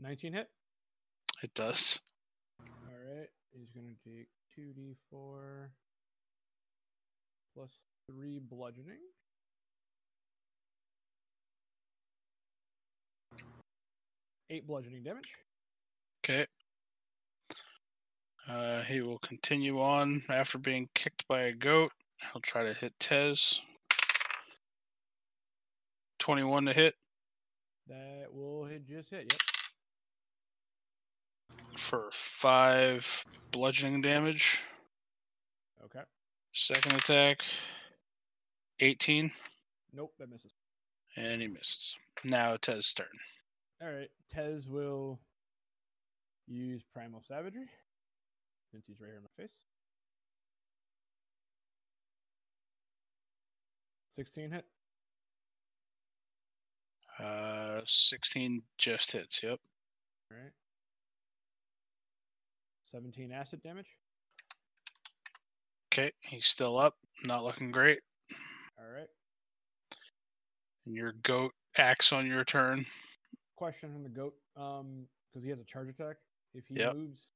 [0.00, 0.48] 19 hit?
[1.42, 2.00] It does.
[2.60, 3.28] All right.
[3.52, 4.28] He's going to take
[4.58, 5.68] 2d4
[7.54, 7.78] plus
[8.10, 8.98] 3 bludgeoning.
[14.50, 15.34] Eight bludgeoning damage.
[16.24, 16.46] Okay.
[18.48, 21.90] Uh, he will continue on after being kicked by a goat.
[22.32, 23.60] He'll try to hit Tez.
[26.18, 26.94] 21 to hit.
[27.88, 29.57] That will hit just hit, yep
[31.78, 34.60] for 5 bludgeoning damage.
[35.84, 36.02] Okay.
[36.52, 37.42] Second attack
[38.80, 39.32] 18
[39.92, 40.52] Nope, that misses.
[41.16, 41.96] and he misses.
[42.24, 43.06] Now Tez's turn.
[43.80, 45.18] All right, Tez will
[46.46, 47.68] use primal savagery
[48.72, 49.62] since he's right here in my face.
[54.10, 54.64] Sixteen hit.
[57.18, 59.42] Uh, 16 just hits.
[59.42, 59.58] Yep.
[60.30, 60.52] All right.
[62.90, 63.88] Seventeen acid damage.
[65.92, 66.94] Okay, he's still up.
[67.24, 68.00] Not looking great.
[68.78, 69.08] All right.
[70.86, 72.86] And your goat acts on your turn.
[73.56, 76.16] Question on the goat, um, because he has a charge attack.
[76.54, 76.94] If he Yep.
[76.94, 77.32] moves,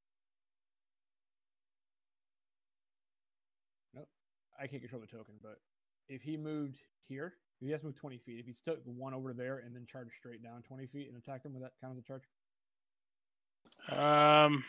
[3.94, 4.08] nope,
[4.58, 5.34] I can't control the token.
[5.42, 5.60] But
[6.08, 8.38] if he moved here, he has to move twenty feet.
[8.38, 11.44] If he took one over there and then charged straight down twenty feet and attacked
[11.44, 12.22] him, would that count as a charge?
[13.90, 14.64] Um,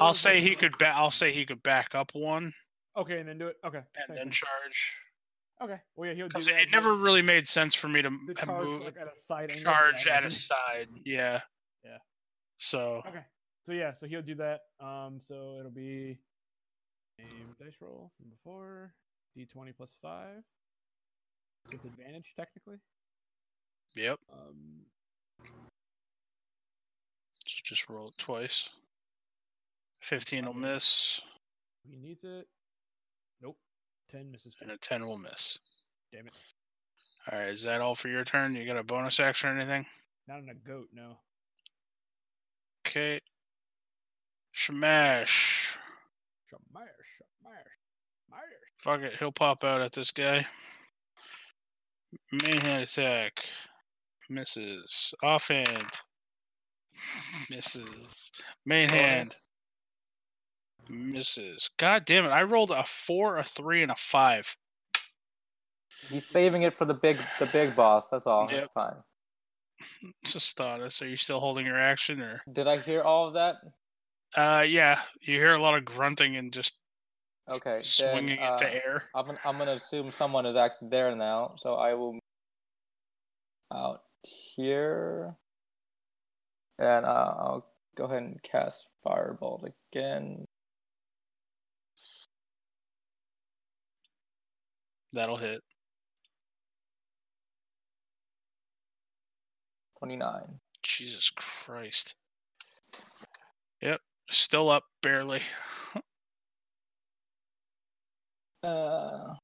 [0.00, 0.76] I'll say he could.
[0.78, 2.52] Ba- I'll say he could back up one
[2.96, 3.56] Okay, and then do it.
[3.66, 3.78] Okay.
[3.78, 4.30] and same then thing.
[4.32, 4.96] charge.
[5.62, 5.80] Okay.
[5.96, 6.62] Well, yeah, he'll do that.
[6.62, 9.50] it never really made sense for me to the charge moved, like at a side
[9.50, 9.64] angle.
[9.64, 10.88] charge yeah, at a side.
[11.04, 11.40] Yeah.
[11.84, 11.98] Yeah.
[12.58, 13.24] So Okay.
[13.64, 14.60] So yeah, so he'll do that.
[14.78, 16.18] Um, so it'll be
[17.18, 17.24] a
[17.64, 18.94] dice roll from before.
[19.36, 20.42] D twenty plus five.
[21.72, 22.76] With advantage technically.
[23.96, 24.18] yep.
[24.32, 24.82] Um
[27.64, 28.68] just roll it twice.
[30.00, 31.20] Fifteen will miss.
[31.82, 32.46] he needs it.
[33.42, 33.56] Nope.
[34.10, 34.54] ten misses.
[34.60, 35.58] And a 10 will miss.
[36.12, 36.34] Damn it!
[37.32, 38.54] All right, is that all for your turn?
[38.54, 39.86] You got a bonus action or anything?
[40.28, 40.88] Not on a goat.
[40.92, 41.16] No.
[42.86, 43.18] Okay.
[44.52, 45.76] Smash.
[46.48, 46.86] Smash!
[47.40, 47.54] Smash!
[48.28, 48.40] Smash!
[48.76, 50.46] Fuck it, he'll pop out at this guy.
[52.30, 53.44] Main hand attack.
[54.28, 55.12] Misses.
[55.22, 55.86] Offhand.
[57.50, 58.30] Misses.
[58.64, 59.36] Main hand.
[60.88, 61.70] Misses.
[61.78, 62.30] God damn it.
[62.30, 64.54] I rolled a four, a three, and a five.
[66.10, 68.08] He's saving it for the big the big boss.
[68.08, 68.48] That's all.
[68.50, 68.60] Yep.
[68.60, 68.94] That's fine.
[70.26, 73.56] Sistatus, are you still holding your action or Did I hear all of that?
[74.36, 76.76] uh yeah, you hear a lot of grunting and just
[77.50, 77.80] Okay.
[77.82, 79.04] swinging then, into uh, air.
[79.14, 82.18] I'm gonna, I'm gonna assume someone is actually there now, so I will
[83.72, 85.36] out here,
[86.78, 90.44] and uh, I'll go ahead and cast Firebolt again.
[95.12, 95.60] That'll hit.
[99.98, 100.60] Twenty nine.
[100.82, 102.14] Jesus Christ.
[103.80, 104.00] Yep.
[104.30, 105.40] Still up barely.
[108.64, 109.34] Uh,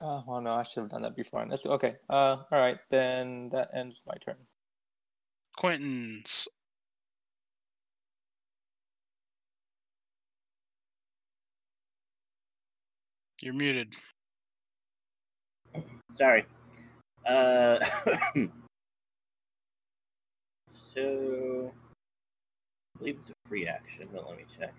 [0.00, 1.44] oh well, no, I should have done that before.
[1.50, 1.96] That's okay.
[2.08, 4.36] Uh, all right, then that ends my turn.
[5.58, 6.46] Quentin's.
[13.42, 13.92] You're muted.
[16.14, 16.46] Sorry.
[17.28, 17.84] Uh,
[20.70, 21.72] so,
[22.94, 24.72] I believe it's a free action, but let me check.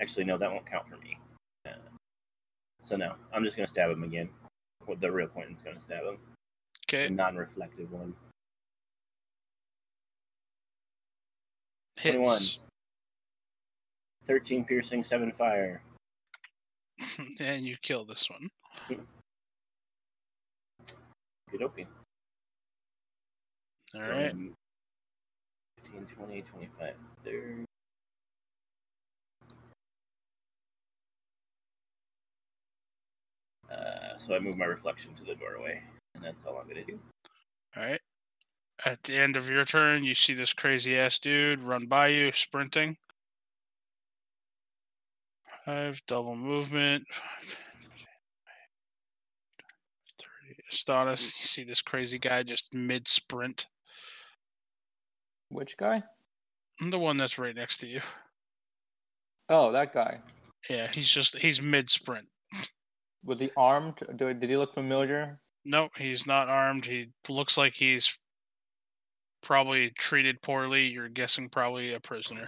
[0.00, 1.18] Actually, no, that won't count for me.
[1.66, 1.72] Uh,
[2.80, 4.30] so no, I'm just gonna stab him again.
[5.00, 6.16] The real Quentin's gonna stab him.
[6.88, 7.08] Okay.
[7.08, 8.14] The non-reflective one.
[12.02, 12.58] Hits.
[14.26, 15.82] 13 piercing, 7 fire.
[17.40, 18.48] and you kill this one.
[21.50, 21.86] Good okay.
[23.94, 24.34] All right.
[25.84, 27.64] 15, 20, 25, 30.
[33.70, 35.82] Uh, so I move my reflection to the doorway,
[36.14, 36.98] and that's all I'm gonna do.
[37.76, 38.00] All right.
[38.84, 42.32] At the end of your turn, you see this crazy ass dude run by you,
[42.32, 42.96] sprinting.
[45.64, 47.04] Five double movement.
[50.72, 53.68] Astonis, you see this crazy guy just mid sprint.
[55.50, 56.02] Which guy?
[56.80, 58.00] The one that's right next to you.
[59.48, 60.20] Oh, that guy.
[60.68, 62.26] Yeah, he's just he's mid sprint.
[63.24, 63.98] Was he armed?
[64.16, 65.40] Did he look familiar?
[65.64, 66.86] No, he's not armed.
[66.86, 68.18] He looks like he's
[69.42, 70.86] probably treated poorly.
[70.86, 72.46] You're guessing probably a prisoner.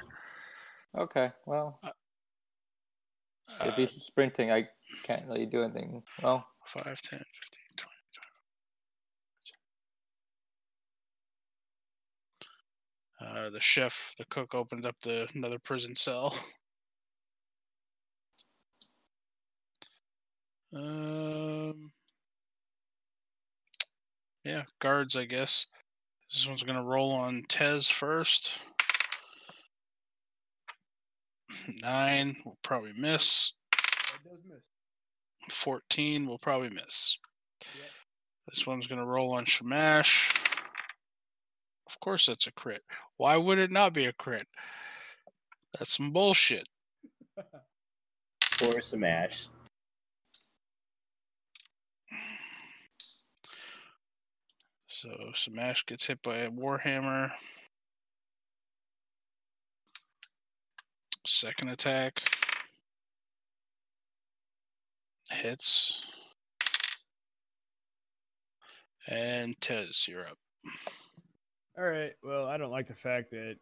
[0.97, 1.93] Okay, well, if
[3.61, 4.69] Uh, he's sprinting, I
[5.03, 6.03] can't really do anything.
[6.23, 7.25] Well, 5, 10, 15,
[7.77, 7.95] 20,
[13.21, 13.39] 20.
[13.47, 16.37] Uh, the chef, the cook opened up the another prison cell.
[20.73, 21.93] Um,
[24.43, 25.67] yeah, guards, I guess.
[26.33, 28.53] This one's gonna roll on Tez first.
[31.83, 33.53] Nine we'll probably miss.
[33.73, 34.65] That does miss.
[35.51, 37.19] 14 will probably miss.
[37.61, 37.91] Yep.
[38.49, 40.33] This one's going to roll on Shamash.
[41.87, 42.83] Of course, that's a crit.
[43.17, 44.47] Why would it not be a crit?
[45.79, 46.67] That's some bullshit.
[48.63, 49.49] Or Smash.
[55.01, 57.33] So Smash gets hit by a Warhammer.
[61.27, 62.23] Second attack.
[65.33, 66.01] Hits.
[69.09, 70.39] And Tez, you're up.
[71.77, 72.13] All right.
[72.23, 73.57] Well, I don't like the fact that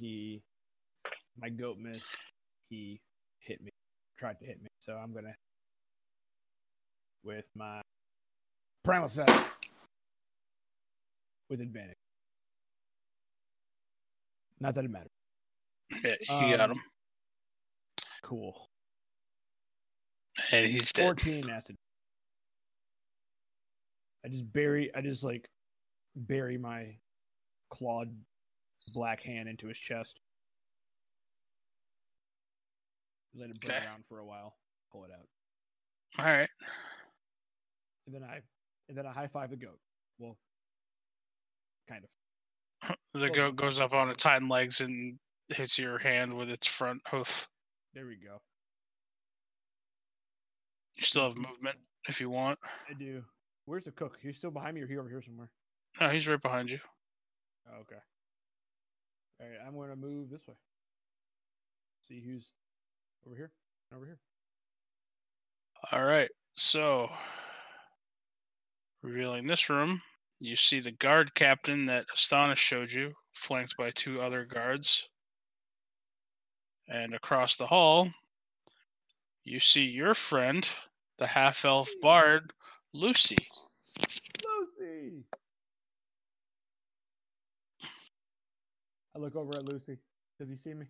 [0.00, 0.40] he,
[1.38, 2.08] my goat missed.
[2.70, 2.98] He
[3.40, 3.70] hit me,
[4.18, 4.68] tried to hit me.
[4.78, 5.34] So I'm gonna
[7.22, 7.82] with my
[8.82, 9.28] primal set
[11.52, 11.98] with advantage.
[14.58, 15.10] Not that it matters.
[16.02, 16.14] Yeah,
[16.48, 16.82] you got Um, him.
[18.22, 18.70] Cool.
[20.50, 21.02] And he's dead.
[21.04, 21.76] 14 acid.
[24.24, 25.46] I just bury, I just like
[26.16, 26.96] bury my
[27.68, 28.16] clawed
[28.94, 30.18] black hand into his chest.
[33.34, 33.84] Let it burn Okay.
[33.84, 34.56] around for a while.
[34.90, 35.26] Pull it out,
[36.18, 36.48] All right.
[38.06, 38.40] and then I,
[38.88, 39.80] and then I high five the goat.
[40.18, 40.38] Well,
[41.88, 42.96] kind of.
[43.14, 47.00] The goat goes up on its hind legs and hits your hand with its front
[47.06, 47.46] hoof.
[47.94, 48.40] There we go.
[50.96, 51.76] You still have movement
[52.08, 52.58] if you want.
[52.88, 53.22] I do.
[53.66, 54.18] Where's the cook?
[54.20, 55.50] He's still behind me or he over here somewhere?
[56.00, 56.80] No, he's right behind you.
[57.68, 58.00] Oh, okay.
[59.40, 60.54] All right, I'm going to move this way.
[62.00, 62.52] See who's
[63.26, 63.52] over here.
[63.94, 64.18] Over here.
[65.92, 66.30] All right.
[66.54, 67.10] So,
[69.02, 70.00] revealing this room,
[70.42, 75.08] you see the guard captain that Astonis showed you, flanked by two other guards.
[76.88, 78.08] And across the hall,
[79.44, 80.68] you see your friend,
[81.18, 82.52] the half elf bard,
[82.92, 83.36] Lucy.
[84.44, 85.22] Lucy.
[89.14, 89.98] I look over at Lucy.
[90.40, 90.86] Does he see me?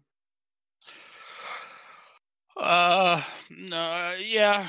[2.57, 4.67] Uh, no, uh, yeah.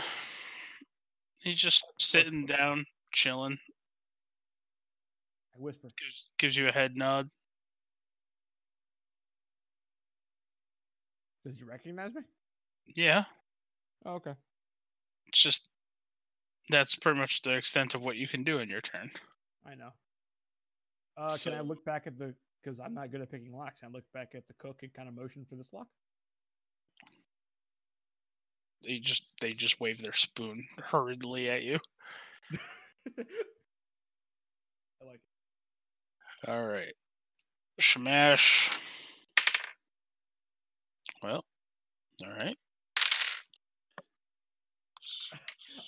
[1.42, 3.58] He's just sitting down, chilling.
[5.56, 5.90] I whisper.
[5.98, 7.30] Gives, gives you a head nod.
[11.45, 12.22] Does he recognize me?
[12.95, 13.25] Yeah,
[14.06, 14.33] Oh, okay.
[15.27, 15.67] it's just
[16.69, 19.11] that's pretty much the extent of what you can do in your turn.
[19.65, 19.90] I know.
[21.17, 22.33] Uh, can I look back at the?
[22.61, 23.82] Because I'm not good at picking locks.
[23.83, 25.88] I look back at the cook and kind of motion for this lock.
[28.83, 31.80] They just they just wave their spoon hurriedly at you.
[36.46, 36.62] I like it.
[36.62, 36.94] All right.
[37.80, 38.72] Smash.
[41.22, 41.46] Well,
[42.24, 42.58] all right.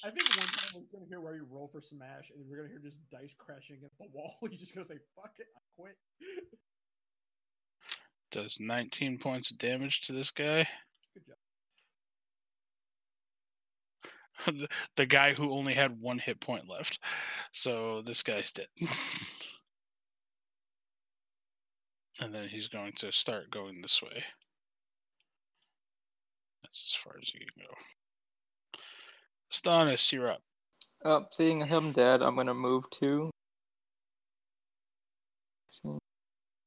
[0.04, 2.70] I think one time we're gonna hear where you roll for smash, and we're gonna
[2.70, 4.36] hear just dice crashing against the wall.
[4.42, 5.98] You're just gonna say "fuck it," I quit.
[8.32, 10.68] Does 19 points of damage to this guy.
[11.14, 11.38] Good job.
[14.46, 17.00] the, the guy who only had one hit point left.
[17.52, 18.68] So this guy's dead.
[22.20, 24.24] and then he's going to start going this way.
[26.64, 28.80] That's as far as you can go.
[29.52, 30.42] Stannis, you're up.
[31.04, 33.30] Uh, seeing him dead, I'm gonna move to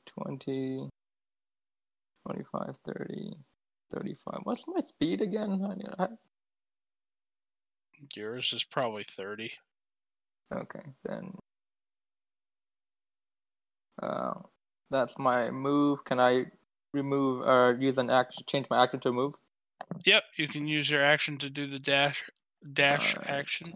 [0.07, 0.89] 20,
[2.27, 3.35] 25, 30,
[3.93, 4.41] 35.
[4.45, 5.65] What's my speed again?
[5.99, 6.09] I- I-
[8.15, 9.53] Yours is probably 30.
[10.53, 11.37] Okay, then.
[14.01, 14.35] Uh,
[14.91, 16.05] that's my move.
[16.05, 16.47] Can I
[16.93, 18.45] remove or use an action?
[18.47, 19.35] Change my action to a move.
[20.05, 22.25] Yep, you can use your action to do the dash
[22.73, 23.75] dash Uh, action.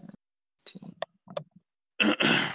[0.65, 2.15] 10,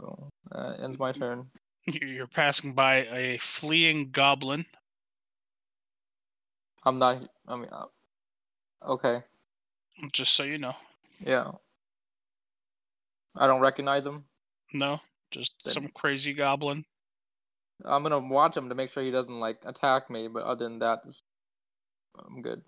[0.00, 0.30] Cool.
[0.50, 1.50] That ends my turn.
[1.86, 4.64] You- You're passing by a fleeing goblin.
[6.84, 7.28] I'm not.
[7.46, 7.86] I mean, uh,
[8.86, 9.22] okay.
[10.12, 10.74] Just so you know.
[11.20, 11.52] Yeah.
[13.36, 14.24] I don't recognize him.
[14.72, 16.84] No, just Then- some crazy goblin.
[17.84, 20.28] I'm gonna watch him to make sure he doesn't like attack me.
[20.28, 21.00] But other than that,
[22.18, 22.62] I'm good.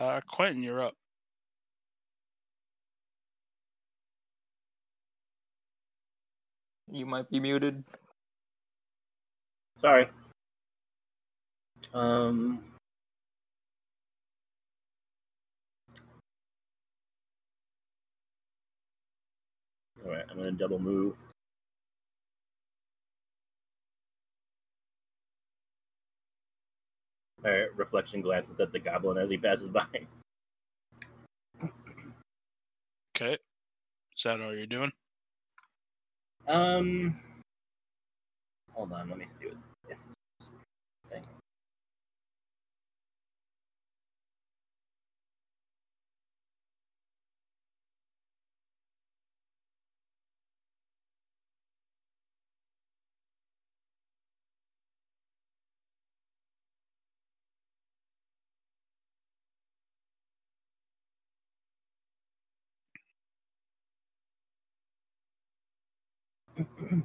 [0.00, 0.94] Uh, Quentin, you're up.
[6.90, 7.84] You might be muted.
[9.78, 10.08] Sorry.
[11.94, 12.60] Um.
[20.04, 21.16] All right, I'm gonna double move.
[27.42, 29.84] Right, reflection glances at the goblin as he passes by.
[33.16, 33.36] Okay.
[34.16, 34.92] Is that all you're doing?
[36.46, 37.18] Um.
[38.72, 39.56] Hold on, let me see what
[39.90, 40.48] if this
[41.10, 41.22] thing.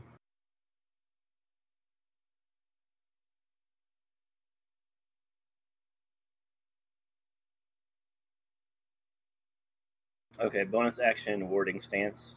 [10.40, 12.36] Okay, bonus action warding stance.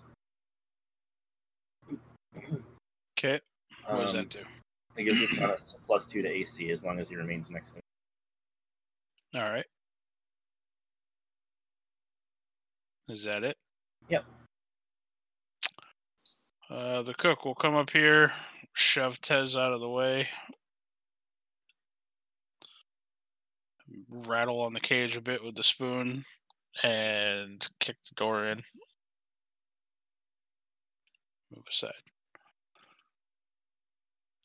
[3.18, 3.40] Okay.
[3.86, 4.38] What does Um, that do?
[4.96, 7.50] It gives this on a s- plus two to AC as long as he remains
[7.50, 7.82] next to me.
[9.34, 9.66] All right.
[13.08, 13.58] Is that it?
[14.08, 14.24] Yep.
[16.70, 18.30] Uh, the cook will come up here,
[18.74, 20.28] shove Tez out of the way,
[24.08, 26.24] rattle on the cage a bit with the spoon,
[26.84, 28.60] and kick the door in.
[31.52, 31.92] Move aside.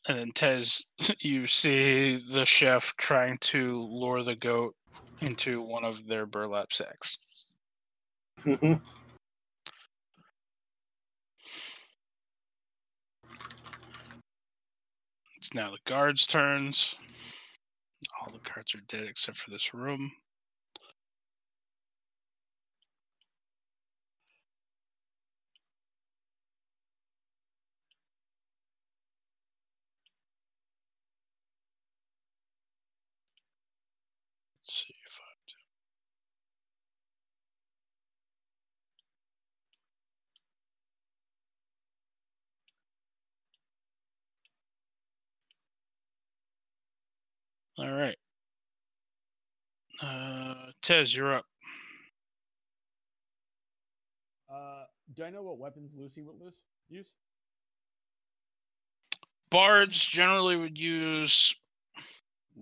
[0.08, 0.88] And then Tez,
[1.20, 4.76] you see the chef trying to lure the goat
[5.22, 7.18] into one of their burlap sacks.
[15.46, 16.96] It's now the guards' turns.
[18.20, 20.12] All the cards are dead except for this room.
[34.64, 35.36] Let's see if I
[47.78, 48.16] All right.
[50.02, 51.46] Uh, Tez, you're up.
[54.52, 54.84] Uh,
[55.16, 56.54] do I know what weapons Lucy would lose,
[56.90, 57.08] use?
[59.50, 61.56] Bards generally would use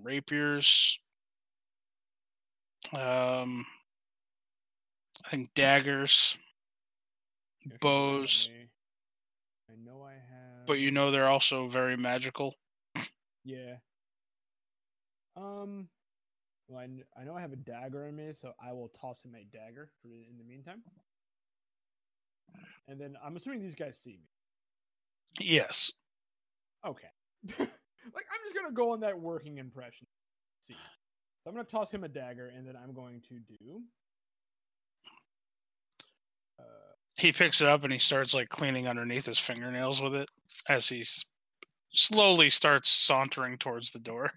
[0.04, 1.00] rapiers.
[2.92, 3.66] Um,
[5.26, 6.38] I think daggers,
[7.66, 8.50] Actually, bows,
[9.70, 10.66] I know I have.
[10.68, 12.56] but you know they're also very magical.
[13.46, 13.76] Yeah.
[15.36, 15.88] Um.
[16.68, 16.88] Well, I,
[17.20, 19.90] I know I have a dagger on me, so I will toss him a dagger
[20.02, 20.82] for in the meantime.
[22.88, 24.30] And then I'm assuming these guys see me.
[25.40, 25.92] Yes.
[26.86, 27.08] Okay.
[27.60, 30.08] like I'm just gonna go on that working impression.
[30.60, 30.76] See.
[31.44, 33.82] So I'm gonna toss him a dagger, and then I'm going to do.
[36.60, 36.64] Uh,
[37.18, 40.30] He picks it up and he starts like cleaning underneath his fingernails with it
[40.70, 41.06] as he
[41.92, 44.32] slowly starts sauntering towards the door.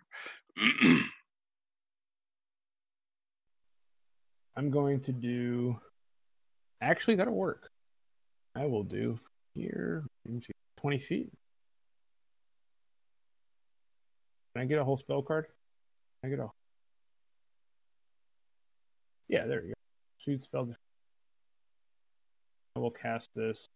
[4.57, 5.79] I'm going to do.
[6.81, 7.71] Actually, that'll work.
[8.55, 9.19] I will do
[9.55, 11.33] here let me see, 20 feet.
[14.53, 15.47] Can I get a whole spell card?
[16.23, 16.49] Can I get a.
[19.29, 19.75] Yeah, there you go.
[20.19, 20.75] Shoot spell.
[22.75, 23.67] I will cast this.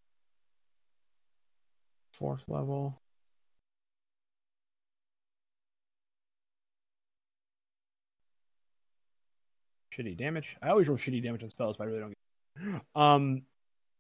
[2.13, 3.00] Fourth level.
[9.93, 10.57] Shitty damage.
[10.63, 12.15] I always roll shitty damage on spells, but I really don't
[12.65, 12.83] get.
[12.95, 13.43] Um,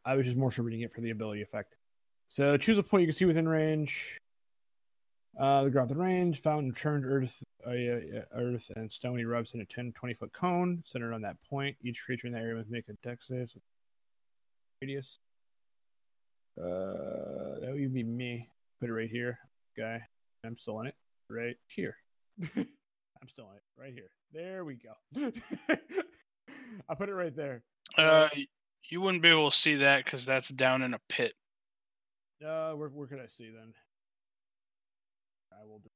[0.04, 1.76] I was just more so reading it for the ability effect.
[2.28, 4.18] So choose a point you can see within range.
[5.38, 9.60] Uh, the ground within range, fountain turned earth, uh, yeah, earth and stone erupts in
[9.60, 11.76] a 10, 20 foot cone centered on that point.
[11.82, 13.52] Each creature in that area must make a dex save.
[14.80, 15.18] Radius.
[16.58, 18.48] Uh, that would be me.
[18.80, 19.38] Put it right here,
[19.76, 20.02] guy.
[20.44, 20.94] I'm still on it.
[21.28, 21.96] Right here.
[23.22, 23.62] I'm still on it.
[23.78, 24.10] Right here.
[24.32, 25.32] There we go.
[26.88, 27.62] I put it right there.
[27.98, 28.28] uh,
[28.88, 31.34] you wouldn't be able to see that because that's down in a pit.
[32.44, 33.72] Uh, where where could I see then?
[35.52, 35.80] I will.
[35.80, 35.88] Do,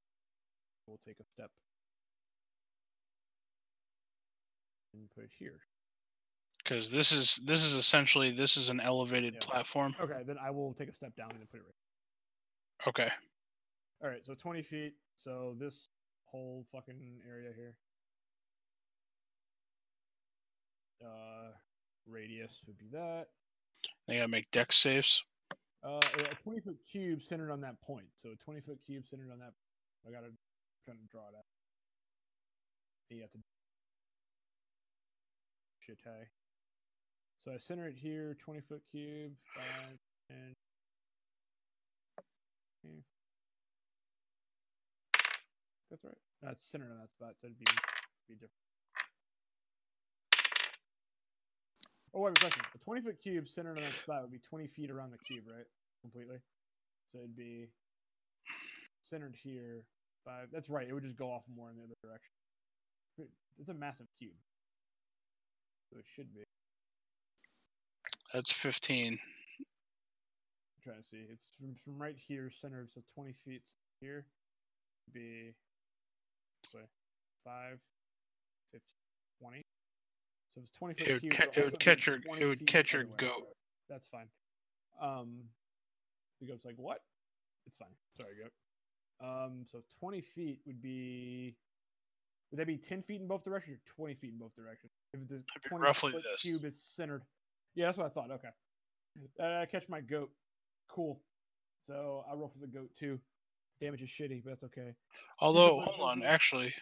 [0.86, 1.50] we'll take a step
[4.92, 5.60] and put it here.
[6.62, 9.40] Because this is this is essentially this is an elevated Yeah.
[9.46, 9.94] platform.
[10.00, 12.88] Okay, then I will take a step down and put it right.
[12.88, 13.08] Okay.
[14.02, 14.94] All right, so 20 feet.
[15.16, 15.88] So this
[16.34, 17.76] whole fucking area here.
[21.04, 21.52] Uh,
[22.08, 23.26] radius would be that.
[24.08, 25.22] They gotta make dex saves.
[25.84, 28.06] Uh, a 20 foot cube centered on that point.
[28.16, 29.52] So a 20 foot cube centered on that.
[30.06, 30.32] I gotta
[30.84, 31.44] try to draw it out.
[33.10, 33.38] You have to
[35.86, 36.26] shit hey.
[37.44, 39.98] So I center it here, 20 foot cube, five,
[40.30, 40.54] and
[45.90, 46.23] that's right.
[46.44, 47.64] That's centered on that spot, so it'd be
[48.28, 48.52] be different.
[52.12, 52.62] Oh, wait, a question.
[52.74, 55.44] A 20 foot cube centered on that spot would be 20 feet around the cube,
[55.48, 55.64] right?
[56.02, 56.36] Completely.
[57.10, 57.66] So it'd be
[59.00, 59.84] centered here.
[60.24, 60.48] Five.
[60.52, 60.86] That's right.
[60.88, 62.32] It would just go off more in the other direction.
[63.58, 64.32] It's a massive cube.
[65.90, 66.42] So it should be.
[68.32, 69.18] That's fifteen.
[69.60, 71.24] I'm trying to see.
[71.30, 72.88] It's from, from right here, centered.
[72.92, 73.62] So 20 feet
[74.00, 74.26] here.
[75.12, 75.52] Be.
[76.72, 76.90] This
[77.44, 77.78] 5,
[78.72, 78.80] 15,
[79.40, 79.62] 20.
[80.54, 81.32] So if it's 20 foot It would, cube.
[81.32, 83.48] ca- it'll it would catch your it would catch your goat.
[83.88, 84.26] That's fine.
[85.00, 85.40] Um,
[86.40, 87.00] the goat's like, what?
[87.66, 87.88] It's fine.
[88.16, 88.52] Sorry, goat.
[89.26, 91.56] Um, so 20 feet would be.
[92.50, 94.92] Would that be 10 feet in both directions or 20 feet in both directions?
[95.12, 96.42] If the 20 roughly foot this.
[96.42, 97.22] cube is centered.
[97.74, 98.30] Yeah, that's what I thought.
[98.30, 98.48] Okay.
[99.40, 100.30] Uh, I catch my goat.
[100.88, 101.20] Cool.
[101.86, 103.18] So I roll for the goat too.
[103.80, 104.94] Damage is shitty, but that's okay.
[105.40, 106.32] Although, hold on, receiver.
[106.32, 106.74] actually.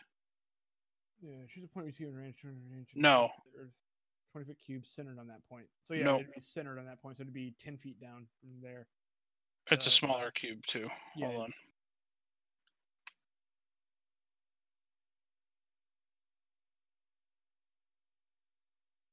[1.23, 2.37] Yeah, she's a point receiver range.
[2.45, 3.31] range no.
[4.33, 5.67] 20 foot cube centered on that point.
[5.83, 6.21] So, yeah, nope.
[6.23, 7.19] it'd be centered on that point.
[7.19, 8.87] So, it'd be 10 feet down from there.
[9.71, 10.87] It's uh, a smaller cube, too.
[11.17, 11.53] Yeah, hold on.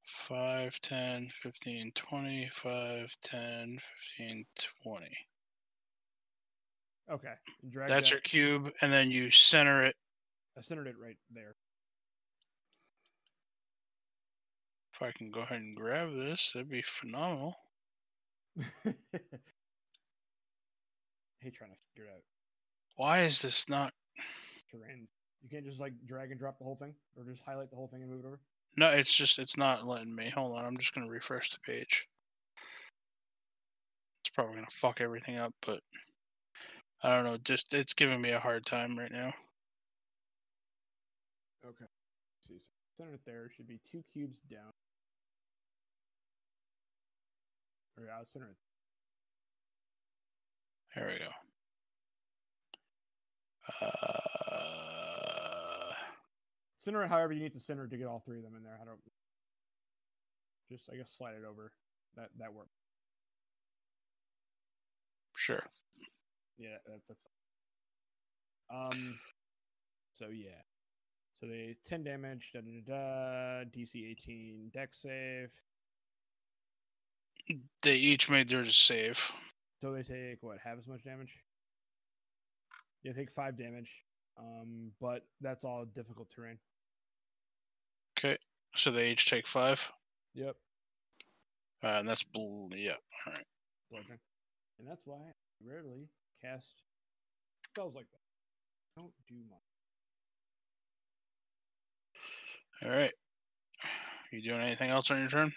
[0.06, 3.80] Five, 10, 15, 20, 5, 10,
[4.18, 4.46] 15,
[4.84, 5.08] 20.
[7.12, 7.34] Okay.
[7.64, 9.96] and Drag That's that- your cube, and then you center it.
[10.58, 11.56] I centered it right there.
[14.94, 17.56] If I can go ahead and grab this, that'd be phenomenal.
[18.58, 18.94] hey,
[21.52, 22.24] trying to figure it out
[22.98, 23.94] Why is this not?
[24.74, 25.08] terrains.
[25.42, 27.88] You can't just like drag and drop the whole thing, or just highlight the whole
[27.88, 28.40] thing and move it over.
[28.78, 30.30] No, it's just it's not letting me.
[30.30, 32.08] Hold on, I'm just gonna refresh the page.
[34.22, 35.80] It's probably gonna fuck everything up, but
[37.04, 37.38] I don't know.
[37.38, 39.34] Just it's giving me a hard time right now.
[41.66, 41.86] Okay.
[42.98, 43.50] Center it there.
[43.56, 44.72] Should be two cubes down.
[47.98, 48.58] Or I'll center it.
[50.96, 51.32] There we go.
[53.82, 55.94] Uh,
[56.78, 58.80] Center it however you need to center to get all three of them in there.
[58.82, 59.00] I don't.
[60.72, 61.72] Just I guess slide it over.
[62.16, 62.76] That that works.
[65.36, 65.64] sure.
[66.60, 67.22] Yeah, that's that's.
[68.70, 68.92] Fine.
[68.92, 69.20] Um.
[70.20, 70.62] So yeah.
[71.40, 72.52] So they ten damage.
[72.54, 73.64] Da da da.
[73.64, 74.70] da DC eighteen.
[74.74, 75.50] Dex save.
[77.82, 79.32] They each made their save.
[79.82, 81.34] So they take what half as much damage.
[83.04, 83.90] They take five damage.
[84.38, 86.58] Um, but that's all difficult terrain.
[88.18, 88.36] Okay,
[88.76, 89.90] so they each take five,
[90.34, 90.56] Yep.
[91.84, 92.96] uh, and that's bl- yeah.
[93.26, 93.46] All right.
[94.80, 95.18] And that's why
[95.66, 96.08] rarely
[96.42, 96.74] cast
[97.66, 99.02] spells like that.
[99.02, 99.60] Don't do much.
[102.84, 103.12] All right.
[103.84, 105.54] Are you doing anything else on your turn?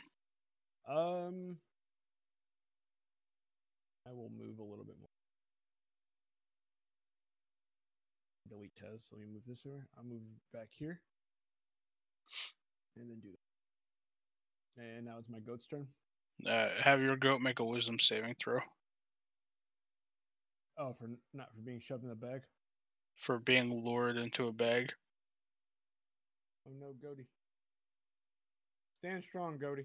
[0.88, 1.56] Um,
[4.06, 5.08] I will move a little bit more.
[8.48, 9.08] Delete Tez.
[9.12, 9.86] Let me move this over.
[9.96, 11.00] I'll move back here.
[12.96, 13.28] And then do
[14.76, 14.82] that.
[14.82, 15.86] And now it's my goat's turn.
[16.46, 18.60] Uh, have your goat make a wisdom saving throw
[20.82, 22.40] Oh, for not for being shoved in the bag.
[23.14, 24.92] for being lured into a bag.
[26.66, 27.26] Oh no, Goaty.
[28.98, 29.84] Stand strong, Goaty.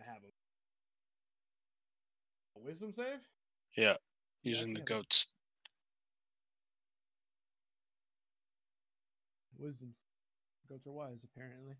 [0.00, 0.32] I have him.
[2.56, 3.20] A wisdom save?
[3.76, 3.96] Yeah,
[4.42, 5.26] using the goats.
[9.58, 9.92] Wisdom.
[10.68, 11.74] Goats are wise, apparently.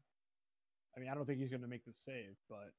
[0.94, 2.72] I mean, I don't think he's going to make the save, but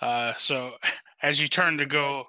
[0.00, 0.72] Uh, so
[1.22, 2.24] as you turn to go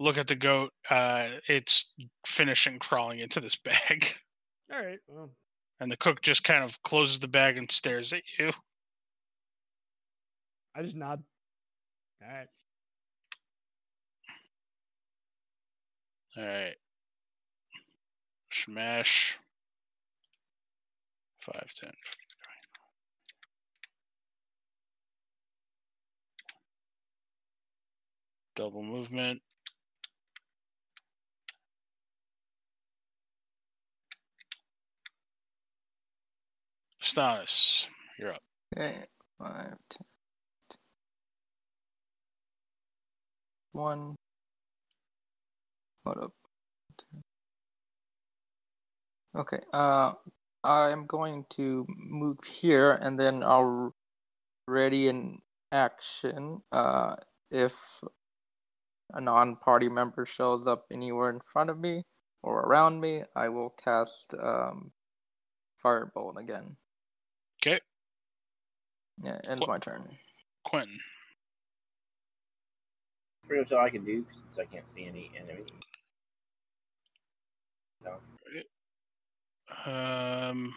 [0.00, 1.92] look at the goat, uh, it's
[2.26, 4.14] finishing crawling into this bag,
[4.72, 4.98] all right.
[5.06, 5.30] Well,
[5.80, 8.52] and the cook just kind of closes the bag and stares at you.
[10.74, 11.22] I just nod.
[12.22, 12.46] All right.
[16.38, 16.76] All right.
[18.50, 19.38] Smash.
[21.44, 21.90] 5, 10, 15,
[28.51, 28.51] 20.
[28.62, 29.42] Double movement.
[37.02, 37.88] Stannis,
[38.20, 38.38] you're up.
[38.78, 38.98] Okay,
[39.36, 40.06] five, ten,
[43.72, 44.14] one.
[46.04, 46.32] Hold up.
[49.36, 50.12] Okay, uh,
[50.62, 53.92] I'm going to move here, and then I'll
[54.68, 55.38] ready an
[55.72, 56.62] action.
[56.70, 57.16] Uh,
[57.50, 57.74] if
[59.12, 62.04] a non-party member shows up anywhere in front of me
[62.42, 64.90] or around me, I will cast um,
[65.82, 66.76] Firebolt again.
[67.64, 67.80] Okay,
[69.22, 69.68] Yeah, end Cool.
[69.68, 70.18] my turn.
[70.64, 70.98] Quentin.
[73.46, 75.62] Pretty much all I can do since I can't see any enemy.
[78.04, 78.18] No.
[79.86, 80.74] Um,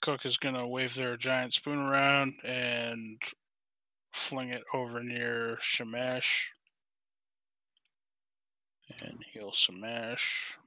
[0.00, 3.20] cook is gonna wave their giant spoon around and
[4.12, 6.52] fling it over near Shamash,
[9.02, 10.58] and he'll smash.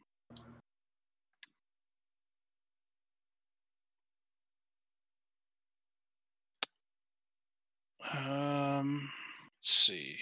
[8.14, 9.12] Um,
[9.58, 10.18] let's see.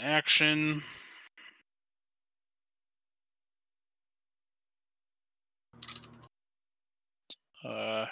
[0.00, 0.82] Action.
[7.64, 8.06] Uh,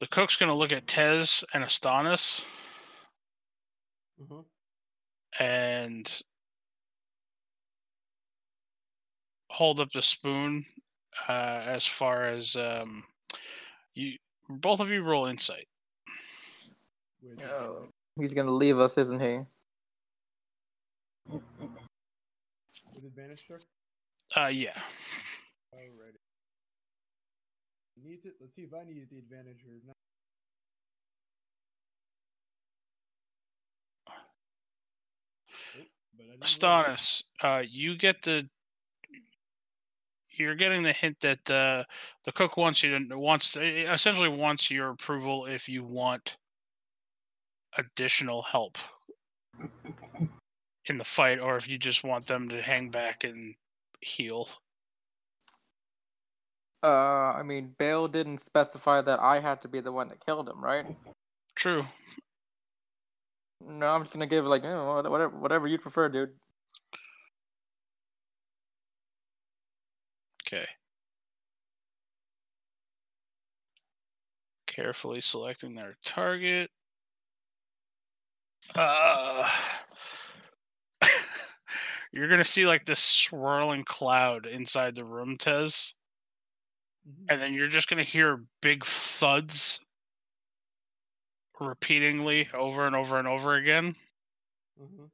[0.00, 2.44] the cook's gonna look at Tez and Astonis
[4.20, 4.42] Uh-huh.
[5.40, 6.22] and
[9.50, 10.64] hold up the spoon
[11.28, 13.04] uh, as far as um,
[13.94, 14.16] you
[14.48, 15.66] both of you roll insight.
[17.22, 19.40] With, Oh, he's gonna leave us, isn't he?
[21.28, 23.60] With advantage, sir.
[24.36, 24.76] Uh, yeah.
[25.74, 26.18] Alrighty.
[28.04, 28.34] Needs it.
[28.40, 29.96] Let's see if I needed the advantage or not.
[35.76, 36.86] Nope, but I didn't roll it.
[36.86, 38.48] Astonis, uh, you get the.
[40.30, 41.84] You're getting the hint that the
[42.24, 46.36] the cook wants you to wants essentially wants your approval if you want
[47.76, 48.78] additional help
[50.90, 53.54] in the fight, or if you just want them to hang back and
[54.00, 54.48] heal.
[56.82, 60.48] Uh, I mean, Bale didn't specify that I had to be the one that killed
[60.48, 60.86] him, right?
[61.56, 61.84] True.
[63.66, 66.30] No, I'm just gonna give like, you know, whatever, whatever you prefer, dude.
[70.46, 70.66] Okay.
[74.66, 76.70] Carefully selecting their target.
[78.74, 79.48] Uh,
[82.12, 85.94] you're gonna see like this swirling cloud inside the room, Tez,
[87.06, 87.26] Mhm.
[87.30, 89.80] and then you're just gonna hear big thuds
[91.60, 93.96] repeatedly over and over and over again.
[94.80, 95.10] Mhm.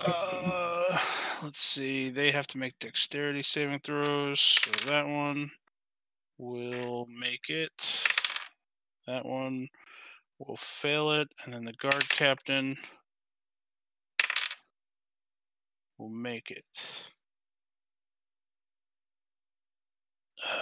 [0.00, 0.98] Uh,
[1.42, 2.10] let's see.
[2.10, 4.40] They have to make dexterity saving throws.
[4.40, 5.50] So that one
[6.38, 8.06] will make it.
[9.06, 9.68] That one
[10.38, 12.76] will fail it, and then the guard captain
[16.00, 17.10] will make it.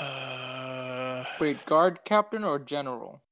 [0.01, 3.23] Uh, Wait, guard captain or general?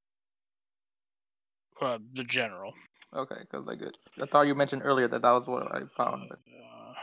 [1.80, 2.72] uh, the general.
[3.14, 3.80] Okay, because like
[4.20, 6.28] I thought you mentioned earlier that that was what I found.
[6.28, 6.94] But Uh,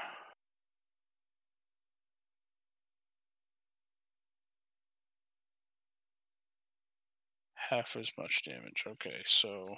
[7.56, 8.83] half as much damage.
[8.88, 9.75] Okay, so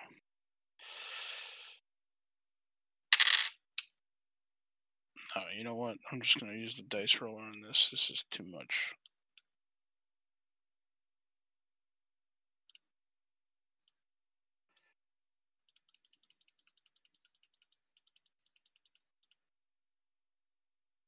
[5.38, 5.98] Oh, you know what?
[6.12, 7.90] I'm just gonna use the dice roller on this.
[7.92, 8.96] This is too much.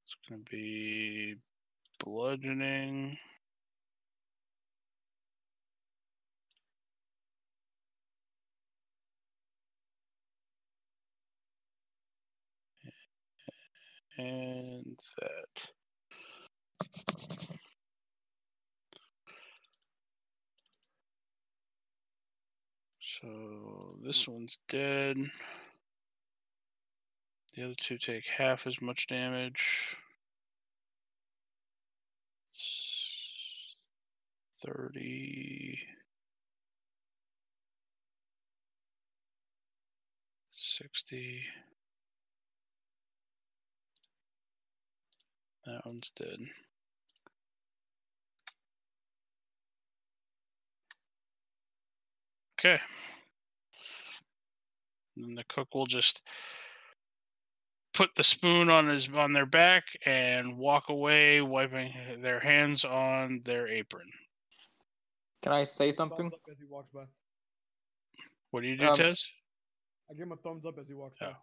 [0.04, 1.36] It's gonna be
[2.00, 3.18] bludgeoning.
[14.18, 15.72] And that.
[23.22, 25.18] So this one's dead.
[27.56, 29.98] The other two take half as much damage.
[32.54, 33.88] S-
[34.64, 35.80] 30.
[40.50, 41.42] 60.
[45.68, 46.40] That one's dead.
[52.58, 52.80] Okay.
[55.18, 56.22] Then the cook will just
[57.94, 63.42] put the spoon on his on their back and walk away, wiping their hands on
[63.44, 64.10] their apron.
[65.42, 66.32] can I say something?
[66.50, 67.04] As he walks by.
[68.52, 69.30] What do you do, Um, Tez?
[70.10, 71.36] I give him a thumbs up as he walks by.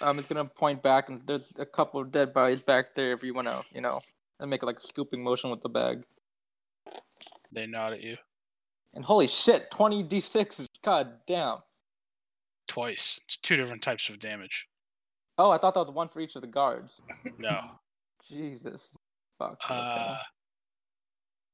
[0.00, 3.12] I'm just gonna point back, and there's a couple of dead bodies back there.
[3.12, 4.00] If you wanna, you know,
[4.40, 6.04] and make like a scooping motion with the bag.
[7.52, 8.16] They nod at you
[8.94, 10.66] And holy shit, 20 d6.
[10.82, 11.58] God damn.
[12.68, 13.20] twice.
[13.24, 14.66] It's two different types of damage.
[15.38, 17.00] Oh, I thought that was one for each of the guards.
[17.38, 17.60] No.
[18.28, 18.96] Jesus.
[19.38, 19.60] Fuck.
[19.64, 19.74] Okay.
[19.74, 20.18] Uh,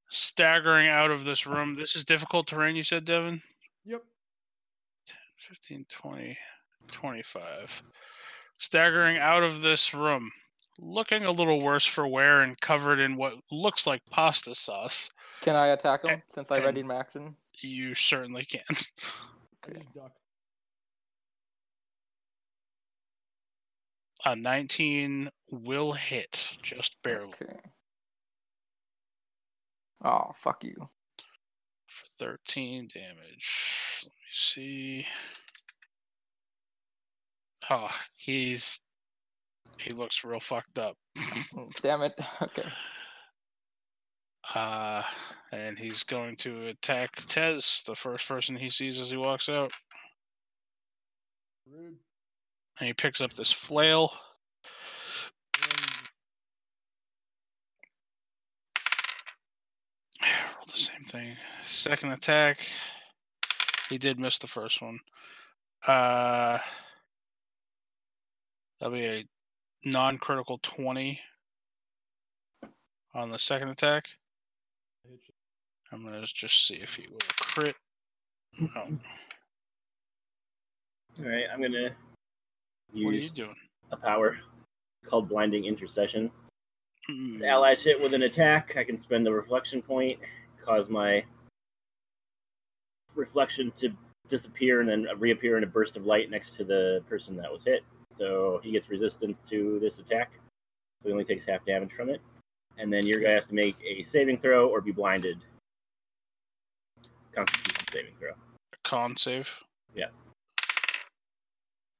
[0.09, 1.75] staggering out of this room.
[1.77, 3.43] This is difficult terrain, you said, Devin?
[3.85, 4.03] Yep.
[5.37, 6.39] 15, 20,
[6.91, 7.83] 25.
[8.67, 10.31] Staggering out of this room,
[10.79, 15.11] looking a little worse for wear and covered in what looks like pasta sauce.
[15.41, 17.35] Can I attack him and- since I and- readied my action?
[17.61, 18.63] You certainly can.
[18.71, 20.13] I just duck.
[24.25, 27.59] A 19 will hit, just barely, Okay.
[30.05, 30.89] Oh, fuck you.
[31.89, 32.07] for
[32.47, 34.03] 13 damage.
[34.05, 35.07] Let me see.
[37.75, 38.81] Oh, he's
[39.79, 40.95] he looks real fucked up.
[41.81, 42.13] Damn it.
[42.43, 42.69] Okay.
[44.55, 45.03] Uh,
[45.53, 49.73] and he's going to attack Tez, the first person he sees as he walks out.
[51.67, 51.97] Rude.
[52.79, 54.13] And he picks up this flail.
[60.21, 61.37] Roll the same thing.
[61.63, 62.67] Second attack.
[63.89, 65.01] He did miss the first one.
[65.87, 66.59] Uh
[68.83, 69.25] that'll be a
[69.85, 71.21] non-critical twenty
[73.15, 74.07] on the second attack.
[75.93, 77.77] I'm gonna just see if he will crit.
[78.59, 78.69] No.
[81.21, 81.91] All right, I'm gonna
[82.93, 83.55] What are you use doing?
[83.93, 84.39] a power
[85.07, 86.31] called Blinding Intercession.
[87.11, 88.77] Mm, The allies hit with an attack.
[88.77, 90.19] I can spend a reflection point,
[90.59, 91.25] cause my
[93.15, 93.91] reflection to
[94.29, 97.65] disappear and then reappear in a burst of light next to the person that was
[97.65, 97.83] hit.
[98.13, 100.33] So he gets resistance to this attack.
[101.01, 102.21] So he only takes half damage from it.
[102.79, 105.39] And then your guy has to make a saving throw or be blinded.
[107.33, 108.31] Constitution saving throw.
[108.31, 109.51] A con save.
[109.95, 110.07] Yeah.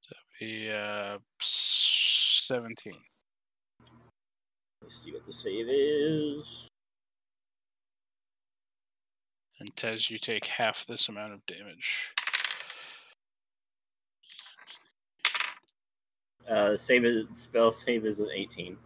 [0.09, 2.97] That'd be uh, seventeen.
[4.81, 6.67] Let's see what the save is.
[9.59, 12.13] And Tez, you take half this amount of damage.
[16.49, 18.77] Uh, save is, spell save is an 18.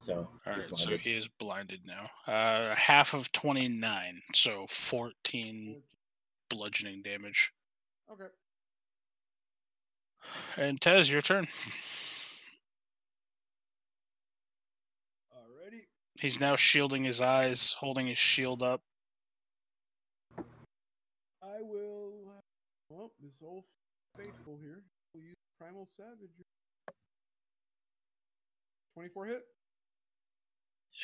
[0.00, 0.28] So.
[0.46, 2.08] All right, so he is blinded now.
[2.26, 5.82] Uh, half of 29, so 14
[6.50, 7.52] bludgeoning damage.
[8.10, 8.24] Okay.
[10.56, 11.48] And Tez, your turn.
[16.20, 18.80] He's now shielding his eyes, holding his shield up.
[20.38, 22.12] I will.
[22.88, 23.64] Well, this old
[24.16, 26.30] faithful here will use primal savage
[28.96, 29.42] 24 hit?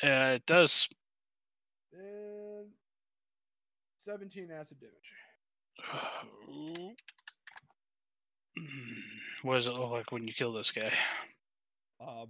[0.01, 0.89] Yeah, it does.
[3.99, 4.95] 17 acid damage.
[9.43, 10.91] what does it look like when you kill this guy?
[12.01, 12.25] Uh,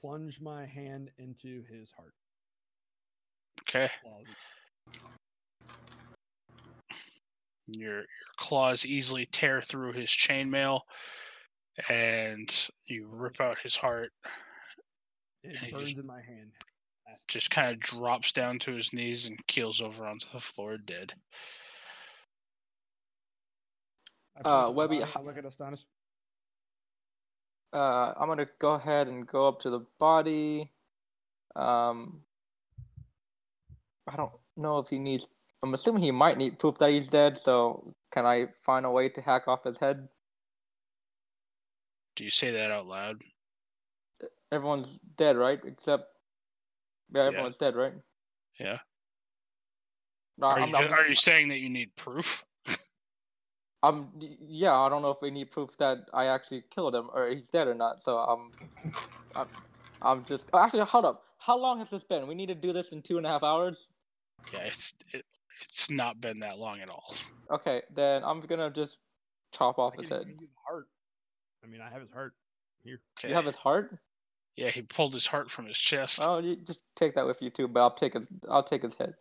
[0.00, 2.14] plunge my hand into his heart.
[3.62, 3.90] Okay.
[7.66, 8.04] Your, your
[8.36, 10.82] claws easily tear through his chainmail
[11.88, 14.12] and you rip out his heart
[15.42, 16.52] it And burns just- in my hand.
[17.28, 21.12] Just kind of drops down to his knees and keels over onto the floor dead.
[24.44, 25.84] Uh, Webby, I look at Astonis.
[27.72, 30.72] Uh, I'm gonna go ahead and go up to the body.
[31.54, 32.24] Um,
[34.06, 35.26] I don't know if he needs.
[35.62, 37.36] I'm assuming he might need proof that he's dead.
[37.36, 40.08] So can I find a way to hack off his head?
[42.16, 43.22] Do you say that out loud?
[44.52, 45.60] Everyone's dead, right?
[45.64, 46.04] Except
[47.12, 47.28] yeah, Yeah.
[47.28, 47.94] everyone's dead, right?
[48.60, 48.78] Yeah.
[50.38, 52.44] No, Are, I'm, you, I'm, are you saying that you need proof?
[53.82, 54.74] I'm yeah.
[54.78, 57.66] I don't know if we need proof that I actually killed him or he's dead
[57.66, 58.02] or not.
[58.02, 58.50] So I'm,
[59.34, 59.46] I'm,
[60.02, 61.24] I'm just oh, actually hold up.
[61.38, 62.26] How long has this been?
[62.26, 63.88] We need to do this in two and a half hours.
[64.52, 65.24] Yeah, it's it,
[65.62, 67.14] it's not been that long at all.
[67.50, 68.98] Okay, then I'm gonna just
[69.52, 70.22] chop off I his head.
[70.22, 70.86] even heart.
[71.64, 72.34] I mean, I have his heart
[72.84, 73.00] here.
[73.18, 73.28] Okay.
[73.28, 73.98] You have his heart?
[74.56, 76.20] Yeah, he pulled his heart from his chest.
[76.22, 77.68] Oh, you just take that with you too.
[77.68, 78.26] But I'll take his.
[78.50, 79.14] I'll take his head.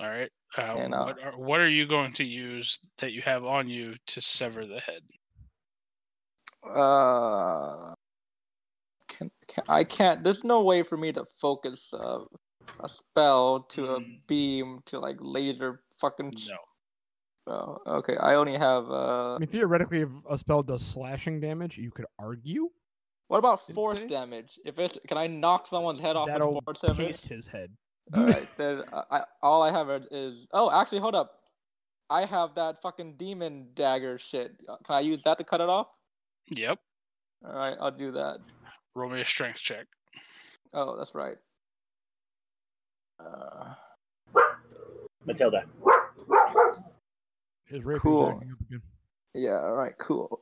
[0.00, 0.30] All right.
[0.56, 3.68] Uh, And, uh, what are what are you going to use that you have on
[3.68, 5.02] you to sever the head?
[6.64, 7.94] Uh,
[9.08, 10.22] can, can I can't.
[10.24, 12.20] There's no way for me to focus uh,
[12.80, 14.20] a spell to a Mm.
[14.26, 16.32] beam to like laser fucking.
[16.48, 16.56] No.
[17.52, 18.16] Oh, okay.
[18.18, 18.90] I only have.
[18.90, 22.70] Uh, I mean, theoretically, if a spell does slashing damage, you could argue
[23.28, 24.06] what about Did it force say?
[24.06, 24.58] damage?
[24.64, 26.96] If it's, can I knock someone's head off with that'll force damage?
[26.98, 27.70] paste his head.
[28.16, 31.40] All right, then I, I all I have is oh, actually, hold up.
[32.08, 34.52] I have that fucking demon dagger shit.
[34.66, 35.88] Uh, Can I use that to cut it off?
[36.48, 36.78] Yep.
[37.46, 38.38] All right, I'll do that.
[38.94, 39.86] Roll me a strength check.
[40.72, 41.36] Oh, that's right.
[43.20, 43.74] Uh,
[45.26, 45.64] Matilda.
[47.66, 48.28] His rapier's Cool.
[48.30, 48.82] acting up again.
[49.34, 49.60] yeah.
[49.60, 49.92] All right.
[49.98, 50.40] Cool.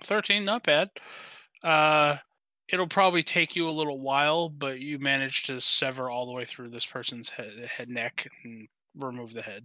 [0.00, 0.90] 13, not bad.
[1.62, 2.16] Uh,
[2.68, 6.44] it'll probably take you a little while, but you managed to sever all the way
[6.44, 9.64] through this person's head, head neck and remove the head.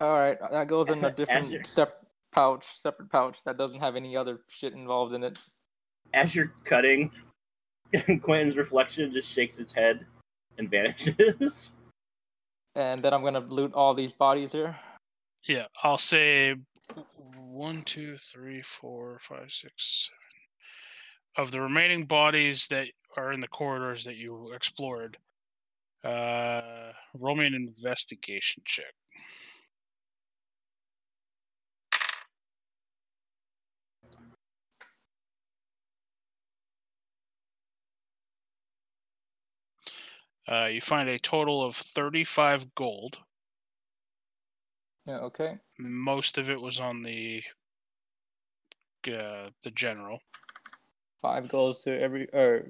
[0.00, 3.96] All right, that goes in a different you're- sep- pouch, separate pouch that doesn't have
[3.96, 5.38] any other shit involved in it.
[6.14, 7.10] As you're cutting,
[8.22, 10.06] Quentin's reflection just shakes its head
[10.58, 11.72] and vanishes.
[12.74, 14.76] And then I'm gonna loot all these bodies here.
[15.48, 16.54] Yeah, I'll say
[17.58, 20.08] one, two, three, four, five, six,
[21.34, 21.44] seven.
[21.44, 25.18] Of the remaining bodies that are in the corridors that you explored,
[26.04, 28.94] uh, roll me an investigation check.
[40.46, 43.18] Uh, you find a total of 35 gold.
[45.08, 45.20] Yeah.
[45.20, 45.56] Okay.
[45.78, 47.42] Most of it was on the
[49.06, 50.18] uh, the general.
[51.22, 52.68] Five goals to every or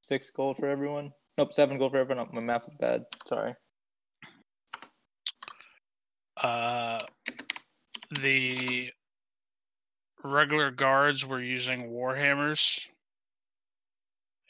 [0.00, 1.12] six gold for everyone.
[1.36, 2.26] Nope, seven gold for everyone.
[2.30, 3.04] Oh, my math is bad.
[3.26, 3.54] Sorry.
[6.42, 7.00] Uh,
[8.18, 8.90] the
[10.24, 12.80] regular guards were using warhammers,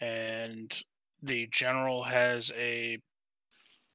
[0.01, 0.73] and
[1.21, 3.01] the general has a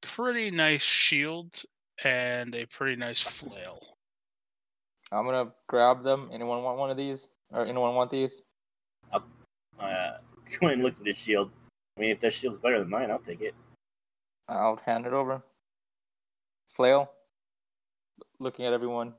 [0.02, 1.62] pretty nice shield
[2.04, 3.80] and a pretty nice flail.
[5.12, 6.30] I'm gonna grab them.
[6.32, 7.28] Anyone want one of these?
[7.52, 8.42] Or anyone want these?
[9.12, 9.20] Uh,
[10.58, 11.50] Quinn looks at his shield.
[11.96, 13.54] I mean, if that shield's better than mine, I'll take it.
[14.48, 15.42] I'll hand it over.
[16.68, 17.10] Flail.
[18.38, 19.14] Looking at everyone.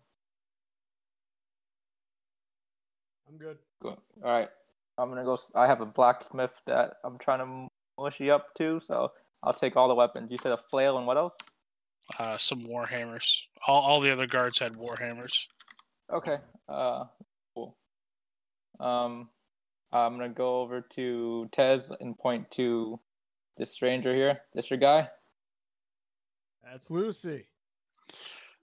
[3.27, 3.57] I'm good.
[3.81, 3.89] Go.
[4.23, 4.49] All right.
[4.97, 5.37] I'm gonna go.
[5.55, 7.67] I have a blacksmith that I'm trying to
[8.01, 9.11] mushy up to, so
[9.43, 10.31] I'll take all the weapons.
[10.31, 11.35] You said a flail and what else?
[12.19, 13.41] Uh, some warhammers.
[13.67, 15.47] All all the other guards had warhammers.
[16.11, 16.37] Okay.
[16.67, 17.05] Uh,
[17.55, 17.77] cool.
[18.79, 19.29] Um,
[19.93, 22.99] I'm gonna go over to Tez and point to
[23.57, 24.41] this stranger here.
[24.53, 25.09] This your guy?
[26.63, 27.47] That's Lucy.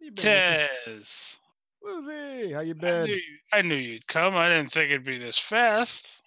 [0.01, 0.23] You been, Lucy?
[0.23, 1.39] Tez,
[1.83, 3.05] Lucy, how you I been?
[3.05, 4.37] knew, you- I knew you'd come.
[4.37, 6.23] I didn't think it'd be this fast.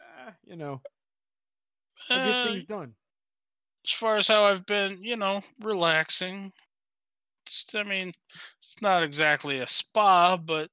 [0.00, 0.80] Ah, you know,
[2.10, 2.94] I Uh, get things done.
[3.86, 6.52] As far as how I've been, you know, relaxing.
[7.44, 8.12] It's, I mean,
[8.58, 10.70] it's not exactly a spa, but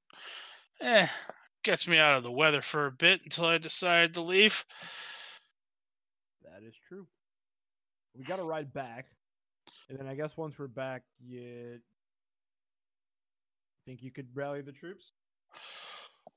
[0.82, 1.08] eh,
[1.64, 4.66] gets me out of the weather for a bit until I decide to leave.
[6.44, 7.06] That is true.
[8.18, 9.08] We got to ride back,
[9.90, 11.80] and then I guess once we're back, you
[13.86, 15.12] think you could rally the troops?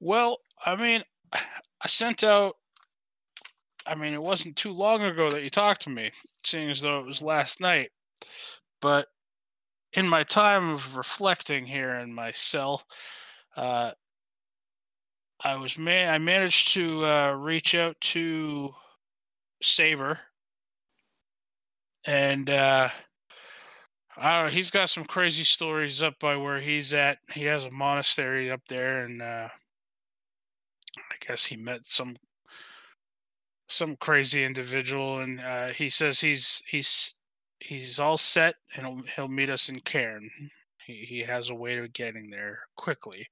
[0.00, 2.56] Well, I mean, I sent out.
[3.86, 6.10] I mean, it wasn't too long ago that you talked to me,
[6.44, 7.90] seeing as though it was last night.
[8.80, 9.08] But
[9.92, 12.82] in my time of reflecting here in my cell,
[13.56, 13.92] uh,
[15.42, 16.12] I was man.
[16.12, 18.74] I managed to uh, reach out to
[19.62, 20.18] Saber,
[22.04, 22.88] and uh,
[24.16, 27.18] I don't know, he's got some crazy stories up by where he's at.
[27.32, 29.48] He has a monastery up there, and uh,
[30.98, 32.16] I guess he met some
[33.68, 37.14] some crazy individual, and uh, he says he's he's
[37.60, 40.30] he's all set, and he'll, he'll meet us in Cairn.
[40.86, 43.26] He he has a way of getting there quickly.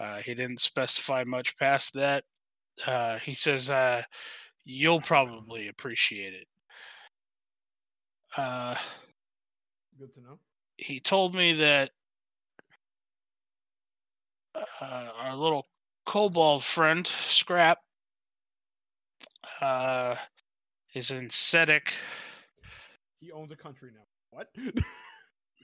[0.00, 2.24] Uh, he didn't specify much past that.
[2.86, 4.02] Uh, he says uh,
[4.64, 6.46] you'll probably appreciate it.
[8.36, 8.76] Uh,
[9.98, 10.38] Good to know.
[10.76, 11.90] he told me that
[14.54, 15.66] uh, our little
[16.04, 17.78] kobold friend Scrap
[19.60, 20.16] uh,
[20.94, 21.92] is in Sedek.
[23.20, 24.04] He owns a country now.
[24.30, 24.48] What?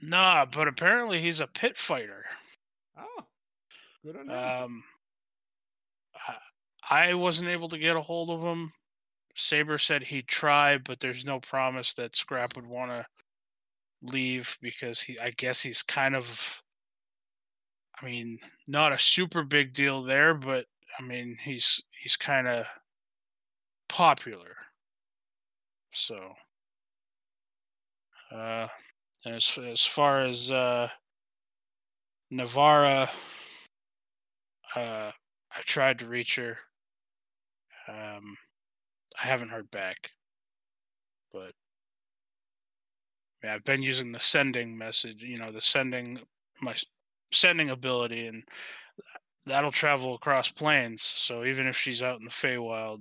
[0.01, 2.25] Nah, but apparently he's a pit fighter.
[2.97, 3.23] oh,
[4.03, 4.37] good on him.
[4.37, 4.83] Um,
[6.89, 8.71] I, I wasn't able to get a hold of him.
[9.35, 13.05] Saber said he'd try, but there's no promise that Scrap would want to
[14.01, 15.19] leave because he.
[15.19, 16.61] I guess he's kind of.
[18.01, 20.65] I mean, not a super big deal there, but
[20.99, 22.65] I mean, he's he's kind of
[23.95, 24.57] popular.
[25.93, 26.33] So,
[28.29, 28.67] uh,
[29.25, 30.89] as as far as uh,
[32.29, 33.09] Navarra,
[34.75, 36.57] uh, I tried to reach her.
[37.87, 38.35] Um,
[39.23, 40.11] I haven't heard back,
[41.31, 41.53] but
[43.41, 45.23] yeah, I've been using the sending message.
[45.23, 46.19] You know, the sending
[46.61, 46.75] my
[47.31, 48.43] sending ability, and
[49.45, 51.01] that'll travel across planes.
[51.01, 52.99] So even if she's out in the Feywild,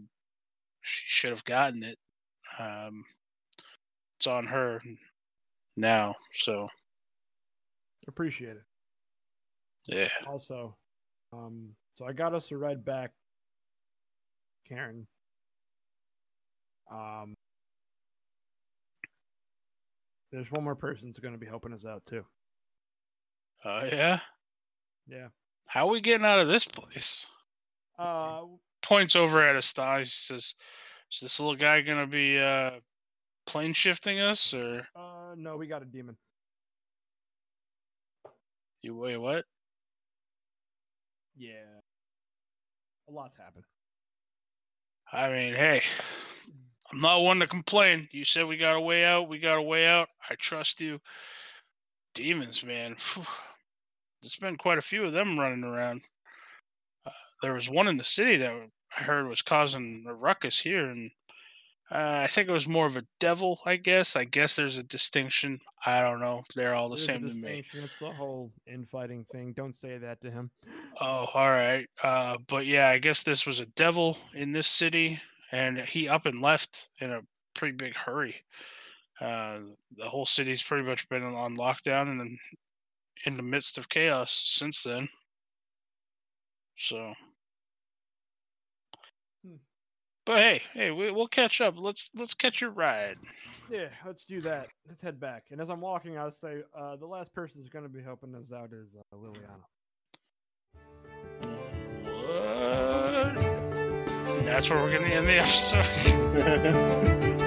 [0.84, 1.98] she should have gotten it.
[2.58, 3.02] Um,
[4.18, 4.80] it's on her
[5.76, 6.14] now.
[6.32, 6.68] So
[8.06, 8.62] Appreciate it.
[9.88, 10.08] yeah.
[10.28, 10.76] Also,
[11.32, 13.12] um, so I got us a ride back,
[14.68, 15.06] Cairn.
[16.92, 17.34] Um,
[20.30, 22.24] there's one more person that's going to be helping us out too.
[23.64, 24.20] Oh yeah.
[25.08, 25.28] Yeah.
[25.66, 27.26] How are we getting out of this place?
[27.98, 28.42] Uh,
[28.84, 29.98] Points over at Astas.
[29.98, 30.54] He says,
[31.10, 32.72] "Is this little guy gonna be uh,
[33.46, 36.16] plane shifting us, or uh, no, we got a demon.
[38.82, 39.46] you wait what?"
[41.34, 41.80] Yeah.
[43.08, 43.64] A lot's happened.
[45.12, 45.82] I mean, hey,
[46.92, 48.08] I'm not one to complain.
[48.12, 49.28] You said we got a way out.
[49.28, 50.08] We got a way out.
[50.28, 51.00] I trust you.
[52.14, 52.96] Demons, man.
[52.96, 53.24] Phew.
[54.20, 56.02] There's been quite a few of them running around.
[57.44, 58.52] There was one in the city that
[58.96, 61.10] I heard was causing a ruckus here, and
[61.90, 63.60] Uh, I think it was more of a devil.
[63.66, 64.16] I guess.
[64.16, 65.60] I guess there's a distinction.
[65.84, 66.42] I don't know.
[66.56, 67.62] They're all the There's same to me.
[67.74, 69.52] It's the whole infighting thing.
[69.52, 70.50] Don't say that to him.
[70.98, 71.86] Oh, all right.
[72.02, 75.20] Uh, but yeah, I guess this was a devil in this city,
[75.52, 77.20] and he up and left in a
[77.54, 78.36] pretty big hurry.
[79.20, 79.60] Uh,
[79.96, 82.38] the whole city's pretty much been on lockdown and then
[83.26, 85.08] in the midst of chaos since then.
[86.76, 87.12] So,
[89.44, 89.56] Hmm.
[90.24, 91.74] But hey, hey, we, we'll catch up.
[91.76, 93.16] Let's let's catch your ride.
[93.70, 94.68] Yeah, let's do that.
[94.88, 95.44] Let's head back.
[95.50, 98.34] And as I'm walking, I'll say uh, the last person who's going to be helping
[98.34, 99.64] us out is uh, Liliana.
[102.04, 103.38] What?
[104.36, 107.40] And that's where we're gonna end the episode.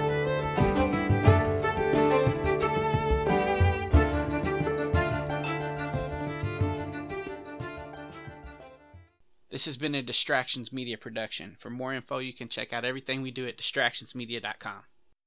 [9.58, 11.58] This has been a Distractions Media production.
[11.60, 14.84] For more info, you can check out everything we do at distractionsmedia.com.